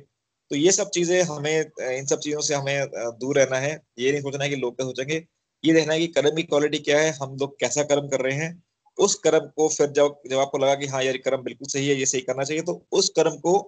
तो 0.51 0.57
ये 0.57 0.73
सब 0.73 0.91
चीज़ें 0.91 1.23
हमें, 1.25 1.59
इन 1.91 2.07
सब 2.07 2.21
चीज़ों 2.21 2.41
से 2.43 2.55
हमें 2.55 2.87
दूर 3.19 3.39
रहना 3.39 3.59
है। 3.59 3.73
ये 3.99 4.13
नहीं 4.13 4.23
सोचना 4.23 4.45
है 4.45 4.51
कि 4.51 4.57
लोग 4.57 4.77
क्या 4.77 4.87
सोचेंगे। 4.87 5.25
ये 5.65 5.73
देखना 5.75 5.95
है 5.95 6.01
कि 6.01 6.07
कर्म 6.11 6.37
की 6.37 6.43
क्वालिटी 6.45 6.79
क्या 6.81 7.01
है, 7.01 7.13
हम 7.15 7.37
लोग 7.41 7.59
कैसा 7.61 7.83
कर्म 7.85 8.09
कर 8.09 8.21
रहे 8.21 8.37
हैं। 8.37 8.63
उस 8.99 9.15
कर्म 9.21 9.47
को 9.57 9.69
फिर 9.71 9.87
जब 9.93 10.17
जब 10.31 10.39
आपको 10.39 10.59
लगा 10.59 10.75
कि 10.77 10.87
हाँ 10.89 11.03
यार 11.05 11.17
कर्म 11.19 11.43
बिल्कुल 11.43 11.69
सही 11.69 11.89
है, 11.89 11.95
ये 11.97 12.07
सही 12.07 12.21
करना 12.23 12.45
चाहिए 12.45 12.63
तो 12.63 12.83
उस 12.93 13.09
कर्म 13.17 13.37
को 13.41 13.59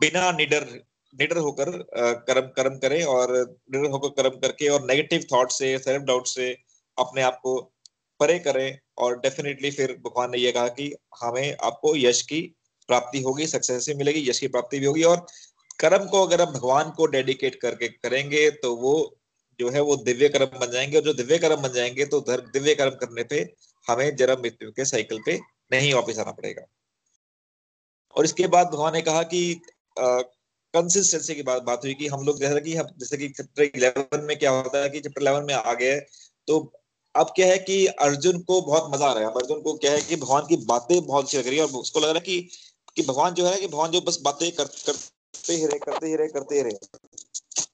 बिना 0.00 0.30
निडर 0.32 0.64
निडर 1.14 1.38
होकर 1.38 1.70
कर्म 2.28 2.46
कर्म 2.56 2.76
करें 2.78 3.02
और 3.06 3.32
निडर 3.70 3.90
होकर 3.90 4.08
कर्म 4.22 4.38
करके 4.40 4.68
और 4.68 4.84
नेगेटिव 4.86 5.24
थॉट 5.32 5.50
से 5.52 5.76
सेल्फ 5.78 6.02
डाउट 6.02 6.26
से 6.26 6.50
अपने 6.98 7.22
आप 7.22 7.38
को 7.42 7.60
परे 8.20 8.38
करें। 8.38 8.78
और 9.02 9.18
डेफिनेटली 9.18 9.70
फिर 9.70 9.92
भगवान 9.92 10.30
ने 10.30 10.38
यह 10.38 10.52
कहा 10.52 10.68
कि 10.68 10.92
हमें 11.20 11.56
आपको 11.62 11.96
यश 11.96 12.22
की 12.22 12.40
प्राप्ति 12.88 13.22
होगी 13.22 13.46
सक्सेस 13.46 13.86
भी 13.88 13.94
मिलेगी, 13.94 14.28
यश 14.30 14.38
की 14.38 14.48
प्राप्ति 14.48 14.78
भी 14.78 14.86
होगी 14.86 15.02
और 15.02 15.26
कर्म 15.78 16.06
को 16.06 16.26
अगर 16.26 16.42
हम 16.42 16.52
भगवान 16.52 16.90
को 16.90 17.06
डेडिकेट 17.06 17.54
करके 17.54 17.88
करेंगे 17.88 18.50
तो 18.50 18.74
वो 18.76 18.94
जो 19.60 19.70
है 19.70 19.80
वो 19.80 19.96
दिव्य 19.96 20.28
कर्म 20.28 20.58
बन 20.58 20.70
जाएँगे 20.70 20.96
और 20.96 21.02
जो 21.02 21.14
दिव्य 21.14 21.38
कर्म 21.38 21.62
बन 21.62 21.72
जाएँगे 21.72 22.04
तो 22.06 22.20
दिव्य 22.30 22.74
कर्म 22.74 22.90
करने 22.90 23.22
पे 23.24 23.40
हमें 23.88 24.16
जन्म 24.16 24.40
मृत्यु 24.42 24.70
के 24.70 24.84
साइकिल 24.84 25.20
पे 25.26 25.38
नहीं 25.72 25.92
वापिस 25.94 26.18
आना 26.18 26.30
पड़ेगा। 26.30 26.62
और 28.16 28.24
इसके 28.24 28.46
बाद 28.46 28.66
भगवान 28.66 28.92
ने 28.92 29.00
कहा 29.02 29.22
कि 29.22 29.60
कंसिस्टेंसी 29.98 31.34
की 31.34 31.42
बात 31.42 31.62
बात 31.62 31.84
हुई 31.84 31.94
कि 31.94 32.08
हम 32.08 32.24
लोग 32.26 32.40
जैसा 32.40 32.58
कि 32.58 32.74
हम, 32.74 32.86
जैसे 32.98 33.16
कि 33.16 33.28
चैप्टर 33.28 33.62
इलेवन 33.62 34.24
में 34.24 34.38
क्या 34.38 34.50
होता 34.50 34.82
है 34.82 34.90
कि 34.90 35.00
चैप्टर 35.00 35.22
इलेवन 35.22 35.44
में 35.44 35.54
आ 35.54 35.74
गए 35.74 35.98
तो 36.46 36.81
अब 37.14 37.32
क्या 37.36 37.46
है 37.46 37.58
कि 37.60 37.84
अर्जुन 37.86 38.38
को 38.40 38.60
बहुत 38.62 38.90
मज़ा 38.92 39.06
आ 39.06 39.12
रहा 39.12 39.22
है। 39.22 39.30
अर्जुन 39.32 39.60
को 39.62 39.74
क्या 39.76 39.92
है 39.92 40.00
कि 40.02 40.16
भगवान 40.16 40.46
की 40.46 40.56
बातें 40.66 41.00
बहुत 41.06 41.24
अच्छी 41.24 41.38
लग 41.38 41.46
रही 41.46 41.56
है 41.56 41.64
और 41.64 41.80
उसको 41.80 42.00
लग 42.00 42.08
रहा 42.08 42.14
है 42.14 42.20
कि 42.22 42.40
कि 42.96 43.02
भगवान 43.02 43.34
जो 43.34 43.46
है 43.46 43.58
कि 43.58 43.66
भगवान 43.66 43.90
जो 43.90 44.00
बस 44.02 44.18
बातें 44.24 44.50
कर, 44.52 44.64
करते 44.64 45.54
ही 45.54 45.66
रहे 45.66 45.78
करते 45.80 46.06
ही 46.06 46.16
रहे 46.16 46.28
करते 46.28 46.54
ही 46.54 46.62
रहे। 46.62 46.72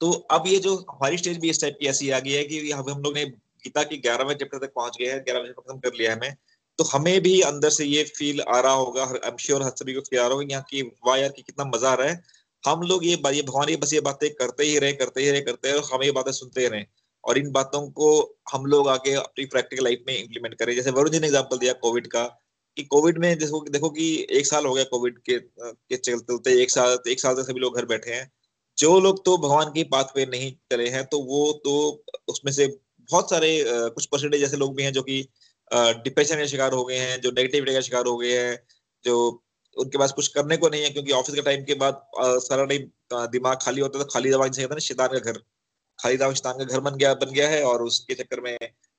तो 0.01 0.11
अब 0.31 0.47
ये 0.47 0.59
जो 0.61 0.75
हमारी 0.91 1.19
स्टेज 1.19 1.39
भी 1.39 1.51
इस 1.51 1.61
टाइप 1.61 1.77
की 1.81 1.87
ऐसी 1.87 2.11
आ 2.11 2.19
गई 2.21 2.33
है 2.33 2.45
कि 2.45 2.71
हम 2.71 2.91
हम 2.91 3.03
लोग 3.03 3.15
ने 3.15 3.25
गीता 3.25 3.83
की 3.85 3.97
ग्यारहवें 3.99 4.35
चैप्टर 4.35 4.59
तक 4.59 4.73
पहुँच 4.75 4.97
गए 4.99 5.07
हैं 5.07 5.21
ग्यारहवें 5.25 5.47
चैप्टर 5.47 5.63
खत्म 5.63 5.79
कर 5.81 5.97
लिया 5.99 6.11
है 6.11 6.17
हमें। 6.17 6.37
तो 6.79 6.85
हमें 6.85 7.21
भी 7.23 7.41
अंदर 7.43 7.71
से 7.71 7.85
ये 7.85 8.03
फील 8.17 8.41
आ 8.41 8.61
रहा 8.61 8.73
होगा 8.75 9.05
आई 9.05 9.29
एम 9.29 9.37
श्योर 9.41 9.63
हर 9.63 9.71
सभी 9.79 9.95
को 9.95 10.01
फील 10.01 10.19
आ 10.19 10.23
रहा 10.23 10.33
होगा 10.33 10.47
यहाँ 10.51 10.65
की 10.71 10.83
वाह 11.07 11.17
यार 11.17 11.31
की 11.31 11.43
कितना 11.43 11.65
मज़ा 11.67 11.91
आ 11.91 11.95
रहा 11.95 12.09
है। 12.09 12.23
हम 12.65 12.83
लोग 12.83 13.05
ये 13.07 13.17
भगवान 13.19 13.69
ये 13.69 13.77
बस 13.77 13.93
ये 13.93 14.01
बातें 14.03 14.29
करते 14.35 14.65
ही 14.65 14.79
रहे 14.79 14.93
करते 14.95 15.23
ही 15.23 15.31
रहे 15.31 15.41
करते 15.41 15.73
रहे 15.73 15.81
हम 15.93 16.03
ये 16.03 16.11
बातें 16.13 16.33
सुनते 16.33 16.69
रहे। 16.69 16.85
और 17.29 17.39
इन 17.39 17.51
बातों 17.53 17.81
को 17.93 18.11
हम 18.53 18.67
लोग 18.67 18.89
आगे 18.89 19.13
अपनी 19.15 19.45
प्रैक्टिकल 19.47 19.85
लाइफ 19.85 20.05
में 20.07 20.17
इम्प्लीमेंट 20.19 20.55
करें। 20.55 20.75
जैसे 20.75 20.91
वरुण 20.91 21.11
जी 21.11 21.21
ने 21.21 21.27
एग्ज़ाम्पल 21.27 21.59
दिया 21.59 21.73
कोविड 21.83 22.07
का, 22.07 22.25
कि 22.77 22.83
कोविड 22.85 23.19
में 23.19 23.39
देखो 23.39 23.61
देखो 23.71 23.91
कि 23.91 24.27
एक 24.31 24.47
साल 24.47 24.67
हो 24.67 24.75
गया 24.75 24.85
कोविड 24.91 25.19
के 25.21 25.39
के 25.39 25.97
चलते 25.97 26.25
चलते 26.27 26.61
एक 26.63 26.71
साल 26.71 26.99
एक 27.09 27.21
साल 27.21 27.35
से 27.37 27.43
सभी 27.43 27.61
लोग 27.61 27.77
घर 27.77 27.87
बैठे 27.87 28.13
हैं। 28.13 28.31
जो 28.79 28.99
लोग 29.01 29.25
तो 29.25 29.37
भगवान 29.39 29.73
की 29.73 29.85
बात 29.93 30.13
पे 30.15 30.27
नहीं 30.27 30.51
चले 30.73 30.89
हैं 30.89 31.05
तो 31.07 31.19
वो 31.25 31.53
तो 31.65 31.73
उसमें 32.29 32.53
से 32.53 32.67
बहुत 33.09 33.31
सारे 33.31 33.51
कुछ 33.67 34.07
परसेंटेज 34.07 34.43
ऐसे 34.45 34.57
लोग 34.57 34.75
भी 34.77 34.83
हैं 34.83 34.93
जो 34.93 35.03
कि 35.03 35.21
डिप्रेशन 35.71 36.37
के 36.37 36.47
शिकार 36.49 36.73
हो 36.73 36.85
गए 36.85 36.97
हैं, 36.97 37.21
जो 37.21 37.31
नेगेटिविटी 37.31 37.75
का 37.75 37.81
शिकार 37.81 38.07
हो 38.07 38.17
गए 38.17 38.33
हैं, 38.33 38.59
जो 39.05 39.17
उनके 39.77 39.99
पास 39.99 40.13
कुछ 40.13 40.29
करने 40.29 40.57
को 40.57 40.69
नहीं 40.69 40.83
है, 40.83 40.91
क्योंकि 40.91 41.13
ऑफ़िस 41.13 41.35
के 41.35 41.43
टाइम 41.43 41.65
के 41.65 41.75
बाद 41.75 42.03
सारा 42.43 42.65
टाइम 42.65 43.27
दिमाग 43.33 43.59
खाली 43.63 43.81
होता 43.81 43.99
है 43.99 44.05
तो 44.05 44.11
खाली 44.13 44.31
दिमाग 44.31 44.55
कहता 44.57 44.75
है 44.75 44.81
शैतान 44.81 45.09
का 45.09 45.33
घर। 45.33 45.41
खाली 45.99 46.17
दिमाग 46.17 46.37
का 46.37 46.65
घर 46.65 46.81
बन 46.81 46.97
गया 46.97 47.15
बन 47.15 47.33
गया 47.33 47.49
है 47.49 47.63
और 47.65 47.83
उसके 47.83 48.15
चक्कर 48.15 48.41
में 48.41 48.57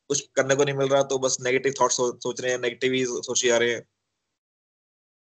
कुछ 0.09 0.21
करने 0.35 0.55
को 0.55 0.63
नहीं 0.63 0.75
मिल 0.75 0.87
रहा 0.87 1.01
तो 1.03 1.17
बस 1.19 1.37
नेगेटिव 1.41 1.73
थॉट 1.81 1.91
सोच 1.91 2.41
रहे 2.41 2.51
हैं 2.51 2.59
नेगेटिव 2.59 2.93
ही 2.93 3.05
सोचे 3.05 3.47
जा 3.47 3.57
रहे 3.57 3.73
हैं। 3.73 3.83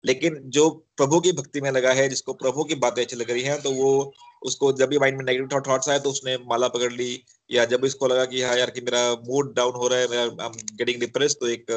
लेकिन 0.05 0.35
जो 0.49 0.69
प्रभु 0.97 1.21
की 1.21 1.33
भक्ति 1.33 1.61
में 1.61 1.71
लगा 1.71 1.93
है, 1.93 2.09
जिसको 2.09 2.33
प्रभु 2.35 2.65
की 2.65 2.75
बातें 2.77 3.03
अच्छी 3.03 3.17
लग 3.17 3.31
रही 3.31 3.43
हैं 3.43 3.61
तो 3.63 3.71
वो 3.73 4.13
उसको 4.43 4.73
जब 4.73 4.89
भी 4.89 4.99
माइंड 4.99 5.17
में 5.19 5.25
नेगेटिव 5.25 5.63
थॉट्स 5.69 5.89
आए 5.89 5.99
तो 6.01 6.11
उसने 6.11 6.37
माला 6.49 6.69
पकड़ 6.69 6.93
ली, 6.93 7.23
या 7.51 7.65
जब 7.65 7.85
इसको 7.85 8.07
लगा 8.07 8.25
कि 8.25 8.43
हाँ 8.43 8.57
यार 8.57 8.71
कि 8.71 8.81
मेरा 8.81 9.03
मूड 9.29 9.55
डाउन 9.57 9.75
हो 9.75 9.89
रहा 9.89 9.99
है, 9.99 10.09
मेरा 10.09 10.49
गेटिंग 10.49 11.01
डिप्रेस 11.01 11.37
तो 11.41 11.49
एक 11.49 11.73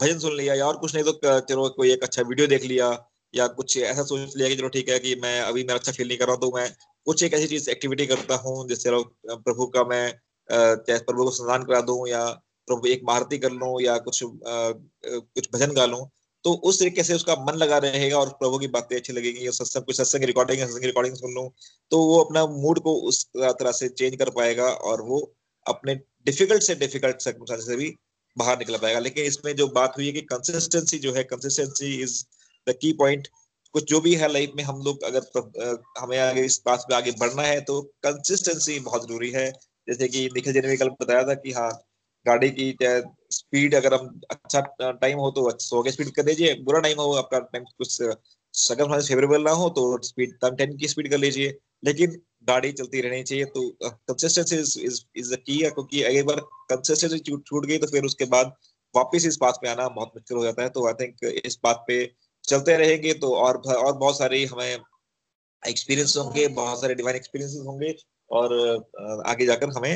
भजन 0.00 0.18
सुन 0.18 0.36
लिया, 0.36 0.54
या 0.54 0.66
और 0.66 0.76
कुछ 0.76 0.94
नहीं 0.94 1.04
तो 1.04 1.40
चलो 1.40 1.68
कोई 1.70 1.92
एक 1.92 2.02
अच्छा 2.02 2.22
वीडियो 2.22 2.46
देख 2.48 2.64
लिया, 2.64 2.90
या 3.34 3.46
कुछ 3.48 3.76
ऐसा 3.78 4.02
सोच 4.04 4.36
लिया 4.36 4.48
कि 4.48 4.56
चलो 4.56 4.68
ठीक 4.68 4.88
है 4.88 4.98
कि 4.98 5.14
मैं 5.22 5.40
अभी 5.42 5.62
मेरा 5.62 5.78
अच्छा 5.78 5.92
फील 5.92 6.08
नहीं 6.08 6.18
कर 6.18 6.26
रहा 6.26 6.36
तो 6.36 6.52
मैं 6.56 6.70
कुछ 7.06 7.22
एक 7.22 7.34
ऐसी 7.34 7.46
चीज़ 7.46 7.70
एक्टिविटी 7.70 8.06
करता 8.06 8.34
हूँ 8.36 8.68
जिससे 8.68 8.90
प्रभु 9.28 9.66
का 9.66 9.84
मैं 9.84 10.04
प्रभु 10.48 11.24
को 11.24 11.30
स्नान 11.30 11.62
करा 11.62 11.80
दूँ 11.80 12.08
या 12.08 12.24
प्रभु 12.68 12.88
एक 12.88 13.02
महारती 13.08 13.38
कर 13.38 13.52
लूँ 13.52 13.80
या 13.82 13.96
कुछ 13.98 14.20
कुछ 14.24 15.48
भजन 15.54 15.72
गा 15.72 15.86
लूँ 15.86 16.06
तो 16.44 16.52
उस 16.64 16.78
तरीके 16.80 17.02
से 17.02 17.14
उसका 17.14 17.34
मन 17.44 17.54
लगा 17.54 17.78
रहेगा 17.78 18.18
और 18.18 18.28
प्रभु 18.40 18.58
की 18.58 18.66
बातें 18.68 18.96
अच्छी 18.96 19.12
लगेगी 19.12 19.50
सत्संग, 19.50 19.82
कुछ 19.82 19.96
सत्संग 19.96 20.24
रिकॉर्डिंग 20.24 20.60
सत्संग 20.60 20.84
रिकॉर्डिंग 20.84 21.14
सुन 21.16 21.34
लूँ 21.34 21.48
तो 21.90 21.98
वो 21.98 22.18
अपना 22.24 22.44
मूड 22.46 22.80
को 22.80 22.94
उस 23.08 23.24
तरह 23.36 23.72
से 23.72 23.88
चेंज 23.88 24.16
कर 24.16 24.30
पाएगा 24.30 24.68
और 24.90 25.02
वो 25.02 25.20
अपने 25.66 25.94
डिफ़िकल्ट 26.26 26.62
से 26.62 26.74
डिफ़िकल्ट 26.74 27.20
से 27.20 27.76
भी 27.76 27.94
बाहर 28.36 28.58
निकल 28.58 28.76
पाएगा। 28.76 28.98
लेकिन 28.98 29.24
इसमें 29.24 29.54
जो 29.56 29.66
बात 29.74 29.94
हुई 29.96 30.06
है 30.06 30.12
कि 30.12 30.20
कंसिस्टेंसी 30.32 30.98
जो 30.98 31.12
है 31.12 31.24
consistency 31.24 31.94
is 32.02 32.22
the 32.66 32.74
key 32.80 32.92
point 32.92 33.28
कुछ 33.76 33.88
जो 33.88 34.00
भी 34.00 34.14
है 34.14 34.32
लाइफ 34.32 34.52
में 34.56 34.62
हम 34.64 34.80
लोग 34.82 35.02
अगर 35.04 35.72
हमें 35.98 36.18
आगे 36.18 36.44
इस 36.44 36.62
बात 36.66 36.84
पे 36.88 36.94
आगे 36.94 37.10
बढ़ना 37.20 37.42
है 37.42 37.60
तो 37.62 37.80
कंसिस्टेंसी 38.04 38.78
बहुत 38.80 39.02
ज़रूरी 39.02 39.30
है। 39.30 39.50
जैसे 39.88 40.08
कि 40.08 40.24
निखिल 40.34 40.52
जी 40.52 40.60
ने 40.60 40.68
भी 40.68 40.76
कल 40.76 40.88
बताया 41.00 41.22
था 41.22 41.34
कि 41.36 41.52
हाँ 41.52 41.70
गाड़ी 42.26 42.50
की 42.50 42.76
स्पीड 43.32 43.74
अगर 43.74 43.94
हम 43.94 44.20
अच्छा 44.30 44.60
टाइम 44.92 45.18
हो 45.18 45.30
तो 45.30 45.50
सौ 45.60 45.82
के 45.82 45.90
स्पीड 45.90 46.10
कर 46.10 46.22
दीजिए 46.22 46.54
बुरा 46.62 46.80
टाइम 46.80 47.00
हो, 47.00 47.12
आपका 47.14 47.38
टाइम 47.38 47.64
कुछ 47.64 48.02
सगम 48.54 48.98
फेवरेबल 49.00 49.42
ना 49.42 49.50
हो 49.52 49.68
तो 49.70 49.84
स्पीड 50.04 50.32
टेन 50.44 50.76
की 50.76 50.88
स्पीड 50.88 51.10
कर 51.10 51.18
लीजिए। 51.18 51.56
लेकिन 51.84 52.16
गाड़ी 52.48 52.72
चलती 52.72 53.00
रहनी 53.00 53.22
चाहिए 53.22 53.44
तो 53.46 53.68
कंसिस्टेंसी 53.82 54.56
इज़ 54.56 55.00
इज़ 55.16 55.34
की 55.36 55.58
है, 55.58 55.70
क्योंकि 55.70 56.02
एक 56.04 56.26
बार 56.26 56.40
कंसिस्टेंसी 56.70 57.18
छूट 57.18 57.66
गई 57.66 57.78
तो 57.78 57.86
फिर 57.86 58.04
उसके 58.04 58.24
बाद 58.26 58.54
वापस 58.94 59.26
इस 59.26 59.38
बात 59.40 59.58
पे 59.62 59.68
आना 59.68 59.88
बहुत 59.90 60.12
मुश्किल 60.16 60.36
हो 60.36 60.44
जाता 60.44 60.62
है। 60.62 60.68
तो 60.68 60.86
आई 60.86 60.92
थिंक 61.00 61.42
इस 61.44 61.58
बात 61.64 61.84
पे 61.88 62.04
चलते 62.48 62.76
रहेंगे 62.76 63.12
तो 63.14 63.34
और 63.36 63.56
और 63.68 63.92
बहुत 63.94 64.18
सारे 64.18 64.44
हमें 64.44 64.78
एक्सपीरियंस 65.62 66.16
होंगे, 66.16 66.46
बहुत 66.48 66.80
सारे 66.80 66.94
डिवाइन 66.94 67.16
एक्सपीरियंसेस 67.16 67.62
होंगे 67.66 67.94
और 68.30 69.22
आगे 69.26 69.46
जाकर 69.46 69.70
हमें 69.76 69.94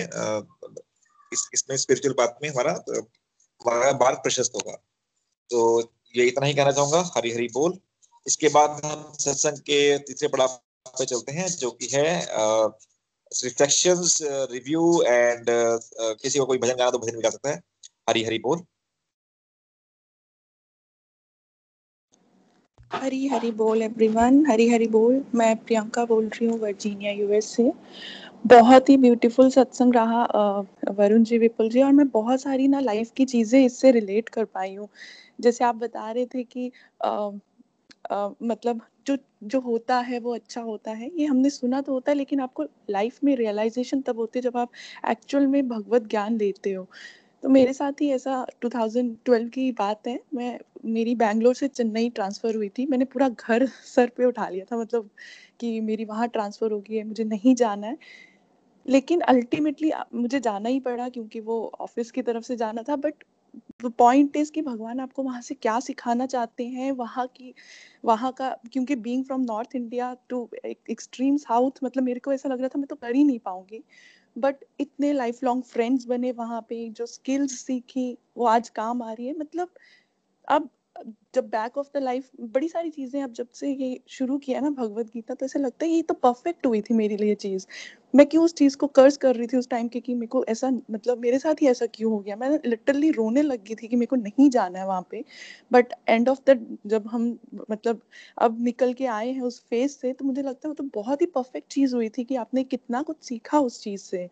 इस, 1.32 1.48
इसमें 1.54 1.76
स्पिरिचुअल 1.76 2.14
बात 2.18 2.38
में 2.42 2.48
हमारा 2.48 3.92
मार्ग 3.94 4.18
प्रशस्त 4.18 4.52
होगा। 4.54 4.72
तो 5.50 5.80
ये 6.14 6.26
इतना 6.26 6.46
ही 6.46 6.54
कहना 6.54 6.72
चाहूँगा। 6.72 7.00
हरी 7.16 7.32
हरी 7.32 7.48
बोल। 7.54 7.78
इसके 8.26 8.48
बाद 8.48 8.80
हम 8.84 9.12
सत्संग 9.18 9.58
के 9.60 9.98
तीसरे 10.00 10.28
पड़ाव 10.28 10.48
पे 10.88 11.04
चलते 11.04 11.32
हैं, 11.32 11.46
जो 11.48 11.70
कि 11.70 11.88
है 11.92 12.26
रिफ्लेक्शंस 13.32 14.18
रिव्यू 14.22 15.02
एंड 15.02 15.46
किसी 16.22 16.38
को 16.38 16.46
कोई 16.46 16.58
भजन 16.58 16.76
गाना 16.76 16.90
तो 16.90 16.98
भजन 16.98 17.16
भी 17.16 17.22
गा 17.22 17.30
सकता 17.30 17.50
है। 17.50 17.62
हरी 18.08 18.24
हरी 18.24 18.38
बोल। 18.38 18.64
हरी 22.90 23.26
हरी 23.28 23.50
बोल 23.50 23.82
एवरीवन 23.82 24.44
हरी 24.46 24.68
हरी 24.68 24.86
बोल। 24.88 25.22
मैं 25.34 25.54
प्रियंका 25.56 26.04
बोल 26.04 26.24
रही 26.26 26.46
हूँ 26.46 26.58
वर्जीनिया 26.60 27.12
यूएस 27.12 27.46
से। 27.46 27.70
बहुत 28.46 28.88
ही 28.88 28.96
ब्यूटीफुल 28.96 29.50
सत्संग 29.50 29.94
रहा 29.94 30.24
वरुण 30.90 31.22
जी 31.24 31.38
विपुल 31.38 31.68
जी 31.70 31.82
और 31.82 31.92
मैं 31.92 32.08
बहुत 32.10 32.40
सारी 32.42 32.68
ना 32.68 32.80
लाइफ 32.80 33.10
की 33.16 33.24
चीज़ें 33.24 33.64
इससे 33.64 33.90
रिलेट 33.90 34.28
कर 34.28 34.44
पाई 34.44 34.74
हूँ। 34.74 34.88
जैसे 35.40 35.64
आप 35.64 35.74
बता 35.76 36.10
रहे 36.10 36.26
थे 36.26 36.42
कि 36.44 36.70
आ, 37.04 37.30
आ, 38.10 38.28
मतलब 38.42 38.80
जो 39.06 39.16
जो 39.44 39.60
होता 39.60 39.98
है 40.00 40.18
वो 40.20 40.34
अच्छा 40.34 40.60
होता 40.60 40.90
है 40.90 41.10
ये 41.18 41.26
हमने 41.26 41.50
सुना 41.50 41.80
तो 41.80 41.92
होता 41.92 42.10
है 42.12 42.16
लेकिन 42.18 42.40
आपको 42.40 42.64
लाइफ 42.90 43.18
में 43.24 43.34
रियलाइजेशन 43.36 44.00
तब 44.00 44.18
होती 44.18 44.38
है 44.38 44.42
जब 44.42 44.56
आप 44.56 44.70
एक्चुअल 45.10 45.46
में 45.46 45.68
भगवत 45.68 46.08
ज्ञान 46.10 46.36
लेते 46.38 46.72
हो। 46.72 46.86
तो 47.42 47.48
मेरे 47.48 47.72
साथ 47.72 48.00
ही 48.00 48.10
ऐसा 48.12 48.44
2012 48.62 49.48
की 49.50 49.70
बात 49.74 50.06
है। 50.06 50.18
मैं, 50.34 50.58
मेरी 50.86 51.14
बैंगलोर 51.16 51.54
से 51.54 51.68
चेन्नई 51.68 52.08
ट्रांसफ़र 52.10 52.54
हुई 52.56 52.68
थी। 52.70 52.86
मैंने 52.86 53.04
पूरा 53.06 53.28
घर 53.30 53.66
सर 53.86 54.08
पे 54.16 54.24
उठा 54.24 54.48
लिया 54.48 54.64
था 54.64 54.76
मतलब 54.76 55.08
कि 55.60 55.80
मेरी 55.82 56.04
वहाँ 56.04 56.28
ट्रांसफ़र 56.28 56.72
हो 56.72 56.80
गई 56.80 56.96
है, 56.96 57.04
मुझे 57.04 57.24
नहीं 57.26 57.54
जाना 57.56 57.86
है। 57.86 57.96
लेकिन 58.86 59.20
अल्टीमेटली 59.22 59.92
मुझे 60.14 60.40
जाना 60.40 60.68
ही 60.68 60.80
पड़ा 60.80 61.08
क्योंकि 61.10 61.40
वो 61.42 61.60
ऑफ़िस 61.80 62.10
की 62.10 62.22
तरफ़ 62.22 62.44
से 62.44 62.56
जाना 62.56 62.82
था। 62.84 62.96
बट 62.98 63.24
पॉइंट 63.98 64.36
इज़ 64.36 64.52
कि 64.52 64.62
भगवान 64.62 65.00
आपको 65.00 65.22
वहाँ 65.22 65.40
से 65.42 65.54
क्या 65.56 65.78
सिखाना 65.80 66.26
चाहते 66.26 66.64
हैं, 66.66 66.90
वहाँ 66.92 67.26
की, 67.28 67.54
वहाँ 68.04 68.32
का, 68.34 68.50
क्योंकि 68.72 68.96
being 68.98 69.24
from 69.26 69.42
north 69.42 69.76
India 69.76 70.14
to 70.28 70.48
extreme 70.66 71.36
south 71.38 71.80
मतलब 71.84 72.04
मेरे 72.04 72.20
को 72.20 72.32
ऐसा 72.32 72.48
लग 72.48 72.60
रहा 72.60 72.68
था, 72.68 72.78
मैं 72.78 72.86
तो 72.88 72.96
कर 72.96 73.14
ही 73.16 73.24
नहीं 73.24 73.38
पाऊँगी। 73.40 73.82
बट 74.40 74.64
इतने 74.80 75.12
लाइफ 75.12 75.42
लॉन्ग 75.44 75.64
फ्रेंड्स 75.64 76.06
बने 76.06 76.32
वहाँ 76.32 76.60
पे, 76.68 76.88
जो 76.90 77.06
स्किल्स 77.06 77.58
सीखी, 77.60 78.18
वो 78.36 78.46
आज 78.46 78.68
काम 78.68 79.02
आ 79.02 79.12
रही 79.12 79.26
है। 79.26 79.38
मतलब 79.38 79.68
अब 80.48 80.70
जब 81.34 81.48
बैक 81.50 81.76
ऑफ़ 81.78 81.88
द 81.94 82.02
लाइफ 82.02 82.30
बड़ी 82.52 82.68
सारी 82.68 82.90
चीज़ें 82.90 83.22
अब 83.22 83.32
जब 83.32 83.48
से 83.54 83.70
ये 83.72 83.98
शुरू 84.10 84.38
किया 84.38 84.60
ना 84.60 84.70
भगवत 84.72 85.06
गीता 85.06 85.34
तो 85.34 85.46
ऐसा 85.46 85.58
लगता 85.58 85.84
है 85.86 85.90
ये 85.92 86.02
तो 86.02 86.14
परफेक्ट 86.16 86.66
हुई 86.66 86.80
थी 86.82 86.94
मेरे 86.94 87.16
लिए 87.16 87.34
चीज़। 87.36 87.66
मैं 88.14 88.26
क्यों 88.26 88.44
उस 88.44 88.54
चीज़ 88.54 88.76
को 88.76 88.86
कर्ज 88.88 89.16
कर 89.16 89.34
रही 89.36 89.46
थी 89.46 89.56
उस 89.56 89.68
टाइम 89.68 89.88
के 89.88 90.00
कि 90.00 90.14
मेरे 90.14 90.26
को 90.26 90.44
ऐसा 90.48 90.70
मतलब 90.90 91.18
मेरे 91.18 91.38
साथ 91.38 91.62
ही 91.62 91.66
ऐसा 91.68 91.86
क्यों 91.86 92.12
हो 92.12 92.18
गया? 92.20 92.36
मैं 92.36 92.50
लिटरली 92.66 93.10
रोने 93.10 93.42
लग 93.42 93.64
गई 93.64 93.74
थी 93.74 93.88
कि 93.88 93.96
मेरे 93.96 94.06
को 94.06 94.16
नहीं 94.16 94.48
जाना 94.50 94.78
है 94.78 94.86
वहाँ 94.86 95.06
पे। 95.10 95.24
बट 95.70 95.92
एंड 96.08 96.28
ऑफ़ 96.28 96.40
द 96.50 96.78
जब 96.86 97.06
हम 97.08 97.28
मतलब 97.70 98.00
अब 98.38 98.60
निकल 98.62 98.92
के 98.94 99.06
आए 99.08 99.30
हैं 99.30 99.42
उस 99.42 99.60
फ़ेज़ 99.70 99.92
से 99.92 100.12
तो 100.12 100.24
मुझे 100.24 100.42
लगता 100.42 100.68
है 100.68 100.70
वो 100.70 100.74
तो 100.76 100.84
बहुत 100.94 101.22
ही 101.22 101.26
परफेक्ट 101.34 101.72
चीज़ 101.72 101.94
हुई 101.94 102.08
थी 102.08 102.24
कि 102.24 102.36
आपने 102.36 102.64
कितना 102.66 103.02
कुछ 103.02 103.16
सीखा 103.24 103.60
उस 103.60 103.82
चीज़ 103.82 104.02
से। 104.02 104.28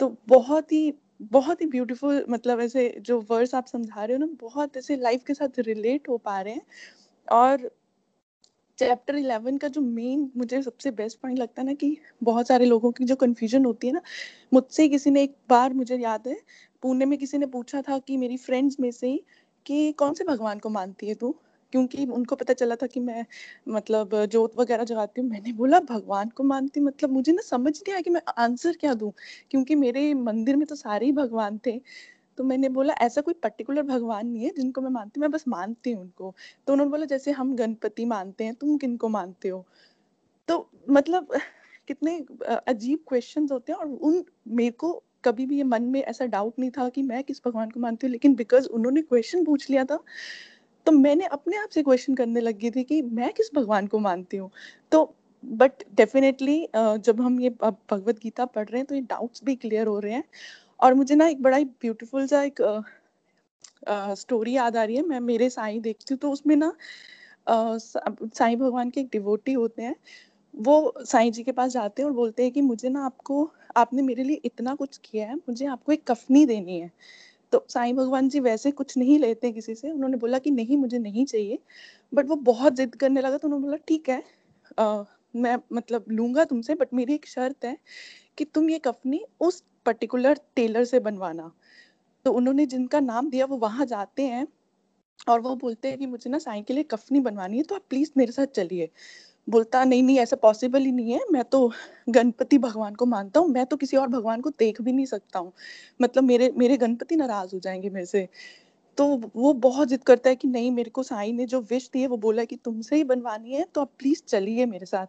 तो 0.00 0.16
बहुत 0.28 0.72
ही 0.72 0.92
बहुत 1.20 1.60
ही 1.60 1.66
ब्यूटीफुल 1.66 2.24
मतलब 2.30 2.60
ऐसे 2.60 2.88
जो 3.00 3.20
वर्ड्स 3.30 3.54
आप 3.54 3.66
समझा 3.66 4.04
रहे 4.04 4.16
हो 4.16 4.18
ना, 4.18 4.26
बहुत 4.40 4.76
ऐसे 4.76 4.96
लाइफ 4.96 5.24
के 5.24 5.34
साथ 5.34 5.58
रिलेट 5.60 6.08
हो 6.08 6.18
पा 6.20 6.40
रहे 6.40 6.54
हैं। 6.54 6.62
और 7.28 7.70
चैप्टर 8.78 9.16
इलेवन 9.16 9.56
का 9.58 9.68
जो 9.68 9.80
मेन 9.80 10.30
मुझे 10.36 10.60
सबसे 10.62 10.90
बेस्ट 10.90 11.20
पॉइंट 11.20 11.38
लगता 11.38 11.62
है 11.62 11.66
ना 11.66 11.74
कि 11.74 11.96
बहुत 12.22 12.48
सारे 12.48 12.64
लोगों 12.66 12.90
की 12.92 13.04
जो 13.04 13.16
कन्फ्यूज़न 13.16 13.64
होती 13.64 13.86
है 13.86 13.92
ना, 13.92 14.00
मुझसे 14.52 14.88
किसी 14.88 15.10
ने 15.10 15.22
एक 15.22 15.36
बार 15.50 15.72
मुझे 15.74 15.96
याद 15.96 16.28
है, 16.28 16.36
पुणे 16.82 17.04
में 17.04 17.18
किसी 17.18 17.38
ने 17.38 17.46
पूछा 17.48 17.82
था 17.82 17.98
कि 18.00 18.16
मेरी 18.16 18.36
फ्रेंड्स 18.38 18.80
में 18.80 18.90
से 18.92 19.08
ही 19.08 19.22
कि 19.66 19.92
कौन 19.94 20.14
से 20.14 20.24
भगवान 20.24 20.58
को 20.58 20.68
मानती 20.70 21.08
है 21.08 21.14
तू? 21.14 21.34
क्योंकि 21.72 22.04
उनको 22.06 22.36
पता 22.36 22.52
चला 22.54 22.76
था 22.76 22.86
कि 22.86 23.00
मैं 23.00 23.24
मतलब 23.68 24.16
जोत 24.26 24.58
वगैरह 24.58 24.84
जगाती 24.84 25.20
हूँ। 25.20 25.28
मैंने 25.30 25.52
बोला, 25.54 25.80
भगवान 25.82 26.28
को 26.30 26.42
मानती 26.44 26.80
मतलब 26.80 27.10
मुझे 27.12 27.32
ना 27.32 27.42
समझ 27.42 27.72
नहीं 27.78 27.92
आया 27.94 28.00
कि 28.02 28.10
मैं 28.10 28.22
आंसर 28.38 28.76
क्या 28.80 28.94
दूँ। 28.94 29.12
क्योंकि 29.50 29.74
मेरे 29.76 30.12
मंदिर 30.16 30.56
में 30.56 30.66
तो 30.66 30.74
सारे 30.76 31.06
ही 31.06 31.12
भगवान 31.12 31.58
थे। 31.66 31.80
तो 32.38 32.44
मैंने 32.44 32.68
बोला, 32.70 32.94
ऐसा 32.94 33.20
कोई 33.20 33.34
पर्टिकुलर 33.34 33.82
भगवान 33.84 34.26
नहीं 34.28 34.44
है 34.44 34.50
जिनको 34.56 34.80
मैं 34.80 34.90
मानती 34.90 35.20
मैं 35.20 35.30
बस 35.30 35.44
मानती 35.48 35.92
हूँ 35.92 36.02
उनको। 36.02 36.34
तो 36.66 36.72
उन्होंने 36.72 36.90
बोला, 36.90 37.04
जैसे 37.06 37.30
हम 37.32 37.54
गणपति 37.56 38.04
मानते 38.06 38.44
हैं, 38.44 38.54
तुम 38.54 38.76
किनको 38.78 39.08
मानते 39.10 39.48
हो? 39.48 39.64
तो 40.48 40.70
मतलब 40.90 41.28
कितने 41.88 42.18
अजीब 42.68 42.98
क्वेश्चन 43.08 43.48
होते 43.52 43.72
हैं 43.72 43.78
और 43.80 43.86
उन, 43.88 44.24
मेरे 44.48 44.70
को 44.70 44.92
कभी 45.24 45.46
भी 45.46 45.56
ये 45.56 45.64
मन 45.64 45.82
में 45.84 46.00
ऐसा 46.02 46.26
डाउट 46.26 46.58
नहीं 46.58 46.70
था 46.70 46.88
कि 46.88 47.02
मैं 47.02 47.22
किस 47.24 47.40
भगवान 47.46 47.70
को 47.70 47.80
मानती 47.80 48.06
हूँ। 48.06 48.12
लेकिन 48.12 48.34
बिकॉज़ 48.34 48.68
उन्होंने 48.70 49.02
क्वेश्चन 49.02 49.44
पूछ 49.44 49.68
लिया 49.70 49.84
था 49.84 49.98
तो 50.86 50.92
मैंने 50.92 51.24
अपने 51.28 51.56
आप 51.56 51.68
से 51.70 51.82
क्वेश्चन 51.82 52.14
करने 52.14 52.40
लगी 52.40 52.70
थी 52.70 52.82
कि 52.84 53.00
मैं 53.02 53.32
किस 53.34 53.50
भगवान 53.54 53.86
को 53.86 53.98
मानती 53.98 54.36
हूँ? 54.36 54.50
तो 54.92 55.14
बट 55.44 55.82
डेफिनेटली 55.96 56.66
जब 56.76 57.20
हम 57.20 57.40
ये 57.40 57.50
भगवत 57.60 58.18
गीता 58.22 58.44
पढ़ 58.46 58.68
रहे 58.68 58.78
हैं 58.78 58.86
तो 58.86 58.94
ये 58.94 59.00
डाउट्स 59.02 59.44
भी 59.44 59.54
क्लियर 59.56 59.86
हो 59.86 59.98
रहे 59.98 60.12
हैं। 60.12 60.24
और 60.80 60.94
मुझे 60.94 61.14
ना 61.14 61.26
एक 61.28 61.42
बड़ा 61.42 61.56
ही 61.56 61.64
ब्यूटीफुल 61.64 62.26
सा 62.26 62.42
एक 62.42 62.60
स्टोरी 63.88 64.52
याद 64.52 64.76
आ 64.76 64.84
रही 64.84 64.96
है। 64.96 65.02
मैं 65.02 65.20
मेरे 65.22 65.48
साईं 65.50 65.80
देखती 65.82 66.14
हूँ 66.14 66.18
तो 66.18 66.30
उसमें 66.32 66.56
ना 66.56 66.72
साईं 67.46 68.58
भगवान 68.58 68.90
के 68.90 69.00
एक 69.00 69.08
डिवोटी 69.12 69.52
होते 69.52 69.82
हैं। 69.82 69.94
वो 70.54 70.94
साईं 71.06 71.32
जी 71.32 71.42
के 71.42 71.52
पास 71.52 71.72
जाते 71.72 72.02
हैं 72.02 72.08
और 72.08 72.14
बोलते 72.14 72.42
हैं 72.42 72.52
कि 72.52 72.60
मुझे 72.62 72.88
ना 72.88 73.04
आपको, 73.06 73.50
आपने 73.76 74.02
मेरे 74.02 74.24
लिए 74.24 74.40
इतना 74.44 74.74
कुछ 74.74 74.98
किया 75.04 75.26
है, 75.28 75.34
मुझे 75.36 75.66
आपको 75.66 75.92
एक 75.92 76.04
कफनी 76.08 76.44
देनी 76.46 76.78
है। 76.80 76.90
तो 77.52 77.64
साईं 77.70 77.94
भगवान 77.96 78.28
जी 78.28 78.40
वैसे 78.40 78.70
कुछ 78.72 78.96
नहीं 78.98 79.18
लेते 79.18 79.50
किसी 79.52 79.74
से। 79.74 79.90
उन्होंने 79.90 80.16
बोला 80.18 80.38
कि 80.38 80.50
नहीं 80.50 80.76
मुझे 80.76 80.98
नहीं 80.98 81.24
चाहिए। 81.26 81.58
बट 82.12 82.26
वो 82.26 82.36
बहुत 82.44 82.74
जिद 82.74 82.94
करने 82.96 83.20
लगा 83.20 83.38
तो 83.38 83.48
उन्होंने 83.48 83.64
बोला 83.64 83.76
ठीक 83.88 84.08
है 84.08 84.22
आ, 84.78 85.04
मैं 85.36 85.56
मतलब 85.72 86.04
लूँगा 86.10 86.44
तुमसे 86.46 86.74
बट 86.74 86.94
मेरी 86.94 87.14
एक 87.14 87.26
शर्त 87.28 87.64
है 87.64 87.76
कि 88.38 88.44
तुम 88.46 88.70
ये 88.70 88.78
कफनी 88.80 89.24
उस 89.42 89.62
पर्टिकुलर 89.86 90.40
टेलर 90.56 90.84
से 90.86 91.00
बनवाना। 91.00 91.52
तो 92.24 92.32
उन्होंने 92.34 92.66
जिनका 92.66 93.00
नाम 93.00 93.30
दिया 93.30 93.46
वो 93.46 93.56
वहाँ 93.58 93.86
जाते 93.86 94.22
हैं 94.26 94.46
और 95.28 95.40
वो 95.40 95.54
बोलते 95.56 95.88
हैं 95.88 95.98
कि 95.98 96.06
मुझे 96.06 96.30
ना 96.30 96.38
साईं 96.38 96.62
के 96.64 96.74
लिए 96.74 96.84
कफनी 96.84 97.20
बनवानी 97.20 97.56
है 97.56 97.62
तो 97.64 97.74
आप 97.74 97.82
प्लीज़ 97.90 98.10
मेरे 98.16 98.32
साथ 98.32 98.46
चलिए। 98.56 98.90
बोलता, 99.50 99.84
नहीं 99.84 100.02
नहीं, 100.02 100.18
ऐसा 100.18 100.36
पॉसिबल 100.36 100.80
ही 100.80 100.92
नहीं 100.92 101.12
है। 101.12 101.20
मैं 101.32 101.44
तो 101.46 101.70
गणपति 102.08 102.58
भगवान 102.58 102.94
को 102.94 103.06
मानता 103.06 103.40
हूँ। 103.40 103.48
मैं 103.48 103.64
तो 103.66 103.76
किसी 103.76 103.96
और 103.96 104.08
भगवान 104.08 104.40
को 104.40 104.50
देख 104.58 104.80
भी 104.82 104.92
नहीं 104.92 105.06
सकता 105.06 105.38
हूँ। 105.38 105.52
मतलब 106.00 106.24
मेरे 106.24 106.52
मेरे 106.56 106.76
गणपति 106.78 107.16
नाराज़ 107.16 107.54
हो 107.54 107.60
जाएँगे 107.60 107.90
मेरे 107.90 108.06
से। 108.06 108.28
तो 108.98 109.06
वो 109.36 109.52
बहुत 109.60 109.88
जिद 109.88 110.04
करता 110.04 110.30
है 110.30 110.36
कि, 110.36 110.48
नहीं, 110.48 110.70
मेरे 110.72 110.90
को 110.90 111.02
साई 111.04 111.32
ने 111.32 111.46
जो 111.46 111.60
विश 111.62 111.90
दी 111.92 112.00
है, 112.00 112.06
वो 112.08 112.16
बोला 112.18 112.44
कि 112.44 112.56
तुमसे 112.58 112.96
ही 112.96 113.04
बनवानी 113.06 113.54
है 113.54 113.64
तो 113.74 113.80
आप 113.80 113.90
प्लीज़ 113.98 114.22
चलिए 114.28 114.66
मेरे 114.66 114.86
साथ। 114.86 115.06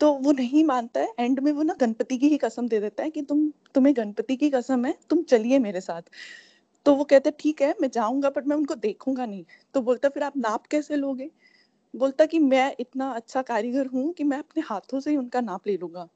तो 0.00 0.12
वो 0.16 0.32
नहीं 0.32 0.64
मानता 0.64 1.00
है। 1.00 1.14
एंड 1.20 1.40
में 1.40 1.52
वो 1.52 1.62
ना 1.62 1.74
गणपति 1.80 2.18
की 2.18 2.28
ही 2.28 2.38
कसम 2.38 2.68
दे 2.68 2.80
देता 2.80 3.02
है 3.02 3.10
कि, 3.10 3.22
तुम, 3.22 3.50
तुम्हें 3.74 3.94
गणपति 3.96 4.36
की 4.36 4.50
कसम 4.50 4.86
है, 4.86 4.94
तुम 5.10 5.22
चलिए 5.24 5.58
मेरे 5.60 5.82
साथ। 5.82 6.02
तो 6.86 6.94
वो 6.94 7.04
कहते 7.04 7.32
ठीक 7.40 7.62
है, 7.62 7.74
मैं 7.82 7.90
जाऊँगा 7.90 8.30
बट 8.30 8.46
मैं 8.46 8.56
उनको 8.56 8.74
देखूँगा 8.76 9.26
नहीं। 9.26 9.44
तो 9.74 9.82
बोलता 9.82 10.08
फिर 10.08 10.22
आप 10.24 10.36
नाप 10.38 10.66
कैसे 10.68 10.96
लोगे? 10.96 11.30
बोलता 11.98 12.26
कि 12.26 12.38
मैं 12.38 12.74
इतना 12.80 13.10
अच्छा 13.12 13.42
कारीगर 13.42 13.86
हूँ 13.86 14.12
कि 14.12 14.24
मैं 14.24 14.38
अपने 14.38 14.62
हाथों 14.66 15.00
से 15.00 15.10
ही 15.10 15.16
उनका 15.16 15.40
नाप 15.40 15.66
ले 15.66 15.76
लूँगा। 15.76 16.08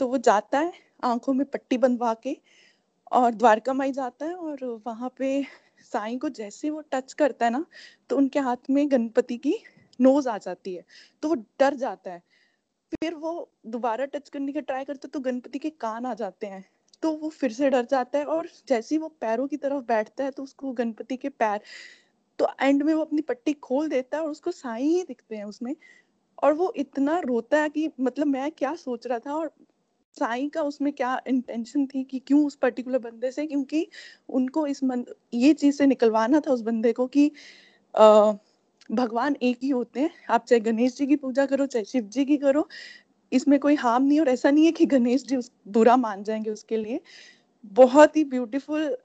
तो 0.00 0.08
वो 0.08 0.18
जाता 0.20 0.58
है 0.58 0.72
आँखों 1.04 1.32
में 1.34 1.46
पट्टी 1.46 1.78
बंधवा 1.78 2.14
के 2.22 2.36
और 3.12 3.34
द्वारका 3.34 3.72
माई 3.74 3.92
जाता 3.92 4.26
है 4.26 4.34
और 4.34 4.64
वहाँ 4.86 5.12
पे 5.18 5.42
साईं 5.92 6.18
को 6.18 6.28
जैसे 6.30 6.70
वो 6.70 6.82
टच 6.92 7.12
करता 7.12 7.46
है 7.46 7.52
ना 7.52 7.64
तो 8.10 8.16
उनके 8.16 8.38
हाथ 8.40 8.70
में 8.70 8.90
गणपति 8.92 9.36
की 9.38 9.54
नोज़ 10.00 10.28
आ 10.28 10.38
जाती 10.38 10.74
है। 10.74 10.84
तो 11.22 11.28
वो 11.28 11.34
डर 11.60 11.74
जाता 11.76 12.12
है। 12.12 12.22
फिर 12.92 13.14
वो 13.14 13.50
दोबारा 13.66 14.04
टच 14.06 14.28
करने 14.28 14.52
का 14.52 14.60
ट्राई 14.60 14.84
करता 14.84 15.06
है 15.06 15.10
तो 15.10 15.20
गणपति 15.20 15.58
के 15.58 15.70
कान 15.70 16.06
आ 16.06 16.14
जाते 16.14 16.46
हैं। 16.46 16.64
तो 17.02 17.12
वो 17.12 17.28
फिर 17.30 17.52
से 17.52 17.70
डर 17.70 17.86
जाता 17.86 18.18
है 18.18 18.24
और 18.26 18.48
जैसे 18.68 18.94
ही 18.94 18.98
वो 19.00 19.08
पैरों 19.20 19.46
की 19.48 19.56
तरफ़ 19.56 19.84
बैठता 19.84 20.24
है 20.24 20.30
तो 20.30 20.42
उसको 20.42 20.72
गणपति 20.72 21.16
के 21.16 21.28
पैर 21.28 21.60
तो 22.38 22.48
एंड 22.62 22.82
में 22.82 22.92
वो 22.94 23.00
अपनी 23.02 23.22
पट्टी 23.22 23.52
खोल 23.62 23.88
देता 23.88 24.16
है 24.16 24.22
और 24.24 24.30
उसको 24.30 24.50
साई 24.52 24.84
ही 24.84 25.02
दिखते 25.04 25.36
हैं 25.36 25.44
उसमें। 25.44 25.74
और 26.42 26.52
वो 26.54 26.72
इतना 26.76 27.18
रोता 27.20 27.58
है 27.58 27.68
कि 27.70 27.90
मतलब 28.00 28.26
मैं 28.28 28.50
क्या 28.52 28.74
सोच 28.76 29.06
रहा 29.06 29.18
था 29.18 29.34
और 29.34 29.50
साई 30.16 30.48
का 30.48 30.62
उसमें 30.62 30.92
क्या 30.94 31.20
इंटेंशन 31.28 31.86
थी 31.86 32.04
कि 32.04 32.18
क्यों 32.20 32.46
उस 32.46 32.56
पर्टिकुलर 32.56 32.98
बंदे 33.00 33.30
से? 33.32 33.46
क्योंकि 33.46 33.86
उनको 34.30 34.66
इस 34.66 34.82
मन 34.84 35.04
ये 35.34 35.52
चीज़ 35.54 35.76
से 35.78 35.86
निकलवाना 35.86 36.40
था 36.40 36.52
उस 36.52 36.62
बंदे 36.62 36.92
को 36.94 37.06
कि 37.08 37.30
भगवान 38.90 39.36
एक 39.42 39.58
ही 39.62 39.68
होते 39.70 40.00
हैं। 40.00 40.10
आप 40.30 40.44
चाहे 40.46 40.60
गणेश 40.62 40.96
जी 40.96 41.06
की 41.06 41.16
पूजा 41.18 41.46
करो, 41.46 41.66
चाहे 41.66 41.84
शिव 41.86 42.04
जी 42.08 42.24
की 42.26 42.36
करो, 42.38 42.68
इसमें 43.32 43.58
कोई 43.60 43.74
हार्म 43.76 44.04
नहीं 44.04 44.20
और 44.20 44.28
ऐसा 44.28 44.50
नहीं 44.50 44.66
है 44.66 44.72
कि 44.72 44.86
गणेश 44.88 45.24
जी 45.26 45.38
बुरा 45.70 45.96
मान 45.98 46.24
जाएँगे 46.24 46.50
उसके 46.50 46.76
लिए। 46.78 47.00
बहुत 47.64 48.16
ही 48.16 48.24
ब्यूटीफुल 48.26 48.96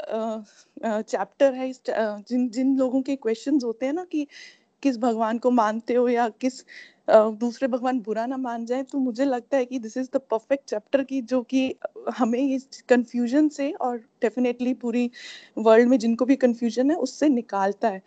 चैप्टर 0.84 1.54
है 1.54 1.70
इस 1.70 1.82
जिन 1.89 2.49
जिन 2.49 2.78
लोगों 2.78 3.01
के 3.01 3.16
क्वेश्चंस 3.18 3.64
होते 3.64 3.86
हैं 3.86 3.93
ना 3.93 4.04
कि 4.06 4.26
किस 4.84 4.97
भगवान 4.99 5.38
को 5.39 5.51
मानते 5.54 5.93
हो 5.95 6.08
या 6.10 6.28
किस 6.41 6.64
दूसरे 7.39 7.68
भगवान 7.68 7.99
बुरा 8.01 8.26
ना 8.28 8.38
मान 8.39 8.66
जाए 8.66 8.84
तो 8.86 8.99
मुझे 8.99 9.26
लगता 9.26 9.58
है 9.58 9.66
कि 9.66 9.80
this 9.80 9.97
is 9.97 10.10
the 10.14 10.22
perfect 10.32 10.70
chapter 10.70 11.04
की, 11.04 11.22
जो 11.24 11.41
कि 11.43 11.76
हमें 12.18 12.39
इस 12.41 12.82
कंफ्यूजन 12.89 13.49
से 13.51 13.72
और 13.74 13.97
डेफिनेटली 14.22 14.74
पूरी 14.78 15.10
वर्ल्ड 15.60 15.89
में 15.89 15.97
जिनको 15.99 16.26
भी 16.26 16.36
कंफ्यूजन 16.38 16.91
है, 16.91 16.97
उससे 16.97 17.30
निकालता 17.32 17.89
है। 17.89 18.01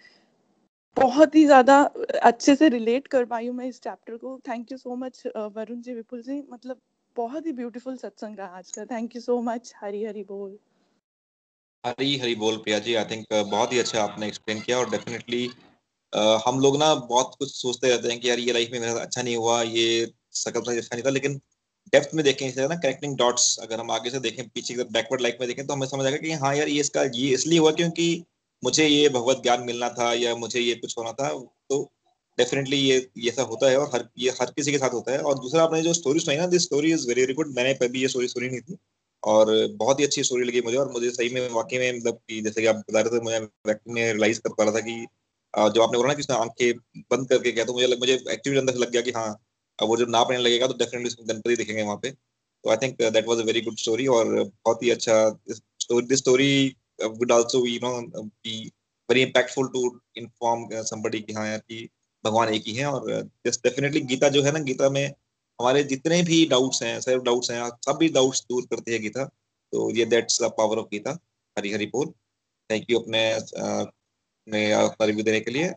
बहुत 0.97 1.35
ही 1.35 1.45
ज़्यादा 1.47 1.81
अच्छे 2.25 2.55
से 2.57 2.69
रिलेट 2.71 3.07
कर 3.09 3.25
पाई 3.27 3.47
हूँ 3.47 3.57
मैं 3.57 3.67
इस 3.67 3.81
चैप्टर 3.83 4.17
को। 4.17 4.39
Thank 4.49 4.73
you 4.73 4.79
so 4.79 4.97
much 4.97 5.23
Varun 5.37 5.81
ji, 5.83 5.95
Vipul 5.95 6.23
ji. 6.23 6.43
मतलब 6.51 6.81
बहुत 7.17 7.47
ही 7.47 7.53
ब्यूटीफुल 7.53 7.97
सत्संग 7.97 8.39
रहा 8.39 8.59
आज 8.59 8.71
का। 8.71 8.85
Thank 8.87 9.17
you 9.17 9.21
so 9.23 9.41
much 9.43 9.73
Hari 9.77 10.05
Hari 10.05 10.23
बोल 10.25 10.59
हरी 11.85 12.17
हरी 12.19 12.35
बोल 12.35 12.57
प्रिया 12.59 12.79
जी 12.79 12.95
आई 12.95 13.05
थिंक 13.11 13.27
बहुत 13.33 13.73
ही 13.73 13.79
अच्छा 13.79 14.03
आपने 14.03 14.27
एक्सप्लेन 14.27 14.61
किया 14.61 14.79
और 14.79 14.91
डेफिनेटली 14.91 15.49
हम 16.47 16.59
लोग 16.61 16.77
ना 16.79 16.95
बहुत 16.95 17.35
कुछ 17.39 17.55
सोचते 17.55 17.89
रहते 17.89 18.09
हैं 18.09 18.21
कि 18.21 18.29
यार 18.29 18.39
ये 18.39 18.53
लाइफ 18.53 18.71
में 18.73 18.79
मेरा 18.81 19.01
अच्छा 19.01 19.23
नहीं 19.23 19.37
हुआ, 19.37 19.63
ये 19.63 20.13
सकल 20.35 20.77
अच्छा 20.77 20.97
नहीं 20.97 21.05
था, 21.05 21.11
लेकिन 21.11 21.41
डेप्थ 21.93 22.15
में 22.15 22.25
देखें, 22.25 22.47
इसे 22.49 22.67
ना 22.69 22.75
कनेक्टिंग 22.77 23.17
डॉट्स 23.17 23.57
अगर 23.63 23.81
हम 23.81 23.91
आगे 23.91 24.11
से 24.11 24.21
देखें, 24.21 24.49
पीछे 24.49 24.75
की 24.75 24.85
बैकवर्ड 24.93 25.21
लाइफ 25.23 25.37
में 25.41 25.47
देखें 25.49 25.67
तो 25.67 25.75
हमें 25.75 25.87
समझ 25.87 26.05
आएगा 26.07 26.17
कि 26.19 26.33
हाँ 26.35 26.55
यार 26.57 26.69
ये 26.69 26.81
इसका, 26.81 27.03
ये 27.03 27.29
इसलिए 27.35 27.59
हुआ 27.59 27.73
क्योंकि 27.73 28.25
मुझे 28.63 28.87
ये 28.87 29.09
भगवत 29.09 29.43
ज्ञान 29.43 29.63
मिलना 29.65 29.89
था 29.91 30.13
या 30.15 30.35
मुझे 30.37 30.61
ये 30.61 30.75
कुछ 30.75 30.97
होना 30.99 31.13
था 31.13 31.29
तो 31.71 31.83
डेफिनेटली 32.39 32.77
ये 32.79 32.97
ये 33.19 33.31
सब 33.33 33.49
होता 33.51 33.69
है 33.71 33.77
और 33.79 33.91
हर 33.95 34.09
ये 34.19 34.31
हर 34.41 34.51
किसी 34.57 34.73
के 34.73 34.79
साथ 34.79 34.95
होता 34.95 35.13
है। 35.13 35.19
और 35.21 35.39
दूसरा 35.39 35.63
आपने 35.63 35.83
जो 35.83 35.93
स्टोरी 35.95 36.21
सुनाई 36.21 36.37
ना 36.39 36.47
this 36.49 36.63
story 36.65 36.93
is 36.93 37.07
very 37.09 37.21
very 37.21 37.35
good 37.35 37.55
मैंने 37.57 37.75
कभी 37.77 38.03
ये 38.03 38.09
स्टोरी 38.09 38.29
सुनी 38.29 38.49
नहीं 38.49 38.61
थी। 38.63 38.77
और 39.23 39.51
बहुत 39.77 40.01
ही 40.01 40.05
अच्छी 40.05 40.23
स्टोरी 40.25 40.45
लगी 40.45 40.61
मुझे 40.63 40.77
और 40.79 40.91
मुझे 40.93 41.11
सही 41.11 41.29
में 41.35 41.49
वाकई 41.53 41.79
में 41.79 41.93
मतलब 41.93 42.19
कि 42.29 42.41
जैसे 42.43 42.61
कि 42.61 42.67
आप 42.67 42.77
बता 42.79 43.01
रहे 43.01 43.19
थे 43.19 43.23
मुझे 43.25 43.39
में 43.89 44.03
रियलाइज़ 44.05 44.41
कर 44.41 44.53
पा 44.59 44.65
रहा 44.65 44.75
था 44.75 44.81
कि 44.83 45.07
जो 45.55 45.83
आपने 45.83 45.99
बोला 45.99 46.09
ना 46.09 46.15
कि 46.15 46.21
उसने 46.21 46.37
आँखें 46.37 46.73
बंद 47.13 47.29
करके 47.29 47.53
गया 47.53 47.65
तो 47.65 47.73
मुझे 47.75 47.87
लग, 47.87 47.99
मुझे 48.01 48.15
एक्टिवली 48.31 48.59
अंदर 48.59 48.73
से 48.73 48.79
लग 48.79 48.91
गया 48.93 49.03
कि 49.03 49.11
हाँ 49.13 49.29
वो 49.79 49.97
जब 49.97 50.11
नाप 50.11 50.31
रहने 50.31 50.43
लगेगा 50.45 50.67
तो 50.67 50.75
डेफिनेटली 50.79 51.09
उसमें 51.09 51.29
गणपति 51.29 51.57
दिखेंगे 51.57 51.83
वहाँ 51.83 51.97
पे। 52.03 52.11
तो 52.11 52.71
I 52.71 52.77
think 52.77 52.97
that 53.05 53.27
was 53.29 53.39
a 53.41 53.45
very 53.45 53.61
good 53.61 53.77
story 53.79 54.07
और 54.09 54.35
बहुत 54.45 54.83
ही 54.83 54.91
अच्छा 54.91 55.15
this 55.31 56.19
story 56.19 56.51
would 57.11 57.33
also 57.33 57.65
you 57.67 57.79
know 57.83 57.93
be 58.19 58.57
very 59.09 59.23
impactful 59.23 59.69
to 59.69 59.83
inform 60.19 60.67
somebody 60.85 61.21
कि 61.23 61.33
हाँ 61.33 61.47
यार 61.49 61.59
कि 61.61 61.89
भगवान 62.27 62.49
एक 62.55 62.65
ही 62.67 62.75
है 62.75 62.87
और 62.87 63.11
जस्ट 63.47 63.61
डेफिनेटली 63.65 64.01
गीता 64.13 64.29
जो 64.29 64.43
है 64.43 64.53
ना 64.53 64.59
गीता 64.65 64.89
में 64.91 65.07
हमारे 65.59 65.83
जितने 65.85 66.23
भी 66.23 66.45
डाउट्स 66.47 66.83
हैं 66.83 67.01
सेल्फ 67.01 67.23
डाउट्स 67.23 67.51
हैं 67.51 67.69
सब 67.85 67.97
भी 67.97 68.09
डाउट्स 68.11 68.43
दूर 68.51 68.63
करती 68.71 68.93
है 68.93 68.99
गीता। 68.99 69.25
तो 69.73 69.91
ये 69.91 70.05
that's 70.05 70.43
the 70.43 70.51
power 70.59 70.79
of 70.79 70.87
Gita 70.87 71.19
Hari 71.57 71.73
Hari 71.73 71.87
बोल। 71.87 72.11
थैंक 72.71 72.91
यू 72.91 72.99
अपने 72.99 73.31
अपने 73.33 74.71
अपना 74.73 75.07
रिव्यू 75.07 75.25
देने 75.25 75.41
के 75.41 75.51
लिए। 75.51 75.71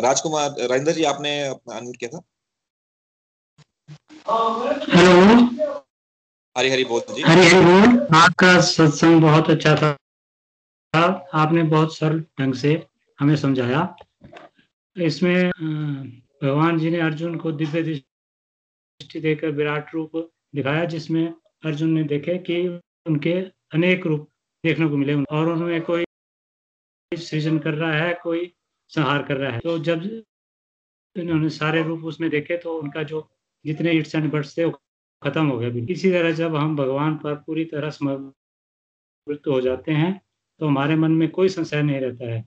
राजकुमार 0.00 0.50
राजेंद्र 0.60 0.92
जी 0.92 1.04
आपने 1.04 1.32
अपना 1.46 1.76
अनम्यूट 1.76 1.96
किया 1.96 2.10
था? 2.10 2.22
हेलो 4.94 5.14
हरी 6.56 6.70
हरी 6.70 6.84
बोल 6.84 7.00
जी। 7.14 7.22
हरी 7.22 7.46
हरी 7.46 7.64
बोल 7.64 8.06
आपका 8.16 8.60
सत्संग 8.66 9.20
बहुत 9.22 9.50
अच्छा 9.50 9.74
था। 9.76 9.96
आपने 11.34 11.62
बहुत 11.72 11.96
सरल 11.96 12.20
ढंग 12.40 12.54
से 12.54 12.72
हमें 13.18 13.36
समझाया। 13.36 13.82
इसमें 14.96 15.50
भगवान 16.42 16.78
जी 16.78 16.90
ने 16.90 17.00
अर्जुन 17.00 17.36
को 17.36 17.52
दिव्य 17.52 17.82
दृष्टि 17.82 19.20
देकर 19.20 19.50
विराट 19.50 19.94
रूप 19.94 20.16
दिखाया, 20.54 20.84
जिसमें 20.84 21.26
अर्जुन 21.64 21.90
ने 21.90 22.02
देखे 22.04 22.36
कि 22.38 22.66
उनके 23.06 23.32
अनेक 23.74 24.06
रूप 24.06 24.28
देखने 24.64 24.88
को 24.88 24.96
मिले। 24.96 25.14
और 25.14 25.48
उनमें 25.48 25.80
कोई 25.82 26.04
सृजन 27.12 27.58
कर 27.58 27.74
रहा 27.74 27.92
है, 27.92 28.12
कोई 28.22 28.52
संहार 28.92 29.22
कर 29.22 29.36
रहा 29.36 29.52
है। 29.52 29.58
तो 29.58 29.78
जब 29.78 30.02
इन्होंने 31.16 31.48
सारे 31.50 31.82
रूप 31.82 32.04
उसमें 32.04 32.28
देखे 32.30 32.56
तो 32.56 32.78
उनका 32.78 33.02
जो 33.02 33.28
जितने 33.64 33.92
इट्स 33.92 34.14
एंड 34.14 34.30
बर्ड्स 34.32 34.56
थे 34.58 34.70
खत्म 35.22 35.46
हो 35.46 35.58
गया। 35.58 35.68
इसी 35.92 36.10
तरह 36.10 36.32
जब 36.32 36.56
हम 36.56 36.76
भगवान 36.76 37.16
पर 37.18 37.34
पूरी 37.46 37.64
तरह 37.64 37.90
समर्पित 37.90 39.46
हो 39.46 39.60
जाते 39.60 39.92
हैं 39.92 40.20
तो 40.60 40.66
हमारे 40.66 40.96
मन 40.96 41.12
में 41.12 41.28
कोई 41.30 41.48
संशय 41.48 41.82
नहीं 41.82 42.00
रहता 42.00 42.30
है। 42.30 42.44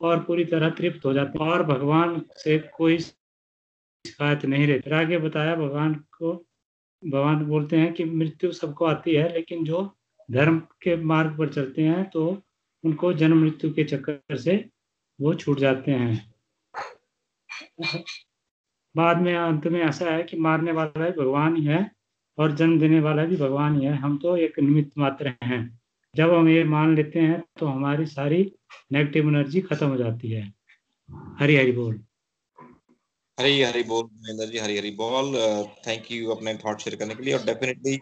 और 0.00 0.22
पूरी 0.24 0.44
तरह 0.44 0.70
तृप्त 0.70 1.04
हो 1.04 1.12
जाते 1.12 1.38
और 1.38 1.62
भगवान 1.62 2.20
से 2.32 2.58
कोई 2.76 2.98
शिकायत 2.98 4.44
नहीं 4.44 4.66
रहती। 4.66 4.90
आगे 4.90 5.18
बताया, 5.18 5.54
भगवान 5.56 5.94
को, 5.94 6.32
भगवान 7.02 7.44
बोलते 7.44 7.76
हैं 7.76 7.92
कि 7.92 8.04
मृत्यु 8.04 8.52
सबको 8.52 8.84
आती 8.84 9.14
है, 9.14 9.32
लेकिन 9.32 9.64
जो 9.64 9.94
धर्म 10.30 10.58
के 10.82 10.96
मार्ग 10.96 11.38
पर 11.38 11.48
चलते 11.48 11.82
हैं 11.82 12.04
तो 12.10 12.42
उनको 12.84 13.12
जन्म 13.12 13.38
मृत्यु 13.38 13.72
के 13.74 13.84
चक्कर 13.84 14.36
से 14.36 14.64
वो 15.20 15.34
छूट 15.34 15.58
जाते 15.58 15.92
हैं। 15.92 16.32
बाद 18.94 19.18
में, 19.18 19.34
अंत 19.36 19.66
में 19.66 19.80
ऐसा 19.80 20.10
है 20.10 20.22
कि 20.22 20.36
मारने 20.36 20.72
वाला 20.72 21.08
भी 21.10 21.20
भगवान 21.20 21.56
ही 21.56 21.64
है 21.64 21.90
और 22.38 22.52
जन्म 22.52 22.78
देने 22.80 23.00
वाला 23.00 23.24
भी 23.24 23.36
भगवान 23.36 23.80
ही 23.80 23.86
है। 23.86 23.94
हम 23.94 24.18
तो 24.18 24.36
एक 24.36 24.58
निमित्त 24.58 24.98
मात्र 24.98 25.34
हैं। 25.44 25.77
जब 26.18 26.32
हम 26.34 26.48
ये 26.48 26.62
मान 26.64 26.94
लेते 26.96 27.18
हैं 27.20 27.42
तो 27.58 27.66
हमारी 27.66 28.06
सारी 28.06 28.40
नेगेटिव 28.92 29.28
एनर्जी 29.28 29.60
खत्म 29.60 29.88
हो 29.88 29.96
जाती 29.96 30.30
है। 30.30 30.42
हरी 31.38 31.56
हरी 31.56 31.72
बोल। 31.72 31.94
हरी 33.38 33.62
हरी 33.62 33.82
बोल, 33.82 34.04
महेंद्र 34.04 34.46
जी, 34.46 34.58
हरी 34.58 34.78
हरी 34.78 34.90
बोल। 34.90 35.36
थैंक 35.86 36.10
यू 36.12 36.30
अपने 36.30 36.54
थॉट 36.54 36.80
शेयर 36.80 36.96
करने 36.96 37.14
के 37.14 37.22
लिए। 37.22 37.34
और 37.34 37.44
डेफिनेटली 37.44 37.98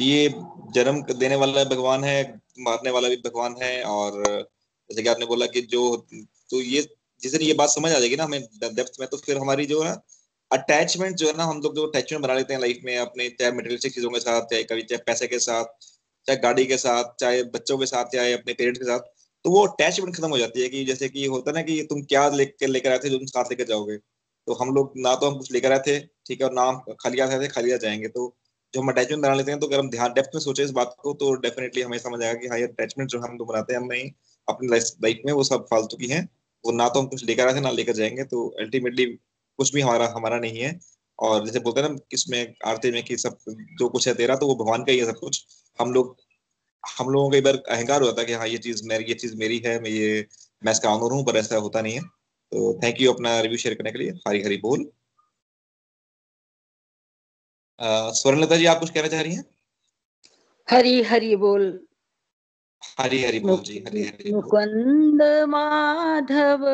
ये 0.00 0.28
जन्म 0.74 1.02
देने 1.14 1.36
वाला 1.36 1.64
भगवान 1.64 2.04
है, 2.04 2.22
मारने 2.60 2.90
वाला 2.90 3.08
भी 3.08 3.16
भगवान 3.26 3.56
है। 3.62 3.82
और 3.84 4.22
जैसे 4.22 5.02
कि 5.02 5.08
आपने 5.08 5.26
बोला 5.26 5.46
कि 5.46 5.60
जो 5.74 5.84
तो 6.50 6.60
ये, 6.60 6.86
जिस 7.20 7.32
दिन 7.32 7.42
ये 7.42 7.54
बात 7.54 7.68
समझ 7.68 7.92
आ 7.92 7.98
जाएगी 7.98 8.16
ना 8.16 8.24
हमें 8.24 8.40
डेप्थ 8.64 9.00
में 9.00 9.08
तो 9.08 9.16
फिर 9.16 9.38
हमारी 9.38 9.66
जो 9.66 9.82
है 9.82 9.96
अटैचमेंट 10.50 11.16
जो 11.16 11.26
है 11.26 11.36
ना, 11.36 11.44
हम 11.44 11.60
लोग 11.60 11.74
जो 11.76 11.86
अटैचमेंट 11.86 12.22
बना 12.24 12.34
लेते 12.34 12.54
हैं 12.54 12.60
लाइफ 12.60 12.80
में 12.84 12.96
अपने, 12.98 13.28
चाहे 13.30 13.52
मटेरियलिस्टिक 13.52 13.94
चीज़ों 13.94 14.10
के 14.10 14.20
साथ, 14.20 14.40
चाहे 14.42 14.62
कभी, 14.64 14.82
चाहे 14.82 15.02
पैसे 15.06 15.26
के 15.26 15.38
साथ 15.38 15.64
चाहे 16.30 16.40
गाड़ी 16.40 16.64
के 16.66 16.76
साथ, 16.78 17.04
चाहे 17.20 17.42
बच्चों 17.44 17.78
के 17.78 17.86
साथ 17.86 18.04
चाहे 18.12 18.32
अपने 18.32 18.52
पेरेंट्स 18.54 18.78
के 18.78 18.84
साथ 18.86 19.00
तो 19.44 19.50
वो 19.50 19.66
अटैचमेंट 19.66 20.16
खत्म 20.16 20.28
हो 20.30 20.38
जाती 20.38 20.62
है 20.62 20.68
कि 20.68 20.84
जैसे 20.84 21.08
कि 21.08 21.24
होता 21.26 21.52
ना 21.52 21.62
कि 21.62 21.82
तुम 21.90 22.02
क्या 22.04 22.28
लेकर 22.30 22.68
लेकर 22.68 22.90
आए 22.92 22.98
थे 22.98 23.08
जो 23.10 23.18
तुम 23.18 23.26
साथ 23.28 23.50
लेकर 23.50 23.64
जाओगे। 23.66 23.96
तो 23.96 24.54
हम 24.54 24.74
लोग 24.74 24.92
ना 24.98 25.14
तो 25.16 25.30
हम 25.30 25.36
कुछ 25.38 25.52
लेकर 25.52 25.72
आए 25.72 25.78
थे, 25.78 25.98
ठीक 26.00 26.40
है, 26.42 26.46
और 26.48 26.52
ना 26.54 26.94
खाली 27.00 27.20
आए 27.20 27.38
थे, 27.40 27.48
खाली 27.48 27.72
आ 27.72 27.76
जाएँगे। 27.78 28.08
तो 28.08 28.34
जो 28.74 28.80
हम 28.80 28.88
अटैचमेंट 28.88 29.22
बना 29.22 29.34
लेते 29.34 29.50
हैं 29.50 29.60
तो 29.60 29.66
अगर 29.66 29.78
हम 29.80 29.90
ध्यान 29.90 30.12
डेप्थ 30.14 30.30
में 30.34 30.40
सोचे 30.40 30.64
इस 30.64 30.70
बात 30.72 30.94
को 31.00 31.12
तो 31.14 31.32
डेफिनेटली 31.38 31.82
हमें 31.82 31.98
समझ 31.98 32.22
आएगा 32.22 32.34
कि 32.34 32.48
हाँ 32.48 32.58
ये 32.58 32.64
अटैचमेंट 32.66 33.10
जो 33.10 33.20
हम 33.20 33.36
लोग 33.38 33.48
बनाते 33.48 33.74
हैं, 33.74 33.80
हम 33.80 33.86
नहीं, 33.86 34.10
अपनी 34.48 34.68
लाइफ 34.68 35.20
में 35.26 35.32
वो 35.32 35.44
सब 35.44 35.66
फालतू 35.70 35.96
की 35.96 36.08
है। 36.08 36.20
वो 36.64 36.72
ना 36.72 36.88
तो 36.88 37.00
हम 37.00 37.06
कुछ 37.06 37.24
लेकर 37.24 37.48
आए 37.48 37.54
थे, 37.54 37.60
ना 37.60 37.70
लेकर 37.72 37.92
जाएँगे 37.94 38.24
तो 38.26 38.46
अल्टीमेटली 38.60 39.06
कुछ 39.06 39.74
भी 39.74 39.80
हमारा 39.80 40.12
हमारा 40.16 40.38
नहीं 40.38 40.58
है। 40.58 40.78
और 41.18 41.44
जैसे 41.46 41.60
बोलते 41.60 41.80
हैं 41.80 41.88
ना, 41.88 41.96
किसमें, 42.10 42.54
आरती 42.66 42.90
में 42.92 43.02
कि 43.04 43.16
सब 43.18 43.36
जो 43.78 43.88
कुछ 43.88 44.08
है 44.08 44.14
तेरा 44.14 44.36
तो 44.36 44.46
वो 44.46 44.54
भगवान 44.56 44.84
का 44.84 44.92
ही 44.92 44.98
है 44.98 45.06
सब 45.06 45.18
कुछ। 45.18 45.44
हम 45.80 45.92
लोग 45.92 46.16
हम 46.84 47.08
लोगों 47.10 47.28
को 47.28 47.32
कई 47.32 47.40
बार 47.40 47.56
अहंकार 47.68 48.02
होता 48.02 48.20
है 48.20 48.26
कि 48.26 48.32
हाँ 48.32 48.46
ये 48.48 48.58
चीज़ 48.58 48.82
मेरी 48.88 49.04
ये 49.04 49.14
चीज़ 49.14 49.36
मेरी 49.36 49.58
है 49.66 49.78
मैं 49.80 49.90
ये 49.90 50.26
मैं 50.62 50.72
इसका 50.72 50.90
ऑनर 50.90 51.12
हूँ 51.12 51.24
पर 51.24 51.36
ऐसा 51.36 51.56
होता 51.56 51.80
नहीं 51.80 51.94
है। 51.94 52.00
तो 52.02 52.72
थैंक 52.82 53.00
यू 53.00 53.12
अपना 53.12 53.40
रिव्यू 53.40 53.58
शेयर 53.58 53.74
करने 53.74 53.92
के 53.92 53.98
लिए। 53.98 54.10
हरी 54.28 54.42
हरी 54.42 54.56
बोल। 54.56 54.90
स्वर्णलता 58.14 58.56
जी 58.56 58.66
आप 58.66 58.78
कुछ 58.80 58.90
कहना 58.90 59.08
चाह 59.08 59.20
रही 59.20 59.34
हैं? 59.34 59.44
हरी 60.68 61.02
हरी 61.02 61.36
बोल। 61.36 61.86
हरी 62.98 63.22
हरी 63.24 63.40
बोल 63.40 63.56
जी 63.60 63.78
हरी 63.86 64.02
हरी 64.04 64.32
मुकुंद 64.32 65.22
माधव 65.48 66.64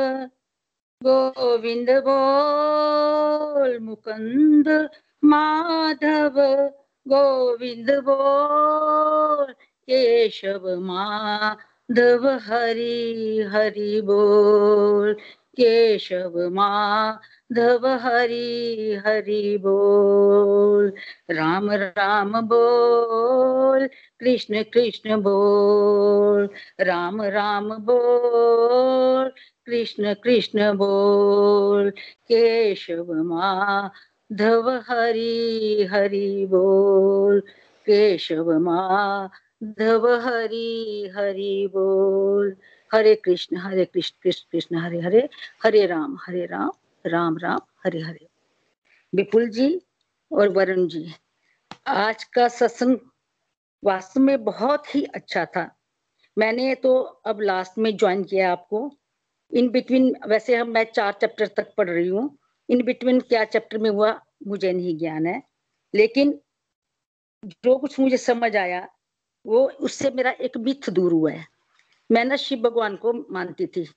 गोविंद 1.03 1.91
बोल। 2.09 3.79
मुकुंद 3.79 4.69
माधव 5.23 6.41
गोविंद 7.09 7.91
बोल 7.91 9.55
केशव 9.91 10.81
माधव, 10.81 12.29
हरि 12.29 13.49
हरि 13.53 14.01
बोल, 14.01 15.15
केशव 15.57 16.33
माधव, 16.51 17.87
हरि 17.87 19.01
हरि 19.07 19.59
बोल। 19.63 20.93
राम 21.31 21.71
राम 21.71 22.41
बोल, 22.41 23.87
कृष्ण 24.21 24.63
कृष्ण 24.63 25.17
बोल। 25.17 26.49
राम 26.81 27.23
राम 27.23 27.69
बोल, 27.69 29.29
कृष्ण 29.67 30.15
कृष्ण 30.15 30.73
बोल, 30.73 31.91
केशव 32.23 33.13
मा 33.13 33.91
धव 34.31 34.69
हरि 34.89 35.89
हरि 35.91 36.47
बोल, 36.51 37.41
केशव 37.87 38.51
माधव 38.59 40.07
हरि 40.21 41.13
हरि 41.17 41.69
बोल। 41.73 42.55
हरे 42.91 43.15
कृष्ण 43.15 43.57
हरे 43.57 43.85
कृष्ण 43.85 44.17
कृष्ण 44.23 44.49
कृष्ण, 44.53 44.77
हरे 44.77 45.01
हरे 45.01 45.29
हरे 45.65 45.87
राम 45.87 46.17
हरे 46.27 46.45
राम 46.47 46.71
राम 47.05 47.39
राम, 47.39 47.61
हरे 47.85 48.01
हरे। 48.01 48.27
विपुल 49.13 49.49
जी 49.49 49.81
और 50.31 50.49
वरुण 50.49 50.87
जी, 50.89 51.13
आज 51.87 52.25
का 52.25 52.49
सत्संग 52.49 52.99
वास्तव 53.83 54.21
में 54.21 54.45
बहुत 54.45 54.95
ही 54.95 55.03
अच्छा 55.05 55.45
था। 55.45 55.71
मैंने 56.37 56.75
तो 56.75 56.95
अब 57.27 57.41
लास्ट 57.41 57.79
में 57.79 57.97
ज्वाइन 57.97 58.25
किया 58.25 58.51
आपको। 58.53 58.91
इन 59.53 59.69
बिटवीन 59.69 60.15
वैसे 60.29 60.57
हम, 60.57 60.69
मैं 60.69 60.85
चार 60.85 61.13
चैप्टर 61.13 61.47
तक 61.47 61.75
पढ़ 61.77 61.91
रही 61.91 62.09
हूँ। 62.09 62.37
इन 62.69 62.83
बिटवीन 62.83 63.21
क्या 63.21 63.45
चैप्टर 63.45 63.79
में 63.79 63.91
हुआ, 63.91 64.21
मुझे 64.47 64.73
नहीं 64.73 64.99
ज्ञान 64.99 65.27
है। 65.27 65.43
लेकिन 65.95 66.41
जो 67.45 67.79
कुछ 67.79 68.01
मुझे 68.01 68.17
समझ 68.17 68.57
आया, 68.57 68.89
वो 69.47 69.69
उससे 69.69 70.11
मेरा 70.11 70.31
एक 70.31 70.57
मिथ 70.57 70.91
दूर 70.91 71.13
हुआ 71.13 71.33
है। 71.33 71.47
मैं 72.13 72.25
ना 72.25 72.37
शिव 72.37 72.59
भगवान 72.59 72.97
को 72.97 73.13
मानती 73.13 73.67
थी। 73.67 73.89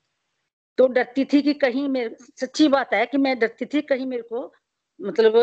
तो 0.77 0.87
डरती 0.87 1.25
थी 1.25 1.41
कि 1.41 1.53
कहीं 1.53 1.89
मेरे, 1.89 2.15
सच्ची 2.41 2.67
बात 2.67 2.93
है 2.93 3.05
कि 3.05 3.17
मैं 3.17 3.39
डरती 3.39 3.65
थी, 3.65 3.81
कहीं 3.81 4.05
मेरे 4.05 4.23
को 4.23 4.53
मतलब 5.01 5.35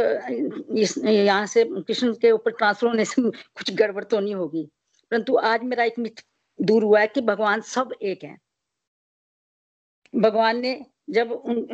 यहाँ 1.06 1.46
से 1.46 1.64
कृष्ण 1.64 2.14
के 2.14 2.30
ऊपर 2.30 2.50
ट्रांसफ़र 2.50 2.88
होने 2.88 3.04
से 3.04 3.22
कुछ 3.30 3.74
गड़बड़ 3.74 4.04
तो 4.04 4.20
नहीं 4.20 4.34
होगी। 4.34 4.68
परंतु 5.10 5.36
आज 5.36 5.62
मेरा 5.62 5.84
एक 5.84 5.98
मिथ 5.98 6.24
दूर 6.62 6.84
हुआ 6.84 7.00
है 7.00 7.06
कि 7.06 7.20
भगवान 7.20 7.60
सब 7.60 7.94
एक 8.02 8.24
है। 8.24 8.38
भगवान 10.16 10.60
ने 10.60 10.86
जब 11.08 11.32
उन 11.32 11.66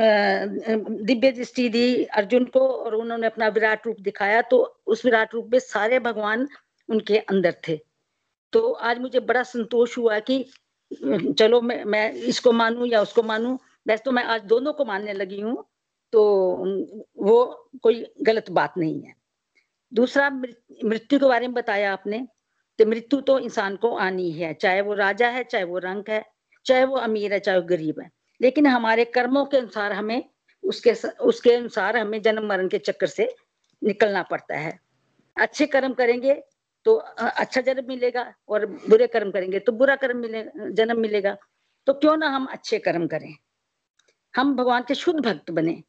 दिव्य 1.04 1.30
दृष्टि 1.32 1.68
दी 1.68 2.04
अर्जुन 2.04 2.44
को 2.46 2.60
और 2.60 2.94
उन्होंने 2.94 3.26
अपना 3.26 3.48
विराट 3.50 3.86
रूप 3.86 4.00
दिखाया 4.00 4.42
तो 4.42 4.58
उस 4.86 5.04
विराट 5.04 5.34
रूप 5.34 5.48
में 5.52 5.58
सारे 5.58 5.98
भगवान 6.00 6.46
उनके 6.88 7.18
अंदर 7.18 7.54
थे। 7.68 7.78
तो 8.52 8.72
आज 8.72 8.98
मुझे 8.98 9.20
बड़ा 9.22 9.42
संतोष 9.44 9.96
हुआ 9.98 10.18
कि, 10.20 10.44
चलो 11.38 11.60
मैं 11.60 11.84
मैं 11.84 12.12
इसको 12.12 12.52
मानूं 12.52 12.86
या 12.86 13.00
उसको 13.02 13.22
मानूं, 13.22 13.56
वैसे 13.88 14.02
तो 14.04 14.12
मैं 14.12 14.24
आज 14.24 14.42
दोनों 14.44 14.72
को 14.72 14.84
मानने 14.84 15.12
लगी 15.12 15.40
हूँ 15.40 15.64
तो 16.12 16.22
वो 17.18 17.44
कोई 17.82 18.04
गलत 18.22 18.50
बात 18.50 18.74
नहीं 18.78 19.00
है। 19.02 19.14
दूसरा 19.92 20.28
मृत्यु 20.30 21.18
के 21.18 21.26
बारे 21.26 21.46
में 21.46 21.54
बताया 21.54 21.92
आपने 21.92 22.26
तो 22.78 22.86
मृत्यु 22.86 23.20
तो 23.22 23.38
इंसान 23.40 23.76
को 23.76 23.94
आनी 23.98 24.30
है, 24.32 24.52
चाहे 24.54 24.80
वो 24.80 24.94
राजा 24.94 25.28
है, 25.28 25.44
चाहे 25.44 25.64
वो 25.64 25.78
रंग 25.78 26.04
है, 26.08 26.24
चाहे 26.66 26.84
वो 26.84 26.96
अमीर 26.98 27.32
है, 27.32 27.40
चाहे 27.40 27.58
वो 27.58 27.66
गरीब 27.66 28.00
है। 28.00 28.10
लेकिन 28.42 28.66
हमारे 28.66 29.04
कर्मों 29.06 29.44
के 29.46 29.56
अनुसार 29.56 29.92
हमें 29.92 30.22
उसके 30.64 30.92
उसके 31.22 31.52
अनुसार 31.52 31.96
हमें 31.96 32.20
जन्म 32.22 32.46
मरण 32.48 32.68
के 32.68 32.78
चक्कर 32.80 33.06
से 33.08 33.34
निकलना 33.82 34.22
पड़ता 34.22 34.56
है। 34.56 34.78
अच्छे 35.36 35.66
कर्म 35.66 35.92
करेंगे 35.94 36.34
तो 36.86 36.94
अच्छा 36.94 37.60
जन्म 37.60 37.88
मिलेगा 37.88 38.32
और 38.48 38.66
बुरे 38.66 39.06
कर्म 39.06 39.30
करेंगे 39.30 39.58
तो 39.58 39.72
बुरा 39.72 39.96
कर्म 39.96 40.16
मिलेगा 40.18 40.68
जन्म 40.72 41.00
मिलेगा। 41.00 41.36
तो 41.86 41.92
क्यों 41.94 42.16
ना 42.16 42.28
हम 42.28 42.46
अच्छे 42.46 42.78
कर्म 42.80 43.06
करें? 43.06 43.34
हम 44.34 44.54
भगवान 44.56 44.84
के 44.88 44.94
शुद्ध 44.94 45.20
भक्त 45.20 45.50
बने। 45.50 45.82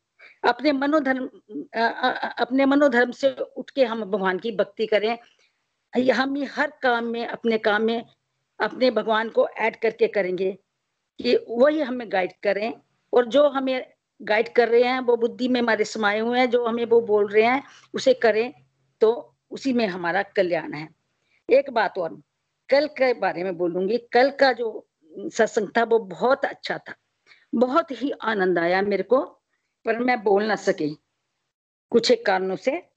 अपने 0.43 0.71
मनोधर्म 0.71 1.29
अपने 2.39 2.65
मनोधर्म 2.65 3.11
से 3.13 3.29
उठ 3.57 3.69
के 3.69 3.85
हम 3.85 4.03
भगवान 4.03 4.39
की 4.39 4.51
भक्ति 4.53 4.85
करें। 4.87 5.17
हम 5.93 6.35
हर 6.51 6.71
काम 6.83 7.05
में, 7.05 7.25
अपने 7.27 7.57
काम 7.59 7.81
में 7.81 8.05
अपने 8.59 8.91
भगवान 8.91 9.29
को 9.29 9.47
ऐड 9.49 9.75
करके 9.75 10.07
करेंगे। 10.09 10.57
कि 11.21 11.45
वही 11.49 11.81
हमें 11.81 12.11
गाइड 12.11 12.31
करें 12.43 12.73
और 13.13 13.25
जो 13.25 13.49
हमें 13.49 13.93
गाइड 14.21 14.53
कर 14.53 14.69
रहे 14.69 14.83
हैं, 14.83 14.99
वो 14.99 15.17
बुद्धि 15.17 15.47
में 15.47 15.61
हमारे 15.61 15.85
समाये 15.85 16.19
हुए 16.19 16.39
हैं, 16.39 16.49
जो 16.49 16.65
हमें 16.65 16.85
वो 16.85 17.01
बोल 17.01 17.27
रहे 17.27 17.43
हैं, 17.43 17.63
उसे 17.93 18.13
करें 18.13 18.53
तो 19.01 19.35
उसी 19.51 19.73
में 19.73 19.87
हमारा 19.87 20.23
कल्याण 20.23 20.73
है। 20.73 20.89
एक 21.49 21.69
बात 21.69 21.97
और, 21.97 22.21
कल 22.69 22.87
के 22.87 23.13
बारे 23.13 23.43
में 23.43 23.57
बोलूँगी, 23.57 23.97
कल 23.97 24.31
का 24.31 24.53
जो 24.53 24.87
सत्संग 25.17 25.67
था, 25.77 25.83
वो 25.83 25.99
बहुत 25.99 26.45
अच्छा 26.45 26.77
था। 26.77 26.95
बहुत 27.55 27.91
ही 27.91 28.11
आनंद 28.11 28.59
आया 28.59 28.81
मेरे 28.81 29.03
को, 29.03 29.21
पर 29.85 29.99
मैं 29.99 30.23
बोल 30.23 30.43
ना 30.43 30.55
सकी। 30.55 30.97
कुछ 31.91 32.11
एक 32.11 32.25
कारणों 32.25 32.55
से, 32.55 32.89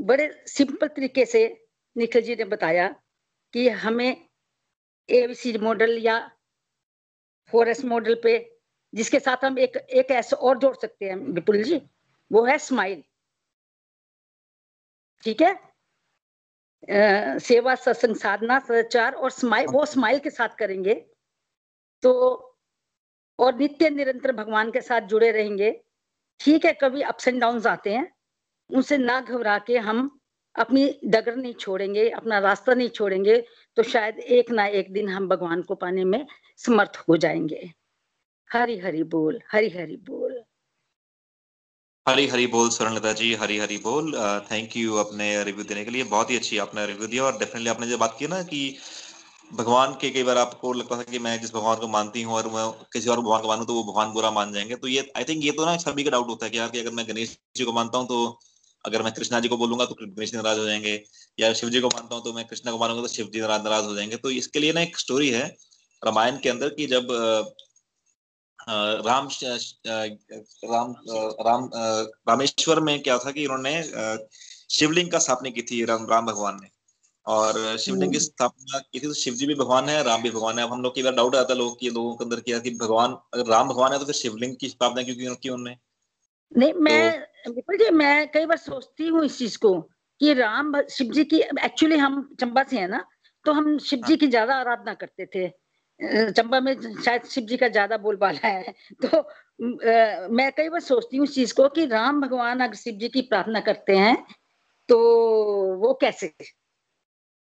बड़े 0.00 0.44
सिंपल 0.46 0.86
तरीके 0.86 1.24
से 1.26 1.66
निखिल 1.96 2.22
जी 2.22 2.36
ने 2.36 2.44
बताया 2.44 2.88
कि 3.52 3.68
हमें 3.68 4.25
एबीसी 5.08 5.56
मॉडल 5.58 5.98
या 5.98 6.18
फोरेस्ट 7.52 7.84
मॉडल 7.84 8.20
पे 8.22 8.38
जिसके 8.92 9.20
साथ 9.20 9.44
हम 9.44 9.58
एक 9.58 9.76
एक 9.76 10.10
ऐसा 10.10 10.36
और 10.36 10.58
जोड़ 10.58 10.74
सकते 10.76 11.06
हैं 11.06 11.16
विपुल 11.34 11.62
जी 11.62 11.80
वो 12.30 12.44
है 12.44 12.58
स्माइल 12.58 13.02
ठीक 15.24 15.42
है? 15.42 15.52
आ, 15.52 17.38
सेवा 17.38 17.74
सत्संग 17.74 18.16
साधना 18.16 18.58
सदाचार 18.58 19.14
और 19.14 19.30
स्माइल 19.30 19.66
वो 19.66 19.84
स्माइल 19.86 20.18
के 20.18 20.30
साथ 20.30 20.56
करेंगे। 20.58 20.94
तो 22.02 22.12
और 23.38 23.54
नित्य 23.54 23.90
निरंतर 23.90 24.32
भगवान 24.32 24.70
के 24.70 24.80
साथ 24.80 25.00
जुड़े 25.00 25.30
रहेंगे। 25.32 25.70
ठीक 26.40 26.64
है 26.64 26.72
कभी 26.72 27.02
अप्स 27.02 27.28
एंड 27.28 27.40
डाउन 27.40 27.66
आते 27.66 27.94
हैं 27.94 28.06
उनसे 28.70 28.98
ना 28.98 29.20
घबरा 29.20 29.58
के 29.58 29.78
हम 29.78 30.20
अपनी 30.56 31.00
डगर 31.04 31.36
नहीं 31.36 31.54
छोड़ेंगे 31.54 32.08
अपना 32.10 32.38
रास्ता 32.38 32.74
नहीं 32.74 32.88
छोड़ेंगे 32.88 33.36
तो 33.76 33.82
शायद 33.82 34.18
एक 34.18 34.50
ना 34.50 34.66
एक 34.66 34.92
दिन 34.92 35.08
हम 35.08 35.28
भगवान 35.28 35.62
को 35.62 35.74
पाने 35.74 36.04
में 36.04 36.26
समर्थ 36.58 37.04
हो 37.08 37.16
जाएँगे। 37.16 37.70
हरी 38.50 38.78
हरी 38.78 39.02
बोल, 39.04 39.40
हरी 39.52 39.68
हरी 39.68 39.96
बोल। 39.96 40.42
हरी 42.06 42.26
हरी 42.26 42.46
बोल, 42.46 42.68
स्वर्णलता 42.70 43.12
जी, 43.12 43.34
हरी 43.34 43.58
हरी 43.58 43.76
बोल। 43.78 44.12
थैंक 44.50 44.76
यू 44.76 44.94
अपने 44.94 45.26
रिव्यू 45.44 45.64
देने 45.64 45.84
के 45.84 45.90
लिए। 45.90 46.04
बहुत 46.04 46.30
ही 46.30 46.36
अच्छी 46.36 46.58
आपने 46.58 46.86
रिव्यू 46.86 47.06
दिया 47.06 47.24
और 47.24 47.38
डेफिनेटली 47.38 47.70
आपने 47.70 47.86
जो 47.86 47.98
बात 47.98 48.16
की 48.18 48.26
ना 48.26 48.42
कि 48.42 48.60
भगवान 49.52 49.92
के 49.92 50.10
कई 50.10 50.22
बार 50.22 50.38
आपको 50.38 50.72
लगता 50.72 50.96
था 50.96 51.02
कि 51.02 51.18
मैं 51.18 51.40
जिस 51.40 51.54
भगवान 51.54 51.76
को 51.76 51.88
मानती 51.88 52.22
हूँ 52.22 52.34
और 52.34 52.48
मैं 52.48 52.70
किसी 52.92 53.10
और 53.10 53.20
भगवान 53.20 53.42
को 53.42 53.48
मानू 53.48 53.64
तो 53.64 53.74
वो 53.74 53.82
भगवान 53.92 54.12
बुरा 54.12 54.30
मान 54.30 54.52
जाएँगे। 54.52 54.76
तो 54.76 54.88
ये 54.88 55.10
आई 55.16 55.24
थिंक 55.24 55.44
ये 55.44 55.50
तो 55.50 55.64
ना 55.66 55.76
सभी 55.76 56.04
का 56.04 56.10
डाउट 56.10 56.28
होता 56.28 56.46
है 56.46 56.50
कि 56.50 56.58
यार 56.58 56.68
कि 56.68 56.78
अगर 56.78 56.90
मैं 56.90 57.06
गणेश 57.08 57.38
जी 57.56 57.64
को 57.64 57.72
मानता 57.72 57.98
हूँ 57.98 58.06
तो 58.06 58.38
अगर 58.86 59.02
मैं 59.02 59.12
कृष्णा 59.14 59.40
जी 59.40 59.48
को 59.48 59.56
बोलूँगा 59.56 59.84
तो 59.86 59.94
कृष्ण 59.94 60.36
नाराज़ 60.36 60.58
हो 60.58 60.64
जाएँगे 60.66 61.02
या 61.38 61.52
शिव 61.54 61.70
जी 61.70 61.80
को 61.80 61.88
मानता 61.88 62.14
हूँ 62.14 62.24
तो 62.24 62.32
मैं 62.32 62.44
कृष्णा 62.48 62.72
को 62.72 62.78
मानूँगा 62.78 63.02
तो 63.02 63.08
शिव 63.08 63.30
जी 63.32 63.40
नाराज़ 63.40 63.84
हो 63.84 63.94
जाएँगे। 63.94 64.16
तो 64.18 64.30
इसके 64.32 64.58
लिए 64.60 64.72
ना 64.72 64.80
एक 64.80 64.98
स्टोरी 64.98 65.30
है 65.30 65.46
रामायण 66.02 66.38
के 66.38 66.48
अंदर 66.48 66.68
की 66.70 66.86
जब 66.86 67.08
राम 68.68 69.28
राम 70.64 70.94
राम 71.40 71.68
रामेश्वर 72.28 72.80
में 72.80 72.98
क्या 73.02 73.18
था 73.18 73.30
कि 73.32 73.46
उन्होंने 73.46 73.82
शिवलिंग 74.70 75.10
का 75.10 75.18
स्थापना 75.18 75.50
की 75.50 75.62
थी 75.62 75.84
राम 75.84 76.06
राम 76.10 76.26
भगवान 76.26 76.58
ने। 76.62 76.68
और 77.26 77.76
शिवलिंग 77.78 78.12
की 78.12 78.20
स्थापना 78.20 78.78
की 78.80 79.00
थी 79.00 79.06
तो 79.06 79.14
शिव 79.14 79.34
जी 79.34 79.46
भी 79.46 79.54
भगवान 79.54 79.88
है 79.88 80.02
राम 80.04 80.22
भी 80.22 80.30
भगवान 80.30 80.58
है। 80.58 80.64
अब 80.64 80.72
हम 80.72 80.82
लोग 80.82 80.94
की 80.94 81.02
बार 81.02 81.14
डाउट 81.14 81.36
आता 81.36 81.52
है 81.52 81.58
लोगों 81.58 81.74
की 81.76 81.90
लोगों 81.90 82.14
के 82.16 82.24
अंदर 82.24 82.40
किया 82.40 82.58
कि 82.58 82.70
भगवान 82.76 83.16
अगर 83.34 83.46
राम 83.46 83.68
भगवान 83.68 83.92
है 83.92 83.98
तो 83.98 84.04
फिर 84.04 84.14
शिवलिंग 84.14 84.56
की 84.60 84.68
स्थापना 84.68 85.02
क्यों 85.02 85.34
की 85.36 85.48
उन्होंने? 85.48 85.76
नहीं 86.52 86.72
मैं 86.74 87.20
तो, 87.44 87.52
विपुल 87.52 87.76
जी 87.78 87.90
मैं 87.92 88.26
कई 88.32 88.46
बार 88.46 88.56
सोचती 88.58 89.06
हूँ 89.08 89.24
इस 89.24 89.38
चीज़ 89.38 89.58
को 89.58 89.72
कि 90.20 90.32
राम 90.34 90.72
शिव 90.90 91.12
जी 91.12 91.24
की 91.24 91.40
एक्चुअली 91.64 91.96
हम 91.96 92.22
चंबा 92.40 92.62
से 92.62 92.78
है 92.78 92.86
ना 92.88 93.04
तो 93.46 93.52
हम 93.52 93.76
शिव 93.78 93.98
जी 93.98 94.04
हाँ। 94.04 94.16
की 94.16 94.26
ज़्यादा 94.26 94.54
आराधना 94.54 94.94
करते 94.94 95.26
थे। 95.26 95.48
चंबा 96.32 96.60
में 96.60 96.74
शायद 97.02 97.24
शिव 97.24 97.44
जी 97.44 97.56
का 97.56 97.68
ज़्यादा 97.68 97.96
बोलबाला 97.98 98.48
है। 98.48 98.72
तो 99.02 99.18
आ, 99.18 100.28
मैं 100.28 100.50
कई 100.52 100.68
बार 100.68 100.80
सोचती 100.80 101.16
हूँ 101.16 101.26
इस 101.26 101.34
चीज़ 101.34 101.54
को 101.54 101.68
कि 101.68 101.86
राम 101.86 102.20
भगवान 102.20 102.60
अगर 102.60 102.74
शिव 102.74 102.94
जी 102.94 103.08
की 103.08 103.22
प्रार्थना 103.24 103.60
करते 103.60 103.96
हैं 103.96 104.16
तो 104.88 104.98
वो 105.78 105.94
कैसे? 106.00 106.32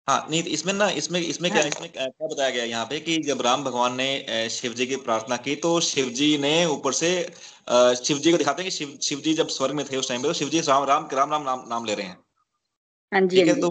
हाँ 0.09 0.27
नहीं 0.31 0.43
तो 0.43 0.51
इसमें 0.51 0.73
ना 0.73 0.89
इसमें 0.93 1.21
इसमें 1.21 1.49
हाँ. 1.51 1.59
क्या 1.59 1.69
इसमें 1.69 1.91
क्या 1.93 2.27
बताया 2.27 2.51
गया 2.51 2.65
यहाँ 2.65 2.85
पे 2.87 3.01
कि 3.01 3.17
जब 3.23 3.41
राम 3.43 3.65
भगवान 3.65 3.95
ने 3.97 4.49
शिव 4.51 4.75
जी 4.75 4.87
की 4.87 4.97
प्रार्थना 4.99 5.37
की 5.39 5.57
तो 5.57 5.79
शिव 5.81 6.09
जी 6.11 6.37
ने 6.39 6.53
ऊपर 6.67 6.93
से 6.93 7.11
शिव 7.99 8.19
जी 8.19 8.31
को 8.33 8.39
दिखाते 8.39 8.63
हैं 8.63 8.71
कि 8.71 8.77
शिव 8.77 8.97
शिव 9.03 9.21
जी 9.21 9.35
जब 9.35 9.49
स्वर्ग 9.49 9.75
में 9.75 9.85
थे 9.87 9.97
उस 9.97 10.09
टाइम 10.09 10.23
पे 10.23 10.29
तो 10.29 10.35
शिव 10.35 10.49
जी 10.49 10.61
राम 10.61 10.85
राम 10.85 11.09
राम 11.13 11.31
राम 11.33 11.43
नाम 11.43 11.65
नाम 11.69 11.85
ले 11.85 11.95
रहे 11.95 12.07
हैं। 12.07 12.17
हाँ 13.13 13.27
ठीक 13.29 13.47
है 13.47 13.53
हाँ 13.53 13.61
तो 13.61 13.71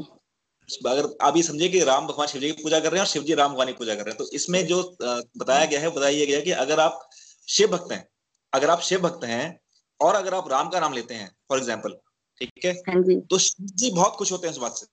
अगर 0.89 1.07
आप 1.21 1.38
ये 1.38 1.43
समझिए 1.43 1.69
कि 1.69 1.83
राम 1.83 2.07
भगवान 2.07 2.27
शिव 2.27 2.41
जी 2.41 2.51
की 2.51 2.63
पूजा 2.63 2.79
कर 2.79 2.91
रहे 2.91 2.99
हैं 2.99 3.05
और 3.05 3.11
शिव 3.11 3.23
जी 3.23 3.33
राम 3.33 3.51
भगवान 3.51 3.67
की 3.67 3.73
पूजा 3.73 3.95
कर 3.95 4.05
रहे 4.05 4.11
हैं 4.11 4.17
तो 4.17 4.29
इसमें 4.35 4.65
जो 4.67 4.81
बताया 5.01 5.65
गया 5.65 5.79
है 5.79 5.89
बताया 5.89 6.25
गया 6.25 6.39
कि 6.41 6.51
अगर 6.63 6.79
आप 6.79 7.07
शिव 7.47 7.67
भक्त 7.67 7.91
हैं 7.91 8.05
अगर 8.53 8.69
आप 8.69 8.81
शिव 8.81 9.01
भक्त 9.01 9.23
हैं 9.25 9.59
और 9.99 10.15
अगर 10.15 10.33
आप 10.33 10.51
राम 10.51 10.69
का 10.69 10.79
नाम 10.79 10.93
लेते 10.93 11.13
हैं 11.13 11.31
फॉर 11.49 11.57
एग्ज़ाम्पल 11.57 11.97
ठीक 12.41 12.65
है? 12.65 12.73
तो 13.21 13.38
शिव 13.39 13.65
जी 13.75 13.91
बहुत 13.91 14.15
खुश 14.15 14.31
होते 14.31 14.47
हैं 14.47 14.53
उस 14.53 14.59
बात 14.61 14.77
से। 14.77 14.85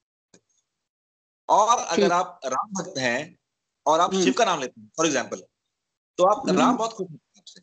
और 1.49 1.79
अगर 1.79 2.13
आप 2.13 2.41
राम 2.47 2.71
भक्त 2.73 2.99
हैं 2.99 3.37
और 3.87 4.01
आप 4.01 4.15
शिव 4.15 4.33
का 4.33 4.45
नाम 4.45 4.61
लेते 4.61 4.81
हैं 4.81 4.91
फॉर 4.97 5.07
एग्ज़ाम्पल 5.07 5.43
तो 6.19 6.25
आप 6.25 6.49
राम 6.51 6.77
बहुत 6.77 6.93
खुश 6.93 7.07
होते 7.11 7.15
हैं 7.15 7.41
आपसे। 7.41 7.61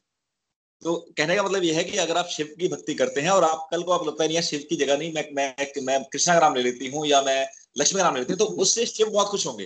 तो 0.82 0.96
कहने 1.18 1.36
का 1.36 1.44
मतलब 1.44 1.64
यह 1.64 1.78
है 1.78 1.84
कि 1.84 1.98
अगर 1.98 2.18
आप 2.18 2.28
शिव 2.28 2.56
की 2.60 2.68
भक्ति 2.68 2.94
करते 2.96 3.22
हैं 3.22 3.30
और 3.30 3.44
आप 3.44 3.68
कल 3.72 3.84
को 3.84 3.92
आप 3.92 4.08
लगता 4.08 4.24
है 4.24 4.30
नहीं 4.30 4.42
शिव 4.42 4.66
की 4.70 4.76
जगह 4.76 4.98
नहीं 4.98 5.14
मैं 5.14 5.28
मैं 5.34 5.84
मैं 5.86 6.04
कृष्णा 6.04 6.34
का 6.34 6.40
नाम 6.40 6.56
ले 6.56 6.64
लेती 6.64 6.88
हूँ 6.92 7.06
या 7.08 7.22
मैं 7.22 7.42
लक्ष्मी 7.78 8.00
का 8.00 8.04
नाम 8.04 8.16
ले 8.16 8.22
लेती 8.22 8.34
हूँ 8.34 8.40
तो 8.40 8.46
उससे 8.62 8.86
शिव 8.86 9.10
बहुत 9.10 9.28
खुश 9.28 9.46
होंगे। 9.48 9.66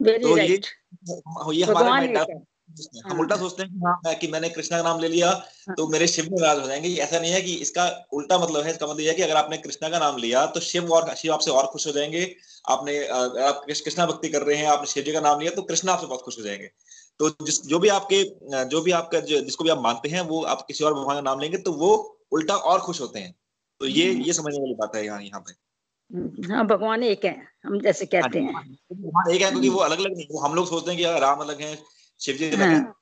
तो 0.00 0.36
ये 0.38 0.60
ये 1.54 1.64
हमारे 1.64 2.08
हम 2.72 3.10
हाँ। 3.10 3.18
उल्टा 3.20 3.36
सोचते 3.36 3.62
हैं 3.62 3.80
हाँ, 3.80 4.14
कि 4.14 4.28
मैंने 4.28 4.48
कृष्णा 4.48 4.78
का 4.78 4.84
नाम 4.84 5.00
ले 5.00 5.08
लिया 5.08 5.28
हाँ। 5.28 5.74
तो 5.76 5.86
मेरे 5.88 6.06
शिव 6.06 6.26
नाराज़ 6.30 6.60
हो 6.60 6.66
जाएँगे। 6.66 6.88
ऐसा 6.96 7.18
नहीं 7.18 7.32
है 7.32 7.40
कि 7.42 7.54
इसका 7.56 7.86
उल्टा 8.12 8.38
मतलब 8.38 8.64
है 8.64 8.70
इसका 8.70 8.86
मतलब 8.86 9.00
यह 9.00 9.12
कि 9.12 9.22
अगर 9.22 9.36
आपने 9.36 9.56
कृष्णा 9.58 9.88
का 9.88 9.98
नाम 9.98 10.16
लिया 10.16 10.44
तो 10.46 10.60
शिव 10.60 10.92
और 10.92 11.14
शिव 11.16 11.32
आपसे 11.32 11.50
और 11.50 11.66
खुश 11.66 11.86
हो 11.86 11.92
जाएँगे। 11.92 12.24
आपने 12.70 12.98
आप 13.06 13.64
कृष्णा 13.68 14.06
भक्ति 14.06 14.28
कर 14.28 14.42
रहे 14.42 14.56
हैं 14.56 14.66
आपने 14.68 14.86
शिव 14.86 15.04
जी 15.04 15.12
का 15.12 15.20
नाम 15.20 15.40
लिया 15.40 15.54
तो 15.54 15.62
कृष्णा 15.62 15.92
आपसे 15.92 16.06
बहुत 16.06 16.22
खुश 16.22 16.38
हो 16.38 16.44
जाएँगे। 16.44 16.70
तो 17.20 17.28
जिस 17.42 17.62
जो 17.66 17.78
भी 17.78 17.88
आपके 17.90 18.22
जो 18.66 18.80
भी 18.80 18.92
आपका 18.92 19.20
जिसको 19.22 19.64
भी 19.64 19.70
आप 19.70 19.82
मानते 19.82 20.08
हैं 20.08 20.20
वो 20.28 20.42
आप 20.44 20.64
किसी 20.68 20.84
और 20.84 20.94
भगवान 20.94 21.16
का 21.16 21.22
नाम 21.22 21.40
लेंगे 21.40 21.58
तो 21.58 21.72
वो 21.74 21.94
उल्टा 22.32 22.54
और 22.54 22.80
खुश 22.80 23.00
होते 23.00 23.18
हैं। 23.18 23.34
तो 23.80 23.86
ये 23.86 24.10
हम्म। 24.10 24.22
ये 24.22 24.32
समझने 24.32 24.58
वाली 24.58 24.74
बात 24.74 24.96
है 24.96 25.04
यहाँ 25.04 25.22
यहाँ 25.22 25.40
पे। 25.40 25.52
हम्म, 26.10 26.52
हाँ 26.52 26.66
भगवान 26.66 27.02
एक 27.02 27.24
है 27.24 27.36
हम 27.64 27.78
जैसे 27.80 28.06
कहते 28.06 28.38
हैं 28.38 28.52
भगवान 28.52 29.30
एक 29.34 29.42
है 29.42 29.50
क्योंकि 29.50 29.68
वो 29.68 29.78
अलग 29.80 29.98
अलग 29.98 30.16
नहीं 30.16 30.26
वो 30.30 30.40
हम 30.40 30.54
लोग 30.54 30.68
सोचते 30.68 30.90
हैं 30.90 30.98
कि 30.98 31.20
राम 31.20 31.40
अलग 31.40 31.60
है 31.60 31.74
शिव 32.22 32.36
जी 32.36 32.50
हाँ। 32.56 32.94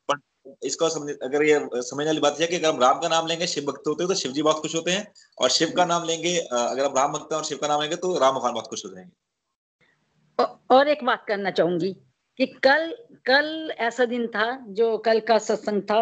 इसको 0.64 0.88
समझ 0.88 1.14
अगर 1.22 1.42
ये 1.42 1.58
समझने 1.74 2.06
वाली 2.06 2.20
बात 2.20 2.40
है 2.40 2.46
कि 2.46 2.56
अगर 2.56 2.68
हम 2.68 2.80
राम 2.80 2.98
का 3.00 3.08
नाम 3.08 3.26
लेंगे 3.26 3.46
शिव 3.46 3.64
भक्त 3.64 3.86
होते 3.88 4.02
हैं 4.02 4.08
तो 4.08 4.14
शिव 4.14 4.32
जी 4.32 4.42
बहुत 4.42 4.62
खुश 4.62 4.74
होते 4.74 4.90
हैं। 4.90 5.12
और 5.38 5.50
शिव 5.50 5.72
का 5.76 5.84
नाम 5.84 6.04
लेंगे 6.04 6.36
अगर 6.38 6.84
हम 6.84 6.94
राम 6.96 7.12
भक्त 7.12 7.32
और 7.32 7.44
शिव 7.44 7.58
का 7.58 7.68
नाम 7.68 7.80
लेंगे 7.80 7.96
तो 7.96 8.18
राम 8.18 8.34
भगवान 8.34 8.52
बहुत 8.54 8.66
खुश 8.66 8.84
हो 8.84 8.90
जाएँगे। 8.90 10.44
और 10.70 10.88
एक 10.88 11.04
बात 11.04 11.24
करना 11.28 11.50
चाहूँगी 11.50 11.92
कि 12.38 12.46
कल 12.64 12.94
कल 13.26 13.72
ऐसा 13.78 14.04
दिन 14.04 14.26
था 14.26 14.46
जो 14.70 14.96
कल 14.98 15.20
का 15.20 15.38
सत्संग 15.40 15.82
था 15.82 16.00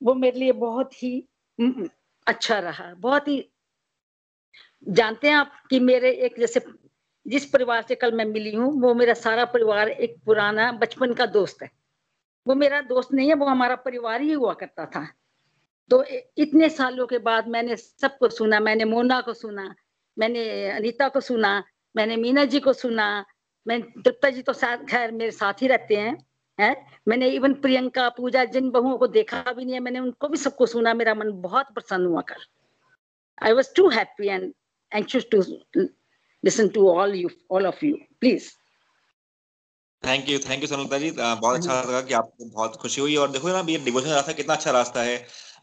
वो 0.00 0.14
मेरे 0.14 0.38
लिए 0.38 0.52
बहुत 0.52 1.02
ही 1.02 1.12
अच्छा 2.26 2.58
रहा। 2.60 2.92
बहुत 2.94 3.28
ही 3.28 3.38
जानते 4.86 5.28
हैं 5.28 5.34
आप 5.34 5.52
कि 5.70 5.80
मेरे 5.82 6.10
एक 6.26 6.38
जैसे 6.40 6.60
जिस 7.26 7.44
परिवार 7.46 7.84
से 7.88 7.94
कल 7.94 8.12
मैं 8.12 8.24
मिली 8.24 8.54
हूँ 8.54 8.72
वो 8.82 8.94
मेरा 8.94 9.14
सारा 9.14 9.44
परिवार 9.52 9.88
एक 9.88 10.16
पुराना 10.26 10.70
बचपन 10.74 11.12
का 11.12 11.26
दोस्त 11.28 11.62
है। 11.62 11.70
वो 12.46 12.54
मेरा 12.54 12.80
दोस्त 12.80 13.12
नहीं 13.12 13.28
है, 13.28 13.34
वो 13.34 13.46
हमारा 13.46 13.74
परिवार 13.74 14.20
ही 14.20 14.32
हुआ 14.32 14.54
करता 14.54 14.86
था। 14.86 15.08
तो 15.90 16.04
इतने 16.38 16.68
सालों 16.68 17.06
के 17.06 17.18
बाद 17.18 17.48
मैंने 17.48 17.76
सबको 17.76 18.28
सुना, 18.28 18.60
मैंने 18.60 18.84
मोना 18.84 19.20
को 19.20 19.32
सुना, 19.32 19.74
मैंने 20.18 20.70
अनीता 20.70 21.08
को 21.08 21.20
सुना, 21.20 21.64
मैंने 21.96 22.16
मीना 22.16 22.44
जी 22.44 22.60
को 22.60 22.72
सुना, 22.72 23.24
मैं 23.66 23.82
तृप्ता 23.82 24.30
जी 24.30 24.42
तो 24.42 24.52
साथ, 24.52 24.76
खैर, 24.76 25.12
मेरे 25.12 25.30
साथ 25.30 25.62
ही 25.62 25.66
रहते 25.66 25.96
हैं, 25.96 26.26
है? 26.60 26.86
मैंने 27.08 27.28
इवन 27.28 27.54
प्रियंका, 27.54 28.08
पूजा, 28.08 28.44
जिन 28.44 28.70
बहुओं 28.70 28.98
को 28.98 29.06
देखा 29.06 29.52
भी 29.52 29.64
नहीं 29.64 29.74
है, 29.74 29.80
मैंने 29.80 29.98
उनको 29.98 30.28
भी 30.28 30.36
सबको 30.36 30.66
सुना, 30.66 30.94
मेरा 30.94 31.14
मन 31.14 31.32
बहुत 31.32 31.66
प्रसन्न 31.74 32.06
हुआ 32.06 32.20
कर। 32.20 32.36
I 33.42 33.52
was 33.52 33.74
too 33.76 33.88
happy 33.88 34.28
and 34.28 34.52
anxious 34.92 35.26
to 35.30 35.42
listen 36.44 36.68
to 36.68 36.88
all 36.88 37.14
you 37.14 37.28
all 37.50 37.66
of 37.66 37.84
you 37.84 37.96
please 38.20 38.50
thank 40.06 40.28
you 40.28 40.38
thank 40.38 40.62
you 40.62 40.66
Sonalata 40.68 40.98
ji 40.98 41.10
बहुत 41.10 41.56
अच्छा 41.56 41.80
लगा 41.82 42.00
कि 42.00 42.14
आपको 42.14 42.44
बहुत 42.46 42.76
खुशी 42.76 43.00
हुई 43.00 43.14
और 43.16 43.30
देखो 43.30 43.48
ना 43.48 43.64
ये 43.68 43.78
डिवोशन 43.84 44.10
रास्ता 44.10 44.32
कितना 44.32 44.54
अच्छा 44.54 44.70
रास्ता 44.70 45.02
है। 45.02 45.16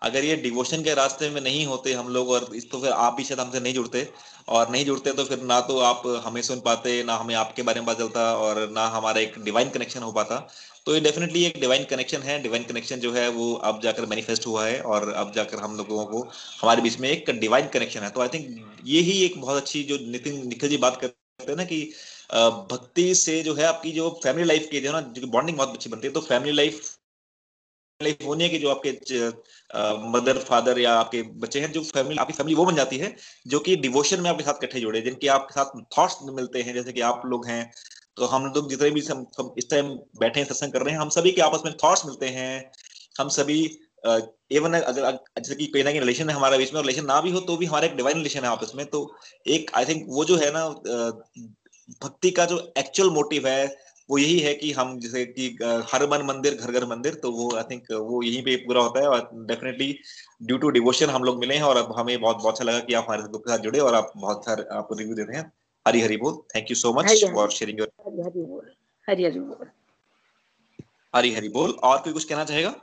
अगर 0.03 0.23
ये 0.25 0.35
डिवोशन 0.43 0.83
के 0.83 0.93
रास्ते 0.95 1.29
में 1.29 1.39
नहीं 1.41 1.65
होते 1.65 1.93
हम 1.93 2.07
लोग 2.13 2.29
और 2.29 2.47
इस 2.55 2.69
तो 2.71 2.79
फिर 2.81 2.91
आप 2.91 3.13
भी 3.15 3.23
शायद 3.23 3.39
हमसे 3.39 3.59
नहीं 3.59 3.73
जुड़ते। 3.73 4.07
और 4.49 4.69
नहीं 4.71 4.85
जुड़ते 4.85 5.11
तो 5.13 5.23
फिर 5.25 5.41
ना 5.43 5.59
तो 5.61 5.77
आप 5.81 6.03
हमें 6.25 6.41
सुन 6.41 6.59
पाते 6.59 7.03
ना 7.03 7.15
हमें 7.15 7.35
आपके 7.35 7.63
बारे 7.63 7.79
में 7.79 7.87
पता 7.87 7.99
चलता 7.99 8.21
और 8.37 8.69
ना 8.71 8.87
हमारा 8.95 9.19
एक 9.21 9.39
डिवाइन 9.43 9.69
कनेक्शन 9.69 10.03
हो 10.03 10.11
पाता। 10.11 10.37
तो 10.85 10.93
ये 10.93 10.99
डेफिनेटली 11.01 11.43
एक 11.45 11.59
डिवाइन 11.61 11.83
कनेक्शन 11.89 12.21
है। 12.21 12.41
डिवाइन 12.43 12.63
कनेक्शन 12.63 12.99
जो 12.99 13.11
है 13.13 13.27
वो 13.29 13.53
अब 13.63 13.81
जाकर 13.83 14.05
मैनिफेस्ट 14.05 14.47
हुआ 14.47 14.65
है 14.67 14.79
और 14.83 15.09
अब 15.13 15.31
जाकर 15.35 15.59
हम 15.59 15.77
लोगों 15.77 16.05
को 16.05 16.21
हमारे 16.61 16.81
बीच 16.81 16.99
में 16.99 17.09
एक 17.09 17.29
डिवाइन 17.39 17.67
कनेक्शन 17.73 17.99
है। 17.99 18.09
तो 18.09 18.21
आई 18.21 18.27
थिंक 18.27 18.79
ये 18.85 19.01
ही 19.01 19.23
एक 19.25 19.39
बहुत 19.41 19.61
अच्छी 19.61 19.83
जो 19.83 19.97
नितिन 20.11 20.47
निखिल 20.47 20.69
जी 20.69 20.77
बात 20.77 20.99
करते 21.01 21.51
हैं 21.51 21.57
ना 21.57 21.63
कि 21.63 21.81
भक्ति 22.31 23.13
से 23.15 23.41
जो 23.43 23.53
है 23.53 23.65
आपकी 23.65 23.91
जो 23.91 24.09
फैमिली 24.23 24.47
लाइफ 24.47 24.67
की 24.71 24.79
जो 24.81 24.91
ना 24.91 25.01
जो 25.01 25.27
बॉन्डिंग 25.27 25.57
बहुत 25.57 25.73
अच्छी 25.73 25.89
बनती 25.89 26.07
है 26.07 26.13
तो 26.13 26.21
फैमिली 26.21 26.51
लाइफ 26.51 26.81
लाइफ 28.01 28.23
होने 28.25 28.49
की 28.49 28.57
जो 28.57 28.69
आपके 28.69 28.91
मदर 30.11 30.37
फादर 30.39 30.79
या 30.79 30.93
आपके 30.93 31.21
बच्चे 31.41 31.59
हैं 31.59 31.71
जो 31.71 31.83
फैमिली 31.83 32.17
आपकी 32.17 32.33
फैमिली 32.33 32.55
वो 32.55 32.65
बन 32.65 32.75
जाती 32.75 32.97
है 32.97 33.15
जो 33.47 33.59
कि 33.59 33.75
डिवोशन 33.75 34.21
में 34.21 34.29
आपके 34.29 34.43
साथ 34.43 34.63
इकट्ठे 34.63 34.79
जुड़े 34.79 35.01
जिनके 35.01 35.27
आपके 35.27 35.53
साथ 35.53 35.81
थॉट्स 35.97 36.17
मिलते 36.31 36.61
हैं 36.61 36.73
जैसे 36.73 36.93
कि 36.93 37.01
आप 37.01 37.21
लोग 37.25 37.47
हैं 37.47 37.63
तो 38.17 38.25
हम 38.25 38.45
लोग 38.45 38.69
जितने 38.69 38.89
भी 38.89 39.01
हम, 39.01 39.25
हम 39.39 39.53
इस 39.57 39.69
टाइम 39.69 39.93
बैठे 40.19 40.39
हैं 40.39 40.47
सत्संग 40.47 40.73
कर 40.73 40.81
रहे 40.81 40.93
हैं 40.93 41.01
हम 41.01 41.09
सभी 41.09 41.31
के 41.31 41.41
आपस 41.41 41.61
में 41.65 41.73
थॉट्स 41.83 42.05
मिलते 42.05 42.29
हैं 42.29 42.71
हम 43.19 43.29
सभी 43.29 43.59
एवन 44.05 44.73
अगर 44.73 45.11
जैसे 45.39 45.55
कि 45.55 45.65
कोई 45.65 45.83
ना 45.83 45.89
कहीं 45.91 45.99
रिलेशन 45.99 46.29
है 46.29 46.35
हमारे 46.35 46.57
बीच 46.57 46.73
में 46.73 46.81
रिलेशन 46.81 47.05
ना 47.05 47.19
भी 47.21 47.31
हो 47.31 47.39
तो 47.39 47.57
भी 47.57 47.65
हमारा 47.65 47.87
एक 47.87 47.95
डिवाइन 47.95 48.17
रिलेशन 48.17 48.39
है 48.39 48.47
आपस 48.47 48.71
में 48.75 48.85
तो 48.85 49.01
एक 49.47 49.71
आई 49.75 49.85
थिंक 49.85 50.05
वो 50.09 50.25
जो 50.25 50.37
है 50.37 50.51
ना 50.51 50.65
भक्ति 52.03 52.31
का 52.31 52.45
जो 52.45 52.57
एक्चुअल 52.77 53.09
मोटिव 53.09 53.47
है 53.47 53.91
वो 54.09 54.17
यही 54.17 54.39
है 54.39 54.53
कि 54.53 54.71
हम 54.71 54.99
जैसे 54.99 55.25
कि 55.25 55.47
हर 55.93 56.05
मन 56.09 56.25
मंदिर 56.25 56.53
घर 56.55 56.71
घर 56.71 56.85
मंदिर 56.85 57.13
तो 57.13 57.31
वो 57.31 57.49
आई 57.57 57.63
थिंक 57.71 57.91
वो 57.91 58.21
यहीं 58.23 58.41
पे 58.43 58.55
पूरा 58.65 58.81
होता 58.81 58.99
है 58.99 59.07
और 59.07 59.29
डेफिनेटली 59.47 59.87
ड्यू 60.43 60.57
टू 60.57 60.69
डिवोशन 60.69 61.09
हम 61.09 61.23
लोग 61.23 61.39
मिले 61.39 61.55
हैं 61.55 61.63
और 61.63 61.77
अब 61.77 61.93
हमें 61.97 62.19
बहुत 62.21 62.37
बहुत 62.37 62.53
अच्छा 62.53 62.65
लगा 62.65 62.79
कि 62.79 62.93
आप 62.93 63.05
हमारे 63.07 63.23
ग्रुप 63.23 63.41
के 63.41 63.51
साथ 63.51 63.63
जुड़े 63.63 63.79
और 63.79 63.95
आप 63.95 64.11
बहुत 64.17 64.45
सारे 64.45 64.65
आपको 64.77 64.95
रिव्यू 64.95 65.15
देते 65.15 65.37
हैं। 65.37 65.51
हरी 65.85 66.01
हरी 66.01 66.17
बोल। 66.17 66.33
Thank 66.55 66.71
you 66.71 66.75
so 66.75 66.93
much 66.93 67.25
for 67.33 67.49
sharing 67.51 67.79
your 67.79 67.91
Hari 68.07 68.21
Hari 68.23 68.41
बोल 68.41 68.71
हरी 71.13 71.33
हरी 71.33 71.49
बोल। 71.49 71.71
और 71.83 71.97
कोई 71.97 72.13
कुछ 72.13 72.23
कहना 72.23 72.43
चाहेगा? 72.45 72.75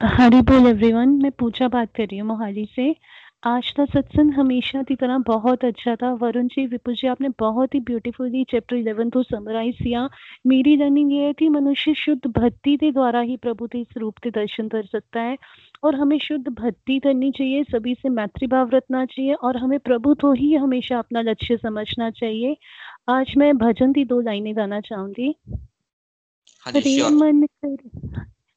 हरी 0.00 0.40
बोल 0.42 0.66
एवरीवन 0.66 1.08
मैं 1.22 1.30
पूजा 1.32 1.68
बात 1.68 1.92
कर 1.96 2.02
रही 2.02 2.18
हूँ 2.18 2.28
मोहाली 2.28 2.68
से। 2.76 2.90
आज 3.42 3.70
का 3.76 3.84
सत्संग 3.84 4.32
हमेशा 4.32 4.82
की 4.82 4.94
तरह 4.94 5.18
बहुत 5.18 5.64
अच्छा 5.64 5.94
था। 5.96 6.12
वरुण 6.14 6.46
जी 6.48 6.66
विपुल 6.66 6.94
जी 6.94 7.06
आपने 7.08 7.28
बहुत 7.38 7.74
ही 7.74 7.78
ब्यूटीफुली 7.80 8.42
चैप्टर 8.50 8.76
इलेवन 8.76 9.08
को 9.10 9.22
समराइज 9.22 9.76
किया। 9.76 10.08
मेरी 10.46 10.76
लर्निंग 10.76 11.12
ये 11.12 11.24
है 11.24 11.32
कि 11.32 11.48
मनुष्य 11.48 11.94
शुद्ध 11.94 12.26
भक्ति 12.28 12.76
के 12.76 12.90
द्वारा 12.92 13.20
ही 13.20 13.36
प्रभु 13.36 13.66
के 13.66 13.82
स्वरूप 13.84 14.18
के 14.18 14.30
दर्शन 14.30 14.68
कर 14.68 14.84
सकता 14.84 15.20
है 15.20 15.36
और 15.82 15.94
हमें 15.94 16.18
शुद्ध 16.18 16.48
भक्ति 16.48 16.98
करनी 16.98 17.30
चाहिए 17.30 17.62
सभी 17.62 17.94
से 17.94 18.08
मैत्री 18.08 18.46
भाव 18.46 18.70
रखना 18.74 19.04
चाहिए 19.06 19.34
और 19.34 19.56
हमें 19.56 19.78
प्रभु 19.80 20.14
तो 20.14 20.32
ही 20.32 20.54
हमेशा 20.54 20.98
अपना 20.98 21.20
लक्ष्य 21.20 21.56
समझना 21.56 22.10
चाहिए। 22.10 22.56
आज 23.08 23.34
मैं 23.36 23.56
भजन 23.58 23.92
की 23.92 24.04
दो 24.04 24.20
लाइनें 24.20 24.56
गाना 24.56 24.80
चाहूँगी। 24.80 25.34
हाँ 26.66 27.10
मन 27.10 27.46
कर 27.64 27.76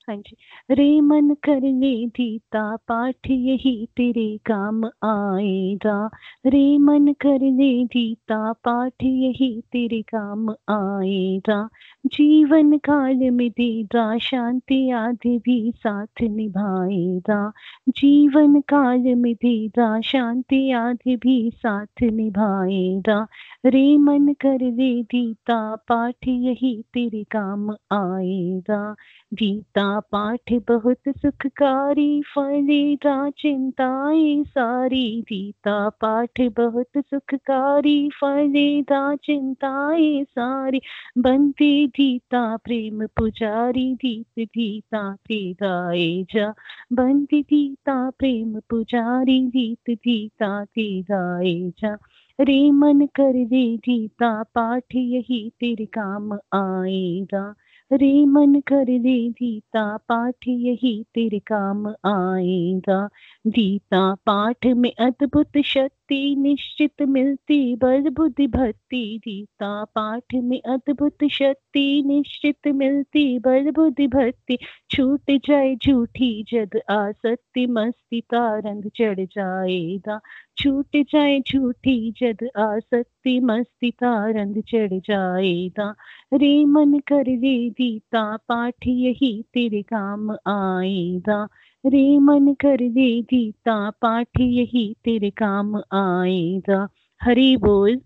हाँ 0.07 0.15
जी। 0.17 0.35
रे 0.71 1.01
मन 1.01 1.33
कर 1.43 1.61
ले 1.61 2.07
दीता, 2.07 2.75
पाठ 2.75 3.29
यही 3.29 3.87
तेरे 3.97 4.37
काम 4.45 4.85
आएगा। 4.85 6.09
रे 6.45 6.77
मन 6.77 7.13
कर 7.13 7.39
ले 7.41 7.85
दीता, 7.85 8.53
पाठ 8.53 9.03
यही 9.03 9.61
तेरे 9.61 10.01
काम 10.01 10.49
आएगा। 10.69 11.69
जीवन 12.05 12.77
काल 12.77 13.15
में 13.15 13.49
देगा 13.49 14.17
शांति 14.17 14.91
आदि 14.91 15.37
भी 15.37 15.71
साथ 15.77 16.21
निभाएगा। 16.21 17.51
जीवन 17.89 18.61
काल 18.61 18.99
में 19.15 19.33
देगा 19.35 20.01
शांति 20.01 20.71
आदि 20.71 21.15
भी 21.15 21.51
साथ 21.55 22.03
निभाएगा। 22.03 23.27
रे 23.65 23.97
मन 23.97 24.33
कर 24.33 24.59
ले 24.59 25.03
दीता 25.03 25.75
पाठ, 25.75 26.27
यही 26.27 26.83
तेरे 26.93 27.23
काम 27.23 27.69
आएगा। 27.71 28.95
गीता 29.33 29.99
पाठ 29.99 30.53
बहुत 30.53 30.97
सुखकारी 31.17 32.21
फलेगा 32.21 33.29
चिंताएँ 33.29 34.43
सारी। 34.43 35.21
गीता 35.21 35.89
पाठ 35.89 36.41
बहुत 36.41 36.87
सुखकारी 36.97 38.09
फलेगा 38.09 39.15
चिंताएँ 39.15 40.23
सारी। 40.23 40.81
बनती 41.17 41.87
गीता 41.97 42.57
प्रेम 42.57 43.05
पुजारी 43.05 43.95
दीप 43.95 44.39
गीता 44.39 45.13
ते 45.13 45.53
गाए 45.53 46.25
जा। 46.33 46.53
बनती 46.93 47.41
गीता 47.41 48.09
प्रेम 48.09 48.59
पुजारी 48.69 49.47
दीप 49.47 49.89
गीता 49.89 50.65
ते 50.65 51.01
गाए 51.01 51.71
जा। 51.79 51.97
रे 52.41 52.71
मन 52.71 53.05
कर 53.15 53.45
दे 53.45 53.77
गीता 53.77 54.43
पाठ 54.43 54.95
यही 54.95 55.51
तेरे 55.59 55.85
काम 55.85 56.33
आएगा। 56.53 57.55
रे 57.93 58.25
मन 58.25 58.59
कर 58.59 58.85
दे 58.85 59.29
दीता, 59.29 59.97
पाठ 59.97 60.47
यही 60.47 61.05
तेरे 61.13 61.39
काम 61.39 61.87
आएगा। 61.87 63.09
दीता, 63.47 64.15
पाठ 64.15 64.65
में 64.65 64.93
अद्भुत 64.99 65.51
शक्ति 65.65 66.04
निश्चित 66.11 67.01
मिलती, 67.01 67.75
बल 67.75 68.09
बुद्धि 68.09 68.47
भक्ति 68.47 69.21
गीता 69.25 69.83
पाठ 69.83 70.23
में 70.35 70.61
अद्भुत 70.61 71.17
शक्ति, 71.31 72.03
निश्चित 72.05 72.67
मिलती, 72.67 73.39
बल 73.39 73.71
बुद्धि 73.71 74.07
भक्ति 74.07 74.57
छूट 74.89 75.31
जाए 75.31 75.75
झूठी 75.75 76.45
जद 76.53 76.81
आसक्ति, 76.89 77.67
मस्ती 77.67 78.21
तारंग 78.21 78.83
चढ़ 78.95 79.19
जाएगा। 79.19 80.19
छूट 80.57 80.87
जाए 80.95 81.39
झूठी 81.39 82.11
जद 82.11 82.49
आसक्ति, 82.57 83.39
मस्ती 83.39 83.91
तारंग 83.91 84.63
चढ़ 84.63 84.93
जाएगा। 84.93 85.95
रे 86.33 86.65
मन 86.65 86.99
कर 86.99 87.23
ले 87.27 87.69
गीता 87.69 88.37
पाठ, 88.37 88.75
यही 88.87 89.45
तेरे 89.53 89.81
काम 89.81 90.31
आएगा। 90.31 91.47
रे 91.85 92.17
मन 92.19 92.53
कर 92.53 92.81
ले 92.81 93.09
गीता 93.21 93.75
पाठ 94.01 94.39
यही 94.39 94.93
तेरे 95.05 95.29
काम 95.29 95.75
आएगा। 95.75 96.87
हरी 97.21 97.55
बोल। 97.57 98.01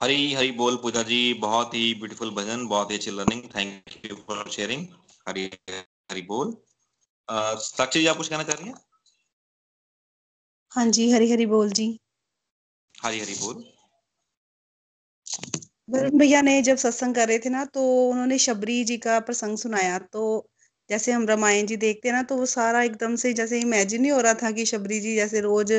हरी 0.00 0.32
हरी 0.34 0.50
बोल 0.52 0.76
पूजा 0.76 1.02
जी 1.02 1.34
बहुत 1.34 1.74
ही 1.74 1.94
ब्यूटीफुल 1.94 2.30
भजन 2.30 2.66
बहुत 2.66 2.90
ही 2.90 2.96
अच्छी 2.96 3.10
learning 3.10 3.42
thank 3.56 3.96
you 4.06 4.16
for 4.16 4.50
sharing 4.50 4.86
Hari 5.28 5.44
Hari 6.10 6.22
बोल। 6.22 6.56
साक्षी 7.28 8.00
जी 8.00 8.06
आप 8.06 8.16
कुछ 8.16 8.28
कहना 8.28 8.42
चाह 8.42 8.56
रही 8.56 8.68
हैं? 8.68 8.74
हाँ 10.72 10.86
जी 10.86 11.10
हरी 11.10 11.30
हरी 11.32 11.46
बोल 11.46 11.70
जी। 11.70 11.88
हरी 13.02 13.20
हरी 13.20 13.34
बोल। 13.34 13.64
भैया 15.90 16.40
ने 16.42 16.60
जब 16.62 16.76
सत्संग 16.76 17.14
कर 17.14 17.28
रहे 17.28 17.38
थे 17.38 17.48
ना 17.48 17.64
तो 17.64 17.82
उन्होंने 18.10 18.38
शबरी 18.38 18.84
जी 18.84 18.96
का 18.98 19.20
प्रसंग 19.20 19.58
सुनाया 19.58 19.98
तो 19.98 20.49
जैसे 20.90 21.12
हम 21.12 21.26
रामायण 21.26 21.66
जी 21.66 21.76
देखते 21.78 22.08
हैं 22.08 22.14
ना 22.16 22.22
तो 22.24 22.36
वो 22.36 22.46
सारा 22.48 22.82
एकदम 22.82 23.16
से 23.16 23.32
जैसे 23.34 23.60
इमेजिन 23.60 24.02
नहीं 24.02 24.12
हो 24.12 24.20
रहा 24.20 24.34
था 24.36 24.50
कि 24.52 24.64
शबरी 24.66 25.00
जी 25.00 25.14
जैसे 25.16 25.40
रोज 25.40 25.72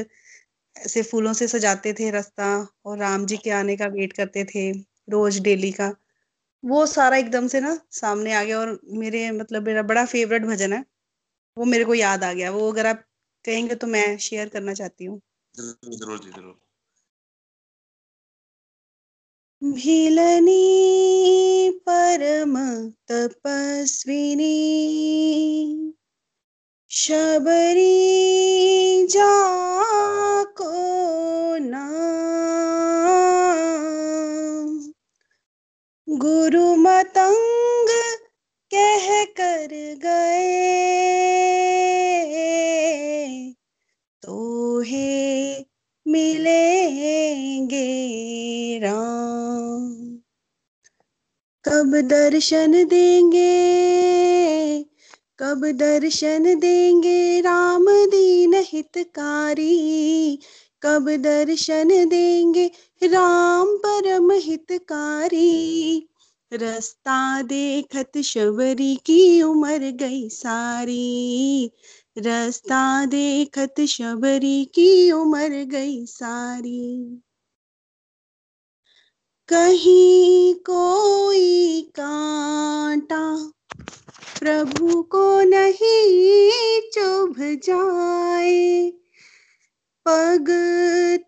ऐसे 0.76 1.02
फूलों 1.04 1.34
से 1.34 1.48
सजाते 1.50 1.94
थे 1.94 2.10
रास्ता 2.12 2.48
और 2.86 2.98
राम 3.00 3.26
जी 3.26 3.38
के 3.38 3.52
आने 3.54 3.76
का 3.78 3.88
वेट 3.90 4.14
करते 4.14 4.46
थे 4.46 4.72
रोज 5.10 5.40
डेली 5.42 5.72
का। 5.74 5.92
वो 6.64 6.86
सारा 6.88 7.18
एकदम 7.18 7.48
से 7.48 7.60
ना 7.62 7.80
सामने 7.94 8.34
आ 8.34 8.44
गया 8.44 8.60
और 8.60 8.80
मेरे 8.96 9.30
मतलब 9.34 9.68
मेरा 9.68 9.84
बड़ा 9.86 10.06
फेवरेट 10.08 10.46
भजन 10.46 10.74
है, 10.74 10.86
वो 11.58 11.66
मेरे 11.68 11.86
को 11.86 11.96
याद 11.96 12.24
आ 12.24 12.34
गया। 12.34 12.52
वो 12.52 12.72
अगर 12.72 12.88
आप 12.88 13.04
कहेंगे 13.46 13.76
तो 13.78 13.88
मैं 13.90 14.18
शेयर 14.20 14.50
करना 14.50 14.74
चाहती 14.76 15.06
हूँ। 15.06 15.22
ज़रूर 15.56 16.20
जी 16.20 16.32
ज़रूर। 16.32 16.60
भिलनी 19.64 20.82
परम 21.90 22.90
तपस्विनी। 22.90 24.58
शबरी 26.90 28.08
जाको 29.08 30.92
गुरु 36.10 36.76
मतंग 36.76 37.88
कह 38.74 39.24
कर 39.24 39.68
गए। 40.04 40.62
तो 44.24 44.80
हे 44.82 45.71
मिलेंगे 46.12 47.88
राम। 48.84 49.84
कब 51.66 52.02
दर्शन 52.02 52.72
देंगे, 52.86 53.52
कब 55.40 55.66
दर्शन 55.72 56.60
देंगे 56.60 57.42
राम 57.42 57.86
दीन 57.90 58.54
हितकारी। 58.56 60.40
कब 60.84 61.10
दर्शन 61.10 62.10
देंगे 62.10 62.66
राम 63.04 63.78
परम 63.78 64.32
हितकारी। 64.32 66.11
रास्ता 66.54 67.42
देखत 67.42 68.18
शबरी 68.22 68.96
की 68.96 69.42
उम्र 69.42 69.92
गई 69.92 70.30
सारी। 70.30 71.72
रास्ता 72.18 73.06
देखत 73.06 73.82
शबरी 73.82 74.66
की 74.66 75.12
उम्र 75.12 75.64
गई 75.64 76.06
सारी। 76.06 77.22
कहीं 79.50 80.56
कोई 80.56 81.82
कांटा 81.82 83.52
प्रभु 84.40 85.04
को 85.04 85.42
नहीं 85.42 86.82
चुभ 86.90 87.36
जाए। 87.40 88.92
पग 90.08 90.46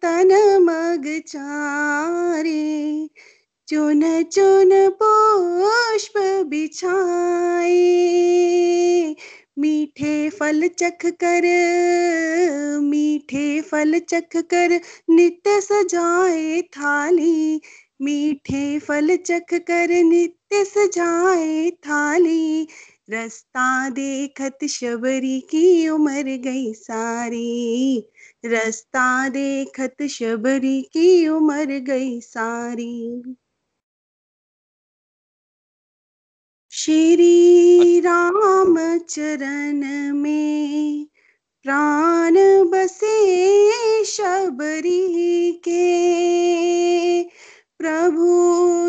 तन 0.01 0.57
मग 0.61 1.21
चारे 1.27 3.09
चुन 3.68 4.23
चुन 4.23 4.69
पुष्प 4.90 6.14
बिछाए, 6.48 7.72
मीठे 9.57 10.30
फल 10.30 10.68
चख 10.68 11.06
कर, 11.06 11.41
मीठे 12.80 13.61
फल 13.61 13.99
चख 13.99 14.35
कर 14.35 14.81
नित्य 15.10 15.61
सजाए 15.61 16.61
थाली, 16.61 17.61
मीठे 18.02 18.80
फल 18.80 19.15
चख 19.15 19.53
कर 19.53 20.03
नित्य 20.03 20.65
सजाए 20.65 21.69
थाली। 21.69 22.68
रास्ता 23.10 23.90
देखत 23.90 24.57
शबरी 24.69 25.40
की 25.40 25.90
उम्र 25.90 26.23
गई 26.23 26.73
सारी, 26.73 28.10
रास्ता 28.45 29.30
देखत 29.30 30.03
शबरी 30.03 30.81
की 30.81 31.27
उम्र 31.27 31.80
गई 31.80 32.19
सारी। 32.22 33.35
श्री 36.84 37.99
राम 37.99 38.97
चरण 39.10 39.81
में 40.14 41.05
प्राण 41.65 42.35
बसे 42.69 44.03
शबरी 44.03 45.51
के 45.68 47.23
प्रभु 47.77 48.27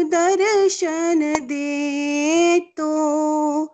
दर्शन 0.09 1.21
दे 1.47 2.59
तो 2.61 3.65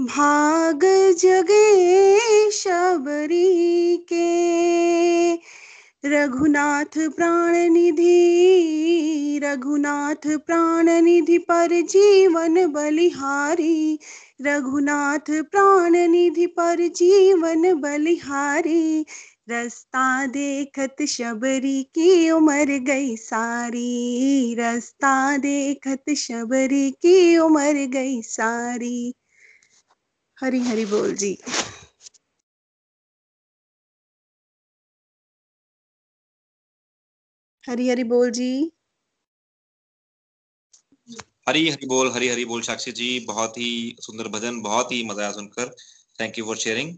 भाग 0.00 0.80
जगे 1.18 2.50
शबरी 2.50 3.96
के 4.12 5.36
रघुनाथ 6.04 6.98
प्राण 6.98 7.72
निधि 7.72 9.40
रघुनाथ 9.42 10.36
प्राण 10.36 10.90
निधि 11.04 11.38
पर 11.38 11.68
जीवन 11.82 12.66
बलिहारी, 12.72 13.98
रघुनाथ 14.42 15.30
प्राण 15.30 15.96
निधि 15.96 16.46
पर 16.46 16.88
जीवन 16.88 17.80
बलिहारी, 17.80 19.06
रास्ता 19.50 20.26
देखत 20.26 20.96
शबरी 21.08 21.82
की 21.82 22.30
उमर 22.30 22.78
गई 22.78 23.16
सारी, 23.16 24.54
रास्ता 24.54 25.36
देखत 25.36 26.14
शबरी 26.14 26.90
की 26.90 27.38
उमर 27.38 27.86
गई 27.86 28.22
सारी। 28.22 29.14
हरी 30.40 30.60
हरी 30.60 30.84
बोल 30.84 31.14
जी। 31.14 31.38
हरी 37.68 37.88
हरी 37.88 38.04
बोल 38.04 38.30
जी। 38.30 38.50
हरी 41.48 41.68
हरी 41.68 41.86
बोल 41.86 42.10
हरी 42.12 42.28
हरी 42.28 42.44
बोल 42.44 42.62
साक्षी 42.62 42.92
जी 42.92 43.08
बहुत 43.26 43.58
ही 43.58 43.70
सुंदर 44.00 44.28
भजन 44.28 44.60
बहुत 44.62 44.92
ही 44.92 45.02
मज़ा 45.06 45.22
आया 45.22 45.32
सुनकर। 45.32 45.74
Thank 46.20 46.38
you 46.38 46.44
for 46.44 46.56
sharing 46.56 46.96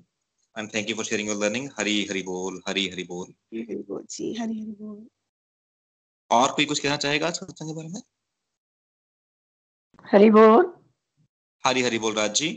and 0.56 0.68
thank 0.74 0.90
you 0.90 0.96
for 0.96 1.04
sharing 1.04 1.28
your 1.28 1.38
learning 1.38 1.68
Hari 1.78 2.04
Hari 2.10 2.22
बोल 2.22 2.60
हरी 2.68 2.88
हरी 2.88 3.04
बोल। 3.04 3.26
हरी 3.26 3.62
हरी 3.62 3.82
बोल 3.88 4.04
जी 4.10 4.32
हरी 4.34 4.60
हरी 4.60 4.72
बोल। 4.72 5.06
और 6.30 6.52
कोई 6.52 6.64
कुछ 6.64 6.78
कहना 6.78 6.96
चाहेगा 6.96 7.30
सत्संग 7.30 7.68
के 7.68 7.74
बारे 7.74 7.88
में? 7.88 8.00
हरि 10.06 10.30
बोल। 10.30 10.72
हरी 11.64 11.82
हरी 11.82 11.98
बोल 11.98 12.14
राज 12.14 12.34
जी। 12.34 12.48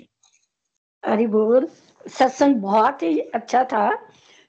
हरि 1.03 1.27
बोल। 1.27 1.67
सत्संग 2.05 2.55
बहुत 2.61 3.03
ही 3.03 3.19
अच्छा 3.19 3.63
था। 3.63 3.87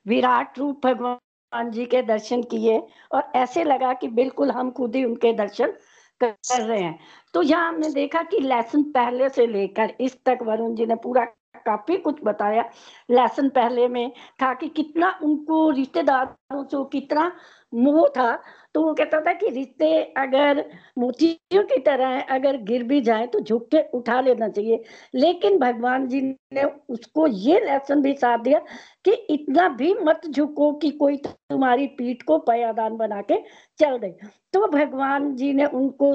विराट 0.07 0.59
रूप 0.59 0.87
भगवान 0.87 1.19
जी 1.63 1.85
के 1.87 2.03
दर्शन 2.03 2.43
किए 2.43 2.79
और 3.13 3.33
ऐसे 3.37 3.65
लगा 3.65 3.93
कि 3.93 4.09
बिल्कुल 4.09 4.51
हम 4.51 4.71
खुद 4.71 4.97
ही 4.97 5.05
उनके 5.05 5.33
दर्शन 5.33 5.73
कर 6.21 6.63
रहे 6.63 6.81
हैं। 6.81 6.99
तो 7.35 7.43
यहाँ 7.43 7.69
हमने 7.69 7.91
देखा 7.91 8.23
कि 8.23 8.41
लेसन 8.41 8.83
पहले 8.83 9.29
से 9.29 9.47
लेकर 9.47 9.93
इस 10.01 10.25
तक 10.25 10.39
वरुण 10.43 10.75
जी 10.75 10.87
ने 10.87 10.95
पूरा 10.95 11.25
काफ़ी 11.67 11.97
कुछ 11.97 12.21
बताया। 12.25 12.63
लेसन 13.11 13.49
पहले 13.49 13.89
में 13.89 14.13
था 14.43 14.55
कि 14.55 14.69
कितना 14.69 15.19
उनको 15.23 15.71
रिश्तेदारों 15.71 16.65
से 16.65 16.85
कितना 16.93 17.33
मोह 17.75 18.09
था 18.09 18.43
तो 18.75 18.83
वो 18.83 18.93
कहता 18.95 19.21
था 19.21 19.33
कि 19.33 19.49
रिश्ते 19.51 19.89
अगर 20.17 20.65
मोतियों 20.99 21.63
की 21.65 21.79
तरह 21.79 22.09
है, 22.09 22.23
अगर 22.31 22.57
गिर 22.63 22.83
भी 22.83 23.01
जाए 23.01 23.27
तो 23.27 23.41
झुक 23.41 23.69
के 23.71 23.83
उठा 23.97 24.21
लेना 24.21 24.49
चाहिए। 24.49 24.83
लेकिन 25.15 25.59
भगवान 25.59 26.07
जी 26.09 26.21
ने 26.21 26.65
उसको 26.89 27.27
ये 27.27 27.61
लेसन 27.61 28.03
भी 28.03 28.15
साथ 28.15 28.39
दिया 28.39 28.59
कि 29.05 29.13
इतना 29.31 29.69
भी 29.69 29.93
मत 29.95 30.27
झुको 30.31 30.73
कि 30.73 30.91
कोई 30.91 31.17
तुम्हारी 31.17 31.87
पीठ 31.99 32.23
को 32.23 32.39
पयादान 32.39 32.97
बना 32.97 33.21
के 33.23 33.41
चल 33.79 33.99
दे। 33.99 34.15
तो 34.53 34.67
भगवान 34.69 35.35
जी 35.37 35.53
ने 35.53 35.65
उनको 35.65 36.15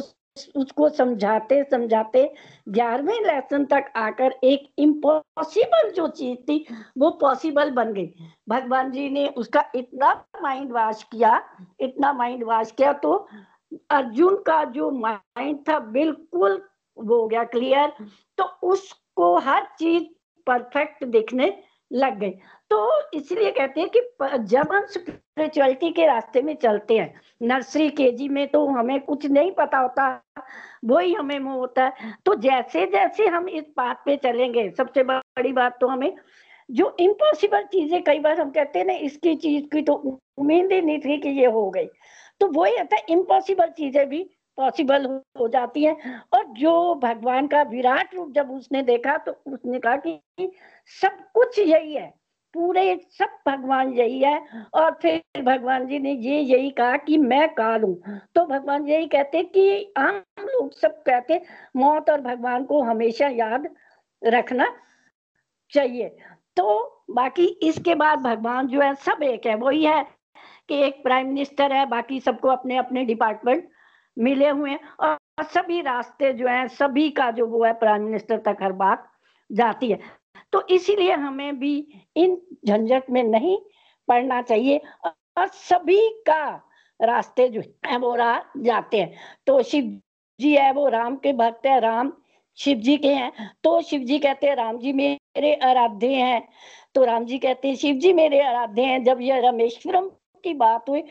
उसको 0.56 0.90
समझाते 0.90 1.64
समझाते, 1.72 2.24
ग्यारहवें 2.70 3.26
लेसन 3.26 3.66
तक 3.66 3.91
आकर 3.95 4.36
एक 4.44 4.70
इम्पॉसिबल 4.78 5.91
जो 5.91 6.07
चीज़ 6.10 6.38
थी, 6.40 6.66
वो 6.98 7.10
पॉसिबल 7.22 7.72
बन 7.72 7.94
गई। 7.94 8.14
भगवान 8.49 8.91
जी 8.91 9.10
ने 9.10 9.28
उसका 9.28 9.64
इतना 9.76 10.14
माइंड 10.41 10.72
वॉश 10.72 11.03
किया, 11.03 11.41
इतना 11.80 12.14
माइंड 12.14 12.44
वॉश 12.44 12.72
किया 12.72 12.94
तो 12.94 13.28
अर्जुन 13.91 14.36
का 14.44 14.64
जो 14.66 14.90
माइंड 14.91 15.57
था 15.70 15.80
बिल्कुल 15.80 16.61
वो 16.98 17.16
हो 17.16 17.28
गया 17.28 17.44
क्लियर 17.44 17.94
तो 18.38 18.44
उसको 18.68 19.38
हर 19.38 19.68
चीज़ 19.80 20.03
परफेक्ट 20.48 21.03
दिखने 21.06 21.49
लग 21.91 22.20
गई। 22.20 22.32
तो 22.72 23.10
इसलिए 23.14 23.52
कहते 23.52 23.82
हैं 23.82 23.90
कि 23.90 23.99
जब 24.48 24.72
हम 24.74 24.86
स्पिरिचुअलिटी 24.88 25.90
के 25.91 26.06
रास्ते 26.07 26.41
में 26.41 26.53
चलते 26.56 26.98
हैं 26.98 27.14
नर्सरी 27.41 27.90
केजी 27.91 28.28
में 28.30 28.48
तो 28.48 28.66
हमें 28.68 28.99
कुछ 29.02 29.26
नहीं 29.28 29.52
पता 29.52 29.78
होता, 29.78 30.07
वही 30.86 31.14
हमें 31.14 31.40
मोह 31.40 31.56
होता 31.56 31.86
है। 31.86 32.14
तो 32.26 32.36
जैसे 32.38 32.86
जैसे 32.88 33.28
हम 33.28 33.49
इस 33.49 33.64
बात 33.78 34.02
पे 34.06 34.16
चलेंगे, 34.18 34.70
सबसे 34.72 35.03
बड़ी 35.03 35.53
बात 35.53 35.78
तो 35.82 35.88
हमें 35.88 36.14
जो 36.70 36.95
इम्पॉसिबल 36.99 37.64
चीज़ें 37.64 38.02
कई 38.03 38.20
बार 38.20 38.40
हम 38.41 38.49
कहते 38.52 38.80
हैं 38.80 38.86
ना, 38.86 38.94
इसकी 38.94 39.36
चीज़ 39.38 39.66
की 39.68 39.82
तो 39.82 39.94
उम्मीद 39.94 40.72
ही 40.72 40.82
नहीं 40.82 40.99
थी 40.99 41.18
कि 41.18 41.30
ये 41.32 41.45
हो 41.48 41.70
गई। 41.70 41.88
तो 42.41 42.48
वही 42.52 42.78
होता 42.78 42.95
है 42.95 43.06
इम्पॉसिबल 43.10 43.70
चीज़ें 43.70 44.07
भी 44.10 44.30
पॉसिबल 44.60 45.06
हो 45.40 45.48
जाती 45.48 45.84
है। 45.84 45.95
और 46.34 46.45
जो 46.53 46.95
भगवान 47.03 47.48
का 47.48 47.61
विराट 47.65 48.15
रूप 48.15 48.31
जब 48.34 48.52
उसने 48.52 48.81
देखा 48.84 49.18
तो 49.19 49.31
उसने 49.48 49.80
कहा 49.80 49.95
कि 49.98 50.52
सब 51.02 51.18
कुछ 51.34 51.60
यही 51.60 51.94
है, 51.94 52.07
पूरे 52.53 52.95
सब 53.11 53.38
भगवान 53.48 53.94
यही 53.94 54.19
है। 54.19 54.65
और 54.73 54.98
फिर 55.02 55.41
भगवान 55.44 55.88
जी 55.88 55.99
ने 55.99 56.11
ये 56.11 56.40
यही 56.40 56.69
कहा 56.72 56.98
कि 56.99 57.18
मैं 57.19 57.48
काल 57.56 57.84
हूँ। 57.84 58.19
तो 58.36 58.45
भगवान 58.45 58.88
यही 58.88 59.07
कहते 59.07 59.44
कि 59.45 59.94
आम 59.98 60.22
लोग 60.41 60.72
सब 60.73 61.02
कहते, 61.03 61.41
मौत 61.76 62.10
और 62.10 62.22
भगवान 62.22 62.64
को 62.65 62.81
हमेशा 62.84 63.27
याद 63.30 63.69
रखना 64.22 64.73
चाहिए। 65.73 66.15
तो 66.57 67.06
बाकी 67.11 67.45
इसके 67.64 67.95
बाद 67.95 68.19
भगवान 68.19 68.68
जो 68.68 68.81
है 68.81 68.94
सब 68.98 69.23
एक 69.23 69.45
है, 69.45 69.56
वही 69.56 69.84
है 69.86 70.06
कि 70.69 70.81
एक 70.84 71.03
प्राइम 71.03 71.27
मिनिस्टर 71.27 71.73
है, 71.73 71.86
बाकी 71.88 72.19
सबको 72.19 72.48
अपने 72.49 72.77
अपने 72.77 73.03
डिपार्टमेंट 73.06 73.69
मिले 74.18 74.49
हुए 74.49 74.69
हैं 74.69 74.80
और 74.99 75.18
सभी 75.44 75.81
रास्ते 75.81 76.34
जो 76.34 76.48
है, 76.48 76.68
सभी 76.68 77.10
का 77.10 77.31
जो 77.31 77.48
वो 77.48 77.64
है 77.64 77.73
प्राइम 77.73 78.03
मिनिस्टर 78.03 78.38
तक 78.38 78.57
हर 78.61 78.72
बात 78.72 79.11
जाती 79.52 79.91
है। 79.91 79.99
तो 80.52 80.68
इसीलिए 80.68 81.11
हमें 81.11 81.60
भी 81.60 82.03
इन 82.15 82.41
झंझट 82.68 83.10
में 83.10 83.23
नहीं 83.23 83.57
पड़ना 84.07 84.41
चाहिए 84.41 84.81
और 85.06 85.48
सभी 85.48 86.10
का 86.27 86.65
रास्ते 87.02 87.49
जो 87.49 87.61
है, 87.86 87.98
वो 87.98 88.15
राह 88.15 88.40
जाते 88.57 89.02
हैं। 89.02 89.15
तो 89.48 89.64
शिव 89.64 90.02
जी 90.40 90.56
है, 90.56 90.72
वो 90.73 90.88
राम 90.88 91.15
के 91.15 91.34
भक्त 91.34 91.65
है, 91.65 91.80
राम 91.80 92.14
शिव 92.57 92.77
जी 92.77 92.98
के 92.98 93.14
हैं। 93.14 93.52
तो 93.64 93.81
शिव 93.81 94.02
जी 94.02 94.19
कहते 94.19 94.48
हैं, 94.48 94.56
राम 94.56 94.77
जी 94.77 94.94
मेरे 94.94 95.53
आराध्य 95.53 96.07
हैं। 96.07 96.48
तो 96.95 97.06
राम 97.06 97.26
जी 97.26 97.38
कहते 97.38 97.68
हैं, 97.68 97.76
शिव 97.76 97.95
जी 97.95 98.14
मेरे 98.14 98.41
आराध्य 98.41 98.81
हैं। 98.81 99.03
जब 99.03 99.22
यह 99.22 99.49
रमेश्वरम 99.49 100.10
की 100.44 100.53
बात 100.56 100.90
हुई 100.90 101.02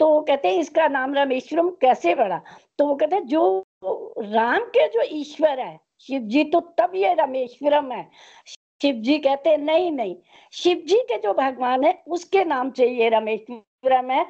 तो 0.00 0.08
वो 0.08 0.20
कहते 0.20 0.48
हैं, 0.48 0.60
इसका 0.60 0.88
नाम 0.88 1.14
रामेश्वरम 1.14 1.68
कैसे 1.80 2.14
पड़ा 2.14 2.40
तो 2.78 2.86
वो 2.86 2.94
कहते 2.94 3.16
हैं, 3.16 3.26
जो 3.26 3.64
राम 4.18 4.64
के 4.76 4.88
जो 4.88 5.02
ईश्वर 5.12 5.60
है 5.60 5.78
शिव 6.06 6.22
जी 6.22 6.44
तो 6.44 6.60
तब 6.78 6.92
ये 6.94 7.14
रामेश्वरम 7.14 7.92
है 7.92 8.08
शिव 8.82 8.94
जी 8.96 9.18
कहते 9.18 9.50
हैं, 9.50 9.58
नहीं 9.58 9.90
नहीं 9.92 10.16
शिव 10.52 10.82
जी 10.88 10.96
के 11.08 11.18
जो 11.18 11.32
भगवान 11.34 11.84
है, 11.84 12.02
उसके 12.08 12.44
नाम 12.44 12.70
से 12.70 12.88
ये 12.88 13.08
रामेश्वरम 13.08 14.10
है 14.10 14.24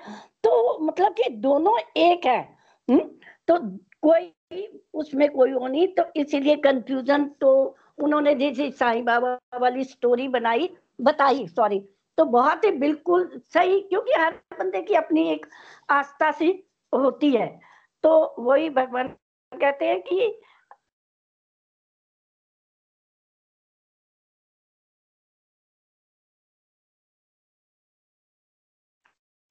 तो 0.45 0.79
मतलब 0.81 1.15
कि 1.15 1.29
दोनों 1.31 1.79
एक 1.97 2.27
है 2.27 2.41
हुँ? 2.89 2.97
हम्म? 2.97 3.09
तो 3.49 3.59
कोई 4.03 4.33
उसमें 4.95 5.29
कोई 5.31 5.51
हो 5.51 5.67
नहीं 5.67 5.87
तो 5.95 6.03
इसीलिए 6.17 6.57
कंफ्यूजन 6.57 7.25
तो 7.41 7.53
उन्होंने 8.03 8.35
जैसे 8.35 8.71
साईं 8.71 9.05
बाबा 9.05 9.59
वाली 9.61 9.85
स्टोरी 9.85 10.27
बनाई, 10.29 10.69
बताई 11.01 11.47
सॉरी 11.49 11.79
तो 12.19 12.25
बहुत 12.25 12.65
ही 12.65 12.71
बिल्कुल 12.71 13.41
सही 13.55 13.81
क्योंकि 13.81 14.13
हर 14.13 14.33
बंदे 14.59 14.83
की 14.83 14.95
अपनी 14.95 15.29
एक 15.31 15.47
आस्था 15.91 16.31
सी 16.31 16.51
होती 16.93 17.31
है। 17.31 17.47
तो 18.05 18.35
वही 18.39 18.71
भगवान 18.71 19.09
कहते 19.53 19.85
हैं 19.85 20.01
कि 20.03 20.41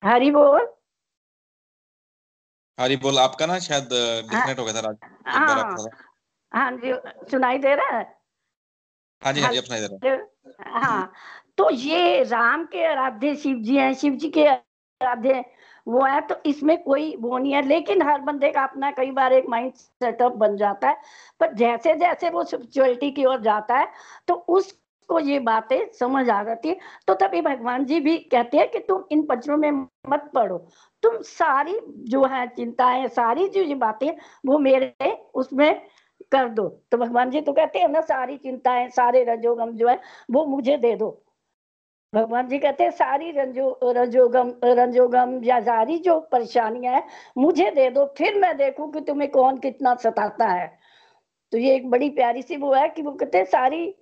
हरी 0.03 0.31
बोल। 0.31 0.67
हरी 2.77 2.95
बोल 2.97 3.19
आपका 3.19 3.45
ना 3.45 3.59
शायद 3.59 3.83
डिस्कनेक्ट 3.83 4.59
हो। 4.59 4.65
गया 4.65 4.81
था 4.81 4.97
हाँ। 5.27 5.89
हाँ 6.51 6.71
जी 6.77 6.93
सुनाई 7.31 7.57
दे 7.57 7.75
रहा 7.75 7.97
है? 7.97 8.03
हाँ 9.21 9.33
जी 9.33 9.41
हाँ 9.41 9.51
जी 9.51 9.61
सुनाई 9.61 9.81
दे 9.81 9.87
रहा 9.87 10.09
है। 10.09 10.81
हाँ। 10.81 11.13
तो 11.57 11.69
ये 11.71 12.23
राम 12.23 12.63
के 12.65 12.85
आराध्य, 12.85 13.35
शिव 13.35 13.57
जी 13.57 13.75
हैं, 13.77 13.93
शिव 13.93 14.13
जी 14.15 14.29
के 14.29 14.45
आराध्य 14.47 15.43
वो 15.87 16.03
है 16.03 16.19
तो 16.21 16.35
इसमें 16.45 16.77
कोई 16.83 17.15
वो 17.19 17.37
नहीं 17.37 17.53
है। 17.53 17.61
लेकिन 17.61 18.01
हर 18.01 18.21
बंदे 18.21 18.49
का 18.51 18.63
अपना 18.63 18.91
कई 18.91 19.11
बार 19.11 19.33
एक 19.33 19.45
माइंड 19.49 19.73
सेटअप 19.73 20.35
बन 20.37 20.55
जाता 20.57 20.89
है। 20.89 20.95
पर 21.39 21.53
जैसे 21.55 21.93
जैसे 21.95 22.29
वो 22.29 22.43
स्पिरिचुअलिटी 22.43 23.09
की 23.11 23.25
ओर 23.25 23.41
जाता 23.41 23.77
है 23.77 23.87
तो 24.27 24.33
उसको 24.49 25.19
ये 25.19 25.39
बातें 25.41 25.77
समझ 25.93 26.29
आ 26.29 26.41
जाती 26.43 26.69
है। 26.69 26.77
तो 27.07 27.13
तभी 27.15 27.41
भगवान 27.41 27.85
जी 27.85 27.99
भी 27.99 28.17
कहते 28.31 28.57
हैं 28.57 28.69
कि 28.71 28.79
तुम 28.79 29.03
इन 29.11 29.25
पचरों 29.25 29.57
में 29.57 29.71
मत 30.09 30.29
पढ़ो 30.35 30.57
तुम 31.03 31.17
सारी 31.21 31.79
जो 32.07 32.23
है 32.25 32.47
चिंताएँ, 32.47 33.07
सारी 33.09 33.47
जो 33.49 33.61
ये 33.61 33.75
बातें 33.75 34.09
वो 34.45 34.57
मेरे 34.59 35.11
उसमें 35.35 35.81
कर 36.31 36.47
दो। 36.49 36.67
तो 36.91 36.97
भगवान 36.97 37.29
जी 37.29 37.41
तो 37.41 37.53
कहते 37.53 37.79
हैं, 37.79 37.87
ना, 37.89 38.01
सारी 38.01 38.37
चिंताएँ, 38.37 38.87
सारे 38.89 39.23
रजोगम 39.25 39.71
जो 39.73 39.87
है, 39.87 39.99
वो 40.31 40.45
मुझे 40.45 40.77
दे 40.77 40.95
दो। 40.95 41.19
भगवान 42.13 42.47
जी 42.47 42.57
कहते 42.59 42.83
हैं, 42.83 42.91
सारी 42.91 43.31
रंजो, 43.31 43.79
रंजोगम 43.83 44.51
रंजोगम 44.63 45.39
या 45.43 45.59
सारी 45.59 45.97
जो 45.99 46.19
परेशानियाँ 46.31 46.93
है, 46.93 47.03
मुझे 47.37 47.69
दे 47.71 47.89
दो, 47.89 48.05
फिर 48.17 48.39
मैं 48.39 48.55
देखूँ 48.57 48.91
कि 48.91 49.01
तुम्हें 49.01 49.29
कौन 49.31 49.57
कितना 49.57 49.95
सताता 49.95 50.47
है। 50.47 50.71
तो 51.53 51.57
ये 51.57 51.75
एक 51.75 51.89
बड़ी 51.89 52.09
प्यारी 52.09 52.41
सी 52.41 52.57
वो 52.57 52.73
है 52.73 52.87
कि 52.89 53.01
वो 53.01 53.11
कहते 53.11 53.37
हैं, 53.37 53.45
सारी 53.45 53.95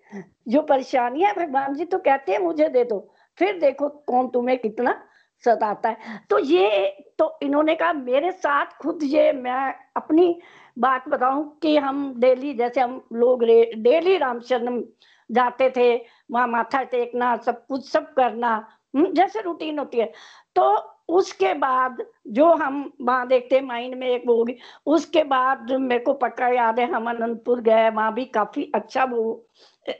जो 0.48 0.62
परेशानियाँ 0.62 1.34
भगवान 1.36 1.76
जी 1.76 1.86
तो 1.86 1.98
कहते 2.00 2.32
हैं, 2.32 2.40
मुझे 2.40 2.68
दे 2.70 2.84
दो, 2.84 3.00
फिर 3.38 3.60
देखो 3.60 3.90
कौन 3.90 4.28
तुम्हें 4.28 4.58
कितना 4.58 5.02
सताता 5.44 5.90
है। 5.90 6.20
तो 6.30 6.40
ये 6.40 6.88
तो 7.20 7.38
इन्होंने 7.44 7.76
कहा, 7.76 7.94
मेरे 7.94 8.32
साथ 8.32 8.78
खुद 8.82 9.04
ये, 9.04 9.32
मैं 9.32 9.74
अपनी 9.96 10.40
बात 10.80 11.08
बताऊँ 11.10 11.60
कि 11.62 11.78
हम 11.78 12.14
डेली, 12.20 12.54
जैसे 12.54 12.82
हम 12.82 13.02
लोग 13.14 13.44
डेली 13.44 14.18
रामचंद्र 14.18 14.84
जाते 15.32 15.70
थे 15.78 15.96
वहाँ 16.32 16.48
माथा 16.48 16.84
टेकना 16.86 17.36
सब 17.46 17.66
कुछ 17.68 17.90
सब 17.90 18.14
करना 18.14 18.56
हम्म, 18.94 19.14
जैसे 19.14 19.42
रूटीन 19.42 19.80
होती 19.80 19.98
है। 19.98 20.12
तो 20.56 20.64
उसके 21.10 21.54
बाद 21.54 21.98
जो 22.28 22.46
हम 22.56 22.92
वहाँ 23.02 23.28
देखते 23.28 23.60
माइंड 23.62 23.96
में 23.96 24.08
एक 24.08 24.24
वो 24.28 24.36
होगी 24.38 24.56
उसके 24.88 25.24
बाद 25.24 25.72
मेरे 25.72 26.04
को 26.04 26.14
पक्का 26.14 26.48
याद 26.48 26.80
है 26.80 26.86
हम 26.92 27.10
अनंतपुर 27.10 27.62
गए 27.62 27.90
वहाँ 27.90 28.14
भी 28.14 28.26
काफ़ी 28.26 28.64
अच्छा 28.76 29.04
वो 29.06 29.24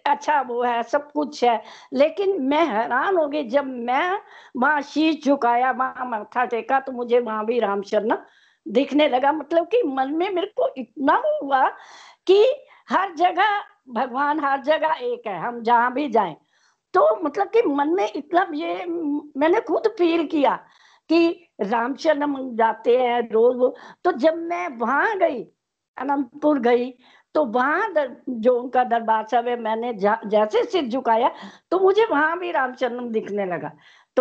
अच्छा 0.08 0.42
वो 0.42 0.62
है 0.64 0.82
सब 0.84 1.12
कुछ 1.12 1.44
है। 1.44 1.62
लेकिन 1.94 2.42
मैं 2.42 2.66
हैरान 2.68 3.18
हो 3.18 3.28
गई 3.28 3.44
जब 3.50 3.66
मैं 3.66 4.20
वहाँ 4.58 4.82
शीश 4.82 5.26
झुकाया 5.26 5.72
वहाँ 5.72 6.06
माथा 6.10 6.46
टेका 6.46 6.80
तो 6.80 6.92
मुझे 6.92 7.20
वहाँ 7.20 7.46
भी 7.46 7.60
रामचरण 7.60 8.18
दिखने 8.66 9.08
लगा। 9.10 9.32
मतलब 9.32 9.68
कि 9.68 9.82
मन 9.86 10.14
में 10.16 10.30
मेरे 10.30 10.48
को 10.58 10.74
इतना 10.78 11.22
हुआ 11.44 11.68
कि 12.28 12.44
हर 12.90 13.14
जगह 13.16 13.60
भगवान 13.88 14.40
हर 14.40 14.62
जगह 14.64 14.96
एक 15.04 15.28
है 15.28 15.40
हम 15.40 15.62
जहाँ 15.64 15.94
भी 15.94 16.08
जाएँ। 16.10 16.36
तो 16.94 17.16
मतलब 17.24 17.48
कि 17.48 17.62
मन 17.68 17.90
में 17.90 18.12
इतना 18.16 18.46
ये 18.56 18.86
मैंने 18.86 19.62
खुद 19.62 19.88
फील 19.98 20.26
किया 20.28 20.56
कि 21.10 21.30
रामचरण 21.62 22.56
जाते 22.56 22.98
हैं 22.98 23.22
रोज 23.32 23.74
तो 24.04 24.12
जब 24.12 24.38
मैं 24.40 24.68
वहाँ 24.78 25.18
गई 25.20 25.44
अनंतपुर 25.98 26.60
गई 26.60 26.92
तो 27.36 27.44
वहाँ 27.46 27.92
दर, 27.94 28.16
जो 28.30 28.54
उनका 28.54 28.84
दरबार 28.84 29.26
साहब 29.28 29.48
है 29.48 29.60
मैंने 29.62 29.94
जैसे 29.96 30.64
सिर 30.64 30.88
झुकाया 30.88 31.32
तो 31.72 31.80
मुझे 31.80 32.06
वहाँ 32.06 32.38
भी 32.40 32.52
रामचरण 32.52 33.10
दिखने 33.12 33.46
लगा। 33.46 33.72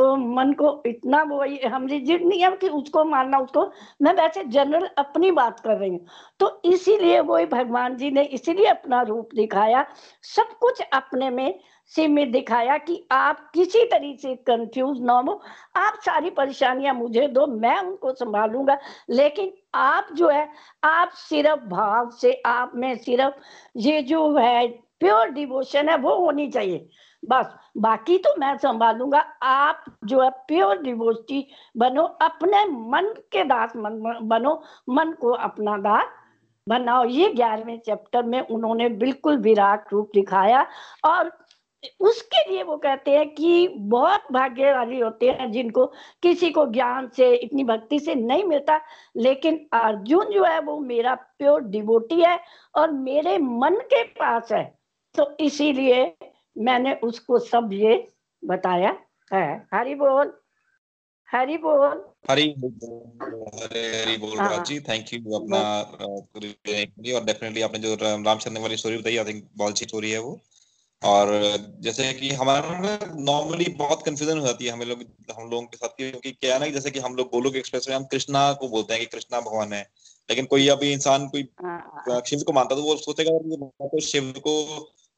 तो 0.00 0.16
मन 0.16 0.52
को 0.52 0.82
इतना 0.86 1.22
वो 1.22 1.44
हम 1.68 1.86
रिजिड 1.86 2.24
नहीं 2.26 2.42
है 2.42 2.50
कि 2.56 2.68
उसको 2.68 3.04
मानना 3.04 3.38
उसको, 3.38 3.72
मैं 4.02 4.12
वैसे 4.12 4.44
जनरल 4.44 4.88
अपनी 4.98 5.30
बात 5.30 5.60
कर 5.60 5.76
रही 5.76 5.90
हूँ। 5.90 6.06
तो 6.40 6.62
इसीलिए 6.64 7.20
वो 7.20 7.38
भगवान 7.46 7.96
जी 7.96 8.10
ने 8.10 8.22
इसीलिए 8.22 8.66
अपना 8.66 9.02
रूप 9.02 9.28
दिखाया, 9.34 9.84
सब 10.22 10.56
कुछ 10.60 10.80
अपने 10.92 11.30
में 11.30 11.60
सीमित 11.86 12.28
दिखाया 12.28 12.78
कि 12.78 13.06
आप 13.12 13.50
किसी 13.54 13.84
तरीके 13.84 14.22
से 14.22 14.34
कंफ्यूज 14.34 15.00
ना 15.00 15.12
हो। 15.12 15.40
आप 15.76 15.98
सारी 16.00 16.30
परेशानियाँ 16.30 16.94
मुझे 16.94 17.28
दो, 17.28 17.46
मैं 17.46 17.78
उनको 17.78 18.12
संभालूँगा। 18.12 18.78
लेकिन 19.10 19.52
आप 19.74 20.08
जो 20.14 20.28
है, 20.28 20.48
आप 20.84 21.10
सिर्फ़ 21.14 21.68
भाव 21.68 22.10
से, 22.10 22.42
आप 22.46 22.72
में 22.74 22.96
सिर्फ़ 22.96 23.34
ये 23.76 24.02
जो 24.02 24.36
है 24.36 24.68
प्योर 25.00 25.28
डिवोशन 25.28 25.88
है, 25.88 25.96
वो 25.96 26.16
होनी 26.16 26.48
चाहिए। 26.48 26.88
बस, 27.22 27.54
बाकी 27.76 28.16
तो 28.18 28.34
मैं 28.38 28.56
संभालूँगा। 28.58 29.18
आप 29.42 29.84
जो 30.04 30.20
है 30.20 30.30
प्योर 30.30 30.82
डिवोटी 30.82 31.46
बनो, 31.76 32.02
अपने 32.02 32.64
मन 32.66 33.14
के 33.32 33.44
दास 33.44 33.72
मन, 33.76 34.18
बनो, 34.22 34.62
मन 34.88 35.12
को 35.12 35.30
अपना 35.30 35.76
दास 35.76 36.08
बनाओ। 36.68 37.04
ये 37.04 37.28
ग्यारहवें 37.28 37.78
चैप्टर 37.78 38.22
में 38.22 38.40
उन्होंने 38.40 38.88
बिल्कुल 38.88 39.36
विराट 39.36 39.92
रूप 39.92 40.10
दिखाया 40.14 40.66
और 41.04 41.30
उसके 42.00 42.50
लिए 42.50 42.62
वो 42.62 42.76
कहते 42.76 43.10
हैं 43.10 43.28
कि 43.34 43.68
बहुत 43.68 44.24
भाग्यशाली 44.32 44.98
होते 45.00 45.30
हैं 45.30 45.50
जिनको 45.52 45.86
किसी 46.22 46.50
को 46.50 46.66
ज्ञान 46.66 47.08
से, 47.08 47.34
इतनी 47.34 47.64
भक्ति 47.64 47.98
से 47.98 48.14
नहीं 48.14 48.44
मिलता। 48.44 48.80
लेकिन 49.16 49.66
अर्जुन 49.72 50.24
जो 50.24 50.44
है 50.44 50.60
वो 50.60 50.78
मेरा 50.78 51.14
प्योर 51.14 51.62
डिवोटी 51.62 52.20
है 52.20 52.38
और 52.74 52.90
मेरे 52.90 53.38
मन 53.38 53.76
के 53.84 54.02
पास 54.04 54.52
है। 54.52 54.64
तो 55.16 55.36
इसीलिए 55.40 56.04
मैंने 56.58 56.94
उसको 56.94 57.38
सब 57.38 57.70
ये 57.72 58.08
बताया 58.44 58.98
है। 59.32 59.68
हरी 59.74 59.94
बोल 59.94 60.32
हरी 61.28 61.56
बोल। 61.56 62.04
हरी 62.30 62.54
हरे 63.52 64.02
हरी 64.02 64.16
बोल। 64.16 64.38
राज़ी 64.38 64.80
थैंक 64.80 65.12
यू 65.14 65.38
अपना 65.38 65.80
और 65.80 67.24
डेफिनेटली 67.24 67.62
आपने 67.62 67.78
जो 67.78 67.94
रामचंद्र 67.94 68.60
वाली 68.60 68.76
स्टोरी 68.76 68.96
बताई 68.96 69.16
आई 69.16 69.24
थिंक 69.24 69.48
बहुत 69.56 69.70
अच्छी 69.70 69.84
स्टोरी 69.84 70.10
है 70.10 70.18
वो। 70.18 70.40
और 71.04 71.28
जैसे 71.80 72.12
कि 72.12 72.30
हमारा 72.30 72.80
नॉर्मली 73.14 73.64
बहुत 73.64 74.02
कंफ्यूजन 74.02 74.38
हो 74.38 74.46
जाती 74.46 74.64
है 74.64 74.70
हमें 74.70 74.86
लोग 74.86 75.04
हम 75.38 75.50
लोगों 75.50 75.66
के 75.66 75.76
साथ 75.76 75.88
क्योंकि 75.88 76.32
क्या 76.32 76.54
है 76.54 76.60
ना 76.60 76.66
जैसे 76.66 76.90
कि 76.90 76.98
हम 76.98 77.14
लोग 77.14 77.26
गोलोक 77.26 77.56
एक्सप्रेस 77.56 77.86
में 77.88 77.96
हम 77.96 78.04
कृष्णा 78.04 78.52
को 78.52 78.68
बोलते 78.68 78.94
हैं 78.94 79.00
कि 79.00 79.06
कृष्णा 79.06 79.40
भगवान 79.40 79.72
है। 79.72 79.90
लेकिन 80.30 80.44
कोई 80.44 80.68
अभी 80.68 80.92
इंसान 80.92 81.28
कोई 81.28 81.48
हाँ। 81.62 82.20
शिव 82.26 82.42
को 82.46 82.52
मानता 82.52 82.74
तो 82.74 82.82
वो 82.82 82.96
सोचेगा 82.96 83.30
तो 83.86 84.00
शिव 84.00 84.34
को 84.38 84.64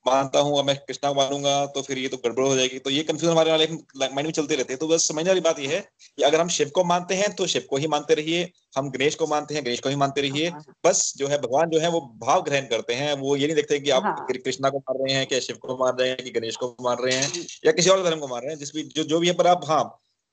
मानता 0.06 0.38
हूँ 0.40 0.58
अब 0.58 0.64
मैं 0.64 0.76
कृष्णा 0.78 1.10
को 1.10 1.14
मानूँगा 1.16 1.54
तो 1.66 1.82
फिर 1.82 1.98
ये 1.98 2.08
तो 2.08 2.16
गड़बड़ 2.16 2.44
हो 2.44 2.54
जाएगी। 2.56 2.78
तो 2.78 2.90
ये 2.90 3.02
कंफ्यूजन 3.02 3.32
हमारे 3.32 3.50
माइंड 3.50 4.26
में 4.26 4.30
चलते 4.32 4.56
रहते 4.56 4.72
हैं। 4.72 4.78
तो 4.78 4.88
बस 4.88 5.06
समझने 5.08 5.30
वाली 5.30 5.40
बात 5.40 5.58
ये 5.58 5.66
है 5.66 5.80
कि 6.18 6.22
अगर 6.22 6.40
हम 6.40 6.48
शिव 6.48 6.70
को 6.74 6.84
मानते 6.84 7.14
हैं 7.14 7.34
तो 7.36 7.46
शिव 7.46 7.66
को 7.70 7.76
ही 7.76 7.86
मानते 7.86 8.14
रहिए। 8.14 8.50
हम 8.76 8.90
गणेश 8.90 9.14
को 9.14 9.26
मानते 9.26 9.54
हैं 9.54 9.64
गणेश 9.64 9.80
को 9.80 9.88
ही 9.88 9.96
मानते 9.96 10.20
रहिए। 10.20 10.48
हाँ, 10.48 10.60
हाँ। 10.60 10.74
बस 10.86 11.12
जो 11.16 11.28
है 11.28 11.38
भगवान 11.38 11.70
जो 11.70 11.80
है 11.80 11.88
वो 11.90 12.00
भाव 12.22 12.42
ग्रहण 12.42 12.66
करते 12.66 12.94
हैं। 12.94 13.12
वो 13.14 13.36
ये 13.36 13.46
नहीं 13.46 13.56
देखते 13.56 13.78
कि 13.80 13.90
आप 13.90 14.02
हाँ। 14.02 14.26
कृष्णा 14.34 14.70
को 14.70 14.78
मार 14.80 14.98
रहे 14.98 15.16
हैं 15.16 15.26
क्या 15.26 15.40
शिव 15.40 15.56
को 15.56 15.76
मार 15.76 15.94
रहे 15.94 16.08
हैं 16.08 16.18
कि 16.18 16.30
गणेश 16.30 16.56
को 16.56 16.74
मार 16.80 16.98
रहे 16.98 17.16
हैं 17.16 17.46
या 17.66 17.72
किसी 17.72 17.90
और 17.90 18.02
धर्म 18.04 18.20
को 18.20 18.28
मार 18.28 18.42
रहे 18.42 18.50
हैं। 18.50 18.58
जिस 18.58 18.74
भी 18.74 18.82
जो 18.96 19.04
जो 19.04 19.18
भी 19.20 19.28
है 19.28 19.34
पर 19.34 19.46
आप 19.46 19.64
हाँ 19.68 19.82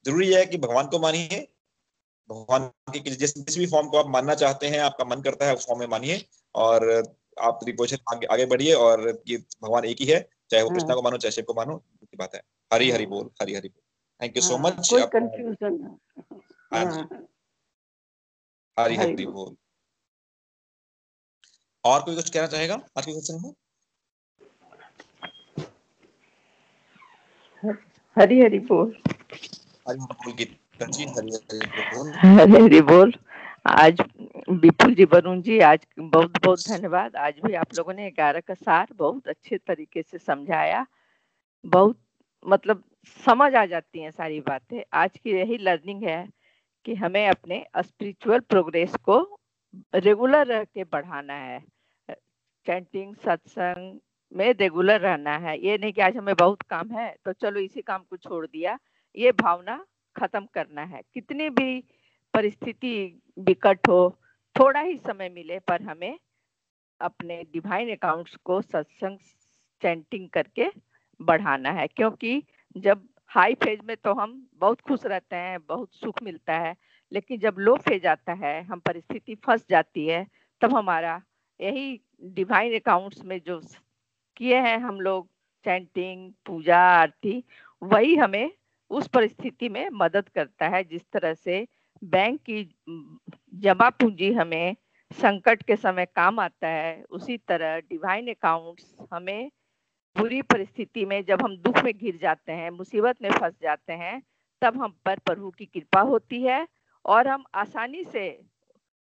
ज़रूरी 0.06 0.34
है 0.34 0.46
कि 0.46 0.58
भगवान 0.58 0.88
को 0.88 1.00
मानिए। 1.00 1.48
भगवान 2.30 2.68
की 2.94 3.00
जिस 3.02 3.38
जिस 3.38 3.58
भी 3.58 3.66
फॉर्म 3.68 3.88
को 3.88 3.98
आप 3.98 4.10
मानना 4.10 4.36
चाहते 4.36 4.68
हैं 4.68 4.80
आपका 4.82 5.06
मन 5.06 5.22
करता 5.22 5.46
है 5.46 5.56
उस 5.56 5.66
फॉर्म 5.68 5.80
में 5.80 5.88
मानिए। 5.88 6.24
और 6.56 6.86
आप 7.38 7.60
डिवोशन 7.66 7.98
आगे, 8.14 8.26
आगे 8.26 8.46
बढ़िए 8.46 8.74
और 8.76 9.08
ये 9.28 9.38
भगवान 9.64 9.86
एक 9.86 10.02
ही 10.02 10.06
है 10.06 10.20
चाहे 10.52 10.64
वो 10.64 10.70
कृष्णा 10.70 10.96
को 10.96 11.02
मानो 11.02 11.18
चाहे 11.18 11.32
शिव 11.32 11.46
को 11.48 11.54
मानो 11.54 11.78
की 11.78 12.18
बात 12.18 12.36
है। 12.36 12.42
हरी 12.72 12.90
हरी 12.92 13.06
बोल 13.06 13.30
हरी 13.42 13.56
हरी 13.56 13.70
बोल। 13.70 13.82
Thank 14.22 14.38
you 14.38 14.42
so 14.44 14.58
much 14.58 14.90
confusion 15.14 15.98
Hari 18.78 18.96
Hari 18.96 19.26
बोल। 19.26 19.56
और 21.84 22.02
कोई 22.04 22.16
कुछ 22.16 22.30
कहना 22.30 22.48
चाहेगा? 22.48 22.76
आज 22.98 23.06
के 23.06 23.14
सत्संग 23.14 23.42
में 23.44 23.54
हरी 28.18 28.42
हरी 28.42 28.60
बोल। 28.70 28.96
हरी 29.88 30.00
हरी 30.00 30.16
बोल 30.26 30.34
जी 30.88 31.04
हरी 31.06 31.32
हरी 31.34 31.68
बोल। 31.96 32.12
हरे 32.16 32.62
हरे 32.64 32.82
बोल। 32.92 33.14
आज 33.70 34.02
विपुल 34.50 34.94
जी 34.96 35.04
वरुण 35.06 35.42
जी, 35.42 35.60
आज 35.60 35.86
बहुत 36.00 36.38
बहुत 36.44 36.60
धन्यवाद। 36.60 37.16
आज 37.16 37.34
भी 37.46 37.54
आप 37.54 37.74
लोगों 37.78 37.94
ने 37.94 38.10
ग्यारह 38.12 38.40
का 38.40 38.54
सार 38.54 38.88
बहुत 38.94 39.28
अच्छे 39.28 39.58
तरीके 39.58 40.02
से 40.02 40.18
समझाया। 40.18 40.86
बहुत 41.66 41.98
मतलब 42.46 42.84
समझ 43.26 43.54
आ 43.56 43.66
जाती 43.66 44.02
हैं 44.02 44.12
सारी 44.12 44.40
बातें। 44.40 44.82
आज 44.94 45.18
की 45.18 45.32
यही 45.32 45.58
लर्निंग 45.58 46.04
है 46.04 46.28
कि 46.86 46.96
हमें 46.96 47.28
अपने 47.28 47.64
स्पिरिचुअल 47.78 48.40
प्रोग्रेस 48.40 48.96
को 49.04 49.20
रेगुलर 49.96 50.48
रह 50.48 50.64
के 50.64 50.84
बढ़ाना 50.84 51.34
है। 51.34 51.60
चैंटिंग 52.68 53.16
सत्संग 53.16 54.00
में 54.32 54.52
रेगुलर 54.54 55.00
रहना 55.02 55.38
है। 55.38 55.58
ये 55.60 55.78
नहीं 55.78 55.94
कि 55.94 56.02
आज 56.02 56.18
हमें 56.18 56.36
बहुत 56.36 56.62
काम 56.70 56.92
है 56.92 57.14
तो 57.26 57.34
चलो 57.34 57.60
इसी 57.60 57.82
काम 57.82 58.04
को 58.10 58.18
छोड़ 58.18 58.46
दिया। 58.48 58.78
ये 59.16 59.32
भावना 59.32 59.84
खत्म 60.16 60.46
करना 60.54 60.82
है। 60.82 61.02
कितनी 61.14 61.50
भी 61.52 61.84
परिस्थिति 62.40 63.22
विकट 63.40 63.88
हो, 63.88 64.20
थोड़ा 64.56 64.80
ही 64.80 64.98
समय 64.98 65.30
मिले 65.30 65.60
पर 65.60 65.82
हमें 65.82 66.20
अपने 67.02 67.44
डिवाइन 67.54 67.92
अकाउंट्स 67.92 68.36
को 68.36 68.62
सत्संग 68.62 69.18
चैंटिंग 69.82 70.30
करके 70.30 70.68
बढ़ाना 71.22 71.72
है। 71.72 71.88
क्योंकि 71.88 72.44
जब 72.78 73.08
हाई 73.28 73.54
फ़ेज़ 73.54 73.80
में 73.86 73.98
तो 73.98 74.14
हम 74.14 74.48
बहुत 74.56 74.82
खुश 74.82 75.06
रहते 75.06 75.36
हैं, 75.36 75.60
बहुत 75.68 75.94
सुख 75.94 76.22
मिलता 76.24 76.54
है, 76.54 76.76
लेकिन 77.12 77.40
जब 77.40 77.56
लो 77.60 77.76
फ़ेज़ 77.76 78.08
आता 78.08 78.34
है, 78.34 78.64
हम 78.64 78.80
परिस्थिति 78.80 79.36
फंस 79.36 79.66
जाती 79.70 80.06
है, 80.08 80.28
तब 80.62 80.76
हमारा 80.76 81.22
यही 81.62 82.02
डिवाइन 82.24 82.76
अकाउंट्स 82.76 83.24
में 83.26 83.40
जो 83.40 83.62
किए 84.38 84.60
हैं 84.60 84.78
हम 84.78 85.02
लोग 85.02 85.28
चैंटिंग 85.66 86.32
पूजा, 86.46 86.80
आरती, 86.80 87.44
वही 87.84 88.16
हमें 88.16 88.52
उस 88.90 89.08
परिस्थिति 89.08 89.70
में 89.70 89.90
मदद 89.94 90.30
करता 90.30 90.68
है, 90.68 90.84
जिस 90.84 91.02
तरह 91.12 91.34
से 91.34 91.68
बैंक 92.04 92.40
की 92.50 92.64
जमा 93.56 93.90
पूंजी 93.90 94.32
हमें 94.34 94.76
संकट 95.12 95.64
के 95.64 95.76
समय 95.76 96.06
काम 96.06 96.40
आता 96.40 96.68
है, 96.68 97.04
उसी 97.10 97.38
तरह 97.38 97.80
डिवाइन 97.80 98.28
अकाउंट्स 98.28 98.96
हमें 99.14 99.52
बुरी 100.18 100.42
परिस्थिति 100.42 101.06
में 101.06 101.24
जब 101.26 101.42
हम 101.42 101.58
दुख 101.58 101.84
में 101.84 101.94
घिर 101.94 102.18
जाते 102.22 102.52
हैं, 102.52 102.70
मुसीबत 102.70 103.22
में 103.22 103.30
फंस 103.32 103.54
जाते 103.62 103.94
हैं, 103.94 104.22
तब 104.62 104.82
हम 104.82 104.96
पर 105.06 105.20
प्रभु 105.20 105.50
की 105.50 105.66
कृपा 105.66 106.02
होती 106.02 106.42
है 106.44 106.68
और 107.06 107.28
हम 107.28 107.44
आसानी 107.56 108.04
से 108.04 108.42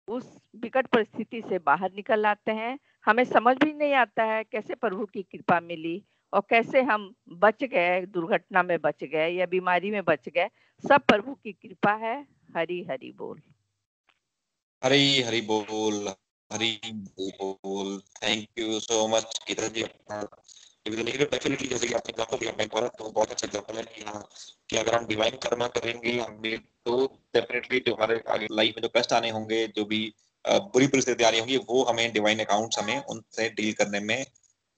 उस 0.08 0.38
विकट 0.56 0.86
परिस्थिति 0.86 1.42
से 1.48 1.58
बाहर 1.58 1.92
निकल 1.92 2.26
आते 2.26 2.52
हैं। 2.52 2.78
हमें 3.06 3.24
समझ 3.24 3.56
भी 3.64 3.72
नहीं 3.72 3.92
आता 3.94 4.24
है 4.24 4.44
कैसे 4.44 4.74
प्रभु 4.74 5.04
की 5.06 5.22
कृपा 5.22 5.60
मिली 5.60 6.02
और 6.32 6.42
कैसे 6.50 6.82
हम 6.82 7.14
बच 7.28 7.64
गए, 7.64 8.06
दुर्घटना 8.06 8.62
में 8.62 8.78
बच 8.80 9.04
गए 9.04 9.28
या 9.28 9.46
बीमारी 9.46 9.90
में 9.90 10.04
बच 10.04 10.28
गए। 10.28 10.48
सब 10.88 11.00
प्रभु 11.00 11.34
की 11.34 11.52
कृपा 11.52 11.92
है। 11.92 12.26
हरी 12.52 12.82
हरी 12.90 13.10
बोल। 13.18 13.40
हरी 14.82 15.22
हरी 15.22 15.40
बोल 15.40 16.08
हरी 16.50 16.70
बोल। 17.14 18.00
Thank 18.16 18.58
you 18.58 18.80
so 18.80 19.06
much 19.08 19.38
Geeta 19.48 19.68
ji 19.68 19.82
definitely 20.86 21.68
जैसे 21.68 21.86
कि 21.86 21.94
आपने 21.94 22.12
कहा 22.12 22.36
कि 22.36 22.46
मैं 22.58 22.66
तो 22.68 23.10
बहुत 23.10 23.30
अच्छा 23.30 23.46
एग्जांपल 23.46 23.82
कि 23.84 24.04
हाँ 24.04 24.22
कि 24.70 24.76
अगर 24.76 24.94
हम 24.94 25.06
डिवाइन 25.06 25.36
कर्मा 25.44 25.66
करेंगे, 25.76 26.18
हम 26.20 26.42
तो 26.86 27.06
डेफिनेटली 27.34 27.80
जो 27.80 27.94
हमारे 27.94 28.22
आगे 28.28 28.46
लाइफ 28.52 28.74
में 28.76 28.82
जो 28.82 28.88
कष्ट 28.96 29.12
आने 29.12 29.30
होंगे, 29.30 29.66
जो 29.68 29.84
भी 29.84 30.02
बुरी 30.44 30.86
परिस्थिति 30.86 31.24
आ 31.24 31.28
रही 31.28 31.40
होंगी, 31.40 31.56
वो 31.58 31.82
हमें 31.84 32.12
डिवाइन 32.12 32.44
अकाउंट्स 32.44 32.78
हमें 32.78 32.98
उनसे 33.06 33.48
डील 33.50 33.72
करने 33.74 34.00
में 34.00 34.24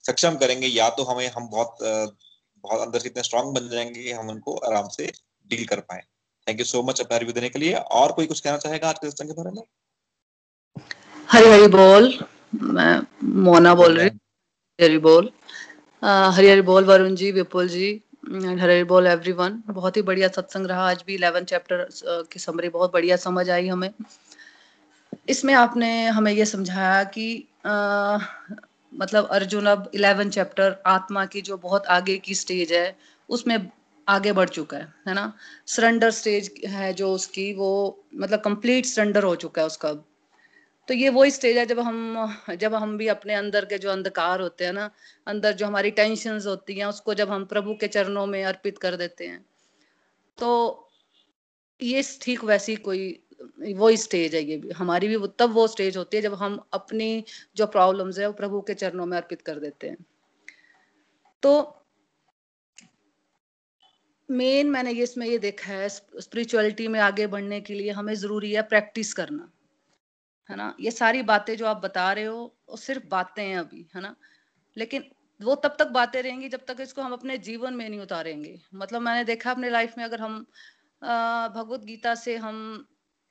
सक्षम 0.03 0.35
करेंगे, 0.37 0.67
या 0.67 0.89
तो 0.89 1.03
हमें 1.03 1.27
हम 1.27 1.47
बहुत 1.49 1.77
बहुत 1.81 2.81
अंदर 2.81 2.99
से 2.99 3.09
इतने 3.09 3.23
स्ट्रांग 3.23 3.53
बन 3.55 3.69
जाएँगे 3.69 4.03
कि 4.03 4.11
हम 4.11 4.29
उनको 4.29 4.55
आराम 4.69 4.87
से 4.89 5.11
डील 5.47 5.65
कर 5.65 5.79
पाए। 5.81 6.03
थैंक 6.47 6.59
यू 6.59 6.65
सो 6.65 6.81
मच 6.83 6.99
अपना 7.01 7.17
रिव्यू 7.17 7.33
देने 7.33 7.49
के 7.49 7.59
लिए। 7.59 7.73
और 7.73 8.11
कोई 8.11 8.25
कुछ 8.25 8.39
कहना 8.39 8.57
चाहेगा 8.57 8.89
आज 8.89 8.99
के 8.99 9.09
सत्संग 9.09 9.29
के 9.29 9.33
बारे 9.33 9.51
में? 9.51 9.63
हरी 11.29 11.49
हरी 11.49 11.67
बोल। 11.67 12.13
मैं 12.55 13.01
मोना 13.43 13.73
बोल 13.75 13.97
रही 13.97 14.09
हरी 14.79 14.97
बोल। 14.97 15.29
हरी 16.03 16.49
हरी 16.49 16.61
बोल 16.61 16.85
वरुण 16.85 17.15
जी 17.15 17.31
विपुल 17.31 17.67
जी। 17.69 17.89
हरी 18.25 18.59
हरी 18.61 18.83
बोल 18.83 19.07
एवरीवन 19.07 19.61
बहुत 19.67 19.97
ही 19.97 20.01
बढ़िया 20.01 20.27
सत्संग 20.27 20.67
रहा। 20.67 20.89
आज 20.89 21.03
भी 21.07 21.15
इलेवन 21.15 21.43
चैप्टर 21.43 21.87
की 22.31 22.39
समरी 22.39 22.69
बहुत 22.69 22.93
बढ़िया 22.93 23.15
समझ 23.15 23.49
आई 23.49 23.67
हमें। 23.67 23.89
इसमें 25.29 25.53
आपने 25.53 25.89
हमें 26.07 26.31
ये 26.31 26.45
समझाया 26.45 27.03
कि 27.03 27.27
आ, 27.65 28.17
मतलब 28.93 29.27
अर्जुन 29.27 29.65
अब 29.65 29.89
इलेवन 29.95 30.29
चैप्टर 30.29 30.75
आत्मा 30.85 31.25
की 31.25 31.41
जो 31.41 31.57
बहुत 31.57 31.85
आगे 31.87 32.17
की 32.17 32.35
स्टेज 32.35 32.73
है 32.73 32.97
उसमें 33.29 33.57
आगे 34.07 34.31
बढ़ 34.33 34.49
चुका 34.49 34.77
है 34.77 34.93
है 35.07 35.13
ना? 35.13 35.33
सरेंडर 35.67 36.11
स्टेज 36.11 36.51
है 36.67 36.93
जो 36.93 37.11
उसकी, 37.13 37.53
वो 37.53 38.03
मतलब 38.15 38.39
कंप्लीट 38.41 38.85
सरेंडर 38.85 39.23
हो 39.23 39.35
चुका 39.37 39.61
है 39.61 39.65
उसका 39.67 39.93
तो 40.87 40.93
ये 40.93 41.09
वो 41.09 41.25
स्टेज 41.29 41.57
है 41.57 41.65
जब 41.65 41.79
हम 41.79 42.55
जब 42.59 42.73
हम 42.73 42.97
भी 42.97 43.07
अपने 43.07 43.33
अंदर 43.35 43.65
के 43.65 43.77
जो 43.77 43.89
अंधकार 43.91 44.41
होते 44.41 44.65
हैं 44.65 44.73
ना, 44.73 44.89
अंदर 45.27 45.53
जो 45.53 45.65
हमारी 45.65 45.91
टेंशन 45.91 46.39
होती 46.47 46.73
हैं, 46.73 46.85
उसको 46.85 47.13
जब 47.13 47.29
हम 47.29 47.45
प्रभु 47.45 47.75
के 47.75 47.87
चरणों 47.87 48.25
में 48.25 48.43
अर्पित 48.43 48.77
कर 48.77 48.95
देते 48.95 49.27
हैं 49.27 49.45
तो 50.37 50.81
ये 51.79 52.03
ठीक 52.21 52.43
वैसी 52.43 52.75
कोई 52.77 53.07
वो 53.75 53.95
स्टेज 53.97 54.35
है 54.35 54.43
ये 54.43 54.57
भी। 54.57 54.69
हमारी 54.71 55.07
भी 55.07 55.17
तब 55.39 55.53
वो 55.53 55.67
स्टेज 55.67 55.97
होती 55.97 56.17
है 56.17 56.21
जब 56.23 56.33
हम 56.33 56.59
अपनी 56.73 57.23
जो 57.57 57.65
प्रॉब्लम्स 57.67 58.19
है, 58.19 58.27
वो 58.27 58.33
प्रभु 58.33 58.61
के 58.61 58.73
चरणों 58.73 59.05
में 59.05 59.17
अर्पित 59.17 59.41
कर 59.41 59.59
देते 59.59 59.87
हैं। 59.87 59.97
तो 61.43 61.81
मेन 64.29 64.69
मैंने 64.69 64.91
ये 64.91 65.03
इसमें 65.03 65.25
ये 65.27 65.37
देखा 65.37 65.71
है 65.71 65.89
स्पिरिचुअलिटी 65.89 66.87
में 66.87 66.99
आगे 66.99 67.27
बढ़ने 67.27 67.59
के 67.61 67.73
लिए 67.73 67.91
हमें 67.91 68.13
ज़रूरी 68.15 68.51
है 68.51 68.61
प्रैक्टिस 68.63 69.13
करना, 69.13 69.49
है 70.49 70.55
ना? 70.55 70.75
ये 70.79 70.91
सारी 70.91 71.21
बातें 71.23 71.55
जो 71.57 71.65
आप 71.65 71.81
बता 71.83 72.11
रहे 72.13 72.25
हो, 72.25 72.55
वो 72.69 72.77
सिर्फ़ 72.77 73.05
बातें 73.07 73.43
हैं 73.43 73.57
अभी, 73.57 73.87
है 73.95 74.01
ना? 74.01 74.15
लेकिन 74.77 75.03
वो 75.39 75.55
तब 75.55 75.75
तक 75.79 75.87
बातें 75.89 76.21
रहेंगी 76.21 76.49
जब 76.49 76.65
तक 76.67 76.77
इसको 76.81 77.01
हम 77.01 77.13
अपने 77.13 77.37
जीवन 77.39 77.73
में 77.73 77.87
नहीं 77.89 77.99
उतारेंगे। 77.99 78.59
मतलब 78.75 79.01
मैंने 79.01 79.23
देखा 79.23 79.51
अपने 79.51 79.69
लाइफ 79.69 79.97
में 79.97 80.03
अगर 80.05 80.21
हम 80.21 80.39
भगवत 81.55 81.83
गीता 81.85 82.15
से 82.15 82.35
हम 82.37 82.85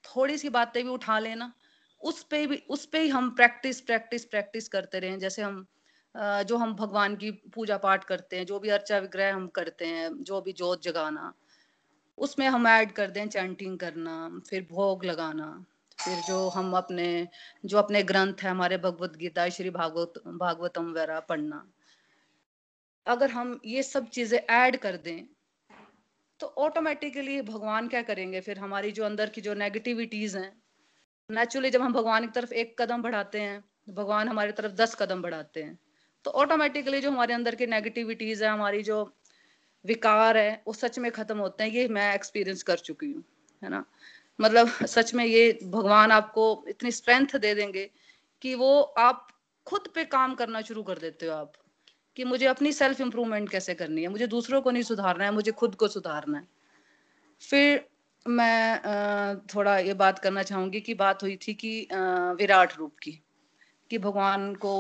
थोड़ी 0.05 0.37
सी 0.39 0.49
बातें 0.51 0.83
भी 0.85 0.91
उठा 0.91 1.19
लेना 1.19 1.53
उस 2.01 2.23
पे 2.23 2.47
भी, 2.47 2.57
उस 2.69 2.85
पे 2.87 2.99
ही 3.01 3.09
हम 3.09 3.31
प्रैक्टिस 3.31 3.81
प्रैक्टिस 3.81 4.25
प्रैक्टिस 4.25 4.69
करते 4.69 4.99
रहे। 5.01 5.17
जैसे 5.19 5.43
हम 5.43 5.65
जो 6.15 6.57
हम 6.57 6.75
भगवान 6.75 7.17
की 7.17 7.31
पूजा 7.55 7.77
पाठ 7.79 8.05
करते 8.05 8.37
हैं, 8.37 8.47
जो 8.47 8.59
भी 8.59 8.69
अर्चा 8.71 8.99
विग्रह 8.99 9.35
हम 9.35 9.47
करते 9.55 9.87
हैं, 9.87 10.11
जो 10.25 10.41
भी 10.41 10.53
जोत 10.55 10.83
जगाना, 10.83 11.33
उसमें 12.19 12.47
हम 12.49 12.67
ऐड 12.69 12.93
कर 12.93 13.11
दें 13.11 13.29
चैंटिंग 13.29 13.79
करना, 13.79 14.17
फिर 14.51 14.67
भोग 14.71 15.05
लगाना, 15.05 15.49
फिर 15.99 16.19
जो 16.29 16.49
हम 16.49 16.73
अपने, 16.77 17.09
जो 17.65 17.79
अपने 17.79 18.03
ग्रंथ 18.05 18.43
है, 18.43 18.51
हमारे 18.51 18.79
भगवत 18.79 19.17
गीता, 19.17 19.49
श्री 19.49 19.71
भागवत, 19.73 20.23
भागवतम 20.29 20.91
वगैरह 20.91 21.21
पढ़ना। 21.29 21.65
अगर 23.07 23.31
हम 23.31 23.61
ये 23.67 23.83
सब 23.83 24.09
चीज़ें 24.09 24.39
ऐड 24.39 24.77
कर 24.77 24.97
दें 24.99 25.27
तो 26.41 26.47
ऑटोमेटिकली 26.59 27.41
भगवान 27.43 27.89
क्या 27.89 28.03
करेंगे? 28.03 28.41
फिर 28.41 28.59
हमारी 28.59 28.91
जो 28.93 29.05
अंदर 29.05 29.31
की 29.31 29.41
जो 29.41 29.55
नेगेटिविटीज 29.55 30.37
हैं 30.37 30.53
नेचुरली 31.31 31.71
जब 31.71 31.83
हम 31.83 31.93
भगवान 31.93 32.27
की 32.27 32.33
तरफ़ 32.33 32.53
एक 32.55 32.77
कदम 32.83 33.03
बढ़ाते 33.03 33.41
हैं 33.41 33.63
भगवान 33.91 34.29
हमारी 34.29 34.53
तरफ़ 34.53 34.73
दस 34.75 34.95
कदम 35.01 35.23
बढ़ाते 35.23 35.63
हैं। 35.63 35.79
तो 36.25 36.31
ऑटोमेटिकली 36.33 37.01
जो 37.01 37.11
हमारे 37.11 37.35
अंदर 37.35 37.55
की 37.55 37.67
नेगेटिविटीज 37.67 38.43
है, 38.43 38.49
हमारी 38.49 38.83
जो 38.83 39.03
विकार 39.85 40.37
है, 40.37 40.63
वो 40.67 40.73
सच 40.73 40.99
में 40.99 41.11
खत्म 41.13 41.39
होते 41.39 41.65
हैं, 41.65 41.71
ये 41.71 41.89
मैं 41.89 42.15
एक्सपीरियंस 42.15 42.63
कर 42.63 42.77
चुकी 42.79 43.11
हूँ, 43.13 43.25
है 43.63 43.71
ना? 43.71 43.85
मतलब 44.39 44.69
सच 44.87 45.15
में 45.15 45.25
ये 45.25 45.59
भगवान 45.65 46.11
आपको 46.13 46.65
इतनी 46.69 46.91
स्ट्रेंथ 46.93 47.37
दे 47.39 47.55
देंगे 47.55 47.91
कि 48.43 48.55
वो 48.55 48.81
आप 48.81 49.27
खुद 49.67 49.89
पे 49.95 50.05
काम 50.07 50.35
करना 50.35 50.61
शुरू 50.63 50.83
कर 50.83 50.99
देते 50.99 51.27
हो 51.27 51.33
आप, 51.33 51.53
कि 52.17 52.25
मुझे 52.25 52.47
अपनी 52.47 52.73
सेल्फ 52.73 53.01
इंप्रूवमेंट 53.01 53.49
कैसे 53.51 53.75
करनी 53.75 54.03
है? 54.03 54.09
मुझे 54.09 54.27
दूसरों 54.27 54.61
को 54.63 54.71
नहीं 54.71 54.83
सुधारना 54.83 55.25
है, 55.25 55.31
मुझे 55.31 55.53
खुद 55.53 55.75
को 55.75 55.89
सुधारना 55.89 56.39
है। 56.39 56.47
फिर 57.43 57.87
मैं 58.27 59.39
थोड़ा 59.47 59.79
ये 59.79 59.95
बात 59.95 60.19
करना 60.19 60.43
चाहूँगी 60.43 60.81
कि 60.81 60.95
बात 60.95 61.23
हुई 61.23 61.37
थी 61.39 61.55
कि 61.55 61.89
विराट 62.39 62.77
रूप 62.77 62.97
की। 63.03 63.19
कि 63.95 63.99
भगवान 63.99 64.55
को 64.65 64.75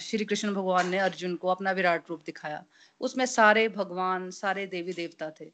श्री 0.00 0.24
कृष्ण 0.24 0.52
भगवान 0.54 0.88
ने 0.88 0.98
अर्जुन 0.98 1.36
को 1.36 1.48
अपना 1.48 1.72
विराट 1.72 2.10
रूप 2.10 2.22
दिखाया। 2.26 2.64
उसमें 3.00 3.24
सारे 3.28 3.68
भगवान 3.68 4.30
सारे 4.32 4.66
देवी 4.66 4.92
देवता 4.92 5.30
थे। 5.30 5.50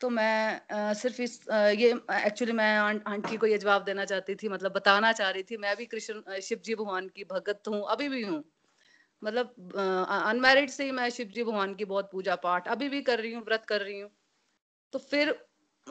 तो 0.00 0.10
मैं 0.10 0.60
आ, 0.72 0.92
सिर्फ़ 0.92 1.20
इस 1.22 1.48
आ, 1.50 1.66
ये 1.68 1.90
एक्चुअली 2.26 2.52
मैं 2.52 2.76
आंटी 2.78 3.36
को 3.36 3.46
ये 3.46 3.58
जवाब 3.58 3.84
देना 3.84 4.04
चाहती 4.04 4.34
थी 4.34 4.48
मतलब 4.48 4.72
बताना 4.72 5.12
चाह 5.12 5.30
रही 5.30 5.42
थी 5.42 5.56
मैं 5.56 5.76
भी 5.76 5.86
कृष्ण 5.86 6.40
शिव 6.42 6.60
जी 6.64 6.74
भगवान 6.74 7.08
की 7.08 7.24
भगत 7.24 7.68
हूँ 7.68 7.82
अभी 7.90 8.08
भी 8.08 8.22
हूँ। 8.22 8.42
मतलब 9.22 9.72
अनमेरिड 10.08 10.70
से 10.70 10.84
ही 10.84 10.92
मैं 10.92 11.08
शिव 11.10 11.26
जी 11.34 11.44
भगवान 11.44 11.74
की 11.74 11.84
बहुत 11.84 12.10
पूजा 12.12 12.34
पाठ 12.36 12.68
अभी 12.68 12.88
भी 12.88 13.00
कर 13.02 13.18
रही 13.18 13.32
हूँ 13.32 13.44
व्रत 13.44 13.64
कर 13.68 13.80
रही 13.80 14.00
हूँ। 14.00 14.10
तो 14.92 14.98
फिर 14.98 15.34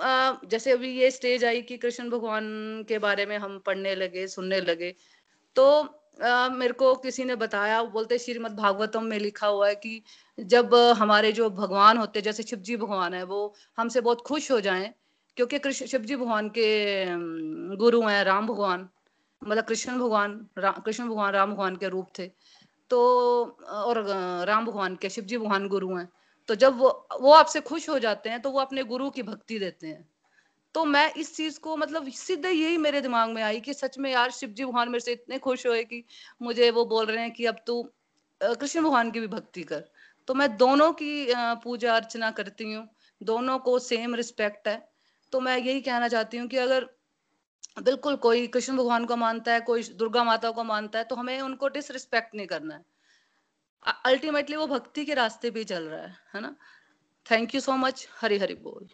आ, 0.01 0.33
जैसे 0.45 0.71
अभी 0.71 0.89
ये 0.99 1.11
स्टेज 1.11 1.45
आई 1.45 1.61
कि 1.61 1.77
कृष्ण 1.77 2.09
भगवान 2.09 2.45
के 2.87 2.97
बारे 2.99 3.25
में 3.25 3.37
हम 3.37 3.59
पढ़ने 3.59 3.95
लगे 3.95 4.27
सुनने 4.27 4.59
लगे। 4.61 4.95
तो 5.55 5.65
आ, 6.23 6.49
मेरे 6.49 6.73
को 6.73 6.93
किसी 6.95 7.23
ने 7.23 7.35
बताया 7.35 7.83
बोलते 7.83 8.17
श्रीमद 8.17 8.51
भागवतम 8.51 9.03
में 9.03 9.19
लिखा 9.19 9.47
हुआ 9.47 9.67
है 9.67 9.75
कि 9.75 10.01
जब 10.39 10.75
हमारे 10.75 11.31
जो 11.31 11.49
भगवान 11.49 11.97
होते 11.97 12.21
जैसे 12.21 12.43
शिव 12.43 12.59
जी 12.59 12.77
भगवान 12.77 13.13
है 13.13 13.23
वो 13.23 13.53
हमसे 13.77 14.01
बहुत 14.01 14.21
खुश 14.21 14.51
हो 14.51 14.59
जाएँ 14.61 14.93
क्योंकि 15.37 15.59
कृष्ण 15.59 15.85
शिव 15.85 16.01
जी 16.01 16.15
भगवान 16.15 16.49
के 16.49 17.05
गुरु 17.75 18.01
हैं 18.01 18.23
राम 18.23 18.47
भगवान 18.47 18.89
मतलब 19.43 19.63
कृष्ण 19.63 19.97
भगवान 19.99 20.47
कृष्ण 20.59 21.07
भगवान 21.07 21.33
राम 21.33 21.51
भगवान 21.51 21.75
के 21.75 21.89
रूप 21.89 22.07
थे। 22.19 22.31
तो 22.89 22.99
और 23.69 24.03
राम 24.47 24.65
भगवान 24.65 24.95
के 24.95 25.09
शिव 25.09 25.23
जी 25.23 25.37
भगवान 25.37 25.67
गुरु 25.67 25.95
हैं। 25.95 26.09
तो 26.49 26.55
जब 26.55 26.77
वो 26.77 26.89
वो 27.21 27.31
आपसे 27.33 27.61
खुश 27.61 27.89
हो 27.89 27.97
जाते 27.99 28.29
हैं 28.29 28.41
तो 28.41 28.51
वो 28.51 28.59
अपने 28.59 28.83
गुरु 28.83 29.09
की 29.09 29.23
भक्ति 29.23 29.59
देते 29.59 29.87
हैं। 29.87 30.07
तो 30.75 30.83
मैं 30.85 31.11
इस 31.13 31.35
चीज़ 31.35 31.59
को 31.59 31.75
मतलब 31.77 32.09
सीधे 32.11 32.49
यही 32.51 32.77
मेरे 32.77 33.01
दिमाग 33.01 33.29
में 33.29 33.41
आई 33.43 33.59
कि 33.59 33.73
सच 33.73 33.97
में 33.97 34.11
यार 34.11 34.31
शिव 34.31 34.49
जी 34.49 34.65
भगवान 34.65 34.89
मेरे 34.89 34.99
से 34.99 35.11
इतने 35.11 35.39
खुश 35.39 35.65
हुए 35.67 35.83
कि 35.83 36.03
मुझे 36.41 36.69
वो 36.71 36.85
बोल 36.85 37.05
रहे 37.05 37.21
हैं 37.21 37.31
कि 37.31 37.45
अब 37.45 37.57
तू 37.67 37.81
कृष्ण 38.41 38.81
भगवान 38.81 39.11
की 39.11 39.19
भी 39.19 39.27
भक्ति 39.27 39.63
कर। 39.63 39.83
तो 40.27 40.33
मैं 40.33 40.55
दोनों 40.57 40.91
की 40.93 41.27
पूजा 41.63 41.95
अर्चना 41.95 42.31
करती 42.31 42.71
हूँ, 42.73 42.87
दोनों 43.21 43.57
को 43.59 43.77
सेम 43.79 44.15
रिस्पेक्ट 44.15 44.67
है। 44.67 44.77
तो 45.33 45.39
मैं 45.39 45.57
यही 45.57 45.81
कहना 45.81 46.07
चाहती 46.07 46.37
हूँ 46.37 46.47
कि 46.47 46.57
अगर 46.57 46.89
बिल्कुल 47.81 48.15
कोई 48.17 48.45
कृष्ण 48.47 48.77
भगवान 48.77 49.05
को 49.05 49.15
मानता 49.15 49.53
है, 49.53 49.59
कोई 49.61 49.83
दुर्गा 49.83 50.23
माता 50.23 50.51
को 50.51 50.63
मानता 50.63 50.99
है 50.99 51.05
तो 51.05 51.15
हमें 51.15 51.39
उनको 51.41 51.67
डिसरिस्पेक्ट 51.69 52.35
नहीं 52.35 52.47
करना 52.47 52.75
है। 52.75 52.83
अल्टीमेटली 53.85 54.55
वो 54.55 54.67
भक्ति 54.67 55.05
के 55.05 55.13
रास्ते 55.13 55.51
पे 55.51 55.63
चल 55.63 55.87
रहा 55.89 56.01
है 56.01 56.15
है 56.35 56.41
ना? 56.41 56.55
Thank 57.25 57.55
you 57.55 57.61
so 57.61 57.77
much 57.77 58.07
Hari 58.21 58.37
Hari 58.37 58.55
बोल। 58.63 58.87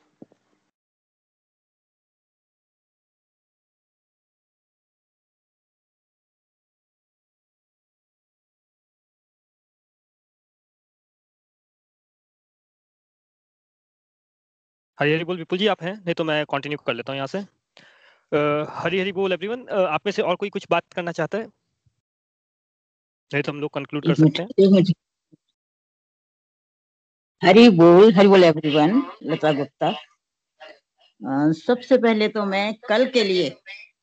हरी 14.98 15.14
हरी 15.14 15.24
बोल, 15.24 15.38
विपुल 15.38 15.58
जी, 15.58 15.68
आप 15.68 15.84
हैं? 15.84 15.94
नहीं 15.96 16.14
तो 16.16 16.24
मैं 16.24 16.44
कंटिन्यू 16.52 16.78
कर 16.88 16.94
लेता 16.94 17.12
हूँ 17.12 17.18
यहाँ 17.18 17.28
से। 17.28 17.40
हरी 18.74 19.00
हरी 19.00 19.12
बोल 19.12 19.34
एवरीवन 19.34 19.68
आप 19.88 20.06
में 20.06 20.12
से 20.12 20.22
और 20.22 20.36
कोई 20.36 20.50
कुछ 20.50 20.68
बात 20.72 20.84
करना 20.96 21.12
चाहता 21.12 21.38
है? 21.38 21.48
नहीं 23.34 23.44
तो 23.44 23.52
हम 23.52 23.60
लोग 23.62 23.70
कंक्लूड 23.74 24.06
कर 24.06 24.16
सकते 24.16 24.44
हैं। 24.44 24.84
हरी 27.42 27.68
बोल 27.78 28.14
हरी 28.14 28.28
बोल 28.28 28.44
एवरीवन 28.44 29.02
लता 29.24 29.52
गुप्ता। 29.54 29.92
सबसे 31.56 31.98
पहले 31.98 32.28
तो 32.28 32.46
मैं 32.46 32.74
कल 32.90 33.06
के 33.10 33.24
लिए 33.24 33.50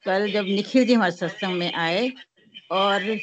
कल 0.06 0.30
जब 0.32 0.44
निखिल 0.46 0.84
जी 0.86 0.94
हमारे 0.94 1.12
सत्संग 1.12 1.58
में 1.58 1.72
आए 1.74 2.10
और 2.72 3.16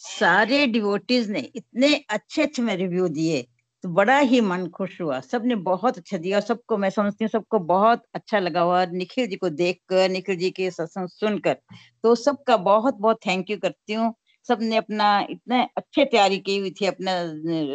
सारे 0.00 0.66
डिवोटीज 0.66 1.30
ने 1.30 1.40
इतने 1.56 1.94
अच्छे 2.10 2.42
अच्छे 2.42 2.62
में 2.62 2.74
रिव्यू 2.76 3.08
दिए 3.08 3.42
तो 3.84 3.88
बड़ा 3.88 4.18
ही 4.18 4.40
मन 4.40 4.66
खुश 4.68 5.00
हुआ। 5.00 5.18
सबने 5.20 5.54
बहुत 5.66 5.98
अच्छा 5.98 6.18
दिया 6.18 6.40
सबको 6.40 6.76
मैं 6.76 6.90
समझती 6.90 7.24
हूँ 7.24 7.28
सबको 7.30 7.58
बहुत 7.66 8.02
अच्छा 8.14 8.38
लगा 8.38 8.60
हुआ। 8.60 8.84
निखिल 8.86 9.26
जी 9.26 9.36
को 9.36 9.48
देखकर 9.50 10.08
निखिल 10.10 10.36
जी 10.36 10.50
के 10.50 10.70
सत्संग 10.70 11.08
सुनकर 11.08 11.56
तो 12.04 12.14
सबका 12.14 12.56
बहुत 12.66 12.94
बहुत 12.96 13.20
थैंक 13.26 13.50
यू 13.50 13.56
करती 13.58 13.92
हूँ। 13.92 14.14
सबने 14.52 14.76
अपना 14.76 15.08
इतने 15.30 15.62
अच्छे 15.76 16.04
तैयारी 16.06 16.38
की 16.40 16.58
हुई 16.58 16.70
थी 16.80 16.86
अपना 16.86 17.12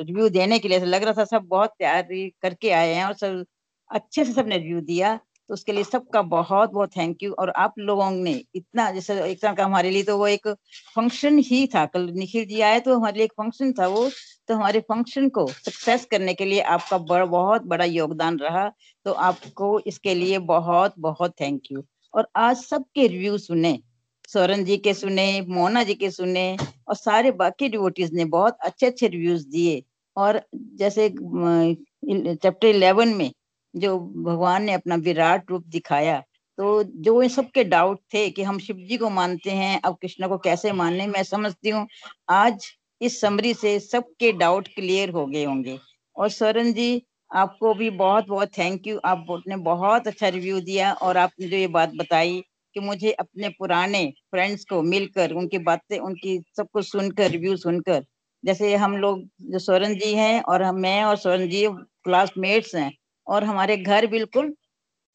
रिव्यू 0.01 0.29
देने 0.31 0.59
के 0.59 0.67
लिए। 0.69 0.79
लग 0.87 1.03
रहा 1.03 1.13
था 1.13 1.25
सब 1.25 1.47
बहुत 1.49 1.73
तैयारी 1.79 2.29
करके 2.41 2.71
आए 2.73 2.93
हैं 2.93 3.05
और 3.05 3.13
सब 3.15 3.45
अच्छे 3.89 4.25
से 4.25 4.33
सबने 4.33 4.57
रिव्यू 4.57 4.81
दिया। 4.83 5.19
तो 5.49 5.53
उसके 5.53 5.71
लिए 5.71 5.83
सबका 5.83 6.21
बहुत 6.23 6.71
बहुत 6.71 6.95
थैंक 6.95 7.23
यू 7.23 7.31
और 7.33 7.49
आप 7.57 7.73
लोगों 7.79 8.09
ने 8.11 8.31
इतना, 8.55 8.89
जैसे 8.91 9.13
एक 9.23 9.41
तरह 9.41 9.53
का 9.53 9.65
हमारे 9.65 9.89
लिए 9.89 10.03
तो 10.03 10.17
वो 10.17 10.27
एक 10.27 10.47
फ़ंक्शन 10.95 11.37
ही 11.39 11.65
था। 11.75 11.85
कल 11.85 12.09
निखिल 12.13 12.45
जी 12.45 12.61
आए 12.61 12.79
तो 12.79 12.95
हमारे 12.95 13.17
लिए 13.17 13.25
एक 13.25 13.33
फ़ंक्शन 13.33 13.73
था 13.73 13.87
वो। 13.87 14.09
तो 14.49 14.55
हमारे 14.55 14.79
फ़ंक्शन 14.81 15.29
को 15.29 15.47
सक्सेस 15.47 16.05
करने 16.05 16.33
के 16.33 16.45
लिए 16.45 16.61
आपका 16.73 16.97
बड़ा 17.03 17.25
बहुत 17.27 17.65
बड़ा 17.65 17.85
योगदान 17.85 18.37
रहा। 18.39 18.67
तो 19.05 19.11
आपको 19.23 19.79
इसके 19.87 20.15
लिए 20.15 20.39
बहुत 20.49 20.93
बहुत 20.99 21.33
थैंक 21.41 21.71
यू 21.71 21.83
और 22.13 22.27
आज 22.37 22.57
सबके 22.57 23.07
रिव्यू 23.07 23.37
सुने। 23.39 23.77
सोरन 24.29 24.63
जी 24.65 24.77
के 24.77 24.93
सुने, 24.93 25.41
मोना 25.41 25.83
जी 25.83 25.93
के 25.95 26.09
सुने 26.11 26.55
और 26.87 26.95
सारे 26.95 27.31
बाकी 27.33 27.69
डिवोटीज 27.69 28.13
ने 28.13 28.25
बहुत 28.27 28.57
अच्छे 28.63 28.85
अच्छे 28.87 29.07
रिव्यूज़ 29.07 29.47
दिए। 29.49 29.83
और 30.17 30.41
जैसे 30.77 31.09
चैप्टर 31.09 32.67
इलेवन 32.67 33.13
में 33.15 33.31
जो 33.73 33.97
भगवान 33.99 34.63
ने 34.63 34.73
अपना 34.73 34.95
विराट 34.97 35.51
रूप 35.51 35.63
दिखाया 35.67 36.19
तो 36.57 36.83
जो 36.83 37.21
इन 37.23 37.29
सबके 37.29 37.63
डाउट 37.63 37.99
थे 38.13 38.29
कि 38.29 38.43
हम 38.43 38.59
शिव 38.59 38.75
जी 38.89 38.97
को 38.97 39.09
मानते 39.09 39.51
हैं, 39.51 39.79
अब 39.81 39.95
कृष्ण 40.01 40.27
को 40.27 40.37
कैसे 40.37 40.71
मानने 40.71 41.07
मैं 41.07 41.23
समझती 41.23 41.69
हूँ। 41.69 41.85
आज 42.31 42.67
इस 43.01 43.19
समरी 43.21 43.53
से 43.53 43.79
सबके 43.79 44.31
डाउट 44.33 44.67
क्लियर 44.67 45.09
हो 45.09 45.25
गए 45.27 45.43
होंगे। 45.45 45.77
और 46.15 46.29
सोरन 46.29 46.71
जी, 46.73 47.01
आपको 47.31 47.73
भी 47.73 47.89
बहुत 47.91 48.27
बहुत 48.27 48.57
थैंक 48.57 48.87
यू 48.87 48.99
आपने 49.05 49.55
बहुत 49.63 50.07
अच्छा 50.07 50.27
रिव्यू 50.29 50.59
दिया 50.61 50.93
और 50.93 51.17
आपने 51.17 51.47
जो 51.47 51.57
ये 51.57 51.67
बात 51.69 51.91
बताई 51.95 52.41
कि 52.75 52.79
मुझे 52.81 53.11
अपने 53.13 53.49
पुराने 53.51 54.05
फ्रेंड्स 54.31 54.65
को 54.65 54.81
मिलकर, 54.83 55.31
उनकी 55.33 55.57
बातें, 55.59 55.97
उनकी 55.99 56.37
सबको 56.57 56.81
सुनकर 56.83 57.29
रिव्यू 57.31 57.55
सुनकर, 57.57 58.03
जैसे 58.43 58.75
हम 58.75 58.97
लोग, 58.97 59.21
जो 59.43 59.59
सोरन 59.59 59.95
जी 59.95 60.13
हैं 60.15 60.41
और 60.43 60.63
हम, 60.63 60.75
मैं 60.77 61.03
और 61.03 61.17
सोरन 61.17 61.49
जी 61.49 61.65
क्लासमेट्स 62.03 62.75
हैं 62.75 62.91
और 63.27 63.43
हमारे 63.43 63.77
घर 63.77 64.07
बिल्कुल 64.07 64.53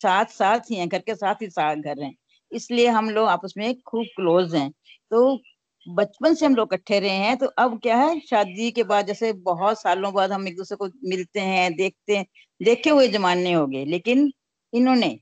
साथ 0.00 0.26
साथ 0.32 0.70
ही 0.70 0.76
हैं, 0.76 0.88
घर 0.88 0.98
के 1.00 1.14
साथ 1.14 1.42
ही 1.42 1.48
साथ 1.50 1.76
घर 1.76 2.02
हैं। 2.02 2.14
इसलिए 2.52 2.88
हम 2.88 3.10
लोग 3.10 3.28
आपस 3.28 3.54
में 3.58 3.74
खूब 3.82 4.06
क्लोज 4.16 4.54
हैं। 4.54 4.70
तो 5.10 5.38
बचपन 5.86 6.34
से 6.34 6.46
हम 6.46 6.54
लोग 6.56 6.74
इकट्ठे 6.74 6.98
रहे 7.00 7.10
हैं 7.18 7.36
तो 7.38 7.46
अब 7.58 7.78
क्या 7.82 7.96
है, 7.96 8.18
शादी 8.20 8.70
के 8.70 8.82
बाद 8.84 9.06
जैसे 9.06 9.32
बहुत 9.44 9.80
सालों 9.82 10.12
बाद 10.14 10.32
हम 10.32 10.48
एक 10.48 10.56
दूसरे 10.56 10.76
को 10.76 10.88
मिलते 11.08 11.40
हैं, 11.40 11.72
देखते 11.76 12.16
हैं, 12.16 12.26
देखे 12.60 12.90
हुए 12.90 13.08
जमाने 13.08 13.52
हो 13.52 13.66
गए, 13.66 13.84
लेकिन 13.86 14.30
इन्होंने 14.72 15.18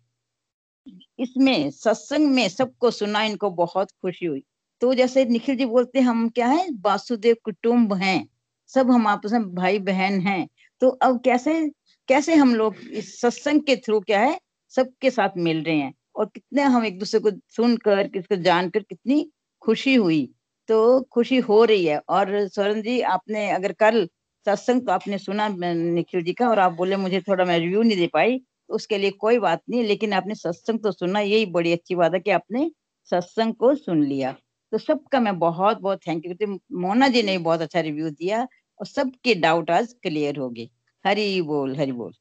इसमें, 1.18 1.70
सत्संग 1.70 2.28
में 2.28 2.48
सबको 2.48 2.90
सुना, 2.90 3.22
इनको 3.22 3.50
बहुत 3.50 3.90
खुशी 3.90 4.26
हुई। 4.26 4.42
तो 4.80 4.94
जैसे 4.94 5.24
निखिल 5.24 5.56
जी 5.56 5.64
बोलते, 5.66 6.00
हम 6.00 6.28
क्या 6.28 6.46
है? 6.46 6.68
वासुदेव 6.80 7.36
कुटुंब 7.44 7.94
हैं। 7.94 8.28
सब 8.68 8.90
हम 8.90 9.06
आपस 9.06 9.32
में 9.32 9.54
भाई 9.54 9.78
बहन 9.78 10.20
हैं। 10.20 10.48
तो 10.80 10.88
अब 10.88 11.20
कैसे 11.24 11.70
कैसे 12.08 12.34
हम 12.34 12.54
लोग 12.54 12.76
इस 12.92 13.20
सत्संग 13.20 13.60
के 13.60 13.76
थ्रू 13.76 14.00
क्या 14.00 14.20
है? 14.20 14.40
सबके 14.68 15.10
साथ 15.10 15.28
मिल 15.36 15.62
रहे 15.62 15.76
हैं। 15.76 15.94
और 16.16 16.26
कितने 16.26 16.62
हम 16.62 16.84
एक 16.84 16.98
दूसरे 16.98 17.20
को 17.20 17.30
सुनकर, 17.30 18.08
किसको 18.08 18.36
जानकर 18.36 18.80
कितनी 18.82 19.30
खुशी 19.62 19.94
हुई। 19.94 20.34
तो 20.68 21.02
खुशी 21.02 21.38
हो 21.38 21.64
रही 21.64 21.86
है। 21.86 21.98
और 22.08 22.48
स्वर्ण 22.48 22.82
जी, 22.82 23.00
आपने 23.00 23.50
अगर 23.50 23.72
कल 23.72 24.08
सत्संग 24.46 24.82
तो 24.82 24.92
आपने 24.92 25.18
सुना, 25.18 25.48
निखिल 25.74 26.22
जी 26.22 26.32
का, 26.32 26.48
और 26.48 26.58
आप 26.58 26.72
बोले, 26.72 26.96
मुझे 26.96 27.20
थोड़ा 27.20 27.44
मैं 27.44 27.58
रिव्यू 27.58 27.82
नहीं 27.82 27.98
दे 27.98 28.06
पाई। 28.06 28.40
उसके 28.68 28.98
लिए 28.98 29.10
कोई 29.20 29.38
बात 29.38 29.62
नहीं, 29.70 29.82
लेकिन 29.84 30.12
आपने 30.12 30.34
सत्संग 30.34 30.80
तो 30.82 30.92
सुना, 30.92 31.20
यही 31.20 31.46
बड़ी 31.48 31.72
अच्छी 31.72 31.94
बात 31.94 32.14
है 32.14 32.20
कि 32.20 32.30
आपने 32.30 32.70
सत्संग 33.10 33.54
को 33.54 33.74
सुन 33.76 34.04
लिया। 34.04 34.32
तो 34.72 34.78
सबका 34.78 35.20
मैं 35.20 35.38
बहुत 35.38 35.80
बहुत 35.80 36.00
थैंक 36.06 36.26
यू 36.26 36.58
मोना 36.80 37.08
जी 37.08 37.22
ने 37.22 37.36
बहुत 37.40 37.60
अच्छा 37.60 37.80
रिव्यू 37.80 38.10
दिया 38.12 38.42
और 38.80 38.86
सबके 38.86 39.34
डाउट 39.36 39.70
आज 39.70 39.92
क्लियर 40.02 40.38
हो 40.38 40.48
गए। 40.50 40.68
हरी 41.04 41.40
बोल 41.42 41.76
हरी 41.76 41.92
बोल। 41.92 42.12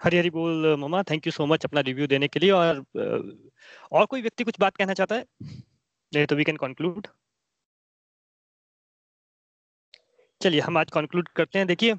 हरी 0.00 0.18
हरी 0.18 0.30
बोल 0.30 0.74
mama 0.80 1.02
thank 1.10 1.26
you 1.26 1.32
so 1.32 1.46
much 1.46 1.64
अपना 1.64 1.80
रिव्यू 1.80 2.06
देने 2.06 2.28
के 2.28 2.40
लिए 2.40 2.50
और 2.50 2.84
और 3.92 4.06
कोई 4.06 4.22
व्यक्ति 4.22 4.44
कुछ 4.44 4.60
बात 4.60 4.76
कहना 4.76 4.94
चाहता 4.94 5.14
है? 5.14 5.24
नहीं 6.12 6.26
तो 6.26 6.36
वी 6.36 6.44
कैन 6.44 6.56
कंक्लूड 6.56 7.06
चलिए 10.40 10.60
हम 10.60 10.78
आज 10.78 10.90
कंक्लूड 10.90 11.28
करते 11.28 11.58
हैं। 11.58 11.66
देखिए 11.66 11.94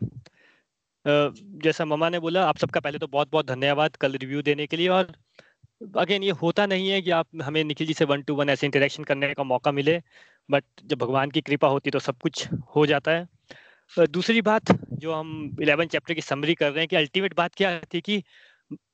जैसा 1.06 1.86
ममा 1.86 2.10
ने 2.10 2.20
बोला, 2.20 2.46
आप 2.46 2.58
सबका 2.58 2.80
पहले 2.80 3.00
तो 3.00 3.08
बहुत 3.08 3.30
बहुत 3.32 3.48
धन्यवाद 3.48 3.96
कल 3.96 4.16
रिव्यू 4.18 4.42
देने 4.42 4.68
के 4.68 4.78
लिए 4.78 4.88
और 4.90 5.12
अगेन 5.98 6.24
ये 6.24 6.32
होता 6.42 6.66
नहीं 6.66 6.90
है 6.90 7.02
कि 7.02 7.12
आप 7.12 7.28
हमें 7.44 7.64
निखिल 7.64 7.88
जी 7.88 7.94
से 7.94 8.06
वन 8.06 8.22
टू 8.24 8.36
वन 8.36 8.50
ऐसे 8.50 8.68
इंटरेक्शन 8.68 9.04
करने 9.04 9.34
का 9.34 9.44
मौका 9.44 9.72
मिले 9.72 10.02
बट 10.50 10.64
जब 10.86 10.98
भगवान 10.98 11.32
की 11.32 11.42
कृपा 11.42 11.68
होती 11.68 11.92
तो 11.92 12.00
सब 12.00 12.20
कुछ 12.20 12.48
हो 12.76 12.86
जाता 12.86 13.12
है। 13.12 13.28
दूसरी 14.08 14.42
बात 14.42 14.72
जो 14.94 15.14
हम 15.14 15.58
इलेवन 15.62 15.88
चैप्टर 15.88 16.14
की 16.14 16.22
समरी 16.22 16.56
कर 16.56 16.72
रहे 16.72 16.80
हैं 16.80 16.88
कि 16.88 16.96
अल्टीमेट 16.96 17.36
बात 17.38 17.56
क्या 17.56 17.80
थी 17.94 18.02
कि 18.02 18.24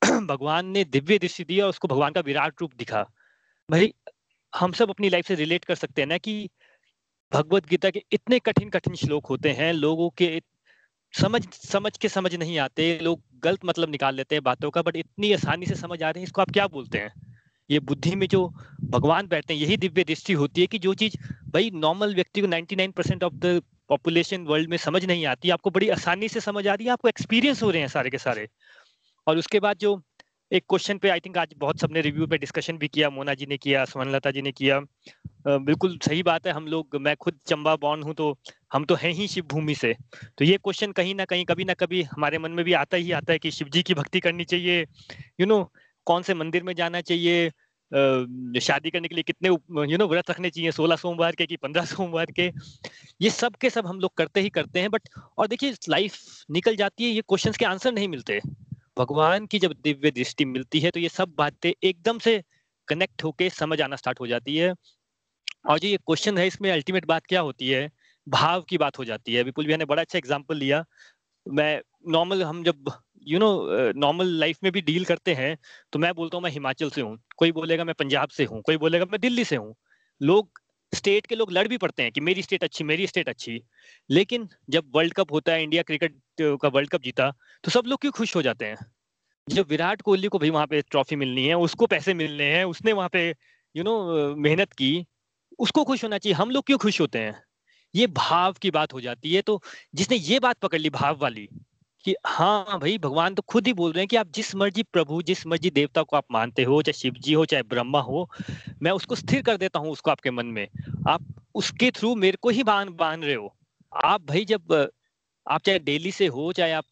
भगवान 0.28 0.68
ने 0.68 0.84
दिव्य 0.86 1.18
दृष्टि 1.20 1.44
दी 1.44 1.60
और 1.62 1.70
उसको 1.70 1.88
भगवान 1.88 2.14
का 2.14 2.22
विराट 2.22 2.62
रूप 2.62 2.74
दिखा। 2.76 3.04
भाई, 3.70 3.94
हम 4.54 4.72
सब 4.74 4.90
अपनी 4.90 5.10
लाइफ 5.10 5.28
से 5.28 5.36
रिलेट 5.36 5.66
कर 5.66 5.76
सकते 5.76 6.02
हैं 6.02 6.08
ना 6.08 6.18
कि 6.20 6.50
भगवत 7.32 7.68
गीता 7.68 7.90
के 7.90 8.04
इतने 8.14 8.40
कठिन 8.40 8.70
कठिन 8.70 8.96
श्लोक 8.96 9.28
होते 9.28 9.52
हैं, 9.52 9.74
लोगों 9.74 10.10
के 10.18 10.42
समझ 11.14 11.42
समझ 11.52 11.98
के 11.98 12.10
समझ 12.10 12.36
नहीं 12.36 12.58
आते 12.60 13.00
लोग 13.00 13.22
गलत 13.44 13.66
मतलब 13.66 13.90
निकाल 13.90 14.16
लेते 14.16 14.36
हैं 14.36 14.44
बातों 14.44 14.70
का 14.70 14.82
बट 14.82 14.96
इतनी 14.96 15.34
आसानी 15.34 15.66
से 15.66 15.76
समझ 15.76 16.04
आ 16.04 16.10
रहे 16.10 16.20
हैं, 16.20 16.24
इसको 16.24 16.42
आप 16.42 16.52
क्या 16.52 16.68
बोलते 16.68 16.98
हैं? 16.98 17.12
ये 17.70 17.80
बुद्धि 17.80 18.16
में 18.16 18.28
जो 18.28 18.48
भगवान 18.84 19.28
बैठते 19.28 19.54
हैं, 19.54 19.62
यही 19.62 19.78
दिव्य 19.78 20.04
दृष्टि 20.04 20.34
होती 20.34 20.62
है 20.62 20.68
कि 20.68 20.80
जो 20.80 20.94
चीज़ 20.94 21.18
भाई 21.54 21.72
नॉर्मल 21.74 22.16
व्यक्ति 22.16 22.42
को 22.42 22.48
99 22.48 22.92
percent 22.92 23.24
of 23.24 23.34
the 23.34 23.62
population 23.90 24.44
world 24.44 24.70
में 24.70 24.78
समझ 24.78 25.06
नहीं 25.06 25.26
आती, 25.26 25.50
आपको 25.50 25.70
बड़ी 25.70 25.90
आसानी 25.90 26.30
से 26.30 26.40
समझ 26.40 26.68
आ 26.68 26.74
रही 26.74 26.86
है, 26.86 26.92
आपको 26.92 27.08
एक्सपीरियंस 27.08 27.64
हो 27.64 27.72
रहे 27.72 27.82
हैं 27.82 27.88
सारे 27.88 28.10
के 28.10 28.18
सारे। 28.18 28.48
और 29.28 29.38
उसके 29.38 29.60
बाद 29.60 29.78
जो 29.78 29.96
एक 30.52 30.64
क्वेश्चन 30.70 30.98
पे 30.98 31.10
आई 31.10 31.20
थिंक 31.20 31.38
आज 31.38 31.54
बहुत 31.58 31.80
सबने 31.80 32.02
रिव्यू 32.02 32.28
पे 32.28 32.38
डिस्कशन 32.38 32.78
भी 32.78 32.88
किया, 32.88 33.10
मोना 33.10 33.34
जी 33.34 33.46
ने 33.46 33.58
किया, 33.58 33.84
स्वर्णलता 33.86 34.32
जी 34.32 34.42
ने 34.42 34.52
किया। 34.52 34.80
बिल्कुल 35.48 35.98
सही 36.04 36.24
बात 36.24 36.48
है, 36.48 36.54
हम 36.54 36.68
लोग, 36.68 36.96
मैं 36.98 37.16
खुद 37.16 37.38
चंबा 37.48 37.76
बॉर्न 37.76 38.04
हूँ 38.04 38.14
तो 38.14 38.38
हम 38.74 38.86
तो 38.86 38.96
हैं 38.96 39.12
ही 39.14 39.28
शिव 39.28 39.44
भूमि 39.52 39.76
से। 39.76 39.94
तो 40.38 40.46
ये 40.46 40.58
क्वेश्चन 40.58 40.92
कहीं 40.92 41.14
ना 41.16 41.26
कहीं, 41.26 41.46
कभी 41.46 41.66
ना 41.66 41.74
कभी 41.74 42.02
हमारे 42.06 42.38
मन 42.38 42.52
में 42.52 42.64
भी 42.66 42.74
आता 42.74 42.98
ही 42.98 43.12
आता 43.12 43.34
है 43.34 43.40
कि 43.40 43.52
शिव 43.52 43.70
जी 43.70 43.84
की 43.84 43.94
भक्ति 43.94 44.20
करनी 44.20 44.44
चाहिए। 44.46 44.86
यू 45.40 45.46
नो 45.46 45.64
कौन 46.08 46.24
से 46.24 46.34
मंदिर 46.34 46.64
में 46.64 46.74
जाना 46.76 47.02
चाहिए? 47.02 47.50
शादी 48.62 48.90
करने 48.90 49.08
के 49.08 49.16
लिए 49.16 49.24
कितने 49.24 49.50
यू 49.50 49.98
नो 49.98 50.08
व्रत 50.08 50.30
रखने 50.32 50.50
चाहिए, 50.50 50.72
सोलह 50.72 50.96
सोमवार 50.96 51.36
के 51.36 51.46
कि 51.46 51.58
पंद्रह 51.58 51.86
सोमवार 51.86 52.32
के? 52.32 52.50
ये 53.22 53.30
सब 53.32 53.56
के 53.56 53.70
सब 53.70 53.88
हम 53.88 54.00
लोग 54.00 54.14
करते 54.18 54.42
ही 54.42 54.50
करते 54.50 54.80
हैं 54.80 54.90
बट 54.90 55.10
और 55.38 55.48
देखिए 55.48 55.76
लाइफ 55.90 56.18
निकल 56.52 56.76
जाती 56.76 57.04
है, 57.04 57.10
ये 57.10 57.22
क्वेश्चंस 57.22 57.58
के 57.58 57.66
आंसर 57.66 57.94
नहीं 57.94 58.08
मिलते। 58.08 58.40
भगवान 59.00 59.46
की 59.46 59.60
जब 59.60 59.74
दिव्य 59.84 60.12
दृष्टि 60.12 60.46
मिलती 60.46 60.80
है 60.80 60.92
तो 60.92 61.00
ये 61.00 61.10
सब 61.10 61.34
बातें 61.38 61.72
एकदम 61.72 62.20
से 62.20 62.42
कनेक्ट 62.88 63.24
होके 63.24 63.50
समझ 63.52 63.82
आना 63.82 63.96
स्टार्ट 63.96 64.20
हो 64.20 64.28
जाती 64.28 64.56
है। 64.58 64.74
और 65.66 65.80
जो 65.80 65.88
ये 65.88 65.98
क्वेश्चन 65.98 66.38
है, 66.38 66.48
इसमें 66.48 66.72
अल्टीमेट 66.72 67.06
बात 67.06 67.26
क्या 67.26 67.42
होती 67.42 67.70
है? 67.70 67.90
भाव 68.28 68.62
की 68.62 68.78
बात 68.78 68.98
हो 69.00 69.06
जाती 69.06 69.34
है। 69.34 69.44
विपुल 69.44 69.66
भैया 69.66 69.78
ने 69.78 69.86
बड़ा 69.86 70.02
अच्छा 70.02 70.18
एग्ज़ाम्पल 70.18 70.58
लिया। 70.58 70.84
मैं 71.46 71.82
नॉर्मल 72.08 72.44
हम 72.44 72.64
जब 72.64 72.92
यू 73.28 73.40
नो 73.40 73.50
नॉर्मल 73.98 74.28
लाइफ 74.40 74.58
में 74.64 74.72
भी 74.72 74.82
डील 74.84 75.06
करते 75.06 75.34
हैं 75.34 75.58
तो 75.94 76.00
मैं 76.00 76.14
बोलता 76.16 76.38
हूँ, 76.38 76.44
मैं 76.44 76.52
हिमाचल 76.52 76.90
से 76.90 77.02
हूँ। 77.02 77.18
कोई 77.38 77.52
बोलेगा, 77.52 77.84
मैं 77.84 77.96
पंजाब 78.00 78.30
से 78.30 78.46
हूँ। 78.46 78.62
कोई 78.62 78.78
बोलेगा, 78.78 79.06
मैं 79.06 79.20
दिल्ली 79.22 79.44
से 79.46 79.56
हूँ। 79.56 79.76
लोग 80.22 80.62
स्टेट 80.94 81.26
के 81.26 81.36
लोग 81.36 81.52
लड़ 81.52 81.68
भी 81.68 81.78
पड़ते 81.78 82.04
हैं 82.04 82.12
कि 82.12 82.22
मेरी 82.22 82.42
स्टेट 82.42 82.64
अच्छी, 82.64 82.84
मेरी 82.84 83.08
स्टेट 83.08 83.30
अच्छी। 83.30 83.62
लेकिन 84.10 84.48
जब 84.70 84.92
वर्ल्ड 84.96 85.14
कप 85.14 85.32
होता 85.32 85.54
है 85.54 85.64
इंडिया 85.64 85.84
क्रिकेट 85.84 86.16
का 86.42 86.68
वर्ल्ड 86.68 86.90
कप 86.90 87.02
जीता 87.02 87.34
तो 87.64 87.72
सब 87.72 87.84
लोग 87.86 88.02
क्यों 88.02 88.12
खुश 88.12 88.36
हो 88.36 88.42
जाते 88.42 88.66
हैं? 88.66 88.78
जब 89.50 89.68
विराट 89.70 90.02
कोहली 90.02 90.28
को 90.28 90.40
भी 90.40 90.50
वहाँ 90.50 90.68
पे 90.68 90.82
ट्रॉफी 90.82 91.16
मिलनी 91.16 91.46
है, 91.46 91.58
उसको 91.58 91.86
पैसे 91.86 92.14
मिलने 92.14 92.44
हैं, 92.44 92.66
उसने 92.66 92.94
वहाँ 92.94 93.10
पे 93.10 93.36
यू 93.76 93.84
नो 93.84 94.36
मेहनत 94.36 94.74
की, 94.74 95.06
उसको 95.60 95.84
खुश 95.84 96.04
होना 96.04 96.18
चाहिए। 96.18 96.34
हम 96.34 96.52
लोग 96.52 96.66
क्यों 96.66 96.78
खुश 96.78 97.02
होते 97.02 97.20
हैं? 97.20 97.44
ये 97.96 98.08
भाव 98.08 98.54
की 98.54 98.72
बात 98.72 98.94
हो 98.94 99.02
जाती 99.02 99.34
है। 99.34 99.42
तो 99.42 99.64
जिसने 99.96 100.18
ये 100.18 100.40
बात 100.40 100.58
पकड़ 100.58 100.80
ली, 100.80 100.90
भाव 100.90 101.18
वाली, 101.18 101.50
कि 102.06 102.16
हाँ 102.26 102.80
भाई, 102.80 102.98
भगवान 102.98 103.36
तो 103.36 103.42
खुद 103.42 103.68
ही 103.68 103.74
बोल 103.74 103.92
रहे 103.92 104.02
हैं 104.02 104.08
कि 104.08 104.16
आप 104.16 104.28
जिस 104.28 104.56
मर्ज़ी 104.56 104.84
प्रभु, 104.84 105.22
जिस 105.22 105.48
मर्ज़ी 105.48 105.70
देवता 105.70 106.04
को 106.04 106.16
आप 106.16 106.26
मानते 106.32 106.64
हो, 106.64 106.82
चाहे 106.82 106.94
शिव 106.94 107.14
जी 107.14 107.34
हो, 107.34 107.46
चाहे 107.46 107.64
ब्रह्मा 107.64 108.02
हो, 108.02 108.30
मैं 108.82 108.92
उसको 108.92 109.16
स्थिर 109.16 109.42
कर 109.42 109.58
देता 109.58 109.80
हूँ 109.80 109.92
उसको 109.92 110.12
आपके 110.12 110.32
मन 110.32 110.46
में। 110.46 110.68
आप 111.10 111.46
उसके 111.56 111.92
थ्रू 111.92 112.16
मेरे 112.16 112.38
को 112.42 112.50
ही 112.50 112.64
बाँध 112.64 112.90
बाँध 112.90 113.24
रहे 113.24 113.36
हो। 113.36 113.56
आप 114.06 114.22
भाई 114.22 114.46
जब 114.46 114.92
आप 115.50 115.62
चाहे 115.62 115.80
दिल्ली 115.80 116.12
से 116.12 116.28
हो 116.28 116.54
चाहे 116.54 116.72
आप 116.72 116.86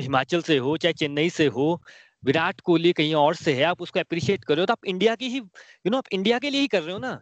हिमाचल 0.00 0.42
से 0.42 0.56
हो 0.58 0.76
चाहे 0.76 0.92
चेन्नई 0.92 1.30
से 1.30 1.46
हो 1.46 1.82
विराट 2.24 2.60
कोहली 2.60 2.92
कहीं 2.92 3.14
और 3.14 3.34
से 3.34 3.54
है 3.54 3.62
आप 3.62 3.82
उसको 3.82 4.00
अप्रिशिएट 4.00 4.44
कर 4.44 4.54
रहे 4.54 4.62
हो 4.62 4.66
तो 4.66 4.72
आप 4.72 4.84
इंडिया 4.84 5.14
की 5.14 5.28
ही 5.28 5.36
यू 5.36 5.42
you 5.42 5.86
नो 5.86 5.90
know, 5.90 5.98
आप 5.98 6.04
इंडिया 6.12 6.38
के 6.38 6.50
लिए 6.50 6.60
ही 6.60 6.68
कर 6.68 6.82
रहे 6.82 6.92
हो 6.92 6.98
ना। 6.98 7.14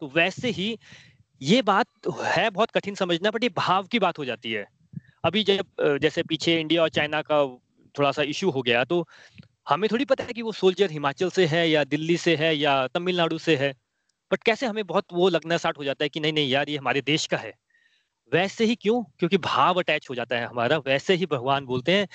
तो 0.00 0.12
वैसे 0.14 0.50
ही 0.50 0.78
ये 1.42 1.62
बात 1.62 1.86
है 2.24 2.50
बहुत 2.50 2.70
कठिन 2.70 2.94
समझना 2.94 3.30
बट 3.30 3.42
ये 3.42 3.48
भाव 3.48 3.86
की 3.86 3.98
बात 3.98 4.18
हो 4.18 4.24
जाती 4.24 4.52
है। 4.52 4.66
अभी 5.24 5.44
जब 5.44 5.98
जैसे 6.02 6.22
पीछे 6.22 6.60
इंडिया 6.60 6.82
और 6.82 6.88
चाइना 6.88 7.22
का 7.22 7.44
थोड़ा 7.98 8.12
सा 8.12 8.22
इशू 8.22 8.50
हो 8.50 8.62
गया 8.62 8.84
तो 8.84 9.08
हमें 9.68 9.88
थोड़ी 9.92 10.04
पता 10.04 10.24
है 10.24 10.32
कि 10.32 10.42
वो 10.42 10.52
सोल्जर 10.52 10.90
हिमाचल 10.90 11.30
से 11.30 11.46
है 11.46 11.70
या 11.70 11.84
दिल्ली 11.84 12.16
से 12.16 12.36
है 12.36 12.56
या 12.56 12.86
तमिलनाडु 12.86 13.38
से 13.38 13.56
है 13.56 13.74
बट 14.32 14.42
कैसे 14.42 14.66
हमें 14.66 14.86
बहुत 14.86 15.04
वो 15.12 15.28
लगना 15.28 15.56
स्टार्ट 15.56 15.78
हो 15.78 15.84
जाता 15.84 16.04
है 16.04 16.08
कि 16.08 16.20
नहीं 16.20 16.32
नहीं 16.32 16.50
यार 16.50 16.70
ये 16.70 16.76
हमारे 16.76 17.00
देश 17.00 17.26
का 17.26 17.36
है। 17.36 17.52
वैसे 18.32 18.64
ही 18.64 18.74
क्यों? 18.74 19.02
क्योंकि 19.18 19.38
भाव 19.38 19.78
अटैच 19.78 20.06
हो 20.10 20.14
जाता 20.14 20.36
है 20.36 20.46
हमारा, 20.46 20.78
वैसे 20.78 21.14
ही 21.14 21.26
भगवान 21.26 21.66
बोलते 21.66 21.92
हैं, 21.92 22.08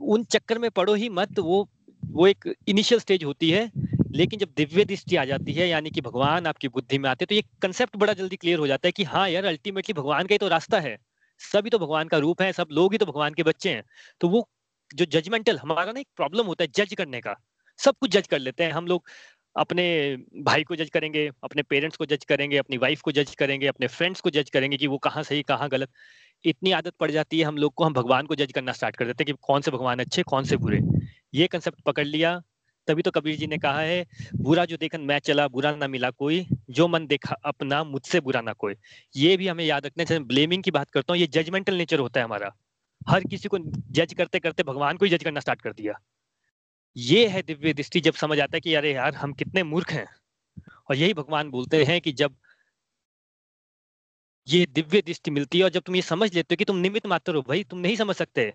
उन 0.00 0.24
चक्कर 0.24 0.58
में 0.58 0.70
पड़ो 0.70 0.94
ही 0.94 1.08
मत, 1.08 1.38
वो 1.38 1.68
वो 2.04 2.26
एक 2.26 2.54
इनिशियल 2.68 3.00
स्टेज 3.00 3.24
होती 3.24 3.50
है, 3.50 3.70
लेकिन 4.10 4.38
जब 4.38 4.48
दिव्य 4.56 4.84
दृष्टि 4.84 5.16
आ 5.16 5.24
जाती 5.24 5.52
है, 5.52 5.68
यानी 5.68 5.90
कि 5.90 6.00
भगवान 6.00 6.46
आपकी 6.46 6.68
बुद्धि 6.68 6.98
में 6.98 7.08
आते 7.10 7.22
हैं 7.22 7.26
तो 7.28 7.34
ये 7.34 7.42
कंसेप्ट 7.62 7.96
बड़ा 7.96 8.12
जल्दी 8.12 8.36
क्लियर 8.36 8.58
हो 8.58 8.66
जाता 8.66 8.88
है 8.88 8.92
कि 8.92 9.04
हाँ 9.04 9.28
यार 9.28 9.44
अल्टीमेटली 9.44 9.92
भगवान 9.94 10.26
का 10.26 10.34
ही 10.34 10.38
तो 10.38 10.48
रास्ता 10.48 10.80
है। 10.80 10.96
सभी 11.40 11.70
तो 11.70 11.78
भगवान 11.78 12.08
का 12.08 12.18
रूप 12.18 12.42
है, 12.42 12.52
सब 12.52 12.68
लोग 12.72 12.92
ही 12.92 12.98
तो 12.98 13.06
भगवान 13.06 13.34
के 13.34 13.42
बच्चे 13.42 13.70
हैं। 13.70 13.84
तो 14.20 14.28
वो 14.28 14.48
जो 14.94 15.04
जजमेंटल 15.04 15.58
हमारा 15.58 15.92
ना 15.92 16.00
एक 16.00 16.08
प्रॉब्लम 16.16 16.46
होता 16.46 16.64
है 16.64 16.70
जज 16.76 16.94
करने 16.94 17.20
का। 17.20 17.36
सब 17.78 17.94
कुछ 18.00 18.10
जज 18.10 18.26
कर 18.26 18.38
लेते 18.38 18.64
हैं, 18.64 18.72
हम 18.72 18.86
लोग 18.86 19.06
अपने 19.56 20.16
भाई 20.42 20.62
को 20.62 20.76
जज 20.76 20.90
करेंगे, 20.90 21.30
अपने 21.44 21.62
पेरेंट्स 21.62 21.96
को 21.96 22.06
जज 22.06 22.24
करेंगे, 22.24 22.56
अपनी 22.56 22.76
वाइफ 22.76 23.00
को 23.00 23.12
जज 23.12 23.34
करेंगे, 23.34 23.66
अपने 23.66 23.86
फ्रेंड्स 23.86 24.20
को 24.20 24.30
जज 24.30 24.50
करेंगे 24.50 24.76
कि 24.76 24.86
वो 24.86 24.98
कहाँ 24.98 25.22
सही, 25.22 25.42
कहाँ 25.42 25.68
गलत। 25.68 25.88
इतनी 26.44 26.72
आदत 26.72 26.94
पड़ 27.00 27.10
जाती 27.10 27.38
है 27.38 27.44
हम 27.44 27.56
लोग 27.56 27.74
को, 27.74 27.84
हम 27.84 27.92
भगवान 27.92 28.26
को 28.26 28.34
जज 28.34 28.52
करना 28.52 28.72
स्टार्ट 28.72 28.96
कर 28.96 29.04
देते 29.04 29.24
हैं 29.24 29.34
कि 29.34 29.38
कौन 29.42 29.60
से 29.60 29.70
भगवान 29.70 29.98
अच्छे, 29.98 30.22
कौन 30.22 30.44
से 30.44 30.56
बुरे। 30.56 30.80
ये 31.34 31.46
कंसेप्ट 31.46 31.80
पकड़ 31.80 32.06
लिया। 32.06 32.42
तभी 32.88 33.02
तो 33.02 33.10
कबीर 33.10 33.36
जी 33.36 33.46
ने 33.46 33.58
कहा 33.58 33.80
है, 33.80 34.06
बुरा 34.36 34.64
जो 34.64 34.76
देखन 34.76 35.00
मैं 35.00 35.18
चला, 35.18 35.48
बुरा 35.48 35.76
ना 35.76 35.88
मिला 35.88 36.10
कोई। 36.10 36.46
जो 36.70 36.88
मन 36.88 37.06
देखा 37.06 37.34
अपना, 37.44 37.84
मुझसे 37.84 38.20
बुरा 38.20 38.40
ना 38.40 38.52
कोई। 38.52 38.74
ये 39.16 39.36
भी 39.36 39.48
हमें 39.48 39.64
याद 39.64 39.86
रखना 39.86 40.04
चाहिए। 40.04 40.24
ब्लेमिंग 40.24 40.62
की 40.62 40.70
बात 40.70 40.90
करता 40.90 41.12
हूँ, 41.12 41.20
ये 41.20 41.26
जजमेंटल 41.26 41.74
नेचर 41.74 41.98
होता 41.98 42.20
है 42.20 42.24
हमारा। 42.24 42.54
हर 43.08 43.24
किसी 43.24 43.48
को 43.48 43.58
जज 43.90 44.14
करते 44.14 44.38
करते 44.38 44.62
भगवान 44.62 44.96
को 44.96 45.04
ही 45.04 45.10
जज 45.10 45.24
करना 45.24 45.40
स्टार्ट 45.40 45.60
कर 45.60 45.72
दिया। 45.72 45.92
ये 46.96 47.26
है 47.28 47.42
दिव्य 47.42 47.72
दृष्टि 47.72 48.00
जब 48.00 48.14
समझ 48.14 48.38
आता 48.40 48.56
है 48.56 48.60
कि 48.60 48.74
अरे 48.74 48.92
यार 48.94 49.14
हम 49.14 49.32
कितने 49.32 49.62
मूर्ख 49.62 49.92
हैं। 49.92 50.06
और 50.90 50.96
यही 50.96 51.14
भगवान 51.14 51.50
बोलते 51.50 51.84
हैं 51.84 52.00
कि 52.00 52.12
जब 52.14 52.36
ये 54.48 54.64
दिव्य 54.66 55.00
दृष्टि 55.02 55.30
मिलती 55.30 55.58
है 55.58 55.64
और 55.64 55.70
जब 55.70 55.82
तुम 55.82 55.96
ये 55.96 56.02
समझ 56.02 56.34
लेते 56.34 56.54
हो 56.54 56.56
कि 56.56 56.64
तुम 56.64 56.76
निमित्त 56.76 57.06
मात्र 57.06 57.34
हो 57.34 57.42
भाई 57.42 57.62
तुम 57.64 57.78
नहीं 57.78 57.96
समझ 57.96 58.14
सकते। 58.16 58.52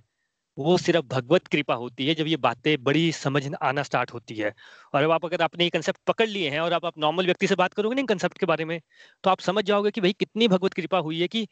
वो 0.58 0.78
सिर्फ़ 0.78 1.06
भगवत 1.08 1.48
कृपा 1.48 1.74
होती 1.76 2.08
है 2.08 2.16
जब 2.16 2.28
ये 2.28 2.38
बातें 2.38 2.84
बड़ी 2.84 3.12
समझ 3.12 3.44
आना 3.56 3.84
स्टार्ट 3.84 4.14
होती 4.14 4.36
है। 4.36 4.54
और 4.94 5.04
अब 5.04 5.12
आप 5.12 5.26
अगर 5.26 5.42
आपने 5.42 5.64
ये 5.64 5.70
कंसेप्ट 5.70 6.00
पकड़ 6.08 6.28
लिए 6.28 6.50
हैं 6.50 6.60
और 6.60 6.74
आप, 6.74 6.92
नॉर्मल 7.00 7.26
व्यक्ति 7.26 7.48
से 7.48 7.56
बात 7.56 7.74
करोगे 7.74 7.96
ना 7.96 8.02
इन 8.02 8.08
कंसेप्ट 8.08 8.38
के 8.38 8.46
बारे 8.46 8.66
में 8.66 8.80
तो 9.24 9.30
आप 9.30 9.40
समझ 9.42 9.64
जाओगे 9.66 9.92
कि 9.92 10.02
भाई 10.02 10.14
कितनी 10.14 10.48
भगवत 10.48 10.74
कृपा 10.74 10.98
हुई 11.00 11.20
है 11.22 11.28
कि 11.28 11.48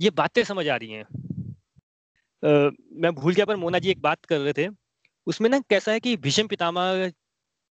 ये 0.00 0.10
बातें 0.12 0.42
समझ 0.44 0.68
आ 0.68 0.76
रही 0.76 0.90
हैं। 0.90 1.04
मैं 2.42 3.12
भूल 3.14 3.34
गया 3.34 3.44
पर 3.46 3.56
मोना 3.56 3.78
जी 3.78 3.90
एक 3.90 4.00
बात 4.02 4.24
कर 4.24 4.38
रहे 4.38 4.52
थे। 4.54 4.68
उसमें 5.26 5.48
ना 5.50 5.58
कैसा 5.70 5.92
है 5.92 6.00
कि 6.00 6.16
भीष्म 6.18 6.46
पितामह 6.46 7.10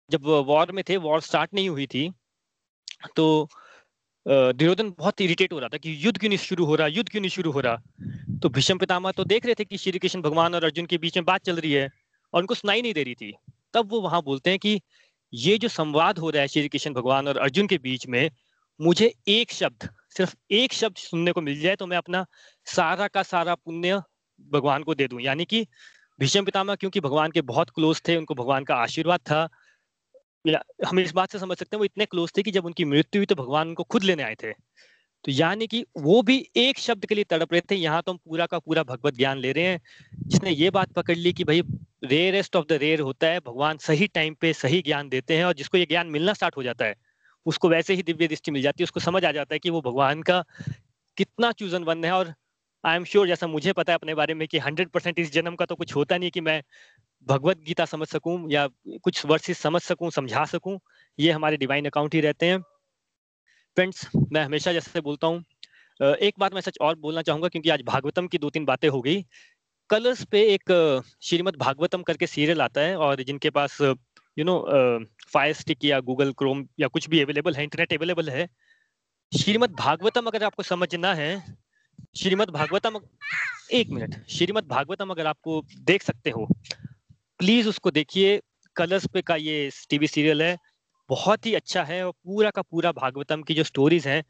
जब 0.10 0.26
वॉर 0.48 0.72
में 0.72 0.84
थे 0.90 0.98
वॉर 1.00 1.22
स्टार्ट 1.22 1.54
नहीं 1.54 1.70
हुई 1.70 1.86
थी 1.88 2.10
तो 3.16 3.48
दुर्योधन 4.26 4.90
बहुत 4.90 5.22
इरिटेट 5.22 5.54
हो 5.54 5.60
रहा 5.60 5.70
था 5.70 5.78
कि 5.78 5.96
युद्ध 6.06 6.18
क्यों 6.20 6.30
नहीं 6.30 6.38
शुरू 6.40 6.66
हो 6.66 6.76
रहा, 6.76 6.88
युद्ध 6.88 7.10
क्यों 7.10 7.22
नहीं 7.22 7.30
शुरू 7.30 7.52
हो 7.52 7.60
रहा? 7.60 7.82
तो 8.42 8.50
भीष्म 8.50 8.78
पितामह 8.78 9.12
तो 9.12 9.24
देख 9.24 9.46
रहे 9.46 9.56
थे 9.56 9.66
कि 9.66 9.78
श्री 9.78 10.00
कृष्ण 10.00 10.22
भगवान 10.22 10.56
और 10.56 10.64
अर्जुन 10.64 10.86
के 10.86 10.98
बीच 10.98 11.18
में 11.18 11.26
बात 11.26 11.42
चल 11.42 11.56
रही 11.56 11.72
है 11.72 11.90
और 12.34 12.42
उनको 12.42 12.56
सुनाई 12.56 12.82
नहीं 12.82 12.94
दे 12.94 13.04
रही 13.04 13.16
थी। 13.16 13.34
तब 13.74 13.92
वो 13.92 14.02
वहाँ 14.02 14.22
बोलते 14.24 14.50
हैं 14.50 14.60
कि 14.60 14.80
ये 15.34 15.58
जो 15.58 15.68
संवाद 15.68 16.20
हो 16.20 16.30
रहा 16.30 16.42
है 16.42 16.48
श्री 16.48 16.68
कृष्ण 16.68 16.94
भगवान 16.94 17.28
और 17.28 17.38
अर्जुन 17.38 17.68
के 17.68 17.78
बीच 17.78 18.08
में, 18.08 18.30
मुझे 18.80 19.14
एक 19.28 19.52
शब्द, 19.52 19.90
सिर्फ़ 20.18 20.36
एक 20.52 20.74
शब्द 20.74 20.98
सुनने 20.98 21.32
को 21.32 21.42
मिल 21.42 21.60
जाए 21.62 21.76
तो 21.76 21.88
मैं 21.88 21.98
अपना 21.98 22.26
सारा 22.68 23.08
का 23.08 23.24
सारा 23.24 23.56
पुण्य 23.56 24.02
भगवान 24.52 24.84
को 24.84 24.96
दे 24.96 25.08
दूँ। 25.08 25.22
यानी 25.22 25.46
कि 25.46 25.66
भीष्म 26.20 26.44
पितामह 26.46 26.76
क्योंकि 26.76 27.00
भगवान 27.00 27.32
के 27.32 27.42
बहुत 27.42 27.70
क्लोज 27.70 28.02
थे, 28.08 28.16
उनको 28.18 28.36
भगवान 28.36 28.64
का 28.64 28.76
आशीर्वाद 28.76 29.20
था। 29.20 29.48
हम 30.88 31.00
इस 31.00 31.12
बात 31.14 31.32
से 31.32 31.40
समझ 31.40 31.58
सकते 31.58 31.76
हैं, 31.76 31.80
वो 31.80 31.86
इतने 31.86 32.06
क्लोज 32.06 32.32
थे 32.38 32.44
कि 32.44 32.52
जब 32.52 32.66
उनकी 32.66 32.86
मृत्यु 32.86 33.20
हुई 33.20 33.26
तो 33.26 33.36
भगवान 33.36 33.68
उनको 33.68 33.84
खुद 33.84 34.04
लेने 34.04 34.24
आए 34.24 34.36
थे। 34.36 34.52
तो 34.52 35.32
यानी 35.32 35.68
कि 35.68 35.86
वो 35.98 36.22
भी 36.22 36.38
एक 36.56 36.80
शब्द 36.80 37.06
के 37.06 37.16
लिए 37.16 37.24
तड़प 37.24 37.54
रहे 37.54 37.62
थे, 37.62 37.76
यहाँ 37.76 38.02
तो 38.02 38.12
हम 38.12 38.18
पूरा 38.26 38.46
का 38.46 38.60
पूरा 38.60 38.84
भगवत 38.84 39.16
ज्ञान 39.16 39.38
ले 39.38 39.52
रहे 39.52 39.64
हैं। 39.64 39.82
जिसने 40.28 40.52
ये 40.52 40.70
बात 40.70 40.92
पकड़ 40.94 41.16
ली 41.18 41.34
कि 41.34 41.44
भाई 41.44 41.62
रेयरेस्ट 42.04 42.56
ऑफ़ 42.56 42.66
द 42.70 42.72
रेयर 42.72 43.00
होता 43.00 43.28
है, 43.28 43.40
भगवान 43.40 43.78
सही 43.78 44.08
टाइम 44.08 44.34
पे 44.34 44.54
सही 44.54 44.82
ज्ञान 44.82 45.10
देते 45.10 45.38
हैं, 45.38 45.46
और 45.46 45.54
जिसको 45.54 45.78
ये 45.78 45.86
ज्ञान 45.86 46.08
मिलना 46.08 46.34
स्टार्ट 46.34 46.58
हो 46.58 46.64
जाता 46.64 46.86
है, 46.86 46.96
उसको 47.46 47.70
वैसे 47.70 47.94
ही 47.94 48.04
दिव्य 48.04 48.28
दृष्टि 48.28 48.52
मिल 48.52 48.62
जाती 48.62 48.84
है, 48.84 48.84
उसको 48.84 49.00
समझ 49.00 49.26
आ 49.26 49.32
जाता 49.32 49.56
है 49.56 49.60
कि 49.60 49.70
वो 49.70 49.82
भगवान 49.82 50.22
का 50.22 50.44
कितना 51.18 51.52
चूजन 51.52 51.84
वन 51.84 52.06
है, 52.06 52.12
और 52.12 52.34
आई 52.86 52.96
एम 52.96 53.04
श्योर 53.04 53.28
जैसा 53.28 53.48
मुझे 53.48 53.72
पता 53.74 53.92
है 53.94 53.96
अपने 53.96 54.14
बारे 54.16 54.34
में 54.34 54.48
कि 54.48 54.60
हंड्रेड 54.60 54.90
परसेंट 54.90 55.20
इस 55.20 55.32
जन्म 55.34 55.56
का 55.56 55.66
तो 55.66 55.76
कुछ 55.76 55.96
होता 55.96 56.18
नहीं 56.18 56.30
कि 56.32 56.42
मैं 56.42 56.62
भगवत 57.28 57.60
गीता 57.68 57.86
समझ 57.86 58.08
सकूँ 58.08 58.38
या 58.52 58.68
कुछ 59.04 59.26
वर्सेस 59.26 59.60
समझ 59.60 59.82
सकूँ, 59.82 60.10
समझा 60.12 60.44
सकूँ, 60.46 60.78
ये 61.20 61.32
हमारे 61.32 61.58
डिवाइन 61.58 61.86
अकाउंट 61.86 62.14
ही 62.16 62.22
रहते 62.22 62.46
हैं। 62.46 62.60
फ्रेंड्स 63.78 64.10
मैं 64.32 64.44
हमेशा 64.44 64.74
जैसे 64.74 65.02
बोलता 65.02 65.28
हूँ 65.28 65.44
एक 66.00 66.34
बात 66.40 66.54
मैं 66.54 66.62
सच 66.62 66.78
और 66.82 66.96
बोलना 67.00 67.22
चाहूँगा 67.22 67.48
क्योंकि 67.48 67.70
आज 67.70 67.82
भागवतम 67.86 68.28
की 68.28 68.38
दो 68.38 68.50
तीन 68.50 68.66
बातें 68.66 68.88
हो 68.90 69.02
गई। 69.02 69.26
कलर्स 69.90 70.24
पे 70.26 70.42
एक 70.54 70.72
श्रीमद 71.24 71.56
भागवतम 71.58 72.02
करके 72.04 72.28
सीरियल 72.28 72.62
आता 72.62 72.82
है 72.82 72.96
और 73.00 73.24
जिनके 73.24 73.50
पास 73.50 73.82
यू 73.82 74.44
नो 74.46 74.60
फायर 75.34 75.54
स्टिक 75.56 75.86
या 75.86 76.00
गूगल 76.02 76.32
क्रोम 76.38 76.66
या 76.80 76.88
कुछ 76.88 77.10
भी 77.10 77.22
अवेलेबल 77.22 77.56
है 77.56 77.64
इंटरनेट 77.64 77.94
अवेलेबल 77.94 78.30
है। 78.30 78.48
श्रीमद 79.32 79.76
भागवतम 79.80 80.28
अगर 80.28 80.44
आपको 80.44 80.64
समझना 80.64 81.14
है 81.16 81.32
श्रीमद् 82.16 82.50
भागवतम, 82.50 83.00
एक 83.72 83.90
मिनट। 83.90 84.16
श्रीमद 84.30 84.68
भागवतम 84.68 85.10
अगर 85.10 85.28
आपको 85.28 85.66
देख 85.80 86.04
सकते 86.04 86.30
हो 86.30 86.48
प्लीज़ 87.40 87.70
उसको 87.70 87.92
देखिए। 87.92 88.42
कलर्स 88.76 89.08
पे 89.08 89.22
का 89.22 89.36
ये 89.36 89.70
टीवी 89.90 90.08
सीरियल 90.08 90.42
है। 90.42 90.58
बहुत 91.10 91.46
ही 91.46 91.54
अच्छा 91.54 91.84
है 91.84 92.06
और 92.06 92.12
पूरा 92.12 92.50
का 92.50 92.62
पूरा 92.62 92.92
भागवतम 92.92 93.42
की 93.44 93.54
जो 93.54 93.64
स्टोरीज 93.64 94.08
हैं, 94.08 94.24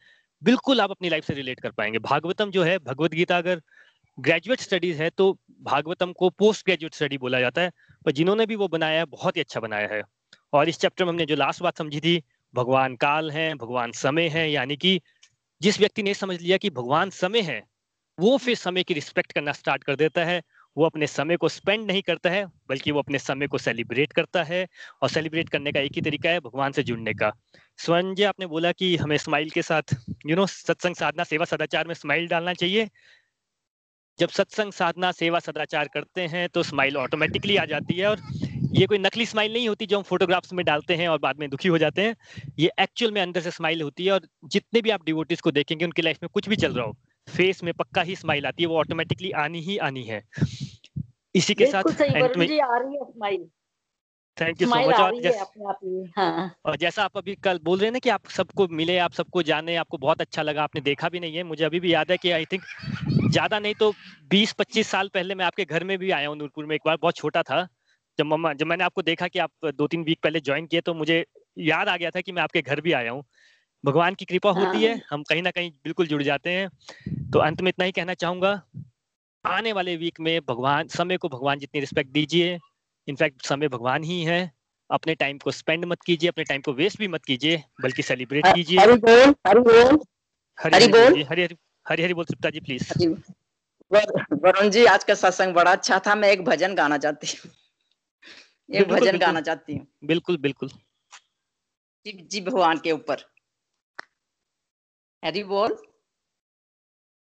बिल्कुल 0.44 0.82
आप 0.82 0.92
अपनी 0.92 1.10
लाइफ 1.10 1.26
से 1.26 1.34
रिलेट 1.34 1.60
कर 1.60 1.72
पाएँगे। 1.72 2.00
भागवतम 2.00 2.52
जो 2.52 2.64
है, 2.64 2.78
भगवत 2.80 3.12
गीता 3.12 3.38
अगर 3.38 3.62
ग्रेजुएट 4.20 4.60
स्टडीज़ 4.60 5.02
है 5.04 5.10
तो 5.10 5.40
भागवतम 5.62 6.14
को 6.14 6.30
पोस्ट 6.30 6.66
ग्रेजुएट 6.66 6.94
स्टडी 6.94 7.18
बोला 7.18 7.40
जाता 7.40 7.62
है। 7.62 7.72
पर 8.06 8.12
जिन्होंने 8.12 8.46
भी 8.46 8.56
वो 8.56 8.68
बनाया 8.68 9.00
है, 9.00 9.06
बहुत 9.06 9.38
ही 9.38 9.42
अच्छा 9.42 9.60
बनाया 9.60 9.88
है। 9.88 10.02
और 10.54 10.70
इस 10.70 10.80
चैप्टर 10.80 11.06
में 11.06 11.12
हमने 11.12 11.26
जो 11.26 11.36
लास्ट 11.36 11.62
बात 11.62 11.78
समझी 11.78 12.00
थी, 12.00 12.24
भगवान 12.56 12.96
काल 12.96 13.32
है, 13.32 13.56
भगवान 13.56 13.92
समय 13.92 14.28
है, 14.28 14.52
यानी 14.52 14.78
कि 14.78 15.02
जिस 15.62 15.80
व्यक्ति 15.80 16.04
ने 16.04 16.14
समझ 16.14 16.42
लिया 16.42 16.58
कि 16.58 16.70
भगवान 16.70 17.10
समय 17.10 17.42
है 17.42 17.75
वो 18.18 18.38
फिर 18.38 18.56
समय 18.56 18.84
की 18.84 18.94
रिस्पेक्ट 18.94 19.32
करना 19.32 19.52
स्टार्ट 19.52 19.84
कर 19.84 19.96
देता 19.96 20.24
है। 20.26 20.42
वो 20.78 20.86
अपने 20.86 21.08
समय 21.08 21.38
को 21.38 21.50
स्पेंड 21.50 21.86
नहीं 21.88 22.02
करता 22.02 22.30
है, 22.30 22.46
बल्कि 22.70 22.92
वो 22.92 23.00
अपने 23.00 23.20
समय 23.20 23.48
को 23.48 23.58
सेलिब्रेट 23.58 24.14
करता 24.14 24.44
है 24.44 24.68
और 25.02 25.10
सेलिब्रेट 25.10 25.50
करने 25.50 25.72
का 25.72 25.80
एक 25.80 25.92
ही 25.96 26.02
तरीका 26.02 26.30
है 26.30 26.40
भगवान 26.40 26.72
से 26.72 26.84
जुड़ने 26.84 27.14
का। 27.14 27.32
स्वर्ण 27.78 28.16
जी 28.16 28.24
आपने 28.24 28.46
बोला 28.46 28.72
कि 28.72 28.96
हमें 28.98 29.18
स्माइल 29.18 29.50
के 29.50 29.62
साथ 29.62 29.96
यू 30.26 30.36
नो 30.36 30.46
सत्संग 30.46 30.96
साधना, 30.96 31.24
सेवा, 31.24 31.46
सदाचार 31.46 31.88
में 31.88 31.94
स्माइल 31.94 32.28
डालना 32.28 32.54
चाहिए। 32.54 32.90
जब 34.20 34.30
सत्संग 34.30 34.72
साधना, 34.72 35.12
सेवा, 35.12 35.40
सदाचार 35.40 35.88
करते 35.88 36.28
हैं 36.28 36.48
तो 36.50 36.64
स्माइल 36.64 36.98
ऑटोमेटिकली 36.98 37.58
आ 37.58 37.66
जाती 37.66 37.94
है 37.94 38.08
और 38.08 38.22
ये 38.76 38.86
कोई 38.86 38.98
नकली 38.98 39.26
स्माइल 39.26 39.54
नहीं 39.54 39.68
होती 39.70 39.86
जो 39.86 39.98
हम 39.98 40.04
फोटोग्राफ्स 40.04 40.54
में 40.54 40.66
डालते 40.66 40.96
हैं 40.96 41.08
और 41.08 41.18
बाद 41.20 41.40
में 41.40 41.50
दुखी 41.50 41.70
हो 41.70 41.78
जाते 41.78 42.02
हैं। 42.02 42.16
ये 42.60 42.72
एक्चुअल 42.80 43.12
में 43.12 43.22
अंदर 43.22 43.42
से 43.42 43.52
स्माइल 43.52 43.82
होती 43.82 44.06
है 44.06 44.12
और 44.12 44.28
जितने 44.46 44.82
भी 44.82 44.90
आप 44.90 45.06
डिवोटिस 45.06 45.42
को 45.42 45.52
देखेंगे, 45.52 45.86
उनकी 45.86 46.02
लाइफ 46.02 46.18
में 46.24 46.30
कुछ 46.34 46.50
भी 46.50 46.56
चल 46.56 46.74
रहा 46.74 46.86
हो 46.86 46.98
फेस 47.28 47.64
में 47.64 47.74
पक्का 47.74 48.02
ही 48.02 48.16
स्माइल 48.16 48.46
आती 48.46 48.64
है 48.64 48.68
वो 48.70 48.78
ऑटोमेटिकली 48.80 49.32
आनी 49.38 49.60
ही 49.62 49.78
आनी 49.80 50.04
है। 50.04 50.22
इसी 51.36 51.54
के 51.56 51.66
साथ 51.66 52.02
एंड 52.02 52.36
में 52.38 52.48
आ 52.62 52.78
रही 52.78 52.96
है 52.96 53.06
smile 53.06 53.48
thank 54.38 54.62
you 54.62 54.68
so 54.68 54.80
much 54.82 55.00
और 55.00 55.14
जैस, 55.22 55.44
हाँ. 56.18 56.56
और 56.66 56.76
जैसा 56.78 57.04
आप 57.04 57.18
अभी 57.18 57.36
कल 57.44 57.60
बोल 57.64 57.78
रहे 57.80 57.88
हैं 57.88 57.92
ना 57.94 58.00
कि 58.00 58.10
आप 58.10 58.28
सबको 58.30 58.68
मिले 58.70 58.98
आप 58.98 59.14
सबको 59.14 59.44
जाने 59.44 59.76
आपको 59.76 59.98
बहुत 59.98 60.22
अच्छा 60.22 60.42
लगा 60.42 60.64
आपने 60.64 60.82
देखा 60.82 61.10
भी 61.10 61.20
नहीं 61.20 61.36
है। 61.36 61.44
मुझे 61.44 61.64
अभी 61.66 61.80
भी 61.80 61.94
याद 61.94 62.12
है 62.12 62.18
कि 62.18 62.32
आई 62.32 62.46
थिंक 62.46 62.64
ज़्यादा 63.26 63.60
नहीं 63.60 63.74
तो 63.76 63.92
20-25 64.32 64.88
साल 64.88 65.10
पहले 65.14 65.36
मैं 65.36 65.46
आपके 65.46 65.66
घर 65.66 65.84
में 65.84 65.98
भी 66.00 66.12
आया 66.12 66.28
हूँ 66.28 66.38
नूरपुर 66.38 66.66
में 66.66 66.76
एक 66.76 66.82
बार 66.86 66.98
बहुत 67.02 67.16
छोटा 67.16 67.44
था। 67.44 67.68
जब 68.20 68.26
मम्मा 68.26 68.54
जब 68.54 68.68
मैंने 68.68 68.84
आपको 68.84 69.02
देखा 69.04 69.28
कि 69.28 69.40
आप 69.40 69.66
दो 69.68 69.88
तीन 69.88 70.04
वीक 70.04 70.20
पहले 70.24 70.40
ज्वाइन 70.42 70.66
किए 70.68 70.82
तो 70.82 70.94
मुझे 70.94 71.24
याद 71.62 71.90
आ 71.90 71.96
गया 71.98 72.10
था 72.12 72.22
कि 72.22 72.32
मैं 72.32 72.42
आपके 72.44 72.62
घर 72.62 72.82
भी 72.82 72.92
आया 72.94 73.12
हूँ। 73.12 73.24
भगवान 73.86 74.16
की 74.16 74.26
कृपा 74.26 74.52
होती 74.52 74.84
है 74.84 74.92
हाँ। 74.94 75.02
हम 75.10 75.24
कहीं 75.24 75.42
ना 75.42 75.52
कहीं 75.52 75.72
बिल्कुल 75.84 76.08
जुड़ 76.08 76.24
जाते 76.24 76.50
हैं। 76.50 76.70
तो 77.32 77.40
अंत 77.40 77.62
में 77.62 77.70
इतना 77.70 77.86
ही 77.86 77.92
कहना 77.92 78.14
चाहूँगा 78.14 78.62
आने 79.46 79.74
वाले 79.74 79.96
वीक 79.96 80.20
में 80.20 80.40
भगवान 80.42 80.88
समय 80.88 81.18
को 81.18 81.30
भगवान 81.30 81.60
जितनी 81.60 81.80
रिस्पेक्ट 81.80 82.12
दीजिए 82.12 82.60
इनफैक्ट 83.08 83.46
समय 83.46 83.68
भगवान 83.68 84.04
ही 84.04 84.24
है। 84.24 84.52
अपने 84.90 85.16
टाइम 85.16 85.38
को 85.38 85.52
स्पेंड 85.52 85.86
मत 85.86 86.02
कीजिए 86.02 86.30
अपने 86.30 86.44
टाइम 86.44 86.62
को 86.62 86.74
वेस्ट 86.74 87.00
भी 87.00 87.08
मत 87.08 87.26
कीजिए 87.26 87.64
बल्कि 87.82 88.02
सेलिब्रेट 88.02 88.48
कीजिए। 88.48 88.80
हरि 88.80 88.94
बोल 88.94 89.34
हरि 89.48 89.60
बोल 89.60 90.00
हरि 90.58 90.88
बोल 90.88 91.24
हरि 91.24 91.44
हरि 91.44 91.58
हरि 91.86 92.04
हरि 92.04 92.14
बोल 92.14 92.26
सुप्ता 92.26 92.50
जी 92.50 92.60
प्लीज़ 92.60 92.94
वरुण 93.92 94.70
जी 94.70 94.86
आज 94.86 95.04
का 95.04 95.14
सत्संग 95.14 95.54
बड़ा 95.54 95.72
अच्छा 95.72 96.00
था 96.08 96.16
मैं 96.16 96.30
एक 96.32 96.44
भजन 96.46 96.76
गाना 96.76 96.98
चाहती 96.98 97.28
हूँ। 97.28 97.52
एक 98.70 98.88
भजन 98.88 99.18
गाना 99.18 99.42
चाहती 99.42 99.76
हूँ। 99.76 99.88
बिल्कुल 100.06 100.38
बिल्कुल। 100.38 100.70
जी 102.06 102.42
भगवान 102.42 102.78
के 102.78 102.92
ऊपर। 102.92 103.35
हरी 105.26 105.44
बोल। 105.44 105.76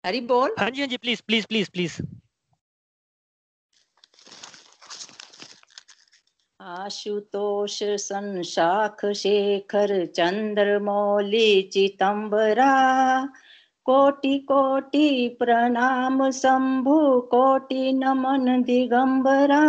हरी 0.04 0.20
बोल। 0.22 0.56
हाँ 0.60 0.70
जी 0.70 0.82
हाँ 0.82 0.88
जी 0.88 0.98
please 0.98 1.22
please 1.28 1.46
please 1.48 1.70
please 1.72 2.02
Ashutosh 6.60 7.78
संशाख 7.84 9.06
Shekhar 9.16 10.06
चंद्र 10.06 10.80
मौली 10.80 11.62
चितंबरा 11.74 12.74
कोटि 13.86 14.38
कोटि 14.52 15.08
प्रणाम 15.40 16.30
शंभु 16.32 16.98
कोटि 17.32 17.92
नमन 17.94 18.64
दिगंबरा। 18.64 19.62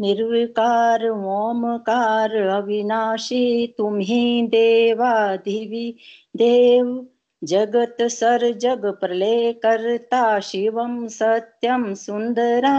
निर्विकार 0.00 1.08
ओमकार 1.08 2.36
अविनाशी, 2.36 3.74
तुम्ही 3.78 4.42
देवाधिवी 4.46 5.96
देव 6.36 7.06
जगत 7.44 7.96
सर, 8.02 8.52
जग 8.52 8.86
प्रलय 8.86 9.52
करता 9.52 10.40
शिवम, 10.40 11.06
सत्यम, 11.06 11.94
सुंदरा, 11.94 12.72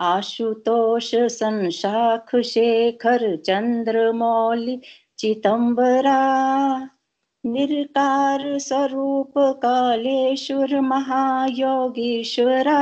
आशुतोष, 0.00 1.14
संशाख, 1.14 2.36
शेखर, 2.36 3.36
चंद्र, 3.36 4.12
मौलि 4.12 4.80
चितंबरा 5.18 6.18
निर्कार 7.46 8.58
स्वरूप, 8.58 9.32
कालेश्वर, 9.38 10.80
महायोगीश्वरा 10.80 12.78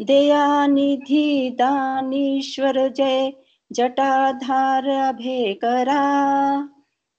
दयानिधि 0.00 1.50
दानीश्वर 1.50 2.88
जय, 2.88 3.32
जटाधार 3.72 4.88
अभेकरा। 4.88 6.04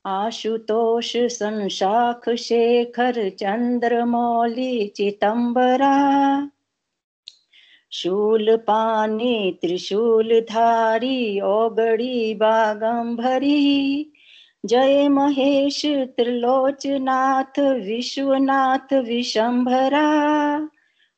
आशुतोष 0.05 1.17
संशाख 1.17 2.29
शेखर 2.29 3.29
चंद्र 3.29 4.05
मौली 4.05 4.87
चितंबरा 4.87 6.49
शूल 7.91 8.55
पानी 8.57 9.57
त्रिशूल 9.61 10.39
धारी 10.39 11.41
ओगड़ी 11.41 12.33
बागंभरी। 12.33 14.11
जय 14.65 15.07
महेश 15.09 15.85
त्रिलोचनाथ 15.85 17.59
विश्वनाथ 17.59 18.93
विशंभरा। 18.93 20.09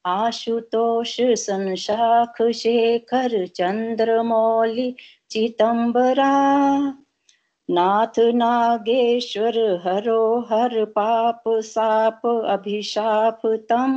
आशुतोष 0.05 1.17
संशाख 1.21 2.41
शेखर 2.51 3.47
चंद्रमौली 3.47 4.95
चितंबरा 5.29 6.33
नाथ 7.69 8.19
नागेश्वर 8.19 9.81
हरो 9.85 10.39
हर 10.39 10.85
पाप 10.85 11.43
साप 11.47 12.21
अभिशाप 12.25 13.41
तम 13.45 13.91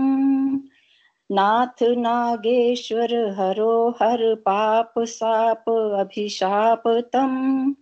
नाथ 1.33 1.83
नागेश्वर 1.83 3.15
हरो 3.39 3.91
हर 3.91 4.35
पाप 4.35 4.95
साप 4.99 5.65
अभिशाप 6.01 6.83
तम। 6.89 7.75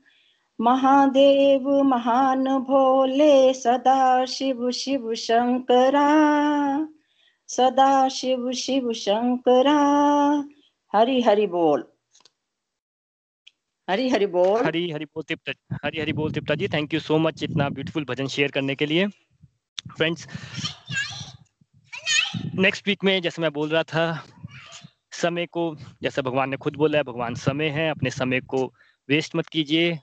महादेव 0.61 1.83
महान 1.83 2.45
भोले 2.45 3.55
सदा 3.55 4.25
शिव 4.25 4.71
शिव 4.71 5.15
शंकरा। 5.15 6.09
सदा 7.53 8.09
शिव 8.09 8.53
शिव 8.53 8.93
शंकरा। 8.93 9.79
हरि 10.95 11.21
हरि 11.23 11.47
बोल। 11.47 11.85
हरि 13.91 14.09
हरि 14.09 14.27
बोल। 14.27 14.65
हरि 14.65 14.91
हरि 14.91 15.05
बोल 15.05 15.23
तिप्ता, 15.23 15.53
हरि 15.85 16.01
हरि 16.01 16.13
बोल 16.13 16.33
Tipta 16.33 16.55
ji 16.55 16.69
thank 16.69 16.95
you 16.95 17.01
so 17.01 17.19
much 17.19 17.43
इतना 17.43 17.69
ब्यूटीफुल 17.69 18.05
भजन 18.05 18.27
शेयर 18.27 18.51
करने 18.51 18.75
के 18.75 18.87
लिए। 18.87 19.07
फ्रेंड्स 19.97 20.27
नेक्स्ट 22.55 22.89
वीक 22.89 23.05
में 23.05 23.23
जैसे 23.23 23.43
मैं 23.43 23.53
बोल 23.53 23.69
रहा 23.69 23.83
था, 23.83 24.25
समय 25.13 25.47
को, 25.47 25.77
जैसा 26.03 26.23
भगवान 26.23 26.51
ने 26.51 26.57
खुद 26.57 26.77
बोला 26.77 26.99
है, 26.99 27.05
भगवान 27.05 27.35
समय 27.35 27.69
है, 27.69 27.91
अपने 27.91 28.11
समय 28.11 28.41
को 28.41 28.75
वेस्ट 29.09 29.37
मत 29.37 29.47
कीजिए। 29.47 29.99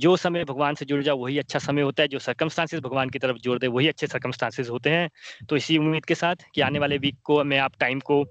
जो 0.00 0.16
समय 0.16 0.44
भगवान 0.44 0.74
से 0.74 0.84
जुड़ 0.84 1.02
जाओ, 1.02 1.18
वही 1.18 1.38
अच्छा 1.38 1.58
समय 1.58 1.82
होता 1.82 2.02
है। 2.02 2.08
जो 2.08 2.18
सर्कमस्टांसिस 2.18 2.80
भगवान 2.80 3.10
की 3.10 3.18
तरफ़ 3.18 3.36
जोड़ 3.36 3.58
दे, 3.58 3.66
वही 3.66 3.88
अच्छे 3.88 4.06
सर्कमस्टांसेस 4.06 4.70
होते 4.70 4.90
हैं। 4.90 5.10
तो 5.48 5.56
इसी 5.56 5.78
उम्मीद 5.78 6.04
के 6.04 6.14
साथ 6.14 6.36
कि 6.54 6.60
आने 6.60 6.78
वाले 6.78 6.98
वीक 6.98 7.16
को 7.24 7.44
मैं 7.44 7.58
आप 7.58 7.72
टाइम 7.80 8.00
को 8.00 8.24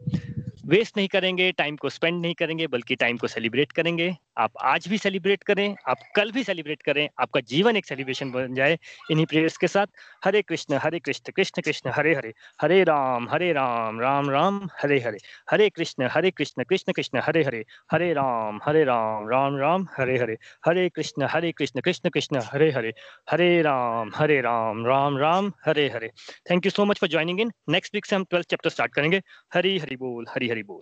वेस्ट 0.66 0.98
नहीं 0.98 1.08
करेंगे 1.08 1.52
टाइम 1.52 1.76
को 1.76 1.90
स्पेंड 1.90 2.22
नहीं 2.22 2.34
करेंगे, 2.34 2.68
बल्कि 2.68 2.96
टाइम 2.96 3.18
को 3.18 3.28
सेलिब्रेट 3.28 3.72
करेंगे। 3.72 4.16
आप 4.38 4.52
आज 4.62 4.88
भी 4.88 4.98
सेलिब्रेट 4.98 5.44
करें, 5.44 5.76
आप 5.88 5.98
कल 6.16 6.32
भी 6.32 6.44
सेलिब्रेट 6.44 6.82
करें, 6.82 7.08
आपका 7.20 7.40
जीवन 7.40 7.76
एक 7.76 7.86
सेलिब्रेशन 7.86 8.32
बन 8.32 8.54
जाए 8.56 8.78
इन्हीं 9.12 9.26
प्रेयर्स 9.26 9.58
के 9.58 9.68
साथ। 9.68 9.88
Hare 10.26 10.42
Krishna 10.42 10.80
Hare 10.84 11.00
Krishna 11.00 11.32
Krishna 11.32 11.62
Krishna, 11.62 11.92
Hare 11.96 12.14
Hare 12.16 12.34
Hare 12.62 12.84
Ram 12.84 13.28
Hare 13.30 13.52
Ram 13.54 14.00
Ram 14.00 14.30
Ram, 14.30 14.70
Hare 14.82 15.00
Hare 15.00 15.18
Hare 15.52 15.70
Krishna 15.70 16.08
Hare 16.12 16.32
Krishna 16.32 16.64
Krishna 16.64 16.94
Krishna, 16.94 17.20
Hare 17.24 17.44
Hare 17.44 17.64
Hare 17.92 18.14
Ram 18.14 18.60
Hare 18.64 18.84
Ram 18.84 19.30
Ram 19.30 19.58
Ram, 19.58 19.88
Hare 19.98 20.18
Hare 20.18 20.38
Hare 20.66 20.90
Krishna 20.90 21.28
Hare 21.32 21.52
Krishna 21.52 21.82
Krishna 21.82 22.10
Krishna, 22.10 22.42
Hare 22.44 22.72
Hare 22.72 22.94
Hare 23.32 23.62
Ram 23.62 24.12
Hare 24.16 24.42
Ram 24.42 24.86
Ram 24.86 25.18
Ram, 25.18 25.52
Hare 25.66 25.90
Hare. 25.90 26.12
Thank 26.52 26.66
you 26.66 26.72
so 26.72 26.86
much 26.86 27.00
for 27.00 27.10
joining 27.10 27.40
in 27.42 27.52
next 27.70 27.96
week 27.96 28.06
से 28.06 28.16
हम 28.16 28.24
twelfth 28.24 28.50
chapter 28.50 28.70
start 28.70 28.94
करेंगे। 28.94 29.22
हरी 29.54 29.78
हरि 29.80 29.96
बोल, 29.96 30.26
हरी 30.30 30.50
हरि 30.50 30.64
बोल। 30.64 30.82